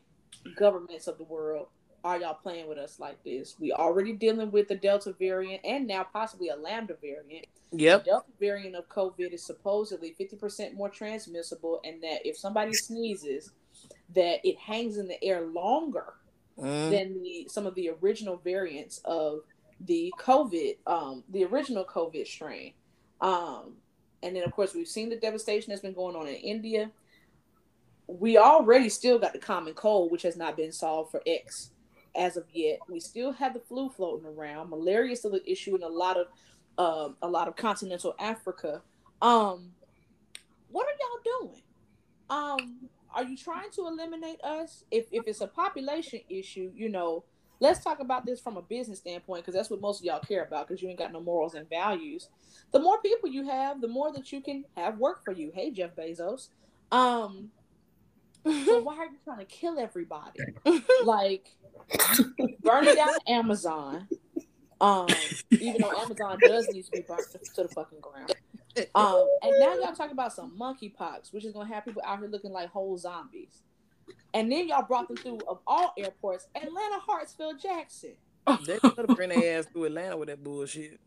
governments 0.57 1.07
of 1.07 1.19
the 1.19 1.25
world 1.25 1.69
are 2.05 2.19
y'all 2.19 2.35
playing 2.35 2.69
with 2.69 2.79
us 2.79 2.99
like 2.99 3.23
this? 3.23 3.57
We 3.61 3.73
already 3.73 4.13
dealing 4.13 4.51
with 4.51 4.69
the 4.69 4.75
Delta 4.75 5.13
variant 5.13 5.65
and 5.65 5.87
now 5.87 6.05
possibly 6.05 6.49
a 6.49 6.57
Lambda 6.57 6.97
variant. 7.01 7.47
Yep. 7.73 8.05
The 8.05 8.11
Delta 8.11 8.27
variant 8.41 8.75
of 8.75 8.89
COVID 8.89 9.33
is 9.33 9.45
supposedly 9.45 10.15
50% 10.19 10.75
more 10.75 10.89
transmissible, 10.89 11.81
and 11.85 12.03
that 12.03 12.27
if 12.27 12.37
somebody 12.37 12.73
sneezes, 12.73 13.53
that 14.15 14.41
it 14.45 14.59
hangs 14.59 14.99
in 14.99 15.09
the 15.09 15.23
air 15.23 15.43
longer 15.43 16.15
Mm. 16.59 16.91
than 16.91 17.23
the 17.23 17.47
some 17.49 17.67
of 17.67 17.75
the 17.75 17.91
original 18.03 18.37
variants 18.37 19.01
of 19.05 19.41
the 19.81 20.13
COVID, 20.19 20.77
um, 20.87 21.25
the 21.31 21.45
original 21.45 21.85
COVID 21.85 22.27
strain. 22.27 22.75
Um, 23.21 23.77
and 24.23 24.37
then 24.37 24.45
of 24.45 24.53
course 24.53 24.75
we've 24.75 24.89
seen 24.89 25.09
the 25.09 25.17
devastation 25.17 25.71
that's 25.71 25.83
been 25.83 25.95
going 25.95 26.15
on 26.15 26.29
in 26.29 26.35
India. 26.35 26.91
We 28.07 28.37
already 28.37 28.89
still 28.91 29.19
got 29.19 29.33
the 29.33 29.39
common 29.39 29.75
cold, 29.75 30.13
which 30.13 30.23
has 30.23 30.37
not 30.37 30.57
been 30.57 30.73
solved 30.73 31.11
for 31.11 31.23
X 31.27 31.71
as 32.15 32.37
of 32.37 32.45
yet. 32.53 32.81
We 32.89 33.01
still 33.01 33.33
have 33.33 33.55
the 33.55 33.61
flu 33.61 33.89
floating 33.89 34.27
around. 34.27 34.71
Malaria 34.71 35.13
is 35.13 35.21
still 35.21 35.35
an 35.35 35.41
issue 35.47 35.75
in 35.75 35.83
a 35.83 35.89
lot 35.89 36.17
of 36.19 36.27
um, 36.79 37.17
a 37.23 37.29
lot 37.29 37.49
of 37.49 37.57
continental 37.57 38.15
Africa. 38.19 38.83
Um, 39.21 39.73
what 40.71 40.87
are 40.87 40.97
y'all 41.01 41.41
doing? 41.41 41.63
Um, 42.31 42.89
are 43.15 43.25
you 43.25 43.37
trying 43.37 43.71
to 43.73 43.87
eliminate 43.87 44.41
us? 44.43 44.85
If 44.91 45.07
if 45.13 45.25
it's 45.27 45.41
a 45.41 45.47
population 45.47 46.21
issue, 46.29 46.71
you 46.75 46.89
know, 46.89 47.25
let's 47.61 47.83
talk 47.83 48.01
about 48.01 48.27
this 48.27 48.41
from 48.41 48.57
a 48.57 48.63
business 48.63 48.99
standpoint 48.99 49.45
because 49.45 49.55
that's 49.55 49.71
what 49.71 49.81
most 49.81 50.01
of 50.01 50.05
y'all 50.05 50.21
care 50.21 50.45
about 50.45 50.67
because 50.67 50.83
you 50.83 50.89
ain't 50.89 50.99
got 50.99 51.13
no 51.13 51.21
morals 51.21 51.55
and 51.55 51.69
values. 51.69 52.29
The 52.73 52.81
more 52.81 53.01
people 53.01 53.29
you 53.29 53.47
have, 53.49 53.81
the 53.81 53.89
more 53.89 54.13
that 54.13 54.33
you 54.33 54.41
can 54.41 54.65
have 54.77 54.99
work 54.99 55.25
for 55.25 55.33
you. 55.33 55.53
Hey, 55.55 55.71
Jeff 55.71 55.95
Bezos. 55.95 56.49
Um, 56.91 57.51
so 58.45 58.83
why 58.83 58.97
are 58.97 59.07
you 59.07 59.19
trying 59.25 59.39
to 59.39 59.45
kill 59.45 59.79
everybody? 59.79 60.41
like 61.05 61.51
burning 62.63 62.95
down 62.95 63.15
Amazon. 63.29 64.09
Um, 64.81 65.07
even 65.53 65.81
though 65.81 65.93
Amazon 65.93 66.39
does 66.43 66.67
need 66.73 66.85
to 66.87 66.91
be 66.91 67.03
burnt 67.07 67.31
to, 67.31 67.39
to 67.55 67.63
the 67.63 67.69
fucking 67.69 68.01
ground. 68.01 68.35
Um, 68.95 69.29
and 69.43 69.53
now 69.59 69.75
y'all 69.75 69.95
talking 69.95 70.13
about 70.13 70.33
some 70.33 70.57
monkeypox, 70.59 71.33
which 71.33 71.45
is 71.45 71.53
gonna 71.53 71.73
have 71.73 71.85
people 71.85 72.03
out 72.05 72.19
here 72.21 72.29
looking 72.29 72.53
like 72.53 72.69
whole 72.71 72.97
zombies. 72.97 73.63
And 74.35 74.51
then 74.51 74.69
y'all 74.69 74.83
brought 74.83 75.09
them 75.09 75.17
through 75.17 75.39
of 75.49 75.59
all 75.67 75.93
airports, 75.99 76.47
Atlanta, 76.55 76.99
Hartsfield, 77.07 77.61
Jackson. 77.61 78.15
They 78.67 78.79
better 78.79 79.07
bring 79.15 79.29
their 79.29 79.59
ass 79.59 79.67
to 79.75 79.85
Atlanta 79.85 80.17
with 80.17 80.29
that 80.29 80.43
bullshit. 80.43 80.99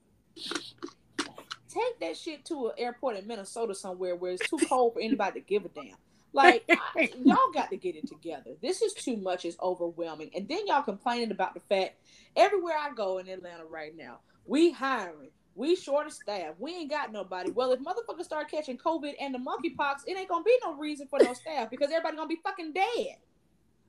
Take 1.68 2.00
that 2.00 2.16
shit 2.16 2.46
to 2.46 2.68
an 2.68 2.74
airport 2.78 3.18
in 3.18 3.28
Minnesota 3.28 3.76
somewhere 3.76 4.16
where 4.16 4.32
it's 4.34 4.50
too 4.50 4.58
cold 4.70 4.94
for 4.94 5.02
anybody 5.02 5.42
to 5.42 5.46
give 5.46 5.66
a 5.66 5.70
damn. 5.70 5.96
Like 6.32 6.64
I- 6.70 7.10
y'all 7.24 7.52
got 7.54 7.70
to 7.72 7.78
get 7.78 7.96
it 7.96 8.08
together. 8.08 8.52
This 8.62 8.82
is 8.82 8.94
too 8.94 9.18
much. 9.18 9.44
It's 9.44 9.58
overwhelming. 9.62 10.30
And 10.36 10.48
then 10.48 10.68
y'all 10.68 10.84
complaining 10.84 11.32
about 11.32 11.54
the 11.54 11.60
fact 11.62 11.96
everywhere 12.36 12.76
I 12.80 12.94
go 12.94 13.18
in 13.18 13.28
Atlanta 13.28 13.66
right 13.66 13.96
now, 13.98 14.20
we 14.46 14.72
hiring. 14.72 15.32
We 15.56 15.76
short 15.76 16.06
of 16.06 16.14
staff. 16.14 16.56
We 16.60 16.76
ain't 16.76 16.90
got 16.90 17.14
nobody. 17.14 17.50
Well, 17.52 17.72
if 17.72 17.80
motherfuckers 17.80 18.26
start 18.26 18.52
catching 18.52 18.78
COVID 18.78 19.14
and 19.22 19.34
the 19.34 19.40
monkeypox, 19.40 20.02
it 20.06 20.18
ain't 20.18 20.28
gonna 20.28 20.44
be 20.44 20.58
no 20.64 20.74
reason 20.76 21.08
for 21.08 21.20
no 21.20 21.34
staff 21.34 21.70
because 21.70 21.90
everybody 21.92 22.18
gonna 22.18 22.28
be 22.28 22.40
fucking 22.44 22.74
dead. 22.74 23.16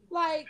Like, 0.09 0.47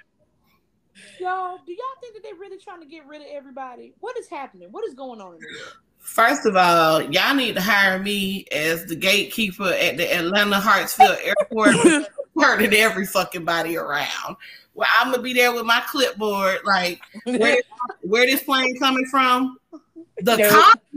y'all, 1.19 1.59
do 1.67 1.73
y'all 1.73 2.01
think 2.03 2.15
that 2.15 2.23
they 2.23 2.35
really 2.39 2.59
trying 2.59 2.81
to 2.81 2.87
get 2.87 3.07
rid 3.07 3.23
of 3.23 3.29
everybody? 3.31 3.95
What 4.01 4.19
is 4.19 4.29
happening? 4.29 4.69
What 4.71 4.87
is 4.87 4.93
going 4.93 5.23
on 5.23 5.35
in 5.35 5.41
the 5.41 5.47
world? 5.47 5.73
First 5.99 6.47
of 6.47 6.55
all, 6.55 7.03
y'all 7.03 7.35
need 7.35 7.55
to 7.57 7.61
hire 7.63 7.99
me 7.99 8.47
as 8.53 8.85
the 8.85 8.95
gatekeeper 8.95 9.73
at 9.73 9.97
the 9.97 10.15
Atlanta 10.15 10.57
Hartsfield 10.57 11.19
Airport, 11.25 12.07
turning 12.41 12.75
every 12.75 13.07
fucking 13.07 13.45
body 13.45 13.77
around. 13.77 14.37
Well, 14.75 14.87
I'm 14.99 15.11
gonna 15.11 15.23
be 15.23 15.33
there 15.33 15.53
with 15.53 15.65
my 15.65 15.83
clipboard, 15.89 16.59
like 16.65 17.01
where, 17.25 17.57
where 18.03 18.27
this 18.27 18.43
plane 18.43 18.79
coming 18.79 19.07
from? 19.07 19.59
The 20.23 20.37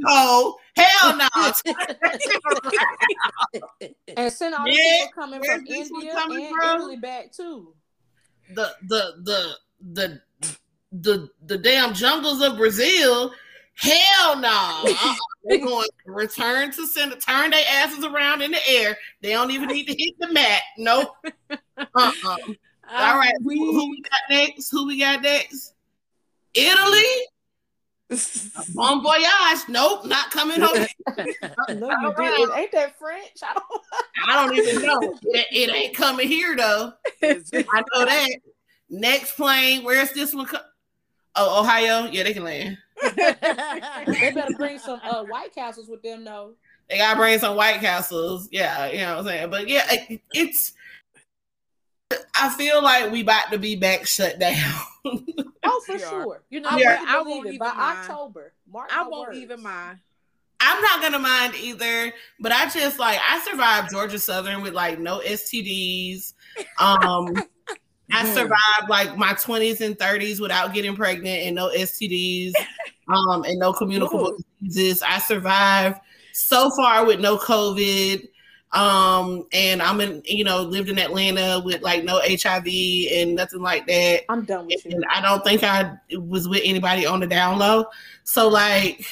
Congo? 0.03 0.55
Hell 0.75 1.17
no! 1.17 1.27
and 4.17 4.31
send 4.31 4.55
all 4.55 4.65
the 4.65 4.71
Yeah, 4.71 5.05
people 5.05 5.11
coming 5.13 5.41
where's 5.41 5.61
from 5.61 5.67
India 5.67 6.13
coming 6.13 6.45
and 6.45 6.55
from? 6.55 6.81
Italy 6.81 6.95
back 6.97 7.31
too. 7.33 7.73
the 8.55 8.71
the 8.87 9.13
the 9.23 9.53
the 9.93 10.21
the 10.91 11.29
the 11.45 11.57
damn 11.57 11.93
jungles 11.93 12.41
of 12.41 12.57
Brazil. 12.57 13.31
Hell 13.75 14.37
no. 14.39 14.49
Uh-uh. 14.85 15.13
They're 15.45 15.59
going 15.65 15.87
to 16.05 16.11
return 16.11 16.71
to 16.71 16.85
center, 16.87 17.15
turn 17.17 17.51
their 17.51 17.63
asses 17.71 18.03
around 18.03 18.41
in 18.41 18.51
the 18.51 18.69
air. 18.69 18.97
They 19.21 19.29
don't 19.31 19.51
even 19.51 19.69
need 19.69 19.85
to 19.87 19.95
hit 19.97 20.15
the 20.19 20.27
mat. 20.33 20.61
Nope. 20.77 21.15
Uh-uh. 21.49 21.57
All 22.91 23.17
right. 23.17 23.33
Who, 23.43 23.49
who 23.49 23.89
we 23.91 24.01
got 24.01 24.19
next? 24.29 24.69
Who 24.71 24.87
we 24.87 24.99
got 24.99 25.21
next? 25.21 25.73
Italy? 26.53 27.03
Bon 28.73 29.03
voyage. 29.03 29.59
Nope, 29.67 30.05
not 30.05 30.31
coming 30.31 30.59
home. 30.61 30.85
No, 31.69 31.89
you 31.89 32.13
didn't. 32.17 32.57
Ain't 32.57 32.71
that 32.71 32.97
French? 32.97 33.43
I 33.43 33.53
don't. 33.53 33.81
I 34.27 34.47
don't 34.47 34.55
even 34.57 34.81
know. 34.81 34.99
It, 35.23 35.47
it 35.51 35.75
ain't 35.75 35.95
coming 35.95 36.27
here 36.27 36.55
though. 36.55 36.93
I 37.23 37.33
know 37.93 38.05
that. 38.05 38.29
Next 38.89 39.35
plane. 39.35 39.83
Where's 39.83 40.11
this 40.13 40.33
one? 40.33 40.47
Co- 40.47 40.57
oh, 41.35 41.61
Ohio. 41.61 42.09
Yeah, 42.11 42.23
they 42.23 42.33
can 42.33 42.43
land. 42.43 42.77
They 43.01 44.31
better 44.33 44.55
bring 44.57 44.79
some 44.85 44.99
uh, 45.03 45.23
White 45.25 45.53
Castles 45.53 45.87
with 45.87 46.01
them 46.01 46.23
though. 46.23 46.53
They 46.89 46.97
gotta 46.97 47.17
bring 47.17 47.37
some 47.37 47.55
White 47.55 47.81
Castles. 47.81 48.49
Yeah, 48.51 48.87
you 48.87 48.99
know 48.99 49.17
what 49.17 49.19
I'm 49.19 49.25
saying. 49.25 49.49
But 49.51 49.67
yeah, 49.67 49.85
it, 49.91 50.21
it's. 50.33 50.73
I 52.41 52.49
feel 52.49 52.81
like 52.81 53.11
we 53.11 53.21
about 53.21 53.51
to 53.51 53.57
be 53.57 53.75
back 53.75 54.05
shut 54.07 54.39
down. 54.39 54.73
Oh, 55.63 55.83
for 55.85 55.99
sure. 55.99 56.41
You 56.49 56.61
know 56.61 56.69
I. 56.69 56.77
Yeah. 56.77 56.97
I 57.05 57.15
I 57.15 57.17
won't 57.17 57.29
won't 57.29 57.45
it. 57.47 57.53
even 57.55 57.59
by 57.59 57.73
mind. 57.73 57.99
October. 57.99 58.53
Mark 58.71 58.89
I 58.95 59.07
won't 59.07 59.27
words. 59.29 59.39
even 59.39 59.61
mind. 59.61 59.99
I'm 60.61 60.81
not 60.81 61.01
gonna 61.01 61.19
mind 61.19 61.53
either, 61.55 62.13
but 62.39 62.51
I 62.51 62.69
just 62.69 62.97
like 62.99 63.19
I 63.25 63.39
survived 63.41 63.91
Georgia 63.91 64.19
Southern 64.19 64.61
with 64.61 64.73
like 64.73 64.99
no 64.99 65.19
STDs. 65.19 66.33
Um, 66.79 67.35
I 68.11 68.25
Hmm. 68.25 68.33
survived 68.33 68.89
like 68.89 69.15
my 69.17 69.33
20s 69.33 69.81
and 69.81 69.97
30s 69.97 70.39
without 70.39 70.73
getting 70.73 70.95
pregnant 70.95 71.43
and 71.43 71.55
no 71.55 71.69
STDs, 71.69 72.53
um, 73.07 73.43
and 73.43 73.59
no 73.59 73.71
communicable 73.73 74.37
diseases. 74.63 75.03
I 75.03 75.19
survived 75.19 75.99
so 76.33 76.71
far 76.71 77.05
with 77.05 77.19
no 77.19 77.37
COVID. 77.37 78.27
Um, 78.71 79.47
and 79.51 79.81
I'm 79.81 79.99
in, 79.99 80.21
you 80.25 80.43
know, 80.43 80.61
lived 80.61 80.89
in 80.89 80.99
Atlanta 80.99 81.61
with 81.63 81.81
like 81.81 82.03
no 82.03 82.21
HIV 82.23 82.67
and 83.11 83.35
nothing 83.35 83.61
like 83.61 83.87
that. 83.87 84.23
I'm 84.29 84.45
done 84.45 84.67
with 84.67 84.85
you. 84.85 84.91
And 84.95 85.05
I 85.11 85.21
don't 85.21 85.43
think 85.43 85.63
I 85.63 85.97
was 86.11 86.47
with 86.47 86.61
anybody 86.63 87.05
on 87.05 87.19
the 87.19 87.27
down 87.27 87.57
low. 87.57 87.85
So 88.23 88.47
like 88.47 89.05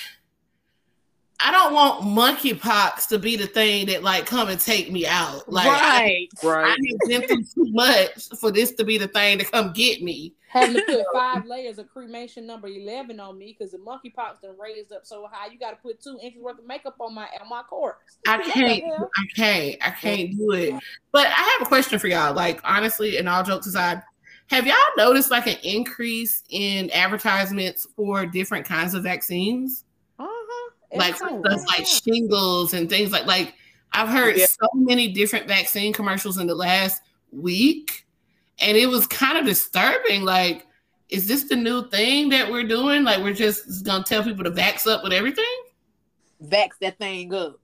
I 1.39 1.51
don't 1.51 1.73
want 1.73 2.03
monkeypox 2.03 3.07
to 3.09 3.19
be 3.19 3.35
the 3.35 3.45
thing 3.45 3.85
that 3.88 4.01
like 4.01 4.26
come 4.26 4.49
and 4.49 4.59
take 4.59 4.91
me 4.91 5.05
out. 5.05 5.47
Like 5.51 5.68
I, 5.68 6.27
I 6.43 6.47
right. 6.47 6.68
have 6.68 6.77
been 7.07 7.27
through 7.27 7.43
too 7.43 7.72
much 7.72 8.30
for 8.39 8.49
this 8.51 8.72
to 8.73 8.84
be 8.84 8.97
the 8.97 9.07
thing 9.07 9.38
to 9.39 9.45
come 9.45 9.72
get 9.73 10.01
me. 10.01 10.34
Having 10.49 10.77
to 10.77 10.81
put 10.84 11.05
five 11.14 11.45
layers 11.45 11.77
of 11.77 11.89
cremation 11.89 12.47
number 12.47 12.68
eleven 12.68 13.19
on 13.19 13.38
me 13.38 13.55
because 13.57 13.72
the 13.72 13.77
monkeypox 13.77 14.41
done 14.41 14.57
raised 14.59 14.91
up 14.91 15.05
so 15.05 15.27
high. 15.31 15.51
You 15.51 15.59
got 15.59 15.72
to 15.72 15.76
put 15.77 16.01
two 16.01 16.18
inches 16.23 16.41
worth 16.41 16.57
of 16.57 16.65
makeup 16.65 16.95
on 16.99 17.14
my 17.14 17.27
on 17.39 17.49
my 17.49 17.61
corpse. 17.64 18.18
I 18.27 18.39
can't. 18.39 18.84
I 18.84 19.26
can't, 19.35 19.76
I 19.85 19.91
can't 19.91 20.35
do 20.35 20.53
it. 20.53 20.73
But 21.11 21.27
I 21.27 21.57
have 21.57 21.61
a 21.61 21.65
question 21.65 21.99
for 21.99 22.07
y'all. 22.07 22.34
Like 22.34 22.61
honestly, 22.64 23.18
and 23.18 23.30
all 23.30 23.43
jokes 23.43 23.68
aside, 23.68 24.01
have 24.47 24.65
y'all 24.65 24.76
noticed 24.95 25.30
like 25.30 25.45
an 25.45 25.57
increase 25.64 26.43
in 26.49 26.89
advertisements 26.91 27.85
for 27.95 28.26
different 28.26 28.65
kinds 28.65 28.95
of 28.95 29.03
vaccines? 29.03 29.84
Like 30.98 31.15
stuff 31.15 31.30
time. 31.30 31.41
like 31.78 31.86
shingles 31.86 32.74
and 32.74 32.90
things 32.90 33.11
like 33.11 33.26
like 33.26 33.53
I've 33.94 34.10
heard 34.10 34.38
Yeah. 34.38 34.45
so 34.48 34.68
many 34.74 35.07
different 35.14 35.48
vaccine 35.48 35.94
commercials 35.94 36.38
in 36.38 36.48
the 36.48 36.56
last 36.56 37.02
week, 37.32 38.06
and 38.60 38.78
it 38.78 38.88
was 38.88 39.07
kind 39.07 39.38
of 39.38 39.45
disturbing. 39.45 40.24
Like, 40.24 40.65
is 41.10 41.28
this 41.28 41.44
the 41.49 41.56
new 41.56 41.88
thing 41.90 42.30
that 42.30 42.52
we're 42.52 42.68
doing? 42.68 43.03
Like, 43.03 43.24
we're 43.24 43.34
just 43.34 43.86
gonna 43.86 44.03
tell 44.03 44.24
people 44.24 44.44
to 44.44 44.52
vax 44.52 44.86
up 44.88 45.03
with 45.03 45.14
everything? 45.14 45.45
Vax 46.44 46.72
that 46.82 46.98
thing 46.98 47.34
up. 47.34 47.60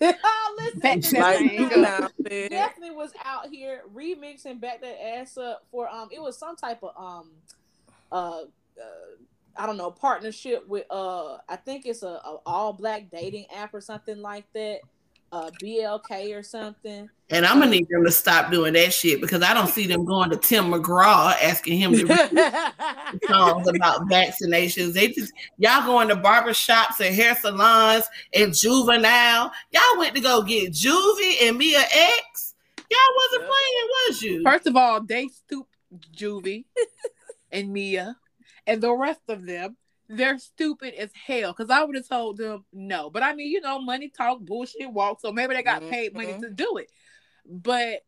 oh, 0.00 0.56
listen, 0.58 0.80
Vax 0.80 1.10
that 1.10 1.20
Like 1.20 1.38
thing 1.38 1.84
up. 1.84 2.12
now, 2.20 2.94
was 2.94 3.12
out 3.24 3.48
here 3.48 3.82
remixing 3.94 4.60
back 4.60 4.80
that 4.80 5.04
ass 5.04 5.36
up 5.36 5.64
for 5.70 5.88
um. 5.88 6.08
It 6.12 6.20
was 6.22 6.38
some 6.38 6.56
type 6.56 6.82
of 6.82 6.92
um, 6.96 7.30
uh. 8.12 8.42
uh 8.80 8.84
I 9.56 9.66
don't 9.66 9.76
know 9.76 9.90
partnership 9.90 10.66
with 10.68 10.84
uh 10.90 11.38
I 11.48 11.56
think 11.56 11.86
it's 11.86 12.02
a, 12.02 12.08
a 12.08 12.38
all 12.46 12.72
black 12.72 13.10
dating 13.10 13.46
app 13.54 13.72
or 13.74 13.80
something 13.80 14.20
like 14.20 14.44
that, 14.54 14.80
uh 15.32 15.50
BLK 15.62 16.36
or 16.36 16.42
something. 16.42 17.08
And 17.30 17.46
I'm 17.46 17.58
gonna 17.58 17.70
need 17.70 17.88
them 17.88 18.04
to 18.04 18.10
stop 18.10 18.50
doing 18.50 18.74
that 18.74 18.92
shit 18.92 19.20
because 19.20 19.42
I 19.42 19.54
don't 19.54 19.68
see 19.68 19.86
them 19.86 20.04
going 20.04 20.30
to 20.30 20.36
Tim 20.36 20.66
McGraw 20.72 21.32
asking 21.40 21.78
him 21.78 21.92
to 21.92 22.04
read 22.06 23.22
songs 23.28 23.66
about 23.68 24.02
vaccinations. 24.08 24.92
They 24.92 25.08
just 25.08 25.32
y'all 25.58 25.86
going 25.86 26.08
to 26.08 26.16
barber 26.16 26.52
shops 26.52 27.00
and 27.00 27.14
hair 27.14 27.34
salons 27.36 28.04
and 28.34 28.54
juvenile. 28.54 29.50
Y'all 29.70 29.98
went 29.98 30.14
to 30.16 30.20
go 30.20 30.42
get 30.42 30.72
Juvie 30.72 31.42
and 31.42 31.56
Mia 31.58 31.78
X. 31.80 32.54
Y'all 32.90 32.98
wasn't 33.16 33.42
Yeah. 33.42 33.48
playing, 33.48 33.88
was 34.08 34.22
you? 34.22 34.42
First 34.44 34.66
of 34.66 34.76
all, 34.76 35.00
they 35.02 35.28
stoop 35.28 35.66
Juvie 36.14 36.64
and 37.50 37.72
Mia 37.72 38.16
and 38.66 38.80
the 38.82 38.92
rest 38.92 39.20
of 39.28 39.44
them. 39.46 39.76
They're 40.08 40.38
stupid 40.38 40.92
as 40.94 41.10
hell. 41.26 41.54
Cause 41.54 41.70
I 41.70 41.82
would 41.82 41.96
have 41.96 42.06
told 42.06 42.36
them 42.36 42.66
no. 42.74 43.08
But 43.08 43.22
I 43.22 43.34
mean, 43.34 43.50
you 43.50 43.60
know, 43.62 43.80
money 43.80 44.10
talk, 44.10 44.40
bullshit 44.40 44.92
walk. 44.92 45.20
So 45.20 45.32
maybe 45.32 45.54
they 45.54 45.62
got 45.62 45.80
paid 45.88 46.12
money 46.14 46.34
Mhm. 46.34 46.40
to 46.42 46.50
do 46.50 46.76
it. 46.76 46.90
But 47.46 48.04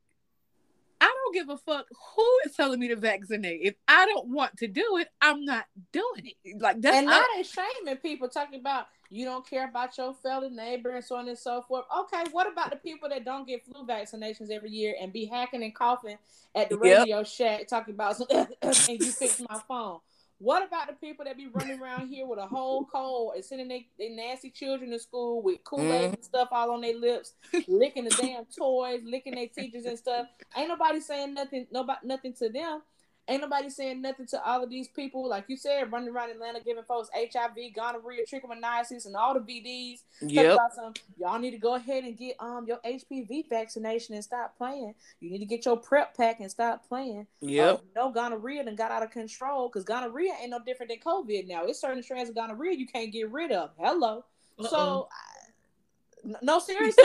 I 1.01 1.07
don't 1.07 1.35
give 1.35 1.49
a 1.51 1.57
fuck 1.59 1.87
who 2.15 2.39
is 2.47 2.55
telling 2.55 2.81
me 2.81 2.89
to 2.89 2.97
vaccinate. 2.97 3.61
If 3.63 3.75
I 3.87 4.07
don't 4.07 4.29
want 4.29 4.57
to 4.59 4.67
do 4.67 4.97
it, 4.99 5.09
I'm 5.21 5.45
not 5.45 5.65
doing 5.93 6.33
it. 6.45 6.61
Like 6.61 6.81
that's 6.81 6.97
and 6.97 7.09
I- 7.09 7.19
not 7.19 7.27
as 7.39 7.51
shaming 7.51 7.97
people 7.99 8.29
talking 8.29 8.61
about 8.61 8.87
you 9.09 9.25
don't 9.25 9.49
care 9.49 9.69
about 9.69 9.97
your 9.97 10.15
fellow 10.15 10.49
neighbor 10.49 10.91
and 10.91 11.05
so 11.05 11.17
on 11.17 11.29
and 11.29 11.39
so 11.39 11.63
forth. 11.63 11.85
Okay, 11.97 12.25
what 12.33 12.51
about 12.51 12.71
the 12.71 12.77
people 12.77 13.09
that 13.09 13.25
don't 13.25 13.47
get 13.47 13.65
flu 13.65 13.87
vaccinations 13.87 14.51
every 14.51 14.71
year 14.71 14.97
and 15.01 15.13
be 15.13 15.27
hacking 15.27 15.63
and 15.63 15.75
coughing 15.75 16.19
at 16.55 16.69
the 16.71 16.75
Yep. 16.83 16.99
radio 16.99 17.23
shack 17.23 17.69
talking 17.69 17.95
about 17.95 18.19
and 18.31 18.89
you 18.89 19.13
fix 19.13 19.41
my 19.49 19.61
phone? 19.69 20.01
What 20.39 20.67
about 20.67 20.89
the 20.89 20.93
people 20.95 21.25
that 21.25 21.37
be 21.37 21.47
running 21.47 21.81
around 21.81 22.09
here 22.09 22.27
with 22.27 22.39
a 22.39 22.47
whole 22.47 22.85
cold 22.85 23.33
and 23.37 23.45
sending 23.45 23.69
their 23.69 23.81
they 23.99 24.11
nasty 24.11 24.51
children 24.51 24.91
to 24.91 24.99
school 24.99 25.43
with 25.43 25.65
Kool-Aid 25.65 26.05
and 26.05 26.13
mm-hmm. 26.13 26.23
stuff 26.23 26.49
all 26.53 26.73
on 26.73 26.83
their 26.83 26.97
lips, 26.97 27.33
licking 27.67 28.05
the 28.05 28.11
damn 28.11 28.45
toys, 28.45 29.01
licking 29.05 29.35
their 29.35 29.49
teachers 29.49 29.87
and 29.87 29.99
stuff? 29.99 30.27
Ain't 30.55 30.69
nobody 30.69 31.01
saying 31.01 31.33
nothing, 31.33 31.67
nobody 31.71 32.07
nothing 32.07 32.35
to 32.35 32.51
them. 32.51 32.83
Ain't 33.29 33.41
nobody 33.43 33.69
saying 33.71 34.01
nothing 34.03 34.27
to 34.27 34.45
all 34.49 34.63
of 34.63 34.71
these 34.71 34.87
people, 34.87 35.29
like 35.29 35.47
you 35.49 35.57
said, 35.57 35.91
running 35.91 36.11
around 36.11 36.31
Atlanta 36.31 36.61
giving 36.61 36.85
folks 36.85 37.09
HIV, 37.13 37.57
gonorrhea, 37.75 38.25
trichomoniasis, 38.25 39.05
and 39.07 39.17
all 39.17 39.35
the 39.35 39.41
VDs. 39.41 40.03
Talk 40.21 40.31
Yep. 40.31 40.59
some, 40.77 40.95
y'all 41.19 41.39
need 41.41 41.51
to 41.51 41.59
go 41.59 41.75
ahead 41.75 42.05
and 42.05 42.17
get 42.17 42.37
um 42.39 42.67
your 42.69 42.79
HPV 42.87 43.49
vaccination 43.49 44.15
and 44.15 44.23
stop 44.23 44.57
playing. 44.57 44.95
You 45.19 45.31
need 45.31 45.41
to 45.41 45.45
get 45.45 45.65
your 45.65 45.77
prep 45.77 46.17
pack 46.17 46.39
and 46.39 46.49
stop 46.49 46.87
playing. 46.89 47.27
Yep. 47.41 47.75
Uh, 47.75 47.79
no 47.97 48.11
gonorrhea 48.13 48.61
and 48.65 48.79
got 48.79 48.93
out 48.93 49.03
of 49.03 49.11
control 49.11 49.69
because 49.69 49.83
gonorrhea 49.83 50.33
ain't 50.41 50.51
no 50.51 50.61
different 50.61 50.91
than 50.91 51.01
COVID 51.01 51.49
now. 51.49 51.65
It's 51.65 51.81
certain 51.81 52.05
strands 52.05 52.31
of 52.31 52.37
gonorrhea 52.37 52.75
you 52.77 52.87
can't 52.87 53.11
get 53.13 53.31
rid 53.33 53.51
of. 53.51 53.71
Hello. 53.77 54.25
So, 54.71 55.09
I- 55.11 56.29
n- 56.29 56.37
no, 56.43 56.59
seriously. 56.61 57.03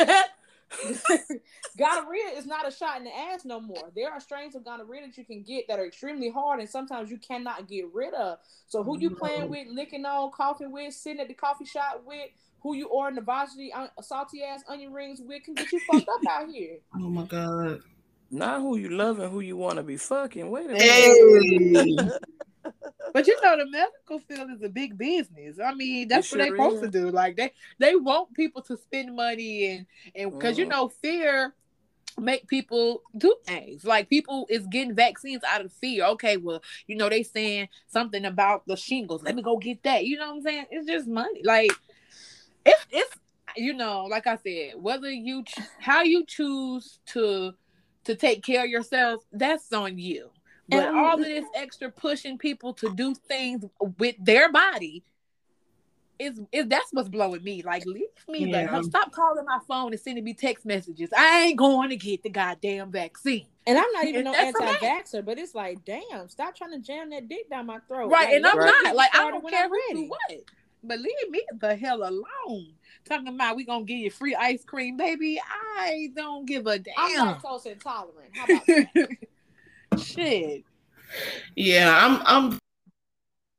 gonorrhea 1.77 2.37
is 2.37 2.45
not 2.45 2.67
a 2.67 2.71
shot 2.71 2.97
in 2.97 3.03
the 3.03 3.15
ass 3.15 3.45
no 3.45 3.59
more. 3.59 3.91
There 3.95 4.11
are 4.11 4.19
strains 4.19 4.55
of 4.55 4.65
gonorrhea 4.65 5.07
that 5.07 5.17
you 5.17 5.25
can 5.25 5.43
get 5.43 5.67
that 5.67 5.79
are 5.79 5.85
extremely 5.85 6.29
hard 6.29 6.59
and 6.59 6.69
sometimes 6.69 7.09
you 7.11 7.17
cannot 7.17 7.67
get 7.67 7.85
rid 7.93 8.13
of. 8.13 8.39
So 8.67 8.83
who 8.83 8.97
you 8.99 9.11
playing 9.11 9.49
with, 9.49 9.67
licking 9.69 10.05
on, 10.05 10.31
coughing 10.31 10.71
with, 10.71 10.93
sitting 10.93 11.19
at 11.19 11.27
the 11.27 11.33
coffee 11.33 11.65
shop 11.65 12.03
with, 12.05 12.29
who 12.61 12.75
you 12.75 12.87
ordering 12.87 13.15
the 13.15 13.21
varsity 13.21 13.73
uh, 13.73 13.87
salty 14.01 14.43
ass 14.43 14.63
onion 14.67 14.93
rings 14.93 15.19
with 15.21 15.43
can 15.43 15.55
get 15.55 15.71
you 15.71 15.79
fucked 15.91 16.07
up 16.07 16.21
out 16.29 16.49
here. 16.49 16.77
Oh 16.95 17.09
my 17.09 17.25
god. 17.25 17.81
Not 18.29 18.61
who 18.61 18.77
you 18.77 18.89
love 18.89 19.19
and 19.19 19.29
who 19.29 19.41
you 19.41 19.57
want 19.57 19.75
to 19.75 19.83
be 19.83 19.97
fucking. 19.97 20.49
Wait 20.49 20.65
a 20.65 20.73
minute. 20.73 20.81
Hey. 20.81 22.09
But 23.13 23.27
you 23.27 23.37
know, 23.41 23.57
the 23.57 23.69
medical 23.69 24.19
field 24.19 24.51
is 24.51 24.63
a 24.63 24.69
big 24.69 24.97
business. 24.97 25.59
I 25.63 25.73
mean, 25.73 26.07
that's 26.07 26.27
It 26.33 26.37
what 26.37 26.47
sure 26.47 26.57
they're 26.57 26.65
supposed 26.67 26.83
to 26.83 26.89
do. 26.89 27.11
Like 27.11 27.35
they 27.37 27.51
they 27.79 27.95
want 27.95 28.33
people 28.33 28.61
to 28.63 28.77
spend 28.77 29.15
money 29.15 29.67
and 29.67 29.85
and 30.15 30.31
because 30.31 30.57
you 30.57 30.65
Mhm. 30.65 30.69
know 30.69 30.89
fear 30.89 31.53
make 32.19 32.47
people 32.47 33.01
do 33.17 33.35
things. 33.45 33.83
Like 33.85 34.09
people 34.09 34.45
is 34.49 34.67
getting 34.67 34.93
vaccines 34.93 35.43
out 35.43 35.63
of 35.65 35.71
fear. 35.73 36.05
Okay, 36.05 36.37
well, 36.37 36.61
you 36.87 36.95
know 36.95 37.09
they 37.09 37.23
saying 37.23 37.69
something 37.87 38.25
about 38.25 38.65
the 38.67 38.75
shingles. 38.75 39.23
Let 39.23 39.35
me 39.35 39.41
go 39.41 39.57
get 39.57 39.83
that. 39.83 40.05
You 40.05 40.17
know 40.17 40.27
what 40.29 40.35
I'm 40.37 40.41
saying? 40.41 40.65
It's 40.71 40.87
just 40.87 41.07
money. 41.07 41.41
Like 41.43 41.71
it's 42.65 42.85
it's 42.91 43.15
you 43.57 43.73
know, 43.73 44.05
like 44.05 44.27
I 44.27 44.37
said, 44.37 44.73
whether 44.81 45.09
you 45.11 45.43
ch- 45.43 45.59
how 45.79 46.03
you 46.03 46.25
choose 46.25 46.99
to 47.07 47.53
to 48.05 48.15
take 48.15 48.43
care 48.43 48.63
of 48.63 48.69
yourself, 48.69 49.23
that's 49.31 49.71
on 49.73 49.97
you. 49.97 50.29
But 50.71 50.87
And- 50.87 50.97
all 50.97 51.13
of 51.19 51.19
this 51.25 51.45
extra 51.53 51.91
pushing 51.91 52.37
people 52.37 52.73
to 52.75 52.89
do 52.95 53.13
things 53.13 53.65
with 53.99 54.15
their 54.19 54.51
body 54.51 55.03
is 56.17 56.39
is 56.51 56.67
that's 56.67 56.91
what's 56.91 57.09
blowing 57.09 57.43
me. 57.43 57.61
Like 57.63 57.83
leave 57.85 58.05
me 58.27 58.45
Yeah. 58.51 58.81
Stop 58.83 59.11
calling 59.11 59.43
my 59.45 59.59
phone 59.67 59.91
and 59.91 59.99
sending 59.99 60.23
me 60.23 60.33
text 60.33 60.65
messages. 60.65 61.09
I 61.17 61.45
ain't 61.45 61.57
going 61.57 61.89
to 61.89 61.95
get 61.97 62.21
the 62.23 62.29
goddamn 62.29 62.91
vaccine. 62.91 63.47
And 63.67 63.77
I'm 63.77 63.91
not 63.91 64.05
even 64.05 64.15
And 64.17 64.25
no 64.25 64.31
that's 64.31 64.51
for 64.57 64.63
me. 64.63 64.69
anti-vaxxer, 64.69 65.25
but 65.25 65.37
it's 65.39 65.53
like, 65.55 65.83
damn, 65.83 66.29
stop 66.29 66.55
trying 66.55 66.71
to 66.71 66.79
jam 66.79 67.09
that 67.09 67.27
dick 67.27 67.49
down 67.49 67.65
my 67.65 67.79
throat. 67.87 68.09
Right, 68.09 68.25
Like, 68.27 68.35
and 68.35 68.45
I'm 68.47 68.57
me 68.57 68.65
not 68.65 68.95
like 68.95 69.15
I 69.15 69.29
don't 69.29 69.47
care 69.49 69.67
who 69.67 70.07
what. 70.07 70.19
But 70.83 70.99
leave 70.99 71.29
me 71.29 71.43
the 71.59 71.75
hell 71.75 72.01
alone. 72.03 72.73
Talking 73.05 73.27
about 73.27 73.55
we 73.55 73.65
gonna 73.65 73.83
give 73.85 73.97
you 73.97 74.11
free 74.11 74.35
ice 74.35 74.63
cream, 74.63 74.97
baby. 74.97 75.39
I 75.79 76.11
don't 76.15 76.45
give 76.45 76.65
a 76.67 76.77
damn. 76.79 76.93
I'm 76.97 77.35
lactose 77.35 77.65
intolerant. 77.65 78.35
How 78.35 78.45
about 78.45 78.65
that? 78.67 79.09
Shit. 80.03 80.63
Yeah, 81.55 81.97
I'm 81.99 82.21
I'm 82.25 82.59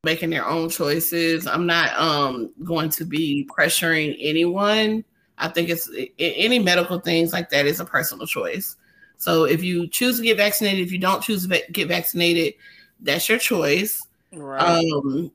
making 0.05 0.31
their 0.31 0.47
own 0.47 0.69
choices. 0.69 1.47
I'm 1.47 1.67
not 1.67 1.97
um 1.99 2.51
going 2.65 2.91
to 2.91 3.05
be 3.05 3.49
pressuring 3.57 4.17
anyone. 4.21 5.05
I 5.39 5.49
think 5.49 5.69
it's 5.69 5.91
any 6.19 6.59
medical 6.59 7.01
things 7.01 7.33
like 7.33 7.51
that 7.51 7.67
is 7.67 7.81
a 7.81 7.85
personal 7.85 8.27
choice. 8.27 8.77
So 9.17 9.45
if 9.45 9.63
you 9.63 9.89
choose 9.89 10.19
to 10.19 10.23
get 10.23 10.37
vaccinated, 10.37 10.85
if 10.85 10.93
you 10.93 10.99
don't 10.99 11.23
choose 11.23 11.47
to 11.47 11.63
get 11.71 11.89
vaccinated, 11.89 12.55
that's 13.01 13.29
your 13.29 13.39
choice. 13.39 14.07
Right. 14.33 14.61
Um, 14.61 15.31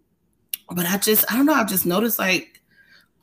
but 0.69 0.85
I 0.85 0.97
just 0.97 1.31
I 1.31 1.37
don't 1.37 1.45
know. 1.45 1.53
I've 1.53 1.69
just 1.69 1.85
noticed 1.85 2.19
like 2.19 2.61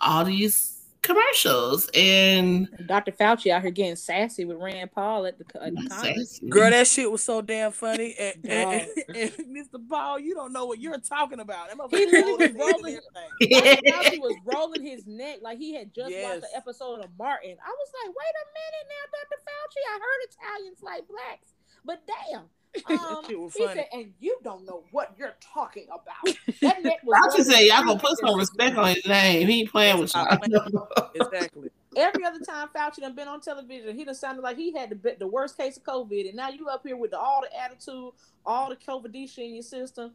all 0.01 0.25
these 0.25 0.74
commercials 1.05 1.89
and 1.95 2.69
Dr. 2.87 3.13
Fauci 3.13 3.51
out 3.53 3.63
here 3.63 3.71
getting 3.71 3.97
sassy 3.97 4.45
with 4.45 4.57
Rand 4.59 4.91
Paul 4.93 5.27
at 5.27 5.39
the, 5.39 5.45
at 5.63 5.75
the 5.75 5.89
Congress. 5.89 6.41
Girl, 6.49 6.71
that 6.71 6.87
shit 6.87 7.11
was 7.11 7.23
so 7.23 7.41
damn 7.43 7.71
funny. 7.73 8.15
And, 8.19 8.35
and, 8.45 8.81
Dog. 8.81 9.05
and 9.17 9.31
Mr. 9.57 9.89
Paul, 9.89 10.19
you 10.19 10.35
don't 10.35 10.53
know 10.53 10.67
what 10.67 10.81
you're 10.81 10.99
talking 10.99 11.41
about. 11.41 11.69
That 11.69 11.77
He 11.91 12.07
motherfucker 12.07 12.13
literally 12.13 12.25
rolled 12.25 12.41
his 12.41 12.51
head 12.51 12.51
and 12.51 12.59
rolling- 12.59 12.99
everything. 13.41 13.93
Dr. 13.93 14.11
Fauci 14.11 14.21
was 14.21 14.37
rolling 14.45 14.83
his 14.83 15.07
neck 15.07 15.39
like 15.43 15.59
he 15.59 15.75
had 15.75 15.95
just 15.95 16.11
Yes. 16.11 16.25
watched 16.29 16.41
the 16.53 16.57
episode 16.57 17.01
of 17.05 17.11
Martin. 17.19 17.57
I 17.65 17.71
was 17.71 17.91
like, 18.03 18.09
wait 18.15 18.35
a 18.35 18.47
minute 18.51 18.87
now, 18.89 19.05
Dr. 19.13 19.39
Fauci. 19.45 19.81
I 19.89 19.99
heard 20.01 20.29
Italians 20.31 20.83
like 20.83 21.09
blacks, 21.09 21.53
but 21.85 22.03
damn. 22.07 22.43
Um, 22.87 23.25
shit 23.29 23.37
he 23.37 23.49
funny. 23.49 23.75
said, 23.75 23.87
and 23.93 24.13
you 24.21 24.39
don't 24.43 24.65
know 24.67 24.85
what 24.91 25.15
you're 25.19 25.37
talking 25.41 25.87
about. 25.87 26.37
That 26.61 26.83
neck 26.83 27.01
was 27.05 27.17
I 27.17 27.37
just 27.37 27.51
rolling 27.51 27.51
say 27.51 27.69
y'all 27.69 27.85
gonna 27.85 27.99
put 27.99 28.19
some 28.19 28.39
respect 28.39 28.77
on 28.77 28.95
his 28.95 29.07
name. 29.07 29.49
He 29.49 29.61
ain't 29.61 29.71
playing 29.71 29.99
with 29.99 30.15
y'all. 30.15 30.27
exactly. 31.15 31.71
Every 31.97 32.25
other 32.25 32.41
time 32.41 32.69
Fauci 32.75 33.01
done 33.01 33.15
been 33.15 33.29
on 33.29 33.41
television, 33.41 33.97
he 33.97 34.05
done 34.05 34.15
sounded 34.15 34.43
like 34.43 34.57
he 34.57 34.73
had 34.73 34.91
the 34.91 35.17
the 35.19 35.27
worst 35.27 35.57
case 35.57 35.77
of 35.77 35.85
COVID, 35.85 36.29
and 36.29 36.37
now 36.37 36.49
you 36.49 36.69
up 36.69 36.83
here 36.87 36.97
with 36.97 37.11
the, 37.11 37.19
all 37.19 37.43
the 37.43 37.61
attitude, 37.61 38.13
all 38.47 38.69
the 38.71 38.77
COVID 38.77 39.15
in 39.39 39.55
your 39.55 39.63
system. 39.63 40.13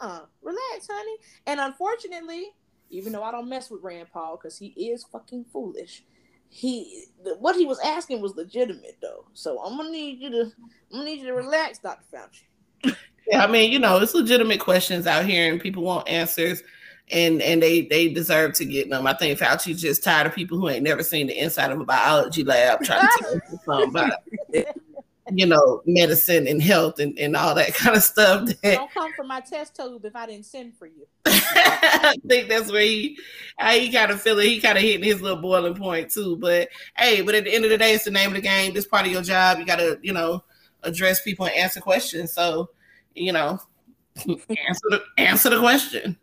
Uh 0.00 0.06
uh 0.06 0.20
relax, 0.42 0.88
honey. 0.90 1.16
And 1.46 1.60
unfortunately, 1.60 2.52
even 2.90 3.12
though 3.12 3.22
I 3.22 3.30
don't 3.30 3.48
mess 3.48 3.70
with 3.70 3.82
Rand 3.82 4.08
Paul 4.12 4.36
because 4.36 4.58
he 4.58 4.68
is 4.68 5.04
fucking 5.04 5.46
foolish, 5.52 6.02
he 6.50 7.04
what 7.38 7.56
he 7.56 7.64
was 7.64 7.78
asking 7.80 8.20
was 8.20 8.34
legitimate 8.34 8.98
though. 9.00 9.24
So 9.32 9.62
I'm 9.64 9.76
gonna 9.76 9.90
need 9.90 10.18
you 10.18 10.30
to 10.30 10.40
I'm 10.42 10.98
gonna 10.98 11.04
need 11.04 11.20
you 11.20 11.26
to 11.26 11.34
relax, 11.34 11.78
Doctor 11.78 12.04
Fauci. 12.12 12.96
Yeah, 13.26 13.44
I 13.44 13.46
mean, 13.46 13.70
you 13.70 13.78
know, 13.78 13.98
it's 13.98 14.14
legitimate 14.14 14.58
questions 14.58 15.06
out 15.06 15.24
here, 15.24 15.50
and 15.50 15.60
people 15.60 15.84
want 15.84 16.08
answers, 16.08 16.62
and 17.12 17.40
and 17.40 17.62
they 17.62 17.82
they 17.82 18.08
deserve 18.08 18.54
to 18.54 18.64
get 18.64 18.90
them. 18.90 19.06
I 19.06 19.14
think 19.14 19.38
Fauci's 19.38 19.80
just 19.80 20.02
tired 20.02 20.26
of 20.26 20.34
people 20.34 20.58
who 20.58 20.68
ain't 20.68 20.82
never 20.82 21.04
seen 21.04 21.28
the 21.28 21.38
inside 21.38 21.70
of 21.70 21.80
a 21.80 21.84
biology 21.84 22.42
lab 22.42 22.82
trying 22.82 23.06
to 23.06 23.40
tell 23.40 23.60
something 23.64 23.90
about, 23.90 24.12
you 25.32 25.46
know, 25.46 25.82
medicine 25.86 26.46
and 26.46 26.62
health 26.62 26.98
and, 26.98 27.18
and 27.18 27.36
all 27.36 27.54
that 27.54 27.74
kind 27.74 27.96
of 27.96 28.02
stuff. 28.02 28.46
That 28.62 28.76
Don't 28.76 28.90
come 28.92 29.12
for 29.14 29.24
my 29.24 29.40
test 29.40 29.76
tube 29.76 30.04
if 30.04 30.16
I 30.16 30.26
didn't 30.26 30.46
send 30.46 30.76
for 30.76 30.86
you. 30.86 31.06
I 31.26 32.16
think 32.26 32.48
that's 32.48 32.72
where 32.72 32.82
he 32.82 33.18
how 33.56 33.72
he 33.72 33.90
kind 33.90 34.10
of 34.10 34.20
feeling. 34.20 34.48
He 34.48 34.60
kind 34.60 34.78
of 34.78 34.82
hitting 34.82 35.04
his 35.04 35.20
little 35.20 35.40
boiling 35.40 35.74
point 35.74 36.10
too. 36.10 36.36
But 36.36 36.68
hey, 36.96 37.22
but 37.22 37.34
at 37.34 37.44
the 37.44 37.54
end 37.54 37.64
of 37.64 37.70
the 37.70 37.78
day, 37.78 37.94
it's 37.94 38.04
the 38.04 38.10
name 38.10 38.28
of 38.28 38.34
the 38.34 38.40
game. 38.40 38.74
This 38.74 38.86
part 38.86 39.06
of 39.06 39.12
your 39.12 39.22
job. 39.22 39.58
You 39.58 39.64
got 39.64 39.78
to 39.78 39.98
you 40.02 40.12
know 40.12 40.42
address 40.82 41.22
people 41.22 41.46
and 41.46 41.54
answer 41.54 41.80
questions. 41.80 42.32
So 42.32 42.70
you 43.14 43.32
know, 43.32 43.58
answer 44.26 44.88
the 44.90 45.02
answer 45.18 45.50
the 45.50 45.58
question. 45.58 46.16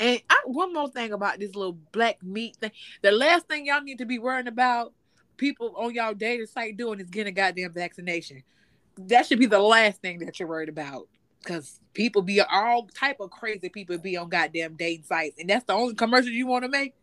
And 0.00 0.20
I, 0.28 0.40
one 0.46 0.72
more 0.72 0.88
thing 0.88 1.12
about 1.12 1.38
this 1.38 1.54
little 1.54 1.78
black 1.92 2.22
meat 2.22 2.56
thing. 2.56 2.72
The 3.02 3.12
last 3.12 3.46
thing 3.46 3.66
y'all 3.66 3.82
need 3.82 3.98
to 3.98 4.06
be 4.06 4.18
worrying 4.18 4.48
about 4.48 4.92
people 5.36 5.74
on 5.76 5.94
y'all 5.94 6.14
dating 6.14 6.46
site 6.46 6.76
doing 6.76 7.00
is 7.00 7.10
getting 7.10 7.32
a 7.32 7.34
goddamn 7.34 7.72
vaccination. 7.72 8.42
That 8.96 9.26
should 9.26 9.38
be 9.38 9.46
the 9.46 9.58
last 9.58 10.00
thing 10.00 10.18
that 10.20 10.38
you're 10.38 10.48
worried 10.48 10.68
about. 10.68 11.08
Cause 11.44 11.80
people 11.92 12.22
be 12.22 12.40
all 12.40 12.86
type 12.94 13.18
of 13.18 13.30
crazy 13.30 13.68
people 13.68 13.98
be 13.98 14.16
on 14.16 14.28
goddamn 14.28 14.76
dating 14.76 15.04
sites, 15.04 15.40
and 15.40 15.50
that's 15.50 15.64
the 15.64 15.72
only 15.72 15.94
commercial 15.94 16.30
you 16.30 16.46
want 16.46 16.64
to 16.64 16.68
make. 16.68 16.94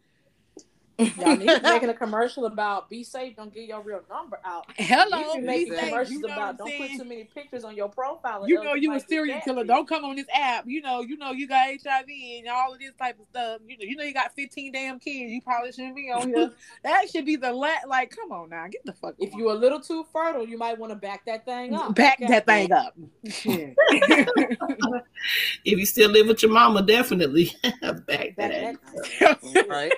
Y'all 0.99 1.35
need 1.35 1.47
to 1.47 1.59
be 1.59 1.69
making 1.69 1.89
a 1.89 1.93
commercial 2.05 2.45
about 2.45 2.89
be 2.89 3.03
safe, 3.03 3.35
don't 3.35 3.53
get 3.53 3.67
your 3.67 3.81
real 3.81 4.01
number 4.09 4.39
out. 4.43 4.65
Hello, 4.77 5.19
you 5.19 5.31
can 5.31 5.41
be 5.41 5.47
make 5.47 5.73
safe, 5.73 5.79
commercials 5.89 6.11
you 6.11 6.19
know 6.21 6.33
about 6.33 6.57
don't 6.57 6.77
put 6.77 6.91
too 6.91 7.05
many 7.05 7.23
pictures 7.23 7.63
on 7.63 7.75
your 7.75 7.89
profile. 7.89 8.47
You 8.47 8.63
know 8.63 8.73
you 8.73 8.93
a 8.93 8.99
serial 8.99 9.39
killer. 9.41 9.63
Don't 9.63 9.87
come 9.87 10.03
on 10.03 10.15
this 10.15 10.27
app. 10.33 10.65
You 10.67 10.81
know, 10.81 11.01
you 11.01 11.17
know 11.17 11.31
you 11.31 11.47
got 11.47 11.69
HIV 11.69 12.05
and 12.39 12.47
all 12.47 12.73
of 12.73 12.79
this 12.79 12.91
type 12.99 13.19
of 13.19 13.27
stuff. 13.27 13.61
You 13.67 13.77
know, 13.77 13.83
you 13.85 13.95
know 13.95 14.03
you 14.03 14.13
got 14.13 14.35
15 14.35 14.71
damn 14.71 14.99
kids. 14.99 15.31
You 15.31 15.41
probably 15.41 15.71
shouldn't 15.71 15.95
be 15.95 16.11
on 16.11 16.27
here. 16.27 16.51
that 16.83 17.09
should 17.09 17.25
be 17.25 17.35
the 17.35 17.51
last. 17.53 17.87
Like, 17.87 18.11
come 18.11 18.31
on 18.31 18.49
now, 18.49 18.67
get 18.67 18.85
the 18.85 18.93
fuck. 18.93 19.15
If 19.19 19.33
you're 19.33 19.51
a 19.51 19.55
little 19.55 19.79
too 19.79 20.05
fertile, 20.11 20.47
you 20.47 20.57
might 20.57 20.77
want 20.77 20.91
to 20.91 20.95
back 20.95 21.25
that 21.25 21.45
thing 21.45 21.73
up. 21.73 21.95
back 21.95 22.19
Okay? 22.21 22.27
that 22.27 22.45
thing 22.45 22.71
up. 22.71 22.95
If 25.65 25.77
you 25.77 25.85
still 25.85 26.09
live 26.09 26.27
with 26.27 26.41
your 26.41 26.51
mama, 26.51 26.81
definitely 26.81 27.51
back 27.63 28.05
Back 28.05 28.35
that. 28.37 28.37
that 28.37 29.21
ass. 29.21 29.37
thing. 29.53 29.67
Right. 29.69 29.93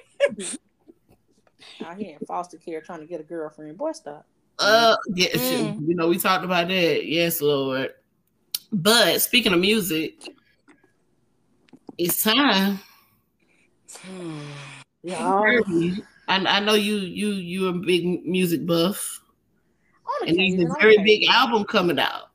Out 1.86 1.98
here 1.98 2.18
in 2.20 2.26
foster 2.26 2.58
care 2.58 2.82
trying 2.82 2.99
to 2.99 3.06
get 3.06 3.20
a 3.20 3.24
girlfriend. 3.24 3.78
Boy, 3.78 3.91
stop. 3.94 4.26
Uh, 4.60 4.95
yeah, 5.16 5.28
Mm. 5.30 5.88
you 5.88 5.95
know 5.95 6.08
we 6.08 6.18
talked 6.18 6.45
about 6.45 6.68
that. 6.68 7.06
Yes, 7.06 7.41
Lord. 7.41 7.94
But 8.72 9.22
speaking 9.22 9.53
of 9.53 9.60
music, 9.60 10.30
it's 11.98 12.24
time. 12.24 12.80
Yeah. 15.03 15.18
I, 16.28 16.38
I 16.45 16.60
know 16.60 16.76
you 16.76 16.98
you 16.98 17.30
you 17.30 17.68
a 17.70 17.74
big 17.74 18.24
music 18.26 18.66
buff, 18.68 19.20
On 20.06 20.28
and 20.30 20.38
there's 20.38 20.53
a 20.62 20.72
on 20.72 20.80
very 20.80 20.98
big 20.99 21.28
album 21.28 21.66
coming 21.66 21.98
out. 21.98 22.30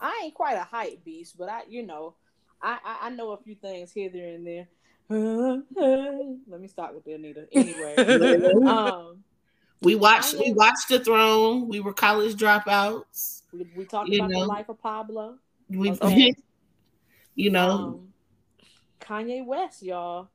I 0.00 0.22
ain't 0.24 0.34
quite 0.34 0.56
a 0.56 0.64
hype 0.64 1.04
beast, 1.04 1.38
but 1.38 1.48
I, 1.48 1.62
you 1.68 1.86
know, 1.86 2.16
I, 2.60 2.78
I, 2.84 3.06
I 3.06 3.10
know 3.10 3.30
a 3.30 3.36
few 3.38 3.54
things 3.54 3.92
here, 3.92 4.10
there, 4.12 4.34
and 4.34 4.44
there. 4.46 4.66
Let 5.10 6.60
me 6.60 6.68
start 6.68 6.94
with 6.94 7.04
the 7.04 7.14
Anita. 7.14 7.48
Anyway, 7.50 7.96
um, 8.66 9.24
We 9.82 9.96
watched 9.96 10.34
we 10.38 10.52
watched 10.52 10.88
The 10.88 11.00
Throne. 11.00 11.68
We 11.68 11.80
were 11.80 11.92
college 11.92 12.34
dropouts. 12.36 13.42
we, 13.52 13.66
we 13.76 13.84
talked 13.86 14.14
about 14.14 14.30
know. 14.30 14.40
the 14.42 14.46
life 14.46 14.68
of 14.68 14.80
Pablo. 14.80 15.38
We 15.68 15.90
Okay. 15.90 16.32
you 17.34 17.50
know 17.50 17.70
Um, 17.70 18.12
Kanye 19.00 19.44
West, 19.44 19.82
y'all, 19.82 20.28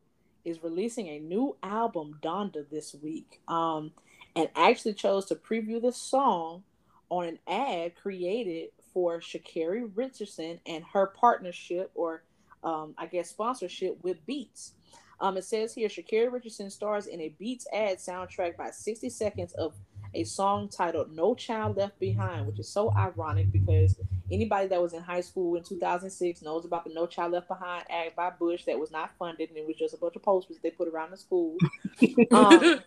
is 0.43 0.61
releasing 0.61 1.07
a 1.07 1.19
new 1.19 1.56
album, 1.64 2.19
Donda, 2.22 2.69
this 2.69 2.93
week. 3.02 3.39
Um, 3.47 3.91
and 4.35 4.49
actually 4.57 4.93
chose 4.95 5.26
to 5.27 5.35
preview 5.35 5.81
the 5.81 5.93
song 5.93 6.64
on 7.10 7.26
an 7.26 7.39
ad 7.47 7.95
created 7.95 8.72
for 8.93 9.19
Sha'Carri 9.22 9.89
Richardson 9.95 10.60
and 10.65 10.84
her 10.91 11.07
partnership, 11.07 11.91
or 11.95 12.23
um, 12.65 12.95
I 12.97 13.05
guess 13.05 13.29
sponsorship 13.29 14.03
with 14.03 14.25
Beats. 14.25 14.73
Um, 15.21 15.37
it 15.37 15.45
says 15.45 15.73
here 15.73 15.87
Sha'Carri 15.87 16.31
Richardson 16.31 16.69
stars 16.69 17.07
in 17.07 17.21
a 17.21 17.29
Beats 17.39 17.65
ad 17.71 17.99
soundtrack 17.99 18.57
by 18.57 18.71
60 18.71 19.09
seconds 19.09 19.53
of 19.53 19.73
a 20.13 20.23
song 20.23 20.69
titled 20.69 21.13
No 21.15 21.35
Child 21.35 21.77
Left 21.77 21.99
Behind, 21.99 22.47
which 22.47 22.59
is 22.59 22.69
so 22.69 22.91
ironic 22.93 23.51
because 23.51 23.97
anybody 24.31 24.67
that 24.67 24.81
was 24.81 24.93
in 24.93 25.01
high 25.01 25.21
school 25.21 25.55
in 25.55 25.63
2006 25.63 26.41
knows 26.41 26.65
about 26.65 26.85
the 26.85 26.93
No 26.93 27.05
Child 27.05 27.33
Left 27.33 27.47
Behind 27.47 27.85
act 27.89 28.15
by 28.15 28.29
Bush 28.29 28.63
that 28.65 28.79
was 28.79 28.91
not 28.91 29.11
funded 29.17 29.49
and 29.49 29.57
it 29.57 29.67
was 29.67 29.75
just 29.77 29.93
a 29.93 29.97
bunch 29.97 30.15
of 30.15 30.23
posters 30.23 30.57
they 30.61 30.71
put 30.71 30.87
around 30.87 31.11
the 31.11 31.17
school. 31.17 31.55
um, 32.31 32.81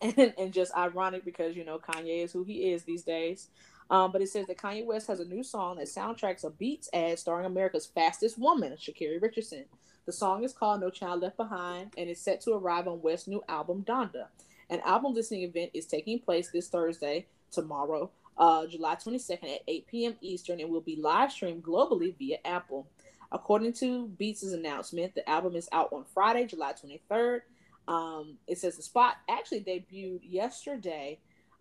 and, 0.00 0.34
and 0.38 0.52
just 0.52 0.74
ironic 0.76 1.24
because 1.24 1.56
you 1.56 1.64
know 1.64 1.78
Kanye 1.78 2.24
is 2.24 2.32
who 2.32 2.44
he 2.44 2.72
is 2.72 2.84
these 2.84 3.02
days. 3.02 3.48
Um, 3.90 4.12
but 4.12 4.20
it 4.20 4.28
says 4.28 4.46
that 4.46 4.58
Kanye 4.58 4.84
West 4.84 5.06
has 5.06 5.20
a 5.20 5.24
new 5.24 5.42
song 5.42 5.76
that 5.76 5.86
soundtracks 5.86 6.44
a 6.44 6.50
Beats 6.50 6.90
ad 6.92 7.18
starring 7.18 7.46
America's 7.46 7.86
fastest 7.86 8.38
woman, 8.38 8.72
Sha'Carri 8.72 9.20
Richardson. 9.20 9.64
The 10.04 10.12
song 10.12 10.44
is 10.44 10.52
called 10.52 10.80
No 10.80 10.90
Child 10.90 11.22
Left 11.22 11.36
Behind 11.36 11.92
and 11.96 12.08
is 12.08 12.20
set 12.20 12.40
to 12.42 12.52
arrive 12.52 12.88
on 12.88 13.02
West's 13.02 13.28
new 13.28 13.42
album 13.48 13.84
Donda. 13.86 14.26
An 14.70 14.80
album 14.80 15.14
listening 15.14 15.42
event 15.42 15.70
is 15.72 15.86
taking 15.86 16.18
place 16.18 16.50
this 16.50 16.68
Thursday, 16.68 17.26
tomorrow, 17.50 18.10
uh, 18.36 18.66
July 18.66 18.94
22nd 18.94 19.54
at 19.54 19.62
8 19.66 19.86
p.m. 19.86 20.16
Eastern, 20.20 20.60
and 20.60 20.70
will 20.70 20.80
be 20.82 20.96
live 20.96 21.32
streamed 21.32 21.62
globally 21.62 22.16
via 22.18 22.38
Apple. 22.44 22.86
According 23.32 23.74
to 23.74 24.08
Beats' 24.08 24.52
announcement, 24.52 25.14
the 25.14 25.28
album 25.28 25.56
is 25.56 25.68
out 25.72 25.92
on 25.92 26.04
Friday, 26.14 26.46
July 26.46 26.72
23rd. 26.72 27.40
Um, 27.86 28.36
it 28.46 28.58
says 28.58 28.76
the 28.76 28.82
spot 28.82 29.16
actually 29.28 29.60
debuted 29.60 30.20
yesterday, 30.22 31.18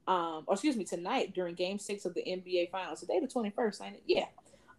um, 0.08 0.44
or 0.48 0.54
excuse 0.54 0.76
me, 0.76 0.86
tonight 0.86 1.34
during 1.34 1.56
Game 1.56 1.80
Six 1.80 2.06
of 2.06 2.14
the 2.14 2.22
NBA 2.22 2.72
Finals. 2.72 3.02
Today, 3.02 3.20
the 3.20 3.28
twenty 3.28 3.50
first, 3.50 3.82
ain't 3.82 3.96
it? 3.96 4.04
Yeah. 4.06 4.26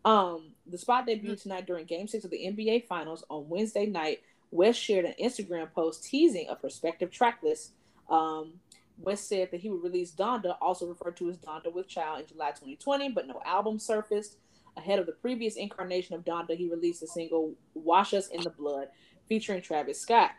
Um, 0.04 0.52
the 0.66 0.78
spot 0.78 1.06
debuted 1.06 1.42
tonight 1.42 1.66
during 1.66 1.84
Game 1.84 2.08
Six 2.08 2.24
of 2.24 2.30
the 2.30 2.38
NBA 2.38 2.86
Finals 2.86 3.24
on 3.28 3.48
Wednesday 3.48 3.86
night. 3.86 4.20
West 4.50 4.80
shared 4.80 5.04
an 5.04 5.14
Instagram 5.22 5.70
post 5.72 6.04
teasing 6.04 6.46
a 6.48 6.56
prospective 6.56 7.10
track 7.10 7.40
list. 7.42 7.72
Um, 8.08 8.54
West 8.98 9.28
said 9.28 9.50
that 9.50 9.60
he 9.60 9.70
would 9.70 9.82
release 9.82 10.12
Donda, 10.12 10.56
also 10.60 10.86
referred 10.86 11.16
to 11.18 11.30
as 11.30 11.36
Donda 11.38 11.72
with 11.72 11.88
Child, 11.88 12.20
in 12.20 12.26
July 12.26 12.50
2020, 12.50 13.10
but 13.10 13.26
no 13.26 13.40
album 13.44 13.78
surfaced. 13.78 14.36
Ahead 14.76 14.98
of 14.98 15.06
the 15.06 15.12
previous 15.12 15.56
incarnation 15.56 16.14
of 16.14 16.24
Donda, 16.24 16.56
he 16.56 16.68
released 16.68 17.00
the 17.00 17.06
single 17.06 17.54
Wash 17.74 18.14
Us 18.14 18.28
in 18.28 18.40
the 18.42 18.50
Blood, 18.50 18.88
featuring 19.28 19.60
Travis 19.60 20.00
Scott. 20.00 20.30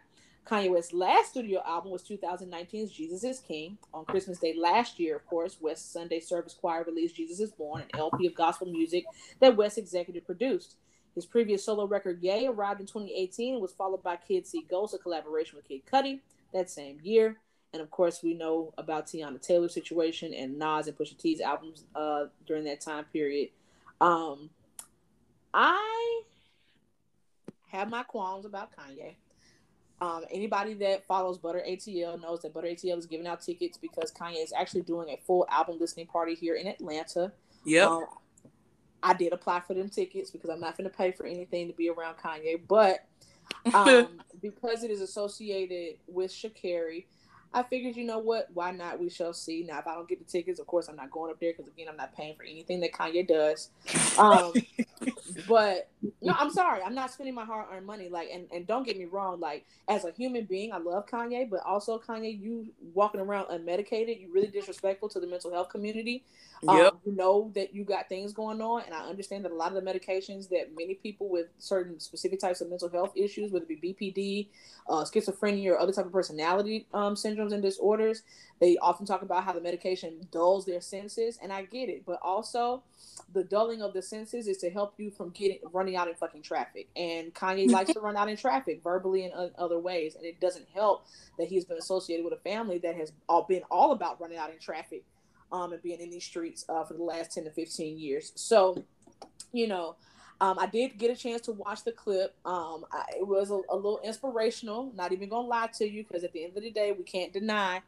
Kanye 0.46 0.72
West's 0.72 0.94
last 0.94 1.32
studio 1.32 1.62
album 1.66 1.92
was 1.92 2.02
2019's 2.04 2.92
Jesus 2.92 3.24
is 3.24 3.40
King. 3.40 3.78
On 3.94 4.06
Christmas 4.06 4.40
Day 4.40 4.56
last 4.58 5.00
year, 5.00 5.16
of 5.16 5.26
course, 5.28 5.58
West 5.62 5.94
Sunday 5.94 6.20
Service 6.20 6.56
Choir 6.60 6.84
released 6.84 7.16
Jesus 7.16 7.40
is 7.40 7.52
Born, 7.52 7.82
an 7.82 8.00
LP 8.00 8.28
of 8.28 8.36
gospel 8.36 8.68
music 8.68 9.06
that 9.40 9.56
West 9.56 9.78
executive 9.78 10.26
produced. 10.26 10.76
His 11.16 11.26
previous 11.26 11.64
solo 11.64 11.86
record, 11.86 12.22
Ye, 12.22 12.48
arrived 12.48 12.80
in 12.80 12.88
2018 12.88 13.54
and 13.54 13.62
was 13.62 13.74
followed 13.74 14.02
by 14.02 14.16
Kids 14.16 14.50
See 14.50 14.66
Ghosts, 14.70 14.96
a 14.96 14.98
collaboration 14.98 15.58
with 15.58 15.68
Kid 15.68 15.82
Cudi 15.92 16.20
that 16.54 16.70
same 16.70 17.00
year. 17.04 17.38
And 17.74 17.82
of 17.82 17.92
course, 17.92 18.24
we 18.24 18.34
know 18.34 18.74
about 18.78 19.08
Teyana 19.08 19.42
Taylor's 19.42 19.74
situation 19.74 20.34
and 20.34 20.58
Nas 20.58 20.88
and 20.88 20.98
Pusha 20.98 21.18
T's 21.18 21.42
albums 21.42 21.84
uh, 21.96 22.26
during 22.48 22.64
that 22.64 22.82
time 22.82 23.06
period. 23.12 23.50
Um, 24.02 24.50
I 25.54 26.24
have 27.68 27.90
my 27.90 28.04
qualms 28.04 28.46
about 28.46 28.72
Kanye. 28.76 29.16
Um, 30.02 30.24
anybody 30.32 30.74
that 30.76 31.06
follows 31.08 31.38
Butter 31.38 31.62
ATL 31.68 32.22
knows 32.22 32.42
that 32.42 32.54
Butter 32.54 32.68
ATL 32.68 32.98
is 32.98 33.06
giving 33.06 33.28
out 33.28 33.42
tickets 33.42 33.78
because 33.78 34.12
Kanye 34.12 34.42
is 34.42 34.54
actually 34.58 34.82
doing 34.82 35.10
a 35.10 35.18
full 35.28 35.46
album 35.50 35.78
listening 35.80 36.08
party 36.08 36.36
here 36.36 36.56
in 36.56 36.68
Atlanta. 36.68 37.34
Yep. 37.66 37.88
Um, 37.88 38.06
I 39.04 39.14
did 39.14 39.34
apply 39.34 39.62
for 39.62 39.74
them 39.74 39.90
tickets 39.90 40.32
because 40.32 40.50
I'm 40.50 40.60
not 40.60 40.78
going 40.78 40.90
to 40.90 40.96
pay 40.96 41.12
for 41.12 41.26
anything 41.26 41.68
to 41.68 41.74
be 41.74 41.90
around 41.90 42.16
Kanye, 42.18 42.62
but 42.68 43.06
um, 43.74 44.20
because 44.42 44.84
it 44.84 44.92
is 44.92 45.02
associated 45.02 45.98
with 46.08 46.32
Sha'Carri, 46.32 47.06
I 47.52 47.64
figured, 47.64 47.96
you 47.96 48.06
know 48.06 48.20
what? 48.20 48.48
Why 48.54 48.72
not? 48.72 49.00
We 49.00 49.10
shall 49.10 49.34
see. 49.34 49.66
Now, 49.68 49.80
if 49.80 49.88
I 49.88 49.96
don't 49.96 50.08
get 50.08 50.20
the 50.20 50.32
tickets, 50.32 50.60
of 50.60 50.68
course, 50.68 50.88
I'm 50.88 50.96
not 50.96 51.10
going 51.10 51.32
up 51.32 51.40
there 51.40 51.52
because, 51.52 51.68
again, 51.68 51.88
I'm 51.90 51.98
not 51.98 52.16
paying 52.16 52.36
for 52.36 52.44
anything 52.44 52.80
that 52.82 52.92
Kanye 52.92 53.28
does. 53.28 53.70
Um, 54.20 54.54
but 55.48 55.90
no, 56.22 56.34
I'm 56.38 56.52
sorry. 56.52 56.84
I'm 56.84 56.94
not 56.94 57.12
spending 57.12 57.34
my 57.34 57.46
hard 57.46 57.66
earned 57.74 57.88
money. 57.88 58.08
Like, 58.08 58.30
and, 58.32 58.48
and 58.54 58.68
don't 58.68 58.86
get 58.86 59.00
me 59.00 59.06
wrong. 59.06 59.40
Like, 59.40 59.66
as 59.88 60.06
a 60.06 60.12
human 60.12 60.46
being, 60.46 60.72
I 60.72 60.78
love 60.78 61.08
Kanye, 61.08 61.50
but 61.50 61.62
also 61.66 62.00
Kanye, 62.00 62.40
you 62.40 62.68
walking 62.94 63.20
around 63.20 63.48
unmedicated, 63.48 64.22
you 64.22 64.32
really 64.32 64.48
disrespectful 64.48 65.10
to 65.10 65.20
the 65.20 65.28
mental 65.28 65.52
health 65.52 65.70
community. 65.70 66.24
Um, 66.68 66.78
Yep. 66.78 66.94
You 67.06 67.16
know 67.16 67.52
that 67.56 67.74
you 67.74 67.84
got 67.84 68.10
things 68.10 68.34
going 68.34 68.62
on, 68.62 68.84
and 68.86 68.94
I 68.94 69.08
understand 69.08 69.46
that 69.46 69.52
a 69.52 69.56
lot 69.56 69.76
of 69.76 69.84
the 69.84 69.92
medications 69.92 70.50
that 70.50 70.76
many 70.76 70.96
people 70.96 71.30
with 71.30 71.48
certain 71.58 72.00
specific 72.00 72.40
types 72.40 72.62
of 72.62 72.70
mental 72.70 72.90
health 72.90 73.14
issues, 73.16 73.52
whether 73.52 73.66
it 73.68 73.82
be 73.82 73.94
BPD, 73.94 74.48
uh, 74.90 75.04
schizophrenia, 75.04 75.72
or 75.72 75.80
other 75.80 75.94
type 75.94 76.06
of 76.06 76.12
personality 76.12 76.86
um, 76.94 77.16
syndromes 77.40 77.54
and 77.54 77.62
disorders, 77.62 78.24
they 78.60 78.78
often 78.78 79.06
talk 79.06 79.22
about 79.22 79.44
how 79.44 79.54
the 79.54 79.62
medication 79.62 80.28
dulls 80.32 80.66
their 80.66 80.82
senses, 80.82 81.40
and 81.42 81.52
I 81.52 81.64
get 81.64 81.90
it. 81.90 82.04
But 82.06 82.20
also, 82.22 82.84
the 83.34 83.44
dulling 83.44 83.82
of 83.82 83.94
the 83.94 84.02
senses 84.02 84.48
is 84.48 84.58
to 84.58 84.70
help 84.70 84.94
you 84.98 85.12
from 85.12 85.30
getting 85.30 85.60
running 85.72 85.96
out 85.96 86.08
in 86.08 86.16
fucking 86.16 86.42
traffic. 86.42 86.88
And 86.96 87.34
Kanye 87.34 87.70
likes 87.72 87.94
to 87.94 88.00
run 88.00 88.18
out 88.18 88.30
in 88.30 88.38
traffic, 88.38 88.82
verbally 88.84 89.26
and 89.26 89.52
other 89.58 89.80
ways, 89.80 90.16
and 90.16 90.26
it 90.26 90.40
doesn't 90.40 90.68
help 90.74 91.06
that 91.38 91.48
he's 91.48 91.66
been 91.66 91.78
associated 91.78 92.24
with 92.24 92.34
a 92.34 92.42
family 92.42 92.78
that 92.80 92.96
has 92.96 93.12
all 93.28 93.44
been 93.44 93.64
all 93.72 93.92
about 93.92 94.20
running 94.20 94.38
out 94.38 94.52
in 94.52 94.60
traffic 94.60 95.04
um, 95.52 95.74
and 95.74 95.82
being 95.82 96.00
in 96.00 96.10
these 96.10 96.26
streets 96.26 96.66
uh, 96.70 96.84
for 96.84 96.94
the 96.94 97.04
last 97.04 97.34
10 97.34 97.46
to 97.46 97.52
15 97.52 97.98
years. 97.98 98.32
So, 98.36 98.84
you 99.52 99.68
know, 99.68 99.96
um, 100.42 100.58
I 100.60 100.68
did 100.68 100.98
get 100.98 101.12
a 101.12 101.16
chance 101.16 101.42
to 101.42 101.52
watch 101.52 101.84
the 101.84 101.92
clip. 101.92 102.36
Um, 102.46 102.86
I, 102.92 103.04
it 103.20 103.28
was 103.28 103.52
a, 103.52 103.60
a 103.70 103.76
little 103.76 104.00
inspirational, 104.04 104.92
not 104.96 105.12
even 105.12 105.30
to 105.30 105.40
lie 105.40 105.70
to 105.78 105.90
you, 105.90 106.04
because 106.04 106.24
at 106.24 106.34
the 106.34 106.44
end 106.44 106.56
of 106.56 106.64
the 106.64 106.72
day, 106.72 106.94
we 106.98 107.04
can't 107.04 107.34
deny 107.34 107.82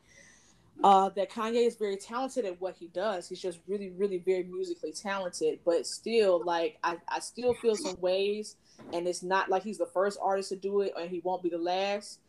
uh, 0.83 1.09
that 1.09 1.31
Kanye 1.31 1.67
is 1.67 1.75
very 1.75 1.95
talented 1.95 2.45
at 2.45 2.59
what 2.59 2.75
he 2.75 2.87
does. 2.87 3.29
He's 3.29 3.41
just 3.41 3.59
really, 3.67 3.89
really 3.91 4.17
very 4.17 4.43
musically 4.43 4.91
talented, 4.91 5.59
but 5.63 5.87
still, 5.87 6.43
like, 6.43 6.77
I, 6.83 6.97
I 7.07 7.19
still 7.19 7.53
feel 7.53 7.75
some 7.75 7.99
ways, 8.01 8.55
and 8.93 9.07
it's 9.07 9.23
not 9.23 9.49
like 9.49 9.63
he's 9.63 9.77
the 9.77 9.85
first 9.85 10.19
artist 10.21 10.49
to 10.49 10.55
do 10.55 10.81
it, 10.81 10.93
and 10.99 11.09
he 11.09 11.19
won't 11.19 11.43
be 11.43 11.49
the 11.49 11.57
last 11.57 12.19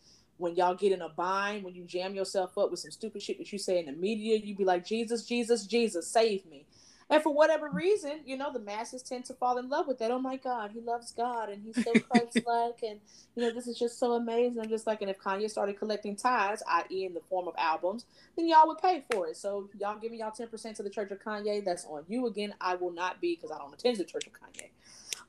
when 0.43 0.57
y'all 0.57 0.75
get 0.75 0.93
in 0.93 1.03
a 1.03 1.09
bind, 1.09 1.63
when 1.63 1.75
you 1.75 1.85
jam 1.85 2.15
yourself 2.15 2.59
up 2.59 2.71
with 2.71 2.81
some 2.81 2.91
stupid 2.91 3.23
shit 3.23 3.39
that 3.39 3.53
you 3.53 3.59
say 3.59 3.79
in 3.79 3.87
the 3.87 3.93
media, 3.93 4.37
you 4.37 4.57
be 4.57 4.65
like, 4.65 4.85
Jesus, 4.85 5.25
Jesus, 5.25 5.67
Jesus, 5.67 6.09
save 6.09 6.45
me. 6.47 6.67
And 7.13 7.23
for 7.23 7.35
whatever 7.35 7.69
reason, 7.69 8.21
you 8.25 8.39
know, 8.39 8.51
the 8.51 8.59
masses 8.59 9.03
tend 9.03 9.27
to 9.27 9.35
fall 9.35 9.59
in 9.59 9.69
love 9.69 9.87
with 9.87 9.99
that. 9.99 10.11
Oh 10.11 10.19
my 10.19 10.37
God, 10.37 10.71
he 10.73 10.81
loves 10.81 11.13
God 11.13 11.51
and 11.51 11.63
he's 11.63 11.85
so 11.85 11.93
Christ 12.11 12.41
like. 12.47 12.83
And, 12.83 13.01
you 13.37 13.43
know, 13.43 13.53
this 13.53 13.67
is 13.67 13.79
just 13.79 13.99
so 13.99 14.13
amazing. 14.15 14.63
I'm 14.63 14.71
just 14.71 14.87
like, 14.87 15.03
and 15.03 15.11
if 15.11 15.19
Kanye 15.19 15.51
started 15.51 15.79
collecting 15.79 16.17
tithes, 16.17 16.63
i.e., 16.67 17.05
in 17.05 17.13
the 17.13 17.21
form 17.29 17.49
of 17.49 17.55
albums, 17.59 18.07
then 18.35 18.49
y'all 18.49 18.67
would 18.67 18.79
pay 18.79 19.05
for 19.13 19.29
it. 19.29 19.37
So 19.37 19.69
y'all 19.79 19.99
giving 19.99 20.21
y'all 20.21 20.31
10% 20.31 20.75
to 20.77 20.83
the 20.83 20.89
Church 20.89 21.11
of 21.11 21.23
Kanye, 21.23 21.63
that's 21.63 21.85
on 21.85 22.05
you. 22.09 22.27
Again, 22.27 22.55
I 22.63 22.77
will 22.77 22.93
not 22.93 23.21
be 23.21 23.35
because 23.35 23.51
I 23.51 23.59
don't 23.59 23.75
attend 23.75 23.99
the 23.99 24.05
Church 24.05 24.27
of 24.27 24.33
Kanye. 24.33 24.71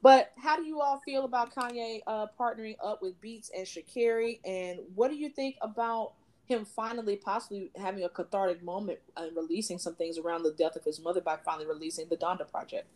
But 0.01 0.31
how 0.37 0.55
do 0.55 0.63
you 0.63 0.79
all 0.79 1.01
feel 1.05 1.25
about 1.25 1.53
Kanye 1.53 1.99
uh, 2.07 2.27
partnering 2.39 2.77
up 2.81 3.01
with 3.01 3.19
Beats 3.19 3.51
and 3.53 3.67
Sha'Carri? 3.67 4.39
And 4.45 4.79
what 4.95 5.11
do 5.11 5.17
you 5.17 5.27
think 5.27 5.57
about 5.61 6.13
him 6.45 6.65
finally 6.65 7.15
possibly 7.15 7.71
having 7.75 8.03
a 8.03 8.09
cathartic 8.09 8.63
moment 8.63 8.99
and 9.15 9.35
releasing 9.35 9.79
some 9.79 9.95
things 9.95 10.17
around 10.17 10.43
the 10.43 10.51
death 10.51 10.75
of 10.75 10.83
his 10.83 10.99
mother 10.99 11.21
by 11.21 11.37
finally 11.37 11.65
releasing 11.65 12.09
the 12.09 12.17
Donda 12.17 12.49
Project? 12.49 12.87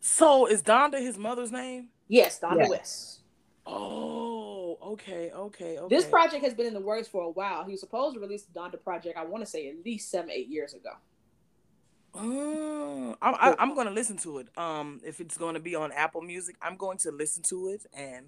So 0.00 0.46
is 0.46 0.62
Donda 0.62 1.00
his 1.00 1.18
mother's 1.18 1.52
name? 1.52 1.88
Yes, 2.08 2.40
Donda 2.40 2.60
Yes. 2.60 2.70
West. 2.70 3.20
Oh, 3.66 4.78
okay, 4.82 5.30
okay, 5.30 5.78
okay. 5.78 5.94
This 5.94 6.04
project 6.04 6.44
has 6.44 6.52
been 6.52 6.66
in 6.66 6.74
the 6.74 6.80
works 6.80 7.08
for 7.08 7.22
a 7.22 7.30
while. 7.30 7.64
He 7.64 7.72
was 7.72 7.80
supposed 7.80 8.14
to 8.14 8.20
release 8.20 8.42
the 8.44 8.58
Donda 8.58 8.82
Project, 8.82 9.16
I 9.18 9.24
want 9.24 9.42
to 9.42 9.50
say 9.50 9.68
at 9.68 9.84
least 9.84 10.10
seven, 10.10 10.30
eight 10.30 10.48
years 10.48 10.74
ago. 10.74 10.90
Oh, 12.14 13.16
I'm, 13.20 13.34
I, 13.34 13.54
I'm 13.58 13.74
going 13.74 13.86
to 13.86 13.92
listen 13.92 14.16
to 14.18 14.38
it. 14.38 14.56
Um, 14.56 15.00
if 15.04 15.20
it's 15.20 15.36
going 15.36 15.54
to 15.54 15.60
be 15.60 15.74
on 15.74 15.90
Apple 15.92 16.20
Music, 16.20 16.56
I'm 16.62 16.76
going 16.76 16.98
to 16.98 17.10
listen 17.10 17.42
to 17.44 17.68
it 17.68 17.86
and 17.92 18.26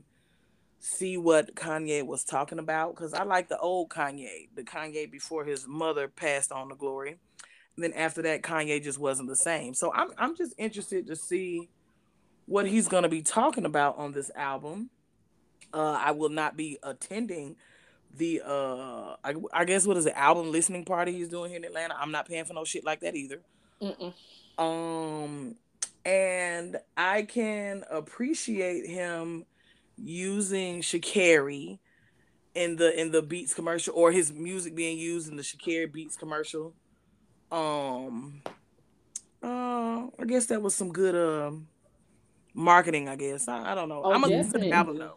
see 0.78 1.16
what 1.16 1.55
Kanye 1.55 2.05
was 2.05 2.24
talking 2.24 2.59
about 2.59 2.94
because 2.94 3.15
I 3.15 3.24
like 3.24 3.48
the 3.48 3.59
old 3.59 3.89
Kanye, 3.89 4.48
the 4.55 4.62
Kanye 4.62 5.11
before 5.11 5.44
his 5.44 5.66
mother 5.66 6.09
passed 6.09 6.53
on 6.53 6.69
to 6.69 6.74
glory. 6.74 7.19
And 7.77 7.85
then 7.85 7.93
after 7.93 8.23
that, 8.23 8.43
Kanye 8.43 8.82
just 8.82 8.98
wasn't 8.98 9.28
the 9.28 9.36
same. 9.36 9.74
So 9.74 9.93
I'm 9.93 10.11
I'm 10.19 10.36
just 10.36 10.55
interested 10.59 11.07
to 11.09 11.16
see 11.16 11.69
what 12.47 12.66
he's 12.66 12.89
going 12.89 13.03
to 13.03 13.09
be 13.09 13.23
talking 13.23 13.65
about 13.65 13.98
on 13.98 14.12
this 14.12 14.31
album. 14.35 14.90
Uh, 15.74 15.98
I 16.01 16.12
will 16.12 16.28
not 16.28 16.57
be 16.57 16.78
attending 16.82 17.57
the 18.16 18.40
uh 18.47 19.16
I, 19.24 19.35
I 19.53 19.65
guess 19.65 19.86
what 19.86 19.97
is 19.97 20.05
the 20.05 20.16
album 20.16 20.51
listening 20.51 20.85
party 20.85 21.12
he's 21.12 21.28
doing 21.28 21.51
here 21.51 21.59
in 21.59 21.65
Atlanta. 21.65 21.97
I'm 21.98 22.12
not 22.12 22.28
paying 22.28 22.44
for 22.44 22.55
no 22.55 22.65
shit 22.65 22.85
like 22.85 23.01
that 23.01 23.15
either. 23.15 23.40
Mm-mm. 23.82 24.15
Um, 24.59 25.57
and 26.05 26.78
I 26.97 27.23
can 27.23 27.85
appreciate 27.90 28.86
him 28.86 29.44
using 29.97 30.81
Sha'Carri 30.81 31.78
in 32.55 32.77
the 32.77 32.98
in 32.98 33.12
the 33.12 33.23
Beats 33.23 33.55
commercial 33.55 33.94
or 33.94 34.12
his 34.12 34.32
music 34.32 34.74
being 34.74 34.98
used 34.98 35.28
in 35.28 35.36
the 35.36 35.43
Sha'Carri 35.43 35.93
Beats 35.93 36.16
commercial. 36.16 36.74
Um, 37.51 38.43
uh, 39.43 40.06
I 40.18 40.24
guess 40.27 40.47
that 40.47 40.62
was 40.62 40.74
some 40.74 40.93
good 40.93 41.14
um 41.14 41.68
marketing. 42.55 43.09
I 43.09 43.16
guess 43.16 43.48
I, 43.48 43.73
I 43.73 43.74
don't 43.74 43.89
know. 43.89 44.02
Oh, 44.05 44.12
I'm 44.12 44.23
gonna 44.23 44.36
listen 44.36 44.60
the 44.60 44.73
album 44.73 44.98
though. 44.98 45.16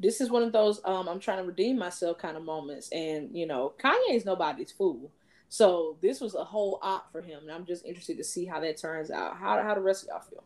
This 0.00 0.22
is 0.22 0.30
one 0.30 0.42
of 0.42 0.52
those 0.52 0.80
um, 0.84 1.08
I'm 1.08 1.20
trying 1.20 1.38
to 1.38 1.44
redeem 1.44 1.78
myself 1.78 2.16
kind 2.18 2.36
of 2.36 2.42
moments. 2.42 2.88
And, 2.90 3.36
you 3.36 3.46
know, 3.46 3.74
Kanye 3.78 4.14
is 4.14 4.24
nobody's 4.24 4.72
fool. 4.72 5.12
So 5.50 5.98
this 6.00 6.20
was 6.20 6.34
a 6.34 6.42
whole 6.42 6.78
op 6.80 7.12
for 7.12 7.20
him. 7.20 7.40
And 7.42 7.52
I'm 7.52 7.66
just 7.66 7.84
interested 7.84 8.16
to 8.16 8.24
see 8.24 8.46
how 8.46 8.60
that 8.60 8.78
turns 8.78 9.10
out. 9.10 9.36
How, 9.36 9.62
how 9.62 9.74
the 9.74 9.82
rest 9.82 10.04
of 10.04 10.08
y'all 10.08 10.20
feel? 10.20 10.44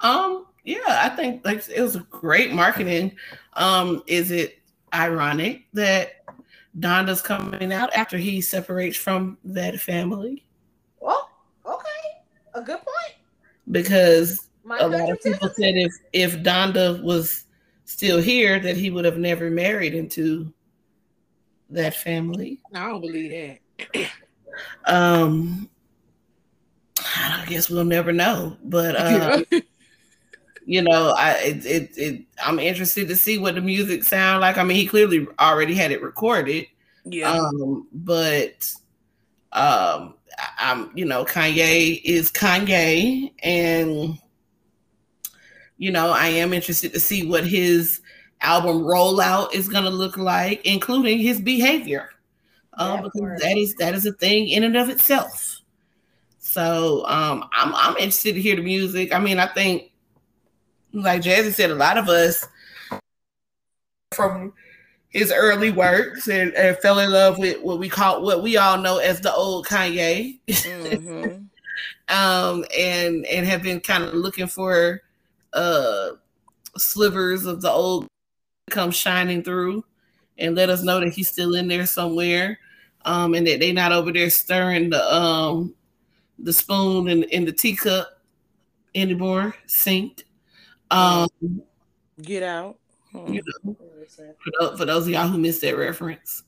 Um, 0.00 0.46
yeah, 0.64 1.00
I 1.02 1.08
think 1.10 1.44
like 1.44 1.68
it 1.68 1.80
was 1.80 1.96
a 1.96 2.06
great 2.10 2.52
marketing. 2.52 3.16
Um, 3.54 4.02
is 4.06 4.30
it 4.30 4.58
ironic 4.94 5.64
that 5.72 6.24
Donda's 6.78 7.22
coming 7.22 7.72
out 7.72 7.92
after 7.94 8.16
he 8.16 8.40
separates 8.40 8.96
from 8.96 9.38
that 9.44 9.80
family? 9.80 10.44
Well, 11.00 11.28
okay. 11.66 11.88
A 12.54 12.62
good 12.62 12.78
point. 12.78 13.16
Because 13.70 14.48
My 14.64 14.78
a 14.78 14.86
lot 14.86 15.10
of 15.10 15.20
people 15.20 15.48
too. 15.48 15.54
said 15.62 15.74
if 15.76 15.92
if 16.12 16.36
Donda 16.42 17.02
was 17.02 17.46
still 17.84 18.20
here, 18.20 18.60
that 18.60 18.76
he 18.76 18.90
would 18.90 19.04
have 19.04 19.18
never 19.18 19.50
married 19.50 19.94
into 19.94 20.52
that 21.70 21.96
family. 21.96 22.60
I 22.74 22.88
don't 22.88 23.00
believe 23.00 23.58
that. 23.94 24.10
Um, 24.86 25.68
I 26.98 27.44
guess 27.48 27.68
we'll 27.68 27.84
never 27.84 28.12
know. 28.12 28.56
But 28.62 28.96
uh, 29.52 29.60
you 30.64 30.82
know, 30.82 31.14
I 31.16 31.32
it, 31.38 31.66
it, 31.66 31.98
it 31.98 32.22
I'm 32.44 32.58
interested 32.58 33.08
to 33.08 33.16
see 33.16 33.38
what 33.38 33.54
the 33.54 33.60
music 33.60 34.04
sound 34.04 34.40
like. 34.40 34.58
I 34.58 34.62
mean, 34.64 34.76
he 34.76 34.86
clearly 34.86 35.26
already 35.38 35.74
had 35.74 35.90
it 35.90 36.02
recorded. 36.02 36.66
Yeah. 37.04 37.32
Um, 37.32 37.88
but 37.92 38.72
um 39.52 40.14
I'm 40.58 40.90
you 40.96 41.04
know, 41.04 41.24
Kanye 41.24 42.00
is 42.04 42.30
Kanye 42.30 43.32
and 43.42 44.18
you 45.78 45.90
know, 45.90 46.10
I 46.10 46.28
am 46.28 46.52
interested 46.52 46.92
to 46.92 47.00
see 47.00 47.26
what 47.26 47.44
his 47.46 48.00
album 48.40 48.82
rollout 48.82 49.52
is 49.54 49.68
going 49.68 49.84
to 49.84 49.90
look 49.90 50.16
like, 50.16 50.64
including 50.64 51.18
his 51.18 51.40
behavior, 51.40 52.10
uh, 52.74 52.96
That 52.96 53.04
because 53.04 53.40
that 53.40 53.56
is 53.56 53.74
that 53.76 53.94
is 53.94 54.06
a 54.06 54.12
thing 54.12 54.48
in 54.48 54.64
and 54.64 54.76
of 54.76 54.88
itself. 54.88 55.60
So 56.38 57.06
um, 57.06 57.48
I'm 57.52 57.74
I'm 57.74 57.96
interested 57.96 58.34
to 58.34 58.40
hear 58.40 58.56
the 58.56 58.62
music. 58.62 59.14
I 59.14 59.18
mean, 59.18 59.38
I 59.38 59.46
think, 59.46 59.91
like 60.92 61.22
Jazzy 61.22 61.52
said, 61.52 61.70
a 61.70 61.74
lot 61.74 61.98
of 61.98 62.08
us 62.08 62.46
from 64.14 64.52
his 65.08 65.32
early 65.32 65.70
works 65.70 66.28
and, 66.28 66.54
and 66.54 66.76
fell 66.78 66.98
in 66.98 67.10
love 67.10 67.38
with 67.38 67.60
what 67.60 67.78
we 67.78 67.88
call 67.88 68.22
what 68.22 68.42
we 68.42 68.56
all 68.56 68.78
know 68.78 68.98
as 68.98 69.20
the 69.20 69.32
old 69.32 69.66
Kanye 69.66 70.38
Mhm. 70.46 71.46
um, 72.08 72.64
and 72.76 73.26
and 73.26 73.46
have 73.46 73.62
been 73.62 73.80
kind 73.80 74.04
of 74.04 74.14
looking 74.14 74.46
for 74.46 75.02
uh 75.52 76.10
slivers 76.78 77.44
of 77.44 77.60
the 77.60 77.70
old 77.70 78.06
come 78.70 78.90
shining 78.90 79.42
through 79.42 79.84
and 80.38 80.54
let 80.54 80.70
us 80.70 80.82
know 80.82 81.00
that 81.00 81.12
he's 81.12 81.28
still 81.28 81.54
in 81.54 81.68
there 81.68 81.84
somewhere 81.84 82.58
um 83.04 83.34
and 83.34 83.46
that 83.46 83.60
they 83.60 83.70
not 83.72 83.92
over 83.92 84.10
there 84.10 84.30
stirring 84.30 84.88
the 84.88 85.14
um 85.14 85.74
the 86.38 86.52
spoon 86.52 87.08
in, 87.08 87.24
in 87.24 87.44
the 87.44 87.52
teacup 87.52 88.18
anymore 88.94 89.54
sink 89.66 90.24
um 90.92 91.28
Get 92.20 92.42
out. 92.42 92.78
Hmm. 93.10 93.32
you 93.32 93.42
know 93.64 93.76
for 94.38 94.50
those, 94.60 94.78
for 94.78 94.84
those 94.84 95.04
of 95.06 95.10
y'all 95.12 95.28
who 95.28 95.38
missed 95.38 95.60
that 95.62 95.76
reference 95.76 96.44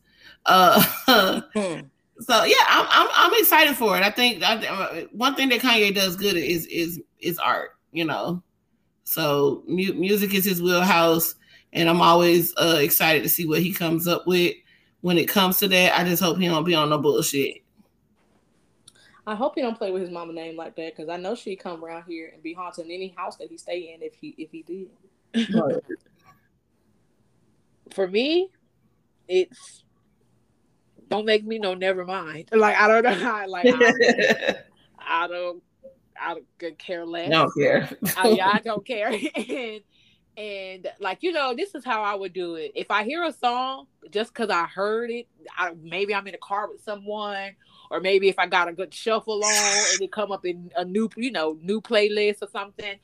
uh 0.47 0.83
Hmm. 1.55 1.81
So 2.21 2.45
yeah, 2.45 2.55
I'm 2.69 2.87
I'm 2.91 3.09
I'm 3.13 3.41
excited 3.41 3.77
for 3.77 3.97
it. 3.97 4.05
I 4.05 4.11
think 4.11 4.43
I, 4.43 4.65
uh, 4.67 5.01
one 5.11 5.35
thing 5.35 5.49
that 5.49 5.61
Kanye 5.61 5.93
does 5.93 6.15
good 6.15 6.37
is 6.37 6.65
is 6.67 7.01
is 7.19 7.39
art. 7.39 7.71
You 7.91 8.05
know, 8.05 8.41
so 9.03 9.65
mu- 9.67 9.95
music 9.95 10.33
is 10.33 10.45
his 10.45 10.63
wheelhouse, 10.63 11.35
and 11.73 11.89
I'm 11.89 12.01
always 12.01 12.55
uh, 12.57 12.79
excited 12.81 13.25
to 13.25 13.29
see 13.29 13.47
what 13.49 13.63
he 13.63 13.73
comes 13.73 14.07
up 14.07 14.29
with 14.29 14.55
when 15.01 15.19
it 15.19 15.29
comes 15.29 15.59
to 15.59 15.69
that. 15.69 15.99
I 15.99 16.05
just 16.05 16.23
hope 16.23 16.39
he 16.39 16.47
don't 16.47 16.63
be 16.65 16.77
on 16.77 16.91
no 16.91 16.99
bullshit. 16.99 17.64
I 19.27 19.35
hope 19.35 19.55
he 19.55 19.63
don't 19.63 19.77
play 19.79 19.91
with 19.91 20.03
his 20.03 20.11
mama 20.11 20.33
name 20.33 20.57
like 20.57 20.77
that 20.77 20.95
because 20.95 21.09
I 21.09 21.17
know 21.17 21.35
she'd 21.35 21.57
come 21.57 21.83
around 21.85 22.05
here 22.07 22.31
and 22.33 22.43
be 22.43 22.53
haunting 22.53 22.91
any 22.91 23.15
house 23.17 23.37
that 23.37 23.49
he 23.49 23.57
stay 23.57 23.95
in 23.95 24.03
if 24.03 24.15
he 24.15 24.35
if 24.37 24.51
he 24.51 24.63
did. 24.63 24.91
For 27.91 28.07
me, 28.07 28.51
it's 29.29 29.85
don't 31.09 31.25
make 31.25 31.45
me 31.45 31.59
no 31.59 31.75
never 31.75 32.05
mind. 32.05 32.51
Like 32.53 32.77
I 32.77 32.89
don't 32.89 33.03
know 33.05 33.15
how 33.15 33.49
like 33.49 33.67
I, 33.67 34.57
I 34.99 35.29
don't 35.29 35.63
I 36.21 36.35
don't 36.35 36.47
could 36.59 36.79
care 36.79 37.07
less. 37.07 37.31
don't 37.31 37.53
care. 37.59 37.89
I, 38.17 38.29
yeah, 38.29 38.51
I 38.53 38.61
don't 38.61 38.87
care. 38.87 39.09
and 39.35 39.81
and 40.37 40.89
like 41.01 41.23
you 41.23 41.33
know, 41.33 41.55
this 41.55 41.75
is 41.75 41.85
how 41.85 42.03
I 42.03 42.15
would 42.15 42.33
do 42.33 42.57
it. 42.57 42.73
If 42.75 42.91
I 42.91 43.05
hear 43.05 43.25
a 43.25 43.33
song 43.33 43.87
just 44.11 44.35
because 44.35 44.51
I 44.51 44.65
heard 44.65 45.11
it, 45.11 45.29
I, 45.57 45.73
maybe 45.81 46.15
I'm 46.15 46.27
in 46.27 46.35
a 46.35 46.39
car 46.39 46.71
with 46.71 46.83
someone, 46.83 47.55
or 47.95 48.01
maybe 48.01 48.29
if 48.29 48.39
I 48.41 48.47
got 48.49 48.69
a 48.69 48.73
good 48.73 48.93
shuffle 48.93 49.45
on 49.45 49.87
and 49.93 50.03
it 50.03 50.13
come 50.13 50.33
up 50.33 50.45
in 50.45 50.73
a 50.77 50.85
new, 50.85 51.09
you 51.17 51.31
know, 51.31 51.57
new 51.63 51.81
playlist 51.81 52.43
or 52.43 52.49
something. 52.51 52.99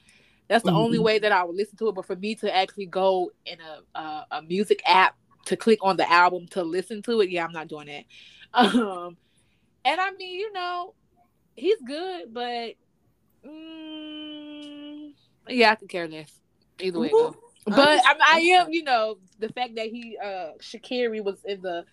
That's 0.49 0.65
the 0.65 0.73
only 0.73 0.99
Mhm. 0.99 1.05
way 1.05 1.19
that 1.21 1.31
I 1.31 1.45
would 1.45 1.55
listen 1.55 1.79
to 1.79 1.89
it. 1.89 1.95
But 1.95 2.07
for 2.07 2.17
me 2.17 2.35
to 2.37 2.55
actually 2.55 2.87
go 2.87 3.31
in 3.47 3.59
a 3.61 3.99
a, 3.99 4.27
a 4.33 4.43
music 4.43 4.83
app 4.87 5.17
to 5.47 5.57
click 5.57 5.79
on 5.83 5.97
the 5.97 6.11
album 6.11 6.49
to 6.49 6.65
listen 6.65 7.03
to 7.03 7.21
it, 7.21 7.31
yeah, 7.31 7.45
I'm 7.45 7.53
not 7.53 7.69
doing 7.69 7.87
that. 7.87 8.05
Um, 8.53 9.17
and 9.85 10.01
I 10.01 10.11
mean, 10.13 10.41
you 10.41 10.53
know, 10.53 10.95
he's 11.55 11.81
good, 11.87 12.35
but 12.35 12.75
mm, 13.47 15.13
yeah, 15.49 15.71
I 15.71 15.75
could 15.77 15.89
care 15.89 16.09
less. 16.09 16.33
Either 16.81 16.99
way, 17.01 17.15
goes. 17.15 17.35
But 17.67 18.01
I, 18.05 18.15
I 18.27 18.39
am, 18.41 18.73
you 18.73 18.83
know, 18.83 19.19
the 19.39 19.51
fact 19.51 19.77
that 19.77 19.87
he 19.87 20.19
uh 20.23 20.53
Sha'Carri 20.61 21.23
was 21.23 21.41
in 21.45 21.63
the 21.63 21.85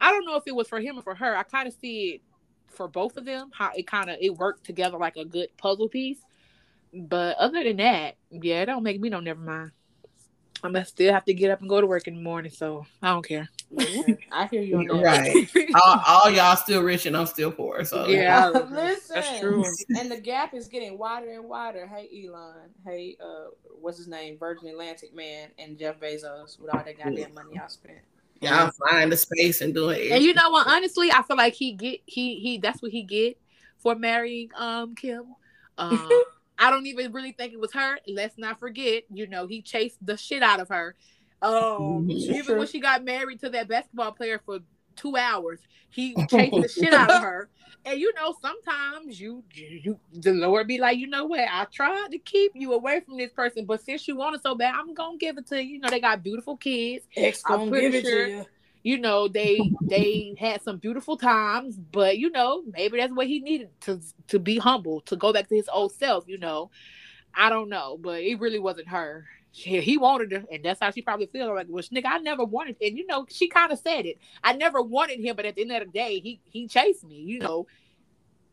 I 0.00 0.10
don't 0.10 0.24
know 0.26 0.36
if 0.36 0.44
it 0.46 0.54
was 0.54 0.68
for 0.68 0.80
him 0.80 0.98
or 0.98 1.02
for 1.02 1.14
her. 1.14 1.36
I 1.36 1.42
kind 1.42 1.68
of 1.68 1.74
see 1.74 2.10
it 2.14 2.22
for 2.68 2.88
both 2.88 3.16
of 3.16 3.24
them, 3.24 3.50
how 3.52 3.70
it 3.74 3.86
kind 3.86 4.10
of 4.10 4.18
it 4.20 4.36
worked 4.36 4.64
together 4.64 4.98
like 4.98 5.16
a 5.16 5.24
good 5.24 5.48
puzzle 5.56 5.88
piece. 5.88 6.18
But 6.92 7.36
other 7.36 7.62
than 7.62 7.76
that, 7.78 8.16
yeah, 8.30 8.62
it 8.62 8.66
don't 8.66 8.82
make 8.82 9.00
me 9.00 9.08
no 9.08 9.20
never 9.20 9.40
mind. 9.40 9.72
I'm 10.62 10.72
gonna 10.72 10.84
still 10.84 11.12
have 11.12 11.24
to 11.26 11.34
get 11.34 11.50
up 11.50 11.60
and 11.60 11.68
go 11.68 11.80
to 11.80 11.86
work 11.86 12.08
in 12.08 12.16
the 12.16 12.22
morning, 12.22 12.50
so 12.50 12.86
I 13.02 13.08
don't 13.08 13.26
care. 13.26 13.48
I 14.32 14.46
hear 14.46 14.62
you 14.62 14.78
on 14.78 15.02
right. 15.02 15.48
all, 15.74 16.00
all 16.06 16.30
y'all 16.30 16.56
still 16.56 16.82
rich 16.82 17.06
and 17.06 17.16
I'm 17.16 17.26
still 17.26 17.50
poor. 17.50 17.84
So 17.84 18.06
Yeah. 18.06 18.48
Listen, 18.70 19.14
That's 19.14 19.40
true. 19.40 19.64
and 19.98 20.10
the 20.10 20.20
gap 20.20 20.54
is 20.54 20.68
getting 20.68 20.96
wider 20.96 21.30
and 21.32 21.44
wider. 21.44 21.86
Hey 21.86 22.08
Elon, 22.26 22.70
hey 22.84 23.16
uh, 23.20 23.50
what's 23.80 23.98
his 23.98 24.08
name? 24.08 24.38
Virgin 24.38 24.68
Atlantic 24.68 25.14
man 25.14 25.50
and 25.58 25.78
Jeff 25.78 25.98
Bezos 26.00 26.60
with 26.60 26.72
all 26.72 26.82
that 26.84 26.96
goddamn 26.96 27.34
money 27.34 27.50
y'all 27.54 27.68
spent. 27.68 27.98
Y'all 28.40 28.70
find 28.88 29.10
the 29.10 29.16
space 29.16 29.60
and 29.60 29.74
doing 29.74 29.98
it. 30.00 30.12
And 30.12 30.22
you 30.22 30.34
know 30.34 30.50
what? 30.50 30.66
Honestly, 30.66 31.10
I 31.10 31.22
feel 31.22 31.36
like 31.36 31.54
he 31.54 31.72
get 31.72 32.00
he 32.06 32.40
he 32.40 32.58
that's 32.58 32.82
what 32.82 32.90
he 32.90 33.02
get 33.02 33.38
for 33.78 33.94
marrying 33.94 34.50
um 34.56 34.94
Kim. 34.94 35.24
Um, 35.78 36.08
I 36.58 36.70
don't 36.70 36.86
even 36.86 37.12
really 37.12 37.32
think 37.32 37.52
it 37.52 37.60
was 37.60 37.74
her. 37.74 37.98
Let's 38.08 38.38
not 38.38 38.58
forget, 38.58 39.02
you 39.12 39.26
know, 39.26 39.46
he 39.46 39.60
chased 39.60 39.98
the 40.00 40.16
shit 40.16 40.42
out 40.42 40.58
of 40.58 40.70
her. 40.70 40.96
Um, 41.42 42.08
Mhm. 42.08 42.10
even 42.34 42.56
when 42.56 42.66
she 42.66 42.80
got 42.80 43.04
married 43.04 43.40
to 43.40 43.50
that 43.50 43.68
basketball 43.68 44.12
player 44.12 44.40
for 44.46 44.60
two 44.96 45.16
hours, 45.16 45.60
he 45.90 46.14
chased 46.30 46.54
the 46.54 46.68
shit 46.68 46.92
out 46.92 47.10
of 47.10 47.22
her. 47.22 47.48
And 47.84 48.00
you 48.00 48.12
know, 48.14 48.34
sometimes 48.42 49.20
you, 49.20 49.44
you, 49.54 49.98
the 50.12 50.32
Lord 50.32 50.66
be 50.66 50.78
like, 50.78 50.98
you 50.98 51.06
know 51.06 51.24
what? 51.26 51.40
I 51.48 51.66
tried 51.66 52.08
to 52.10 52.18
keep 52.18 52.52
you 52.54 52.72
away 52.72 53.00
from 53.00 53.16
this 53.16 53.30
person, 53.32 53.64
but 53.64 53.80
since 53.84 54.08
you 54.08 54.16
want 54.16 54.34
it 54.34 54.42
so 54.42 54.56
bad, 54.56 54.74
I'm 54.76 54.92
gonna 54.92 55.18
give 55.18 55.38
it 55.38 55.46
to 55.48 55.62
you. 55.62 55.74
You 55.74 55.78
know, 55.80 55.88
they 55.90 56.00
got 56.00 56.22
beautiful 56.24 56.56
kids 56.56 57.06
X 57.16 57.42
I'm 57.46 57.68
pretty 57.68 57.90
give 57.90 57.94
it 57.94 58.08
sure- 58.08 58.24
to 58.26 58.30
you. 58.32 58.46
you 58.82 58.98
know 58.98 59.28
they 59.28 59.72
they 59.88 60.34
had 60.38 60.62
some 60.62 60.78
beautiful 60.78 61.16
times 61.16 61.76
but 61.76 62.18
you 62.18 62.30
know 62.30 62.62
maybe 62.72 62.98
that's 62.98 63.12
what 63.12 63.26
he 63.26 63.40
needed 63.40 63.68
to 63.82 64.00
to 64.28 64.38
be 64.38 64.58
humble 64.58 65.00
to 65.02 65.16
go 65.16 65.32
back 65.32 65.48
to 65.48 65.54
his 65.56 65.68
old 65.72 65.92
self 65.92 66.24
you 66.28 66.38
know 66.38 66.70
i 67.34 67.48
don't 67.48 67.68
know 67.68 67.98
but 68.00 68.20
it 68.22 68.38
really 68.38 68.58
wasn't 68.60 68.86
her 68.88 69.24
she, 69.56 69.80
he 69.80 69.96
wanted 69.96 70.30
her 70.32 70.44
and 70.52 70.62
that's 70.62 70.80
how 70.80 70.90
she 70.90 71.00
probably 71.00 71.24
feels 71.26 71.48
like 71.54 71.66
well 71.70 71.82
nigga 71.84 72.04
i 72.06 72.18
never 72.18 72.44
wanted 72.44 72.76
and 72.82 72.98
you 72.98 73.06
know 73.06 73.24
she 73.30 73.48
kind 73.48 73.72
of 73.72 73.78
said 73.78 74.04
it 74.04 74.18
i 74.44 74.52
never 74.52 74.82
wanted 74.82 75.18
him 75.18 75.34
but 75.34 75.46
at 75.46 75.54
the 75.56 75.62
end 75.62 75.72
of 75.72 75.80
the 75.86 75.92
day 75.98 76.20
he 76.20 76.38
he 76.44 76.68
chased 76.68 77.04
me 77.04 77.16
you 77.16 77.38
know 77.38 77.66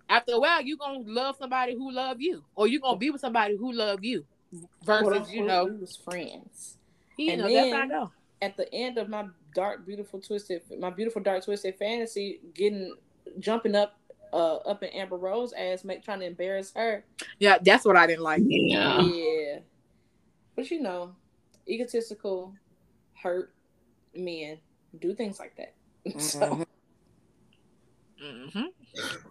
after 0.09 0.33
a 0.33 0.39
while 0.39 0.61
you 0.61 0.77
gonna 0.77 0.99
love 1.05 1.35
somebody 1.37 1.73
who 1.75 1.91
love 1.91 2.21
you 2.21 2.43
or 2.55 2.67
you 2.67 2.79
gonna 2.79 2.97
be 2.97 3.09
with 3.09 3.19
somebody 3.21 3.57
who 3.57 3.73
love 3.73 4.03
you 4.03 4.25
versus 4.85 5.29
you 5.31 5.43
know 5.43 5.65
we 5.65 5.75
was 5.77 5.95
friends. 5.95 6.77
you 7.17 7.31
And 7.31 7.41
know 7.41 7.51
that's 7.51 7.71
how 7.71 7.77
I 7.77 7.79
then- 7.81 7.89
know 7.89 8.11
At 8.41 8.55
the 8.57 8.71
end 8.73 8.97
of 8.97 9.09
my 9.09 9.25
dark, 9.55 9.85
beautiful, 9.85 10.19
twisted, 10.19 10.61
my 10.79 10.89
beautiful, 10.89 11.21
dark, 11.21 11.43
twisted 11.45 11.75
fantasy, 11.77 12.39
getting 12.53 12.93
jumping 13.39 13.73
up, 13.75 13.97
uh, 14.33 14.55
up 14.57 14.83
in 14.83 14.89
Amber 14.89 15.15
Rose 15.17 15.53
ass, 15.53 15.83
make 15.83 16.03
trying 16.03 16.19
to 16.19 16.25
embarrass 16.25 16.71
her. 16.75 17.03
yeah 17.39 17.57
that's 17.63 17.83
what 17.85 17.95
i 17.97 18.05
didn't 18.07 18.23
like 18.23 18.41
yeah. 18.45 18.99
Yeah. 19.01 19.59
But 20.55 20.69
you 20.69 20.81
know, 20.81 21.15
egotistical, 21.67 22.53
hurt 23.21 23.53
men 24.15 24.59
do 24.99 25.13
things 25.13 25.39
like 25.39 25.55
that. 25.57 25.75
So 26.19 26.65
Mhm. 28.21 28.51
hmm 28.53 28.61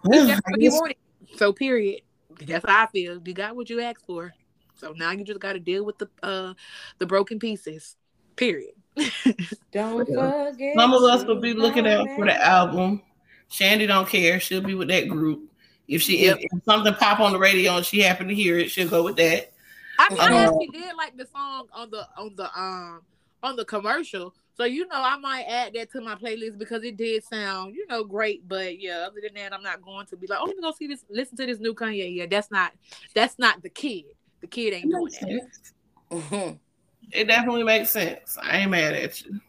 That's 0.03 0.41
what 0.45 0.61
you 0.61 0.71
wanted. 0.71 0.97
So 1.37 1.53
period. 1.53 2.01
That's 2.45 2.65
how 2.67 2.83
I 2.83 2.87
feel. 2.87 3.21
You 3.23 3.33
got 3.33 3.55
what 3.55 3.69
you 3.69 3.79
asked 3.81 4.05
for. 4.05 4.33
So 4.75 4.93
now 4.97 5.11
you 5.11 5.23
just 5.23 5.39
got 5.39 5.53
to 5.53 5.59
deal 5.59 5.85
with 5.85 5.97
the 5.97 6.09
uh 6.21 6.53
the 6.99 7.05
broken 7.05 7.39
pieces. 7.39 7.95
Period. 8.35 8.73
don't 9.71 10.05
forget. 10.05 10.75
Some 10.75 10.93
of 10.93 11.03
us 11.03 11.25
will 11.25 11.39
be 11.39 11.53
looking 11.53 11.87
out 11.87 12.09
for 12.15 12.25
the 12.25 12.45
album. 12.45 13.01
Shandy 13.49 13.85
don't 13.85 14.07
care. 14.09 14.39
She'll 14.39 14.61
be 14.61 14.73
with 14.73 14.87
that 14.89 15.07
group. 15.07 15.51
If 15.87 16.01
she 16.01 16.25
Yep. 16.25 16.39
if, 16.41 16.47
if 16.51 16.63
something 16.65 16.93
pop 16.95 17.19
on 17.19 17.31
the 17.31 17.39
radio 17.39 17.77
and 17.77 17.85
she 17.85 18.01
happen 18.01 18.27
to 18.27 18.35
hear 18.35 18.57
it, 18.57 18.71
she'll 18.71 18.89
go 18.89 19.03
with 19.03 19.17
that. 19.17 19.52
I 19.99 20.09
mean, 20.09 20.19
I 20.19 20.43
actually 20.43 20.67
did 20.67 20.95
like 20.95 21.15
the 21.17 21.27
song 21.27 21.67
on 21.73 21.89
the 21.89 22.07
on 22.17 22.35
the 22.35 22.45
um 22.59 23.01
on 23.41 23.55
the 23.55 23.65
commercial. 23.65 24.33
So 24.55 24.65
you 24.65 24.87
know, 24.87 25.01
I 25.01 25.17
might 25.17 25.43
add 25.43 25.73
that 25.73 25.91
to 25.93 26.01
my 26.01 26.15
playlist 26.15 26.57
because 26.57 26.83
it 26.83 26.97
did 26.97 27.23
sound 27.23 27.75
you 27.75 27.87
know 27.87 28.03
great. 28.03 28.47
But 28.47 28.79
yeah, 28.79 29.05
other 29.07 29.19
than 29.23 29.33
that, 29.35 29.53
I'm 29.53 29.63
not 29.63 29.81
going 29.81 30.05
to 30.07 30.17
be 30.17 30.27
like, 30.27 30.39
oh, 30.41 30.45
let 30.45 30.55
me 30.55 30.61
go 30.61 30.71
see 30.71 30.87
this, 30.87 31.03
listen 31.09 31.37
to 31.37 31.45
this 31.45 31.59
new 31.59 31.73
Kanye. 31.73 32.15
Yeah, 32.15 32.25
that's 32.29 32.51
not 32.51 32.73
that's 33.13 33.39
not 33.39 33.61
the 33.61 33.69
kid. 33.69 34.05
The 34.41 34.47
kid 34.47 34.73
ain't 34.73 34.89
doing 34.89 35.05
Makes 35.05 35.19
that. 35.19 35.49
sense. 36.11 36.59
It 37.11 37.25
definitely 37.27 37.63
makes 37.63 37.91
sense. 37.91 38.37
I 38.41 38.59
ain't 38.59 38.71
mad 38.71 38.93
at 38.93 39.21
you. 39.21 39.39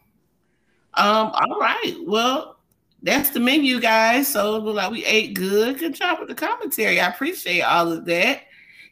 Um, 0.93 1.31
all 1.33 1.59
right. 1.59 1.95
Well, 2.05 2.57
that's 3.01 3.29
the 3.29 3.39
menu, 3.39 3.79
guys. 3.79 4.27
So 4.27 4.55
it 4.55 4.63
look 4.63 4.75
like 4.75 4.91
we 4.91 5.05
ate 5.05 5.33
good. 5.33 5.79
Good 5.79 5.95
job 5.95 6.19
with 6.19 6.29
the 6.29 6.35
commentary. 6.35 6.99
I 6.99 7.07
appreciate 7.07 7.61
all 7.61 7.91
of 7.91 8.05
that. 8.05 8.43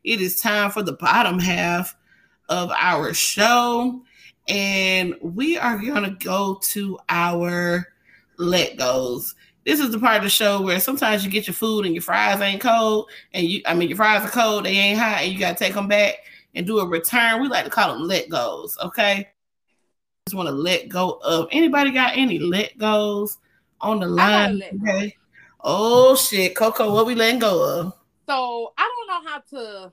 It 0.03 0.21
is 0.21 0.41
time 0.41 0.71
for 0.71 0.83
the 0.83 0.93
bottom 0.93 1.39
half 1.39 1.95
of 2.49 2.71
our 2.71 3.13
show. 3.13 4.01
And 4.47 5.15
we 5.21 5.57
are 5.57 5.77
going 5.77 6.03
to 6.03 6.25
go 6.25 6.59
to 6.71 6.99
our 7.09 7.87
let 8.37 8.77
goes. 8.77 9.35
This 9.65 9.79
is 9.79 9.91
the 9.91 9.99
part 9.99 10.17
of 10.17 10.23
the 10.23 10.29
show 10.29 10.61
where 10.61 10.79
sometimes 10.81 11.23
you 11.23 11.31
get 11.31 11.47
your 11.47 11.53
food 11.53 11.85
and 11.85 11.95
your 11.95 12.01
fries 12.01 12.41
ain't 12.41 12.61
cold, 12.61 13.09
and 13.33 13.47
you, 13.47 13.61
I 13.65 13.73
mean, 13.73 13.87
your 13.87 13.95
fries 13.95 14.21
are 14.21 14.29
cold, 14.29 14.65
they 14.65 14.71
ain't 14.71 14.99
hot, 14.99 15.21
and 15.21 15.31
you 15.31 15.39
got 15.39 15.57
to 15.57 15.63
take 15.63 15.73
them 15.73 15.87
back 15.87 16.15
and 16.53 16.67
do 16.67 16.79
a 16.79 16.85
return. 16.85 17.41
We 17.41 17.47
like 17.47 17.63
to 17.63 17.71
call 17.71 17.93
them 17.93 18.05
let 18.05 18.27
goes, 18.27 18.77
okay? 18.83 19.29
Just 20.27 20.35
want 20.35 20.49
to 20.49 20.53
let 20.53 20.89
go 20.89 21.19
of 21.23 21.47
anybody 21.51 21.91
got 21.91 22.17
any 22.17 22.39
let 22.39 22.77
goes 22.77 23.37
on 23.79 24.01
the 24.01 24.07
line? 24.07 24.61
Okay. 24.81 25.15
Oh 25.61 26.17
shit, 26.17 26.57
Coco, 26.57 26.93
what 26.93 27.05
we 27.05 27.15
letting 27.15 27.39
go 27.39 27.79
of? 27.79 27.93
So 28.27 28.73
I 28.77 28.81
don't 28.81 28.92
know 29.13 29.29
how 29.29 29.39
to 29.51 29.91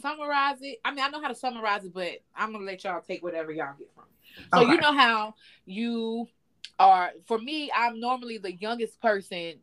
summarize 0.00 0.58
it. 0.62 0.80
I 0.84 0.90
mean, 0.90 1.04
I 1.04 1.08
know 1.08 1.20
how 1.20 1.28
to 1.28 1.34
summarize 1.34 1.84
it, 1.84 1.94
but 1.94 2.10
I'm 2.36 2.52
gonna 2.52 2.64
let 2.64 2.84
y'all 2.84 3.00
take 3.00 3.22
whatever 3.22 3.52
y'all 3.52 3.74
get 3.78 3.90
from. 3.94 4.04
So 4.52 4.62
okay. 4.62 4.72
you 4.72 4.80
know 4.80 4.92
how 4.92 5.34
you 5.66 6.28
are. 6.78 7.12
For 7.26 7.38
me, 7.38 7.70
I'm 7.74 8.00
normally 8.00 8.38
the 8.38 8.52
youngest 8.52 9.00
person 9.00 9.54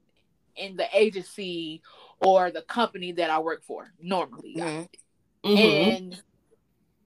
in 0.55 0.75
the 0.75 0.87
agency 0.93 1.81
or 2.19 2.51
the 2.51 2.61
company 2.61 3.11
that 3.13 3.29
I 3.29 3.39
work 3.39 3.63
for. 3.63 3.91
Normally, 4.01 4.55
mm-hmm. 4.57 5.49
mm-hmm. 5.49 5.57
and 5.57 6.21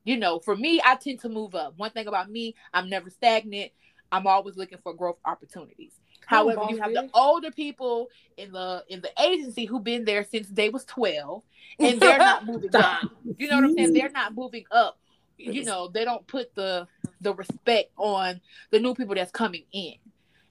you 0.04 0.18
know, 0.18 0.40
for 0.40 0.56
me, 0.56 0.82
I 0.84 0.96
tend 0.96 1.22
to 1.22 1.30
move 1.30 1.56
up. 1.56 1.74
One 1.78 1.92
thing 1.92 2.08
about 2.08 2.30
me, 2.30 2.56
I'm 2.74 2.90
never 2.90 3.10
stagnant. 3.10 3.72
I'm 4.12 4.28
always 4.28 4.56
looking 4.56 4.78
for 4.84 4.94
growth 4.94 5.18
opportunities. 5.26 5.94
However, 6.26 6.66
you 6.70 6.78
have 6.82 6.94
the 6.94 7.10
older 7.14 7.52
people 7.52 8.10
in 8.38 8.52
the 8.52 8.84
in 8.90 9.02
the 9.02 9.12
agency 9.22 9.66
who've 9.66 9.84
been 9.84 10.06
there 10.06 10.24
since 10.24 10.48
they 10.50 10.70
was 10.70 10.86
12 10.86 11.44
and 11.80 12.00
they're 12.00 12.18
not 12.18 12.46
moving 12.46 12.76
up. 12.76 13.04
You 13.38 13.48
know 13.50 13.56
what 13.56 13.66
I'm 13.66 13.74
saying? 13.74 13.94
They're 13.94 14.10
not 14.10 14.34
moving 14.36 14.66
up. 14.72 14.98
You 15.38 15.64
know, 15.64 15.90
they 15.90 16.06
don't 16.06 16.26
put 16.28 16.56
the 16.56 16.88
the 17.22 17.34
respect 17.34 17.92
on 17.98 18.42
the 18.72 18.80
new 18.80 18.96
people 18.96 19.16
that's 19.16 19.32
coming 19.32 19.66
in. 19.72 19.96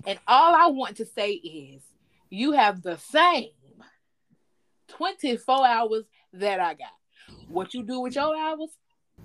And 0.06 0.18
all 0.26 0.55
I 0.55 0.66
want 0.66 0.96
to 0.98 1.06
say 1.06 1.32
is 1.32 1.82
you 2.30 2.52
have 2.52 2.82
the 2.82 2.98
same 2.98 3.48
24 4.88 5.66
hours 5.66 6.05
that 6.34 6.60
I 6.60 6.74
got. 6.74 6.92
What 7.48 7.74
you 7.74 7.82
do 7.82 8.01
with 8.01 8.14
your 8.14 8.36
hours 8.36 8.70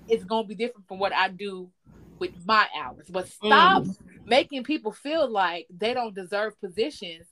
is 0.08 0.24
going 0.24 0.44
to 0.44 0.48
be 0.48 0.54
different 0.54 0.88
from 0.88 0.98
what 0.98 1.12
I 1.12 1.28
do 1.28 1.70
with 2.18 2.32
my 2.46 2.66
hours. 2.78 3.06
But 3.10 3.28
stop 3.28 3.82
mm. 3.82 3.96
Making 4.24 4.64
people 4.64 4.92
feel 4.92 5.28
like 5.30 5.66
they 5.70 5.94
don't 5.94 6.14
deserve 6.14 6.58
positions 6.60 7.26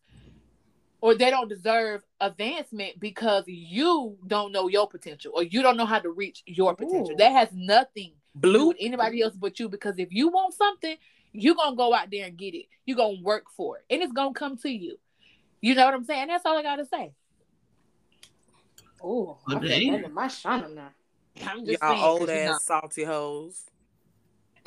or 1.01 1.15
they 1.15 1.31
don't 1.31 1.49
deserve 1.49 2.03
advancement 2.21 2.99
because 2.99 3.45
you 3.47 4.17
don't 4.27 4.53
know 4.53 4.69
your 4.69 4.89
potential 4.89 5.33
or 5.35 5.43
you 5.43 5.63
don't 5.63 5.77
know 5.77 5.87
how 5.87 5.99
to 5.99 6.11
reach 6.11 6.43
your 6.47 6.75
potential. 6.75 7.13
Ooh. 7.13 7.17
That 7.17 7.33
has 7.33 7.49
nothing 7.53 8.13
blue 8.35 8.69
with 8.69 8.77
anybody 8.81 9.23
else 9.23 9.35
but 9.35 9.59
you 9.59 9.69
because 9.69 9.99
if 9.99 10.13
you 10.13 10.29
want 10.29 10.55
something, 10.55 10.97
you're 11.33 11.55
gonna 11.55 11.77
go 11.77 11.95
out 11.95 12.11
there 12.11 12.27
and 12.27 12.37
get 12.37 12.55
it. 12.55 12.67
You're 12.87 12.97
gonna 12.97 13.21
work 13.23 13.45
for 13.57 13.79
it, 13.79 13.85
and 13.91 14.03
it's 14.03 14.13
gonna 14.13 14.33
come 14.33 14.57
to 14.59 14.71
you. 14.71 14.99
You 15.61 15.75
know 15.75 15.85
what 15.85 15.95
I'm 15.95 16.05
saying? 16.05 16.29
That's 16.29 16.45
all 16.47 16.57
I 16.57 16.63
gotta 16.63 16.87
say. 16.87 17.13
Oh, 19.03 19.39
okay. 19.53 20.03
my 20.13 20.29
shine 20.29 20.75
now. 20.75 20.91
I'm 21.47 21.65
just 21.65 21.81
Y'all 21.81 21.93
saying, 21.93 22.05
old 22.05 22.31
ass 22.31 22.49
know. 22.49 22.59
salty 22.61 23.05
hoes. 23.05 23.63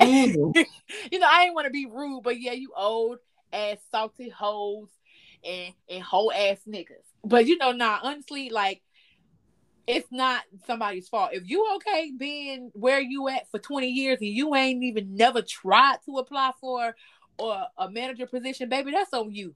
you 0.00 1.18
know, 1.18 1.28
I 1.28 1.44
ain't 1.44 1.54
want 1.54 1.66
to 1.66 1.70
be 1.70 1.86
rude, 1.86 2.22
but 2.22 2.40
yeah, 2.40 2.52
you 2.52 2.72
old 2.76 3.18
ass 3.52 3.78
salty 3.90 4.28
hoes 4.28 4.88
and 5.44 5.74
and 5.88 6.02
whole 6.02 6.32
ass 6.32 6.58
niggas. 6.68 7.04
But 7.24 7.46
you 7.46 7.58
know, 7.58 7.72
nah, 7.72 7.98
honestly, 8.02 8.50
like 8.50 8.82
it's 9.86 10.10
not 10.10 10.42
somebody's 10.66 11.08
fault. 11.08 11.30
If 11.32 11.48
you 11.48 11.66
okay 11.76 12.12
being 12.16 12.70
where 12.74 13.00
you 13.00 13.28
at 13.28 13.50
for 13.50 13.58
20 13.58 13.88
years 13.88 14.18
and 14.20 14.30
you 14.30 14.54
ain't 14.54 14.82
even 14.84 15.16
never 15.16 15.42
tried 15.42 15.98
to 16.06 16.18
apply 16.18 16.52
for 16.60 16.94
or 17.38 17.64
a 17.76 17.90
manager 17.90 18.26
position, 18.26 18.68
baby, 18.68 18.92
that's 18.92 19.12
on 19.12 19.32
you. 19.32 19.54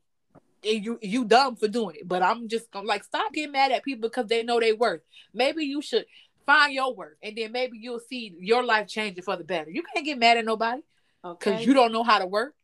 And 0.66 0.84
you 0.84 0.98
you 1.00 1.24
dumb 1.24 1.54
for 1.56 1.68
doing 1.68 1.96
it. 1.96 2.08
But 2.08 2.22
I'm 2.22 2.48
just 2.48 2.70
gonna 2.72 2.86
like 2.88 3.04
stop 3.04 3.32
getting 3.32 3.52
mad 3.52 3.70
at 3.70 3.84
people 3.84 4.08
because 4.08 4.26
they 4.26 4.42
know 4.42 4.58
they 4.58 4.72
worth. 4.72 5.02
Maybe 5.32 5.64
you 5.64 5.80
should 5.80 6.06
find 6.46 6.72
your 6.72 6.94
worth 6.94 7.16
and 7.22 7.36
then 7.36 7.52
maybe 7.52 7.78
you'll 7.78 8.00
see 8.00 8.34
your 8.38 8.64
life 8.64 8.86
changing 8.86 9.22
for 9.22 9.36
the 9.36 9.44
better. 9.44 9.70
You 9.70 9.82
can't 9.82 10.06
get 10.06 10.18
mad 10.18 10.38
at 10.38 10.44
nobody 10.44 10.82
because 11.22 11.54
okay. 11.54 11.64
you 11.64 11.74
don't 11.74 11.92
know 11.92 12.04
how 12.04 12.18
to 12.18 12.26
work. 12.26 12.54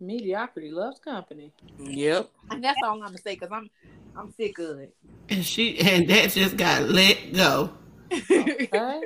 Mediocrity 0.00 0.70
loves 0.70 1.00
company. 1.00 1.52
Yep. 1.78 2.30
And 2.50 2.62
that's 2.62 2.78
all 2.84 2.94
I'm 2.94 3.00
gonna 3.00 3.18
say 3.18 3.34
because 3.34 3.50
I'm 3.52 3.70
I'm 4.16 4.32
sick 4.32 4.58
of 4.58 4.78
it. 4.78 4.94
And 5.28 5.44
she 5.44 5.78
and 5.80 6.08
that 6.08 6.30
just 6.30 6.56
got 6.56 6.82
let 6.82 7.32
go. 7.32 7.70
Okay. 8.30 9.02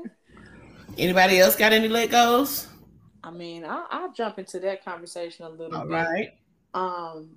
Anybody 0.99 1.39
else 1.39 1.57
got 1.57 1.73
any 1.73 1.89
let 1.89 2.11
goes? 2.11 2.67
I 3.25 3.31
mean, 3.31 3.65
I'll, 3.65 3.87
I'll 3.91 4.13
jump 4.13 4.39
into 4.39 4.59
that 4.61 4.85
conversation 4.85 5.47
a 5.47 5.49
little 5.49 5.77
all 5.77 5.87
bit. 5.87 5.93
Right. 5.93 6.33
Um, 6.75 7.31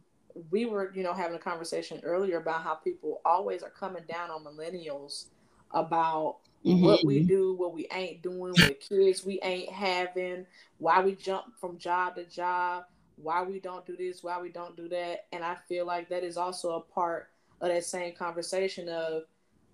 we 0.51 0.65
were, 0.65 0.91
you 0.93 1.03
know, 1.03 1.13
having 1.13 1.35
a 1.35 1.39
conversation 1.39 2.01
earlier 2.03 2.37
about 2.37 2.63
how 2.63 2.75
people 2.75 3.21
always 3.23 3.63
are 3.63 3.69
coming 3.69 4.03
down 4.09 4.29
on 4.29 4.43
millennials 4.43 5.25
about 5.71 6.37
mm-hmm. 6.65 6.85
what 6.85 7.05
we 7.05 7.23
do, 7.23 7.53
what 7.53 7.73
we 7.73 7.87
ain't 7.93 8.21
doing, 8.21 8.53
what 8.57 8.79
kids 8.79 9.25
we 9.25 9.39
ain't 9.43 9.71
having, 9.71 10.45
why 10.77 11.01
we 11.01 11.15
jump 11.15 11.45
from 11.59 11.77
job 11.77 12.15
to 12.15 12.25
job, 12.25 12.85
why 13.17 13.43
we 13.43 13.59
don't 13.59 13.85
do 13.85 13.95
this, 13.95 14.23
why 14.23 14.41
we 14.41 14.49
don't 14.49 14.75
do 14.75 14.89
that. 14.89 15.25
And 15.31 15.43
I 15.43 15.55
feel 15.67 15.85
like 15.85 16.09
that 16.09 16.23
is 16.23 16.37
also 16.37 16.71
a 16.71 16.81
part 16.81 17.29
of 17.61 17.69
that 17.69 17.85
same 17.85 18.13
conversation 18.15 18.89
of 18.89 19.23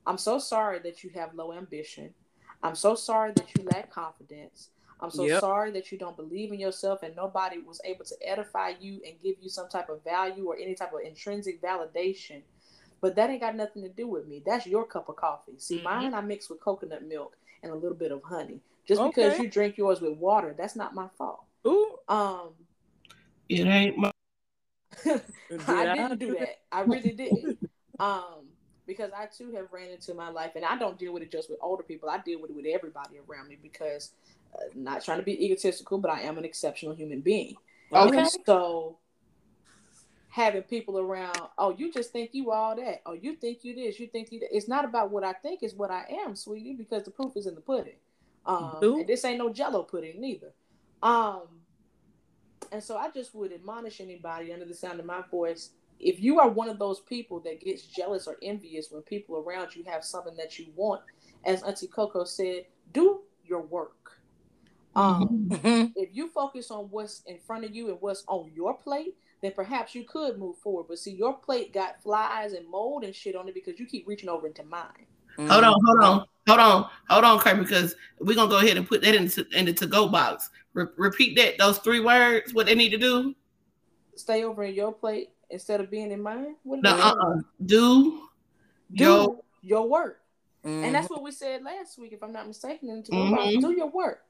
I'm 0.05 0.17
so 0.17 0.39
sorry 0.39 0.79
that 0.79 1.03
you 1.03 1.11
have 1.11 1.33
low 1.33 1.53
ambition. 1.53 2.13
I'm 2.63 2.75
so 2.75 2.95
sorry 2.95 3.31
that 3.33 3.55
you 3.55 3.63
lack 3.65 3.91
confidence. 3.91 4.69
I'm 4.99 5.09
so 5.09 5.25
yep. 5.25 5.39
sorry 5.39 5.71
that 5.71 5.91
you 5.91 5.97
don't 5.97 6.15
believe 6.15 6.51
in 6.51 6.59
yourself 6.59 7.01
and 7.01 7.15
nobody 7.15 7.57
was 7.57 7.81
able 7.83 8.05
to 8.05 8.15
edify 8.23 8.73
you 8.79 9.01
and 9.05 9.15
give 9.23 9.35
you 9.41 9.49
some 9.49 9.67
type 9.67 9.89
of 9.89 10.03
value 10.03 10.45
or 10.45 10.55
any 10.55 10.75
type 10.75 10.93
of 10.93 10.99
intrinsic 11.03 11.61
validation 11.61 12.41
but 13.01 13.15
that 13.15 13.29
ain't 13.29 13.41
got 13.41 13.55
nothing 13.55 13.81
to 13.83 13.89
do 13.89 14.07
with 14.07 14.27
me. 14.27 14.41
That's 14.45 14.67
your 14.67 14.85
cup 14.85 15.09
of 15.09 15.15
coffee. 15.15 15.53
See, 15.57 15.77
mm-hmm. 15.77 15.83
mine 15.83 16.13
I 16.13 16.21
mix 16.21 16.49
with 16.49 16.61
coconut 16.61 17.05
milk 17.07 17.35
and 17.63 17.71
a 17.71 17.75
little 17.75 17.97
bit 17.97 18.11
of 18.11 18.21
honey. 18.23 18.61
Just 18.87 19.01
okay. 19.01 19.23
because 19.23 19.39
you 19.39 19.49
drink 19.49 19.77
yours 19.77 20.01
with 20.01 20.17
water, 20.17 20.55
that's 20.57 20.75
not 20.75 20.93
my 20.93 21.07
fault. 21.17 21.43
Ooh. 21.67 21.97
Um 22.07 22.49
it 23.49 23.65
ain't 23.65 23.97
my 23.97 24.11
I 25.67 25.95
didn't 25.95 26.19
do 26.19 26.35
that. 26.39 26.59
I 26.71 26.81
really 26.81 27.11
didn't. 27.11 27.57
Um, 27.99 28.47
because 28.87 29.11
I 29.15 29.27
too 29.27 29.51
have 29.55 29.71
ran 29.71 29.89
into 29.91 30.13
my 30.13 30.29
life, 30.29 30.51
and 30.55 30.65
I 30.65 30.77
don't 30.77 30.97
deal 30.97 31.13
with 31.13 31.23
it 31.23 31.31
just 31.31 31.49
with 31.49 31.59
older 31.61 31.83
people. 31.83 32.09
I 32.09 32.17
deal 32.17 32.41
with 32.41 32.51
it 32.51 32.55
with 32.55 32.65
everybody 32.65 33.15
around 33.29 33.47
me 33.47 33.57
because, 33.61 34.11
uh, 34.55 34.63
not 34.75 35.03
trying 35.03 35.19
to 35.19 35.23
be 35.23 35.45
egotistical, 35.45 35.97
but 35.97 36.11
I 36.11 36.21
am 36.21 36.37
an 36.37 36.45
exceptional 36.45 36.95
human 36.95 37.21
being. 37.21 37.55
Okay. 37.93 38.25
So 38.45 38.97
having 40.31 40.63
people 40.63 40.97
around, 40.97 41.37
oh, 41.57 41.75
you 41.77 41.91
just 41.91 42.11
think 42.11 42.29
you 42.33 42.51
all 42.51 42.75
that. 42.75 43.01
Oh, 43.05 43.13
you 43.13 43.35
think 43.35 43.63
you 43.63 43.75
this, 43.75 43.99
you 43.99 44.07
think 44.07 44.31
you 44.31 44.39
that. 44.39 44.55
It's 44.55 44.67
not 44.67 44.85
about 44.85 45.11
what 45.11 45.25
I 45.25 45.33
think, 45.33 45.61
it's 45.61 45.73
what 45.73 45.91
I 45.91 46.05
am, 46.25 46.35
sweetie, 46.35 46.73
because 46.73 47.03
the 47.03 47.11
proof 47.11 47.35
is 47.35 47.47
in 47.47 47.53
the 47.53 47.61
pudding. 47.61 47.97
Um, 48.45 48.77
and 48.81 49.07
this 49.07 49.25
ain't 49.25 49.37
no 49.37 49.51
jello 49.51 49.83
pudding 49.83 50.19
neither. 50.19 50.53
Um, 51.03 51.41
and 52.71 52.81
so 52.81 52.95
I 52.95 53.11
just 53.11 53.35
would 53.35 53.51
admonish 53.51 53.99
anybody 53.99 54.53
under 54.53 54.65
the 54.65 54.73
sound 54.73 55.01
of 55.01 55.05
my 55.05 55.21
voice. 55.29 55.71
If 55.99 56.21
you 56.21 56.39
are 56.39 56.49
one 56.49 56.69
of 56.69 56.79
those 56.79 57.01
people 57.01 57.41
that 57.41 57.59
gets 57.59 57.83
jealous 57.83 58.25
or 58.25 58.37
envious 58.41 58.89
when 58.89 59.01
people 59.03 59.37
around 59.37 59.75
you 59.75 59.83
have 59.83 60.03
something 60.03 60.35
that 60.37 60.57
you 60.57 60.67
want, 60.75 61.01
as 61.43 61.61
Auntie 61.63 61.87
Coco 61.87 62.23
said, 62.23 62.65
do 62.93 63.21
your 63.43 63.61
work. 63.61 64.21
Um, 64.95 65.49
mm-hmm. 65.49 65.87
If 66.01 66.09
you 66.13 66.29
focus 66.29 66.71
on 66.71 66.85
what's 66.85 67.21
in 67.25 67.37
front 67.39 67.65
of 67.65 67.75
you 67.75 67.89
and 67.89 67.97
what's 67.99 68.23
on 68.27 68.49
your 68.55 68.73
plate, 68.75 69.15
then 69.41 69.51
perhaps 69.53 69.95
you 69.95 70.03
could 70.03 70.37
move 70.37 70.57
forward. 70.57 70.85
But 70.87 70.99
see, 70.99 71.11
your 71.11 71.33
plate 71.33 71.73
got 71.73 72.01
flies 72.01 72.53
and 72.53 72.67
mold 72.69 73.03
and 73.03 73.15
shit 73.15 73.35
on 73.35 73.47
it 73.47 73.53
because 73.53 73.79
you 73.79 73.85
keep 73.85 74.07
reaching 74.07 74.29
over 74.29 74.47
into 74.47 74.63
mine. 74.63 75.07
Mm-hmm. 75.37 75.47
Hold 75.47 75.63
on, 75.63 75.75
hold 75.85 76.03
on, 76.03 76.25
hold 76.47 76.59
on, 76.59 76.89
hold 77.09 77.23
on, 77.23 77.39
Kurt, 77.39 77.57
because 77.59 77.95
we're 78.19 78.35
gonna 78.35 78.49
go 78.49 78.59
ahead 78.59 78.77
and 78.77 78.87
put 78.87 79.01
that 79.01 79.15
into 79.15 79.45
in 79.53 79.65
the 79.65 79.73
to 79.73 79.87
go 79.87 80.07
box. 80.07 80.49
Re- 80.73 80.85
repeat 80.97 81.35
that 81.37 81.57
those 81.57 81.77
three 81.79 82.01
words. 82.01 82.53
What 82.53 82.65
they 82.65 82.75
need 82.75 82.89
to 82.89 82.97
do? 82.97 83.33
Stay 84.15 84.43
over 84.43 84.63
in 84.63 84.75
your 84.75 84.91
plate 84.91 85.29
instead 85.49 85.79
of 85.79 85.89
being 85.89 86.11
in 86.11 86.21
mine. 86.21 86.55
What 86.63 86.81
no, 86.83 86.91
uh-uh. 86.91 87.41
do 87.65 88.27
do 88.93 89.03
your, 89.03 89.39
your 89.61 89.87
work, 89.87 90.19
mm-hmm. 90.65 90.83
and 90.83 90.93
that's 90.93 91.09
what 91.09 91.23
we 91.23 91.31
said 91.31 91.63
last 91.63 91.97
week, 91.97 92.11
if 92.11 92.21
I'm 92.21 92.33
not 92.33 92.47
mistaken. 92.47 93.01
To 93.03 93.11
mm-hmm. 93.11 93.59
do 93.61 93.71
your 93.71 93.89
work. 93.89 94.21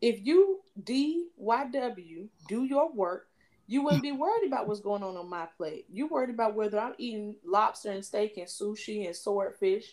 If 0.00 0.24
you 0.24 0.60
D 0.84 1.26
Y 1.36 1.68
W 1.72 2.28
do 2.48 2.64
your 2.64 2.92
work, 2.92 3.26
you 3.66 3.82
wouldn't 3.82 4.02
be 4.02 4.12
worried 4.12 4.46
about 4.46 4.68
what's 4.68 4.80
going 4.80 5.02
on 5.02 5.16
on 5.16 5.28
my 5.28 5.46
plate. 5.56 5.86
You 5.90 6.06
worried 6.06 6.30
about 6.30 6.54
whether 6.54 6.78
I'm 6.78 6.94
eating 6.98 7.36
lobster 7.44 7.90
and 7.90 8.04
steak 8.04 8.36
and 8.36 8.46
sushi 8.46 9.06
and 9.06 9.16
swordfish, 9.16 9.90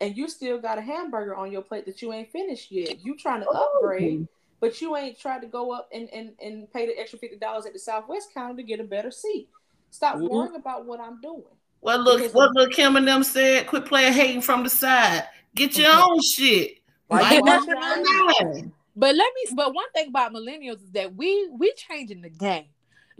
and 0.00 0.16
you 0.16 0.28
still 0.28 0.58
got 0.58 0.78
a 0.78 0.82
hamburger 0.82 1.34
on 1.34 1.52
your 1.52 1.62
plate 1.62 1.86
that 1.86 2.00
you 2.00 2.12
ain't 2.12 2.32
finished 2.32 2.70
yet. 2.70 3.04
You 3.04 3.16
trying 3.16 3.42
to 3.42 3.48
upgrade, 3.48 4.26
but 4.60 4.80
you 4.80 4.96
ain't 4.96 5.18
tried 5.18 5.42
to 5.42 5.48
go 5.48 5.72
up 5.72 5.88
and, 5.92 6.08
and, 6.10 6.32
and 6.40 6.72
pay 6.72 6.86
the 6.86 6.98
extra 6.98 7.18
fifty 7.18 7.36
dollars 7.36 7.66
at 7.66 7.72
the 7.72 7.78
Southwest 7.78 8.32
counter 8.32 8.56
to 8.56 8.62
get 8.62 8.80
a 8.80 8.84
better 8.84 9.10
seat. 9.10 9.48
Stop 9.90 10.16
mm-hmm. 10.16 10.28
worrying 10.28 10.56
about 10.56 10.86
what 10.86 11.00
I'm 11.00 11.20
doing. 11.20 11.44
Well, 11.82 11.98
look, 11.98 12.18
because 12.18 12.34
what 12.34 12.54
look 12.54 12.72
Kim 12.72 12.96
and 12.96 13.06
them 13.06 13.24
said. 13.24 13.66
Quit 13.66 13.86
playing 13.86 14.12
hating 14.12 14.42
from 14.42 14.64
the 14.64 14.70
side. 14.70 15.24
Get 15.54 15.76
your 15.76 15.92
own 15.92 16.20
shit. 16.22 16.78
Why 17.08 17.34
you 17.34 17.42
watching 17.42 18.72
But 18.94 19.14
let 19.16 19.32
me. 19.34 19.52
But 19.54 19.74
one 19.74 19.90
thing 19.92 20.08
about 20.08 20.32
millennials 20.32 20.82
is 20.82 20.90
that 20.92 21.14
we 21.14 21.48
we 21.50 21.72
changing 21.74 22.22
the 22.22 22.28
game. 22.28 22.66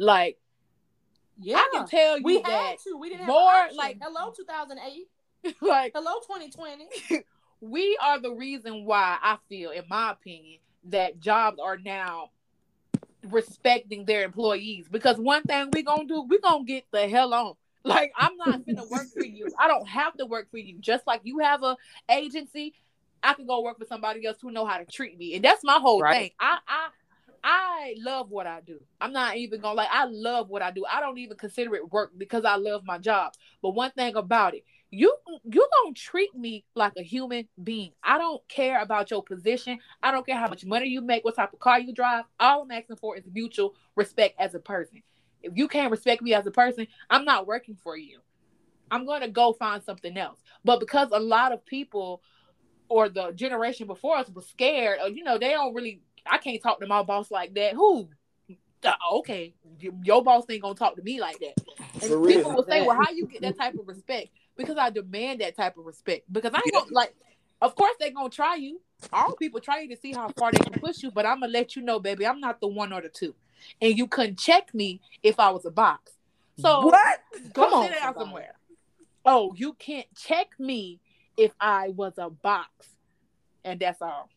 Like 0.01 0.39
Yeah. 1.39 1.59
I 1.59 1.69
can 1.73 1.87
tell 1.87 2.17
you 2.19 2.25
we 2.25 2.41
had 2.41 2.77
to. 2.87 2.97
We 2.97 3.11
didn't 3.11 3.21
have 3.21 3.29
more, 3.29 3.69
like- 3.75 3.99
hello 4.01 4.33
2008. 4.35 5.07
like 5.63 5.93
Hello 5.95 6.15
2020. 6.27 6.89
we 7.61 7.99
are 8.03 8.19
the 8.19 8.33
reason 8.33 8.85
why 8.87 9.19
I 9.23 9.37
feel, 9.49 9.71
in 9.71 9.85
my 9.89 10.13
opinion, 10.13 10.59
that 10.85 11.21
jobs 11.21 11.59
are 11.63 11.77
now 11.79 12.31
respecting 13.29 14.07
their 14.07 14.25
employees. 14.25 14.87
Because 14.91 15.19
one 15.19 15.43
thing 15.43 15.69
we 15.73 15.83
gonna 15.83 16.07
do, 16.07 16.23
we 16.23 16.39
gonna 16.41 16.65
get 16.65 16.85
the 16.93 17.07
hell 17.09 17.33
on. 17.35 17.55
Like 17.85 18.13
I'm 18.17 18.37
not 18.39 18.65
gonna 18.67 18.85
work 18.91 19.07
for 19.15 19.25
you. 19.25 19.49
I 19.59 19.69
don't 19.69 19.87
have 19.89 20.15
to 20.17 20.25
work 20.27 20.51
for 20.51 20.59
you. 20.59 20.79
Just 20.81 21.07
like 21.07 21.21
you 21.25 21.39
have 21.41 21.63
a 21.63 21.77
agency, 22.11 22.75
I 23.23 23.35
can 23.35 23.47
go 23.47 23.61
work 23.63 23.79
for 23.79 23.85
somebody 23.87 24.25
else 24.27 24.39
who 24.41 24.51
know 24.51 24.65
how 24.67 24.79
to 24.79 24.87
treat 24.87 25.19
me. 25.19 25.35
And 25.35 25.45
that's 25.45 25.63
my 25.63 25.79
whole 25.79 26.01
Right. 26.01 26.15
thing. 26.23 26.31
I 26.41 26.59
I 26.67 26.89
I 27.43 27.95
love 27.99 28.31
what 28.31 28.47
I 28.47 28.61
do. 28.61 28.81
I'm 29.01 29.13
not 29.13 29.37
even 29.37 29.61
gonna 29.61 29.75
like 29.75 29.89
I 29.91 30.05
love 30.05 30.49
what 30.49 30.63
I 30.63 30.71
do. 30.71 30.85
I 30.91 31.01
don't 31.01 31.19
even 31.19 31.37
consider 31.37 31.75
it 31.75 31.91
work 31.91 32.13
because 32.17 32.45
I 32.45 32.57
love 32.57 32.85
my 32.85 32.99
job. 32.99 33.33
But 33.63 33.71
one 33.71 33.91
thing 33.93 34.15
about 34.17 34.55
it, 34.55 34.65
you 34.91 35.15
you 35.45 35.69
gonna 35.83 35.95
treat 35.95 36.35
me 36.35 36.65
like 36.75 36.93
a 36.99 37.03
human 37.03 37.49
being. 37.63 37.93
I 38.03 38.19
don't 38.19 38.47
care 38.49 38.83
about 38.83 39.11
your 39.11 39.23
position. 39.23 39.79
I 40.03 40.11
don't 40.11 40.27
care 40.27 40.37
how 40.37 40.49
much 40.49 40.65
money 40.65 40.89
you 40.89 41.01
make, 41.01 41.25
what 41.25 41.37
type 41.37 41.53
of 41.53 41.61
car 41.61 41.81
you 41.81 41.95
drive. 41.95 42.25
All 42.39 42.63
I'm 42.63 42.71
asking 42.71 42.97
for 42.97 43.17
is 43.17 43.25
mutual 43.33 43.75
respect 43.97 44.35
as 44.39 44.55
a 44.55 44.61
person. 44.61 45.03
If 45.43 45.53
you 45.57 45.69
can't 45.69 45.91
respect 45.91 46.23
me 46.23 46.35
as 46.35 46.47
a 46.47 46.51
person, 46.51 46.87
I'm 47.09 47.25
not 47.25 47.47
working 47.47 47.77
for 47.83 47.97
you. 47.97 48.21
I'm 48.91 49.07
to 49.07 49.29
go 49.29 49.53
find 49.53 49.83
something 49.83 50.17
else. 50.17 50.39
But 50.65 50.81
because 50.81 51.09
a 51.13 51.21
lot 51.21 51.53
of 51.53 51.65
people 51.65 52.23
or 52.89 53.09
the 53.09 53.31
generation 53.33 53.87
before 53.87 54.17
us 54.17 54.29
was 54.29 54.49
scared, 54.49 54.99
or 55.01 55.09
you 55.09 55.23
know, 55.23 55.39
they 55.39 55.51
don't 55.51 55.75
really. 55.75 56.03
I 56.31 56.39
can't 56.39 56.63
talk 56.63 56.81
to 56.81 56.87
my 56.87 57.03
boss 57.03 57.31
like 57.31 57.55
that. 57.55 57.75
Who? 57.75 58.09
Uh, 58.83 58.93
okay, 59.13 59.53
your 60.03 60.23
boss 60.23 60.45
ain't 60.49 60.63
gonna 60.63 60.75
talk 60.75 60.97
to 60.97 61.03
me 61.03 61.21
like 61.21 61.39
that. 61.41 61.55
And 62.01 62.11
For 62.11 62.19
real. 62.19 62.37
people 62.37 62.55
will 62.55 62.65
say, 62.65 62.81
"Well, 62.81 62.97
how 62.97 63.11
you 63.11 63.27
get 63.27 63.43
that 63.43 63.59
type 63.59 63.79
of 63.79 63.87
respect?" 63.87 64.29
Because 64.57 64.79
I 64.79 64.91
demand 64.91 65.41
that 65.41 65.57
type 65.57 65.77
of 65.77 65.85
respect. 65.85 66.33
Because 66.33 66.53
I 66.55 66.59
ain't 66.59 66.73
gonna 66.73 66.87
like. 66.93 67.15
Of 67.61 67.75
course, 67.75 67.95
they 68.01 68.11
gonna 68.11 68.31
try 68.31 68.55
you. 68.55 68.81
All 69.13 69.35
people 69.37 69.61
try 69.61 69.81
you 69.81 69.89
to 69.95 70.01
see 70.01 70.13
how 70.13 70.31
far 70.31 70.53
they 70.53 70.61
can 70.61 70.79
push 70.79 71.03
you. 71.03 71.11
But 71.11 71.27
I'm 71.27 71.41
gonna 71.41 71.53
let 71.53 71.77
you 71.77 71.83
know, 71.83 71.99
baby, 71.99 72.27
I'm 72.27 72.41
not 72.41 72.61
the 72.61 72.69
one 72.69 72.93
or 72.93 73.03
the 73.03 73.11
two, 73.11 73.35
and 73.83 73.97
you 73.99 74.07
couldn't 74.07 74.39
check 74.39 74.73
me 74.73 75.01
if 75.23 75.39
I 75.39 75.51
was 75.51 75.67
a 75.67 75.71
box. 75.71 76.13
So 76.57 76.87
what? 76.87 77.19
Go 77.53 77.65
Come 77.65 77.75
on, 77.75 77.85
sit 77.85 78.01
down 78.01 78.15
somewhere. 78.15 78.55
Oh, 79.27 79.53
you 79.57 79.75
can't 79.75 80.07
check 80.17 80.49
me 80.59 81.01
if 81.37 81.53
I 81.61 81.89
was 81.89 82.15
a 82.17 82.31
box, 82.31 82.89
and 83.65 83.79
that's 83.79 84.01
all. 84.01 84.31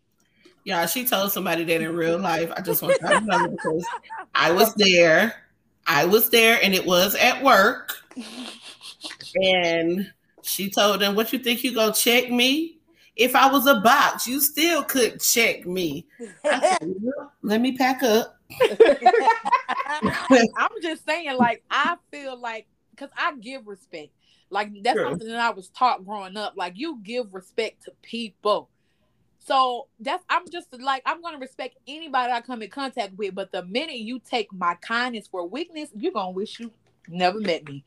Yeah, 0.63 0.85
she 0.85 1.05
told 1.05 1.31
somebody 1.31 1.63
that 1.65 1.81
in 1.81 1.95
real 1.95 2.17
life. 2.17 2.51
I 2.55 2.61
just 2.61 2.81
want 2.81 2.99
to 2.99 3.21
know 3.21 3.47
because 3.49 3.85
I 4.33 4.51
was 4.51 4.73
there. 4.75 5.35
I 5.85 6.05
was 6.05 6.29
there 6.29 6.59
and 6.63 6.73
it 6.73 6.85
was 6.85 7.15
at 7.15 7.43
work. 7.43 7.95
And 9.35 10.11
she 10.41 10.69
told 10.69 11.01
them, 11.01 11.15
What 11.15 11.33
you 11.33 11.39
think 11.39 11.63
you 11.63 11.73
go 11.73 11.91
check 11.91 12.31
me? 12.31 12.77
If 13.15 13.35
I 13.35 13.51
was 13.51 13.67
a 13.67 13.79
box, 13.81 14.25
you 14.25 14.39
still 14.39 14.83
couldn't 14.83 15.21
check 15.21 15.65
me. 15.67 16.07
Said, 16.43 16.79
"Well, 16.81 17.31
Let 17.41 17.61
me 17.61 17.77
pack 17.77 18.01
up. 18.01 18.37
I'm 20.01 20.69
just 20.81 21.05
saying, 21.05 21.37
like, 21.37 21.63
I 21.69 21.97
feel 22.11 22.39
like 22.39 22.67
because 22.91 23.09
I 23.17 23.35
give 23.35 23.67
respect. 23.67 24.11
Like 24.49 24.69
that's 24.83 24.97
True. 24.97 25.09
something 25.09 25.27
that 25.27 25.39
I 25.39 25.49
was 25.49 25.69
taught 25.69 26.05
growing 26.05 26.37
up. 26.37 26.53
Like 26.55 26.73
you 26.75 26.99
give 27.03 27.33
respect 27.33 27.83
to 27.85 27.91
people. 28.03 28.69
So 29.45 29.87
that's 29.99 30.23
I'm 30.29 30.49
just 30.49 30.67
like 30.79 31.03
I'm 31.05 31.21
gonna 31.21 31.37
respect 31.37 31.77
anybody 31.87 32.31
I 32.31 32.41
come 32.41 32.61
in 32.61 32.69
contact 32.69 33.17
with. 33.17 33.35
But 33.35 33.51
the 33.51 33.63
minute 33.63 33.97
you 33.97 34.19
take 34.19 34.51
my 34.53 34.75
kindness 34.75 35.27
for 35.27 35.45
weakness, 35.45 35.89
you're 35.95 36.13
gonna 36.13 36.31
wish 36.31 36.59
you 36.59 36.71
never 37.09 37.39
met 37.39 37.65
me. 37.65 37.83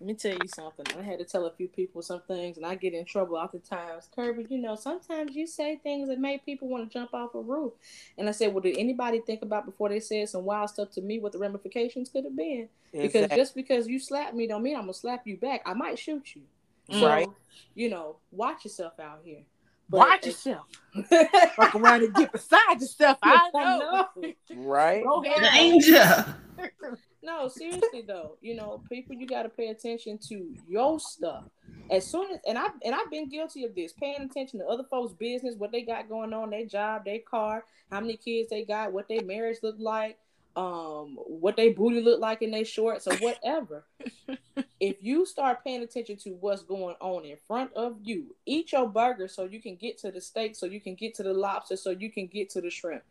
Let 0.00 0.06
me 0.06 0.14
tell 0.14 0.34
you 0.34 0.46
something. 0.46 0.86
I 0.96 1.02
had 1.02 1.18
to 1.18 1.24
tell 1.24 1.46
a 1.46 1.50
few 1.50 1.66
people 1.66 2.02
some 2.02 2.20
things, 2.28 2.56
and 2.56 2.64
I 2.64 2.76
get 2.76 2.94
in 2.94 3.04
trouble 3.04 3.34
oftentimes. 3.34 4.08
Kirby, 4.14 4.46
you 4.48 4.58
know, 4.58 4.76
sometimes 4.76 5.34
you 5.34 5.44
say 5.44 5.74
things 5.82 6.08
that 6.08 6.20
make 6.20 6.44
people 6.44 6.68
want 6.68 6.88
to 6.88 6.92
jump 6.96 7.12
off 7.12 7.34
a 7.34 7.40
roof. 7.40 7.72
And 8.16 8.28
I 8.28 8.32
said, 8.32 8.54
well, 8.54 8.62
did 8.62 8.78
anybody 8.78 9.18
think 9.18 9.42
about 9.42 9.66
before 9.66 9.88
they 9.88 9.98
said 9.98 10.28
some 10.28 10.44
wild 10.44 10.70
stuff 10.70 10.92
to 10.92 11.00
me 11.00 11.18
what 11.18 11.32
the 11.32 11.38
ramifications 11.38 12.10
could 12.10 12.22
have 12.22 12.36
been? 12.36 12.68
Because 12.92 13.28
just 13.34 13.56
because 13.56 13.88
you 13.88 13.98
slap 13.98 14.34
me 14.34 14.46
don't 14.46 14.62
mean 14.62 14.76
I'm 14.76 14.82
gonna 14.82 14.94
slap 14.94 15.26
you 15.26 15.36
back. 15.36 15.62
I 15.66 15.74
might 15.74 15.98
shoot 15.98 16.36
you. 16.36 16.42
So, 16.90 17.04
Right. 17.06 17.28
you 17.74 17.90
know, 17.90 18.18
watch 18.30 18.64
yourself 18.64 19.00
out 19.00 19.22
here. 19.24 19.42
Watch 19.90 20.26
yourself. 20.26 20.66
Fuck 21.56 21.74
around 21.74 22.02
and 22.02 22.14
get 22.14 22.32
beside 22.32 22.80
yourself. 22.80 23.18
I 23.22 23.50
know. 23.54 24.06
Right. 24.54 25.04
Go 25.04 25.24
ahead. 25.24 25.52
Danger. 25.52 26.36
No, 27.20 27.48
seriously 27.48 28.04
though, 28.06 28.36
you 28.40 28.54
know, 28.54 28.80
people 28.88 29.14
you 29.14 29.26
got 29.26 29.42
to 29.42 29.48
pay 29.48 29.68
attention 29.68 30.18
to 30.28 30.54
your 30.66 31.00
stuff. 31.00 31.44
As 31.90 32.06
soon 32.06 32.30
as 32.32 32.38
and 32.46 32.56
I 32.56 32.68
and 32.84 32.94
I've 32.94 33.10
been 33.10 33.28
guilty 33.28 33.64
of 33.64 33.74
this, 33.74 33.92
paying 33.92 34.22
attention 34.22 34.60
to 34.60 34.66
other 34.66 34.84
folks' 34.84 35.12
business, 35.12 35.56
what 35.58 35.72
they 35.72 35.82
got 35.82 36.08
going 36.08 36.32
on, 36.32 36.50
their 36.50 36.64
job, 36.64 37.04
their 37.04 37.18
car, 37.18 37.64
how 37.90 38.00
many 38.00 38.16
kids 38.16 38.50
they 38.50 38.64
got, 38.64 38.92
what 38.92 39.08
their 39.08 39.22
marriage 39.24 39.58
look 39.62 39.76
like, 39.78 40.16
um, 40.56 41.16
what 41.26 41.56
they 41.56 41.70
booty 41.70 42.00
look 42.00 42.20
like 42.20 42.42
in 42.42 42.50
their 42.50 42.64
shorts 42.64 43.06
or 43.06 43.16
whatever. 43.16 43.84
if 44.80 44.96
you 45.00 45.24
start 45.24 45.62
paying 45.64 45.82
attention 45.82 46.16
to 46.18 46.30
what's 46.30 46.62
going 46.62 46.96
on 47.00 47.24
in 47.24 47.36
front 47.46 47.72
of 47.74 47.96
you, 48.02 48.34
eat 48.46 48.72
your 48.72 48.88
burger 48.88 49.28
so 49.28 49.44
you 49.44 49.60
can 49.60 49.76
get 49.76 49.98
to 49.98 50.10
the 50.10 50.20
steak, 50.20 50.56
so 50.56 50.66
you 50.66 50.80
can 50.80 50.94
get 50.94 51.14
to 51.14 51.22
the 51.22 51.32
lobster, 51.32 51.76
so 51.76 51.90
you 51.90 52.10
can 52.10 52.26
get 52.26 52.50
to 52.50 52.60
the 52.60 52.70
shrimp. 52.70 53.02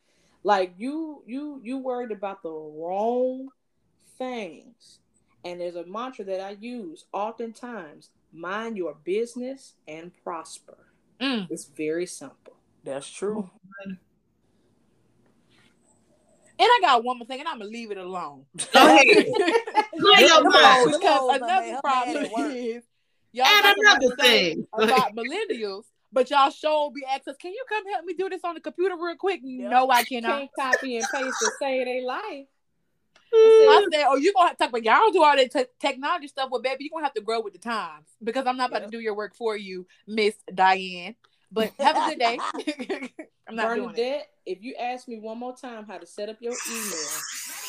Like 0.44 0.74
you, 0.78 1.24
you, 1.26 1.62
you 1.64 1.78
worried 1.78 2.12
about 2.12 2.44
the 2.44 2.52
wrong 2.52 3.50
things. 4.18 5.00
And 5.46 5.62
there's 5.62 5.76
a 5.76 5.86
mantra 5.86 6.26
that 6.26 6.42
I 6.42 6.58
use 6.60 7.06
oftentimes 7.14 8.10
mind 8.34 8.78
your 8.78 8.96
business 9.04 9.74
and 9.88 10.12
prosper. 10.24 10.78
Mm. 11.22 11.48
It's 11.50 11.66
very 11.66 12.06
simple. 12.06 12.54
That's 12.84 13.10
true. 13.10 13.50
And 16.60 16.68
I 16.68 16.80
got 16.82 17.04
one 17.04 17.20
more 17.20 17.28
thing, 17.28 17.40
and 17.40 17.48
I'm 17.48 17.60
gonna 17.60 17.70
leave 17.70 17.92
it 17.92 17.98
alone. 17.98 18.46
Go 18.74 18.86
ahead. 18.86 19.06
Because 19.06 20.18
Say 20.18 20.26
your 20.28 20.44
mind. 20.50 20.96
another 20.96 21.48
man, 21.62 21.80
problem 21.82 22.16
her 22.16 22.22
man 22.22 22.26
at 22.26 22.32
work. 22.32 22.52
is 22.56 22.84
y'all 23.32 23.46
And 23.46 23.64
talk 23.64 23.76
about 23.80 23.98
another 24.02 24.16
thing 24.16 24.56
thing. 24.56 24.68
about 24.74 25.16
millennials, 25.16 25.84
but 26.12 26.30
y'all 26.32 26.50
show 26.50 26.92
be 26.94 27.04
access. 27.06 27.36
Can 27.38 27.52
you 27.52 27.64
come 27.70 27.84
help 27.92 28.06
me 28.06 28.14
do 28.16 28.28
this 28.30 28.42
on 28.44 28.56
the 28.56 28.62
computer 28.62 28.96
real 29.00 29.16
quick? 29.16 29.42
No, 29.44 29.90
I 29.92 30.04
cannot. 30.04 30.40
Can't 30.40 30.50
copy 30.60 30.98
and 30.98 31.06
paste 31.14 31.36
to 31.42 31.52
save 31.60 31.86
their 31.86 32.04
life. 32.04 32.46
Mm. 33.34 33.36
I 33.36 33.88
said, 33.92 34.06
"Oh, 34.08 34.16
you 34.16 34.32
gonna 34.34 34.48
have 34.48 34.58
to 34.58 34.64
talk 34.64 34.70
about 34.70 34.84
y'all 34.84 35.12
do 35.12 35.22
all 35.22 35.36
that 35.36 35.52
te- 35.52 35.66
technology 35.80 36.28
stuff, 36.30 36.50
well, 36.50 36.62
baby, 36.62 36.86
you 36.86 36.90
are 36.92 36.98
gonna 36.98 37.06
have 37.06 37.14
to 37.16 37.22
grow 37.22 37.42
with 37.42 37.54
the 37.54 37.60
times 37.60 38.08
because 38.24 38.48
I'm 38.48 38.56
not 38.58 38.70
about 38.70 38.82
Yeah. 38.84 38.86
to 38.88 38.92
do 38.92 39.00
your 39.02 39.16
work 39.16 39.36
for 39.36 39.58
you, 39.58 39.86
Miss 40.08 40.34
Diane. 40.54 41.16
But 41.52 41.72
have 41.80 41.96
a 41.96 42.10
good 42.10 42.20
day. 42.20 42.40
I'm 43.48 43.56
not 43.56 43.76
doing 43.76 43.94
it. 43.98 44.24
If 44.46 44.62
you 44.62 44.76
ask 44.76 45.08
me 45.08 45.20
one 45.20 45.38
more 45.38 45.56
time 45.56 45.86
how 45.86 45.98
to 45.98 46.06
set 46.06 46.30
up 46.30 46.38
your 46.42 46.54
email, 46.70 47.08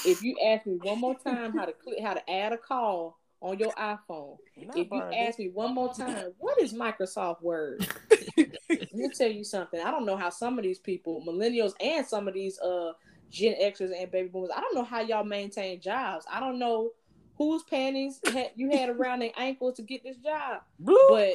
if 0.04 0.22
you 0.22 0.36
ask 0.44 0.66
me 0.66 0.78
one 0.82 1.00
more 1.00 1.16
time 1.16 1.56
how 1.56 1.64
to 1.64 1.72
click, 1.72 2.00
how 2.02 2.14
to 2.14 2.30
add 2.30 2.52
a 2.52 2.58
call 2.58 3.18
on 3.40 3.58
your 3.58 3.72
iPhone, 3.72 4.36
Not 4.56 4.76
if 4.76 4.90
you 4.90 5.00
Bernadette. 5.00 5.28
ask 5.28 5.38
me 5.38 5.48
one 5.48 5.74
more 5.74 5.92
time, 5.94 6.32
what 6.38 6.60
is 6.60 6.72
Microsoft 6.72 7.40
Word? 7.42 7.86
Let 8.36 8.92
me 8.92 9.10
tell 9.16 9.30
you 9.30 9.44
something. 9.44 9.80
I 9.80 9.90
don't 9.90 10.06
know 10.06 10.16
how 10.16 10.30
some 10.30 10.58
of 10.58 10.64
these 10.64 10.78
people, 10.80 11.22
millennials, 11.26 11.72
and 11.80 12.04
some 12.06 12.26
of 12.26 12.34
these 12.34 12.58
uh 12.60 12.92
Gen 13.30 13.54
Xers 13.60 13.92
and 13.96 14.10
baby 14.10 14.28
boomers, 14.28 14.50
I 14.54 14.60
don't 14.60 14.74
know 14.74 14.84
how 14.84 15.00
y'all 15.00 15.24
maintain 15.24 15.80
jobs. 15.80 16.24
I 16.32 16.40
don't 16.40 16.58
know 16.58 16.90
whose 17.36 17.62
panties 17.64 18.20
had, 18.32 18.50
you 18.56 18.70
had 18.70 18.88
around 18.88 19.20
their 19.20 19.32
ankles 19.36 19.76
to 19.76 19.82
get 19.82 20.02
this 20.02 20.16
job, 20.16 20.62
Blue. 20.80 20.98
but 21.08 21.34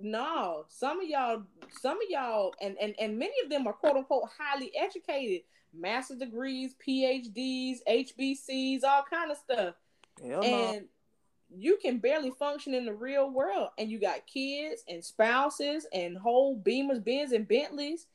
no, 0.00 0.64
some 0.68 1.00
of 1.00 1.08
y'all, 1.08 1.42
some 1.80 1.96
of 1.96 2.08
y'all, 2.08 2.54
and 2.60 2.76
and 2.80 2.94
and 3.00 3.18
many 3.18 3.34
of 3.44 3.50
them 3.50 3.66
are 3.66 3.72
quote 3.72 3.96
unquote 3.96 4.28
highly 4.38 4.72
educated, 4.76 5.42
master 5.74 6.14
degrees, 6.14 6.74
PhDs, 6.86 7.78
HBCs, 7.88 8.84
all 8.84 9.04
kind 9.10 9.30
of 9.30 9.36
stuff. 9.38 9.74
Hell 10.22 10.40
no. 10.40 10.42
and 10.42 10.84
you 11.54 11.78
can 11.80 11.98
barely 11.98 12.30
function 12.30 12.74
in 12.74 12.84
the 12.84 12.92
real 12.92 13.30
world. 13.30 13.68
And 13.78 13.90
you 13.90 13.98
got 13.98 14.26
kids 14.26 14.82
and 14.88 15.04
spouses 15.04 15.86
and 15.92 16.16
whole 16.16 16.60
beamers 16.60 17.02
bens 17.02 17.32
and 17.32 17.48
bentleys. 17.48 18.06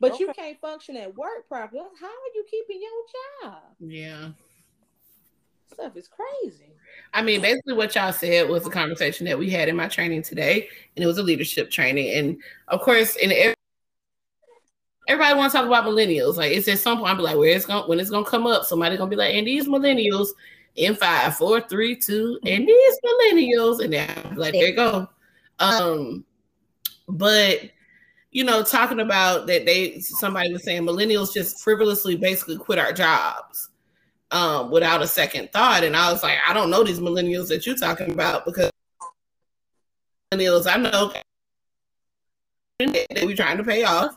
But 0.00 0.18
you 0.18 0.32
can't 0.34 0.58
function 0.60 0.96
at 0.96 1.14
work 1.14 1.46
properly. 1.46 1.82
How 2.00 2.06
are 2.06 2.34
you 2.34 2.44
keeping 2.50 2.80
your 2.80 3.50
job? 3.50 3.62
Yeah. 3.78 4.30
stuff 5.70 5.94
is 5.94 6.08
crazy 6.08 6.72
I 7.12 7.22
mean, 7.22 7.40
basically, 7.40 7.74
what 7.74 7.94
y'all 7.94 8.12
said 8.12 8.48
was 8.48 8.66
a 8.66 8.70
conversation 8.70 9.26
that 9.26 9.38
we 9.38 9.50
had 9.50 9.68
in 9.68 9.76
my 9.76 9.88
training 9.88 10.22
today, 10.22 10.68
and 10.96 11.02
it 11.02 11.06
was 11.06 11.18
a 11.18 11.22
leadership 11.22 11.70
training. 11.70 12.12
And 12.16 12.40
of 12.68 12.80
course, 12.80 13.16
in 13.16 13.32
every, 13.32 13.54
everybody 15.08 15.36
want 15.36 15.52
to 15.52 15.58
talk 15.58 15.66
about 15.66 15.84
millennials. 15.84 16.36
Like, 16.36 16.52
it's 16.52 16.68
at 16.68 16.78
some 16.78 16.98
point, 16.98 17.10
I'll 17.10 17.16
be 17.16 17.22
like, 17.22 17.36
where 17.36 17.56
it's 17.56 17.66
going, 17.66 17.88
when 17.88 18.00
it's 18.00 18.10
going 18.10 18.24
to 18.24 18.30
come 18.30 18.46
up, 18.46 18.64
somebody 18.64 18.96
going 18.96 19.10
to 19.10 19.16
be 19.16 19.18
like, 19.18 19.34
and 19.34 19.46
these 19.46 19.66
millennials 19.66 20.28
in 20.76 20.94
five, 20.94 21.36
four, 21.36 21.60
three, 21.60 21.96
two, 21.96 22.38
and 22.44 22.66
these 22.66 22.98
millennials, 23.04 23.82
and 23.82 23.92
then 23.92 24.34
like, 24.36 24.52
there 24.52 24.68
you 24.68 24.76
go. 24.76 25.08
Um, 25.58 26.24
but 27.08 27.70
you 28.30 28.44
know, 28.44 28.62
talking 28.62 29.00
about 29.00 29.48
that 29.48 29.66
they 29.66 29.98
somebody 29.98 30.52
was 30.52 30.62
saying 30.62 30.82
millennials 30.82 31.34
just 31.34 31.60
frivolously 31.62 32.16
basically 32.16 32.56
quit 32.56 32.78
our 32.78 32.92
jobs 32.92 33.69
um, 34.30 34.70
without 34.70 35.02
a 35.02 35.06
second 35.06 35.50
thought. 35.52 35.84
And 35.84 35.96
I 35.96 36.12
was 36.12 36.22
like, 36.22 36.38
I 36.46 36.52
don't 36.52 36.70
know 36.70 36.84
these 36.84 37.00
millennials 37.00 37.48
that 37.48 37.66
you're 37.66 37.76
talking 37.76 38.10
about 38.10 38.44
because 38.44 38.70
millennials 40.32 40.70
I 40.70 40.76
know 40.76 41.12
that 42.78 43.24
we're 43.24 43.36
trying 43.36 43.56
to 43.56 43.64
pay 43.64 43.84
off. 43.84 44.16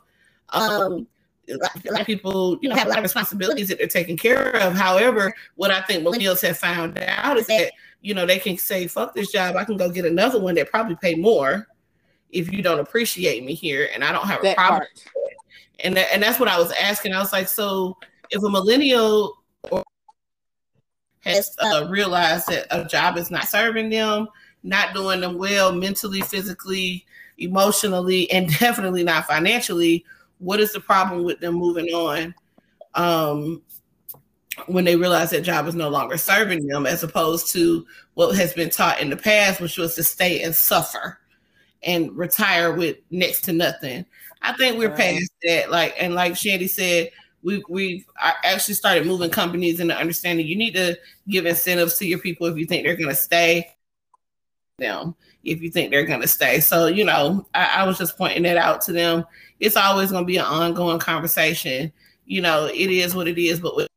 Um, 0.49 1.07
a 1.49 1.91
lot 1.91 2.01
of 2.01 2.07
people, 2.07 2.57
you 2.61 2.69
know, 2.69 2.75
have 2.75 2.87
a 2.87 2.89
lot 2.89 2.99
of 2.99 3.03
responsibilities 3.03 3.67
that 3.67 3.77
they're 3.77 3.87
taking 3.87 4.15
care 4.15 4.55
of. 4.57 4.73
However, 4.73 5.33
what 5.55 5.71
I 5.71 5.81
think 5.81 6.05
millennials 6.05 6.41
have 6.45 6.57
found 6.57 6.97
out 6.99 7.37
is 7.37 7.47
that, 7.47 7.73
you 8.01 8.13
know, 8.13 8.25
they 8.25 8.39
can 8.39 8.57
say, 8.57 8.87
fuck 8.87 9.13
this 9.13 9.31
job, 9.31 9.55
I 9.55 9.65
can 9.65 9.75
go 9.75 9.89
get 9.89 10.05
another 10.05 10.39
one 10.39 10.55
that 10.55 10.69
probably 10.69 10.95
pay 10.95 11.15
more 11.15 11.67
if 12.29 12.51
you 12.51 12.61
don't 12.61 12.79
appreciate 12.79 13.43
me 13.43 13.53
here 13.53 13.89
and 13.93 14.03
I 14.03 14.11
don't 14.11 14.27
have 14.27 14.39
a 14.39 14.43
that 14.43 14.57
problem. 14.57 14.87
And 15.79 15.97
that, 15.97 16.07
and 16.13 16.23
that's 16.23 16.39
what 16.39 16.47
I 16.47 16.57
was 16.57 16.71
asking. 16.71 17.13
I 17.13 17.19
was 17.19 17.33
like, 17.33 17.47
so 17.47 17.97
if 18.29 18.41
a 18.41 18.49
millennial 18.49 19.43
has 21.23 21.55
uh, 21.59 21.87
realized 21.89 22.47
that 22.47 22.67
a 22.71 22.85
job 22.85 23.17
is 23.17 23.31
not 23.31 23.47
serving 23.47 23.89
them, 23.89 24.27
not 24.63 24.93
doing 24.93 25.21
them 25.21 25.37
well 25.37 25.71
mentally, 25.71 26.21
physically, 26.21 27.05
emotionally, 27.37 28.29
and 28.31 28.49
definitely 28.59 29.03
not 29.03 29.25
financially, 29.25 30.05
what 30.39 30.59
is 30.59 30.73
the 30.73 30.79
problem 30.79 31.23
with 31.23 31.39
them 31.39 31.55
moving 31.55 31.87
on 31.87 32.35
um, 32.95 33.61
when 34.67 34.83
they 34.83 34.95
realize 34.95 35.29
that 35.31 35.41
job 35.41 35.67
is 35.67 35.75
no 35.75 35.89
longer 35.89 36.17
serving 36.17 36.67
them, 36.67 36.85
as 36.85 37.03
opposed 37.03 37.51
to 37.53 37.85
what 38.13 38.35
has 38.35 38.53
been 38.53 38.69
taught 38.69 38.99
in 38.99 39.09
the 39.09 39.17
past, 39.17 39.61
which 39.61 39.77
was 39.77 39.95
to 39.95 40.03
stay 40.03 40.41
and 40.43 40.55
suffer 40.55 41.17
and 41.83 42.15
retire 42.15 42.73
with 42.73 42.97
next 43.09 43.41
to 43.41 43.53
nothing. 43.53 44.05
I 44.41 44.53
think 44.53 44.77
we're 44.77 44.89
right. 44.89 45.17
past 45.17 45.31
that. 45.43 45.71
Like 45.71 45.95
and 45.97 46.13
like 46.13 46.35
Shandy 46.35 46.67
said, 46.67 47.09
we 47.43 47.63
we've 47.69 48.05
actually 48.43 48.73
started 48.73 49.05
moving 49.05 49.29
companies 49.29 49.79
into 49.79 49.95
understanding 49.95 50.47
you 50.47 50.55
need 50.55 50.73
to 50.73 50.97
give 51.27 51.45
incentives 51.45 51.97
to 51.97 52.07
your 52.07 52.19
people 52.19 52.47
if 52.47 52.57
you 52.57 52.65
think 52.65 52.83
they're 52.83 52.95
going 52.95 53.09
to 53.09 53.15
stay. 53.15 53.69
Them 54.79 55.15
if 55.43 55.61
you 55.61 55.69
think 55.69 55.91
they're 55.91 56.05
going 56.05 56.21
to 56.21 56.27
stay. 56.27 56.59
So 56.59 56.87
you 56.87 57.05
know, 57.05 57.45
I, 57.53 57.65
I 57.77 57.83
was 57.87 57.97
just 57.97 58.17
pointing 58.17 58.43
that 58.43 58.57
out 58.57 58.81
to 58.81 58.93
them. 58.93 59.25
It's 59.59 59.77
always 59.77 60.11
going 60.11 60.23
to 60.23 60.27
be 60.27 60.37
an 60.37 60.45
ongoing 60.45 60.99
conversation. 60.99 61.91
You 62.25 62.41
know, 62.41 62.65
it 62.65 62.89
is 62.89 63.13
what 63.13 63.27
it 63.27 63.37
is, 63.37 63.59
but 63.59 63.75
with 63.75 63.87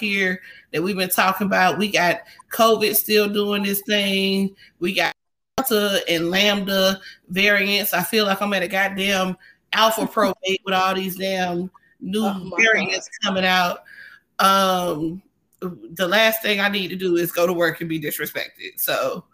here 0.00 0.40
that 0.72 0.82
we've 0.82 0.96
been 0.96 1.08
talking 1.08 1.46
about, 1.46 1.78
we 1.78 1.90
got 1.90 2.22
COVID 2.50 2.96
still 2.96 3.28
doing 3.28 3.62
this 3.62 3.82
thing. 3.82 4.54
We 4.80 4.94
got 4.94 5.14
Delta 5.56 6.02
and 6.08 6.30
Lambda 6.30 7.00
variants. 7.28 7.94
I 7.94 8.02
feel 8.02 8.26
like 8.26 8.42
I'm 8.42 8.52
at 8.54 8.62
a 8.62 8.68
goddamn 8.68 9.36
alpha 9.72 10.06
probate 10.06 10.60
with 10.64 10.74
all 10.74 10.94
these 10.94 11.16
damn 11.16 11.70
new 12.04 12.24
oh 12.24 12.52
variants 12.56 13.08
God. 13.08 13.28
coming 13.28 13.44
out. 13.44 13.84
Um, 14.38 15.22
the 15.60 16.06
last 16.06 16.42
thing 16.42 16.60
I 16.60 16.68
need 16.68 16.88
to 16.88 16.96
do 16.96 17.16
is 17.16 17.32
go 17.32 17.46
to 17.46 17.52
work 17.52 17.80
and 17.80 17.88
be 17.88 18.00
disrespected. 18.00 18.78
So 18.78 19.24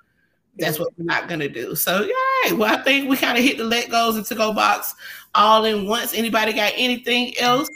that's 0.56 0.78
what 0.78 0.88
we're 0.96 1.04
not 1.04 1.28
gonna 1.28 1.48
do. 1.48 1.74
So 1.74 2.02
yeah, 2.02 2.52
well, 2.54 2.72
I 2.72 2.82
think 2.82 3.08
we 3.08 3.16
kind 3.16 3.38
of 3.38 3.44
hit 3.44 3.58
the 3.58 3.64
let 3.64 3.90
goes 3.90 4.16
and 4.16 4.26
to 4.26 4.34
go 4.34 4.52
box 4.52 4.94
all 5.34 5.64
in 5.64 5.86
once. 5.86 6.14
Anybody 6.14 6.52
got 6.52 6.72
anything 6.76 7.36
else 7.38 7.68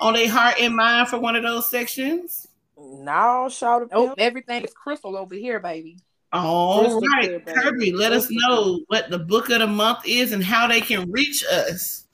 on 0.00 0.14
their 0.14 0.28
heart 0.28 0.56
and 0.60 0.74
mind 0.74 1.08
for 1.08 1.18
one 1.18 1.36
of 1.36 1.42
those 1.42 1.68
sections? 1.68 2.46
No, 2.76 3.48
shout 3.50 3.88
out. 3.92 4.18
everything 4.18 4.62
is 4.64 4.72
crystal 4.72 5.16
over 5.16 5.34
here, 5.34 5.58
baby. 5.58 5.98
All 6.32 7.00
right, 7.00 7.44
Kirby, 7.46 7.92
let 7.92 8.12
us 8.12 8.28
know 8.30 8.80
what 8.88 9.10
the 9.10 9.18
book 9.18 9.48
of 9.48 9.60
the 9.60 9.66
month 9.66 10.00
is 10.04 10.32
and 10.32 10.44
how 10.44 10.66
they 10.66 10.82
can 10.82 11.10
reach 11.10 11.42
us. 11.50 12.04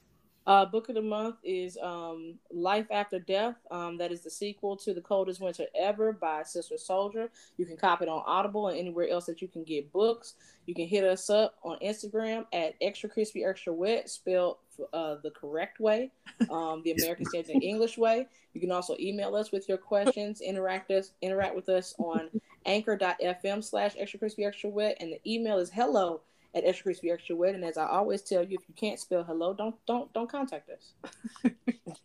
Uh, 0.46 0.66
book 0.66 0.90
of 0.90 0.94
the 0.94 1.02
month 1.02 1.36
is 1.42 1.78
um, 1.82 2.34
Life 2.52 2.86
After 2.90 3.18
Death. 3.18 3.56
Um, 3.70 3.96
that 3.96 4.12
is 4.12 4.20
the 4.20 4.30
sequel 4.30 4.76
to 4.78 4.92
The 4.92 5.00
Coldest 5.00 5.40
Winter 5.40 5.64
Ever 5.74 6.12
by 6.12 6.42
Sister 6.42 6.74
Souljah. 6.74 7.30
You 7.56 7.64
can 7.64 7.78
copy 7.78 8.04
it 8.04 8.08
on 8.10 8.22
Audible 8.26 8.68
and 8.68 8.78
anywhere 8.78 9.08
else 9.08 9.24
that 9.24 9.40
you 9.40 9.48
can 9.48 9.64
get 9.64 9.90
books. 9.90 10.34
You 10.66 10.74
can 10.74 10.86
hit 10.86 11.02
us 11.02 11.30
up 11.30 11.56
on 11.62 11.78
Instagram 11.82 12.44
at 12.52 12.74
Extra 12.82 13.08
Crispy 13.08 13.42
Extra 13.42 13.72
Wet, 13.72 14.10
spelled 14.10 14.58
uh, 14.92 15.16
the 15.22 15.30
correct 15.30 15.80
way, 15.80 16.10
um, 16.50 16.82
the 16.84 16.92
American 16.98 17.24
Standard 17.24 17.62
English 17.62 17.96
way. 17.96 18.26
You 18.52 18.60
can 18.60 18.70
also 18.70 18.96
email 19.00 19.34
us 19.34 19.50
with 19.50 19.66
your 19.66 19.78
questions, 19.78 20.42
interact 20.42 20.90
us, 20.90 21.12
interact 21.22 21.56
with 21.56 21.70
us 21.70 21.94
on 21.98 22.28
anchor.fm 22.66 23.64
slash 23.64 23.94
extra 23.98 24.18
crispy 24.18 24.44
extra 24.44 24.68
wet, 24.68 24.98
and 25.00 25.10
the 25.10 25.20
email 25.30 25.58
is 25.58 25.70
hello 25.70 26.20
at 26.54 26.64
extra 26.64 26.84
crispy 26.84 27.10
extra 27.10 27.34
wet. 27.34 27.54
And 27.54 27.64
as 27.64 27.76
I 27.76 27.86
always 27.86 28.22
tell 28.22 28.42
you, 28.42 28.58
if 28.60 28.68
you 28.68 28.74
can't 28.74 28.98
spell 28.98 29.24
hello, 29.24 29.52
don't 29.52 29.74
don't 29.86 30.12
don't 30.12 30.30
contact 30.30 30.70
us. 30.70 30.94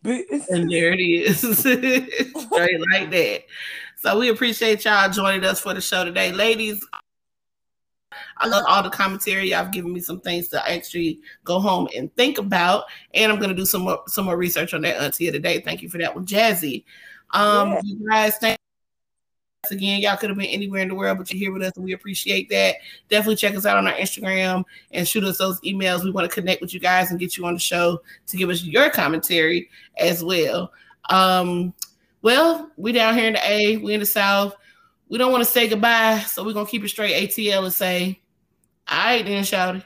and 0.04 0.70
there 0.70 0.92
it 0.92 1.00
is, 1.00 1.40
straight 1.58 2.80
like 2.92 3.10
that. 3.10 3.42
So 3.96 4.18
we 4.18 4.28
appreciate 4.28 4.84
y'all 4.84 5.10
joining 5.10 5.44
us 5.44 5.60
for 5.60 5.74
the 5.74 5.80
show 5.80 6.04
today, 6.04 6.32
ladies. 6.32 6.84
I 8.38 8.48
love 8.48 8.64
all 8.66 8.82
the 8.82 8.90
commentary. 8.90 9.50
Y'all 9.50 9.64
have 9.64 9.72
given 9.72 9.92
me 9.92 10.00
some 10.00 10.20
things 10.20 10.48
to 10.48 10.70
actually 10.70 11.20
go 11.44 11.60
home 11.60 11.88
and 11.94 12.14
think 12.16 12.38
about. 12.38 12.84
And 13.14 13.30
I'm 13.30 13.38
gonna 13.38 13.54
do 13.54 13.66
some 13.66 13.82
more 13.82 14.02
some 14.08 14.24
more 14.24 14.36
research 14.36 14.74
on 14.74 14.82
that 14.82 15.00
auntie 15.00 15.30
today. 15.30 15.60
Thank 15.60 15.82
you 15.82 15.88
for 15.88 15.98
that 15.98 16.14
one, 16.14 16.26
Jazzy. 16.26 16.84
Um, 17.32 17.70
yeah. 17.70 17.80
you 17.84 18.08
guys, 18.08 18.36
thank 18.38 18.59
again. 19.70 20.00
Y'all 20.00 20.16
could 20.16 20.30
have 20.30 20.38
been 20.38 20.46
anywhere 20.46 20.80
in 20.80 20.88
the 20.88 20.94
world, 20.94 21.18
but 21.18 21.30
you're 21.30 21.38
here 21.38 21.52
with 21.52 21.62
us, 21.62 21.72
and 21.76 21.84
we 21.84 21.92
appreciate 21.92 22.48
that. 22.48 22.76
Definitely 23.08 23.36
check 23.36 23.54
us 23.54 23.66
out 23.66 23.76
on 23.76 23.86
our 23.86 23.94
Instagram 23.94 24.64
and 24.92 25.06
shoot 25.06 25.24
us 25.24 25.38
those 25.38 25.60
emails. 25.60 26.02
We 26.02 26.10
want 26.10 26.28
to 26.28 26.34
connect 26.34 26.62
with 26.62 26.72
you 26.72 26.80
guys 26.80 27.10
and 27.10 27.20
get 27.20 27.36
you 27.36 27.44
on 27.44 27.54
the 27.54 27.60
show 27.60 28.00
to 28.28 28.36
give 28.36 28.48
us 28.48 28.64
your 28.64 28.90
commentary 28.90 29.68
as 29.98 30.24
well. 30.24 30.72
Um, 31.10 31.74
well, 32.22 32.70
we 32.76 32.92
down 32.92 33.16
here 33.16 33.26
in 33.26 33.34
the 33.34 33.46
A, 33.46 33.76
we 33.78 33.94
in 33.94 34.00
the 34.00 34.06
South. 34.06 34.56
We 35.08 35.18
don't 35.18 35.32
want 35.32 35.44
to 35.44 35.50
say 35.50 35.68
goodbye, 35.68 36.20
so 36.20 36.44
we're 36.44 36.54
gonna 36.54 36.66
keep 36.66 36.84
it 36.84 36.88
straight 36.88 37.28
ATL 37.28 37.64
and 37.64 37.72
say, 37.72 38.20
all 38.88 38.98
right 38.98 39.24
then, 39.24 39.42
shouty. 39.42 39.84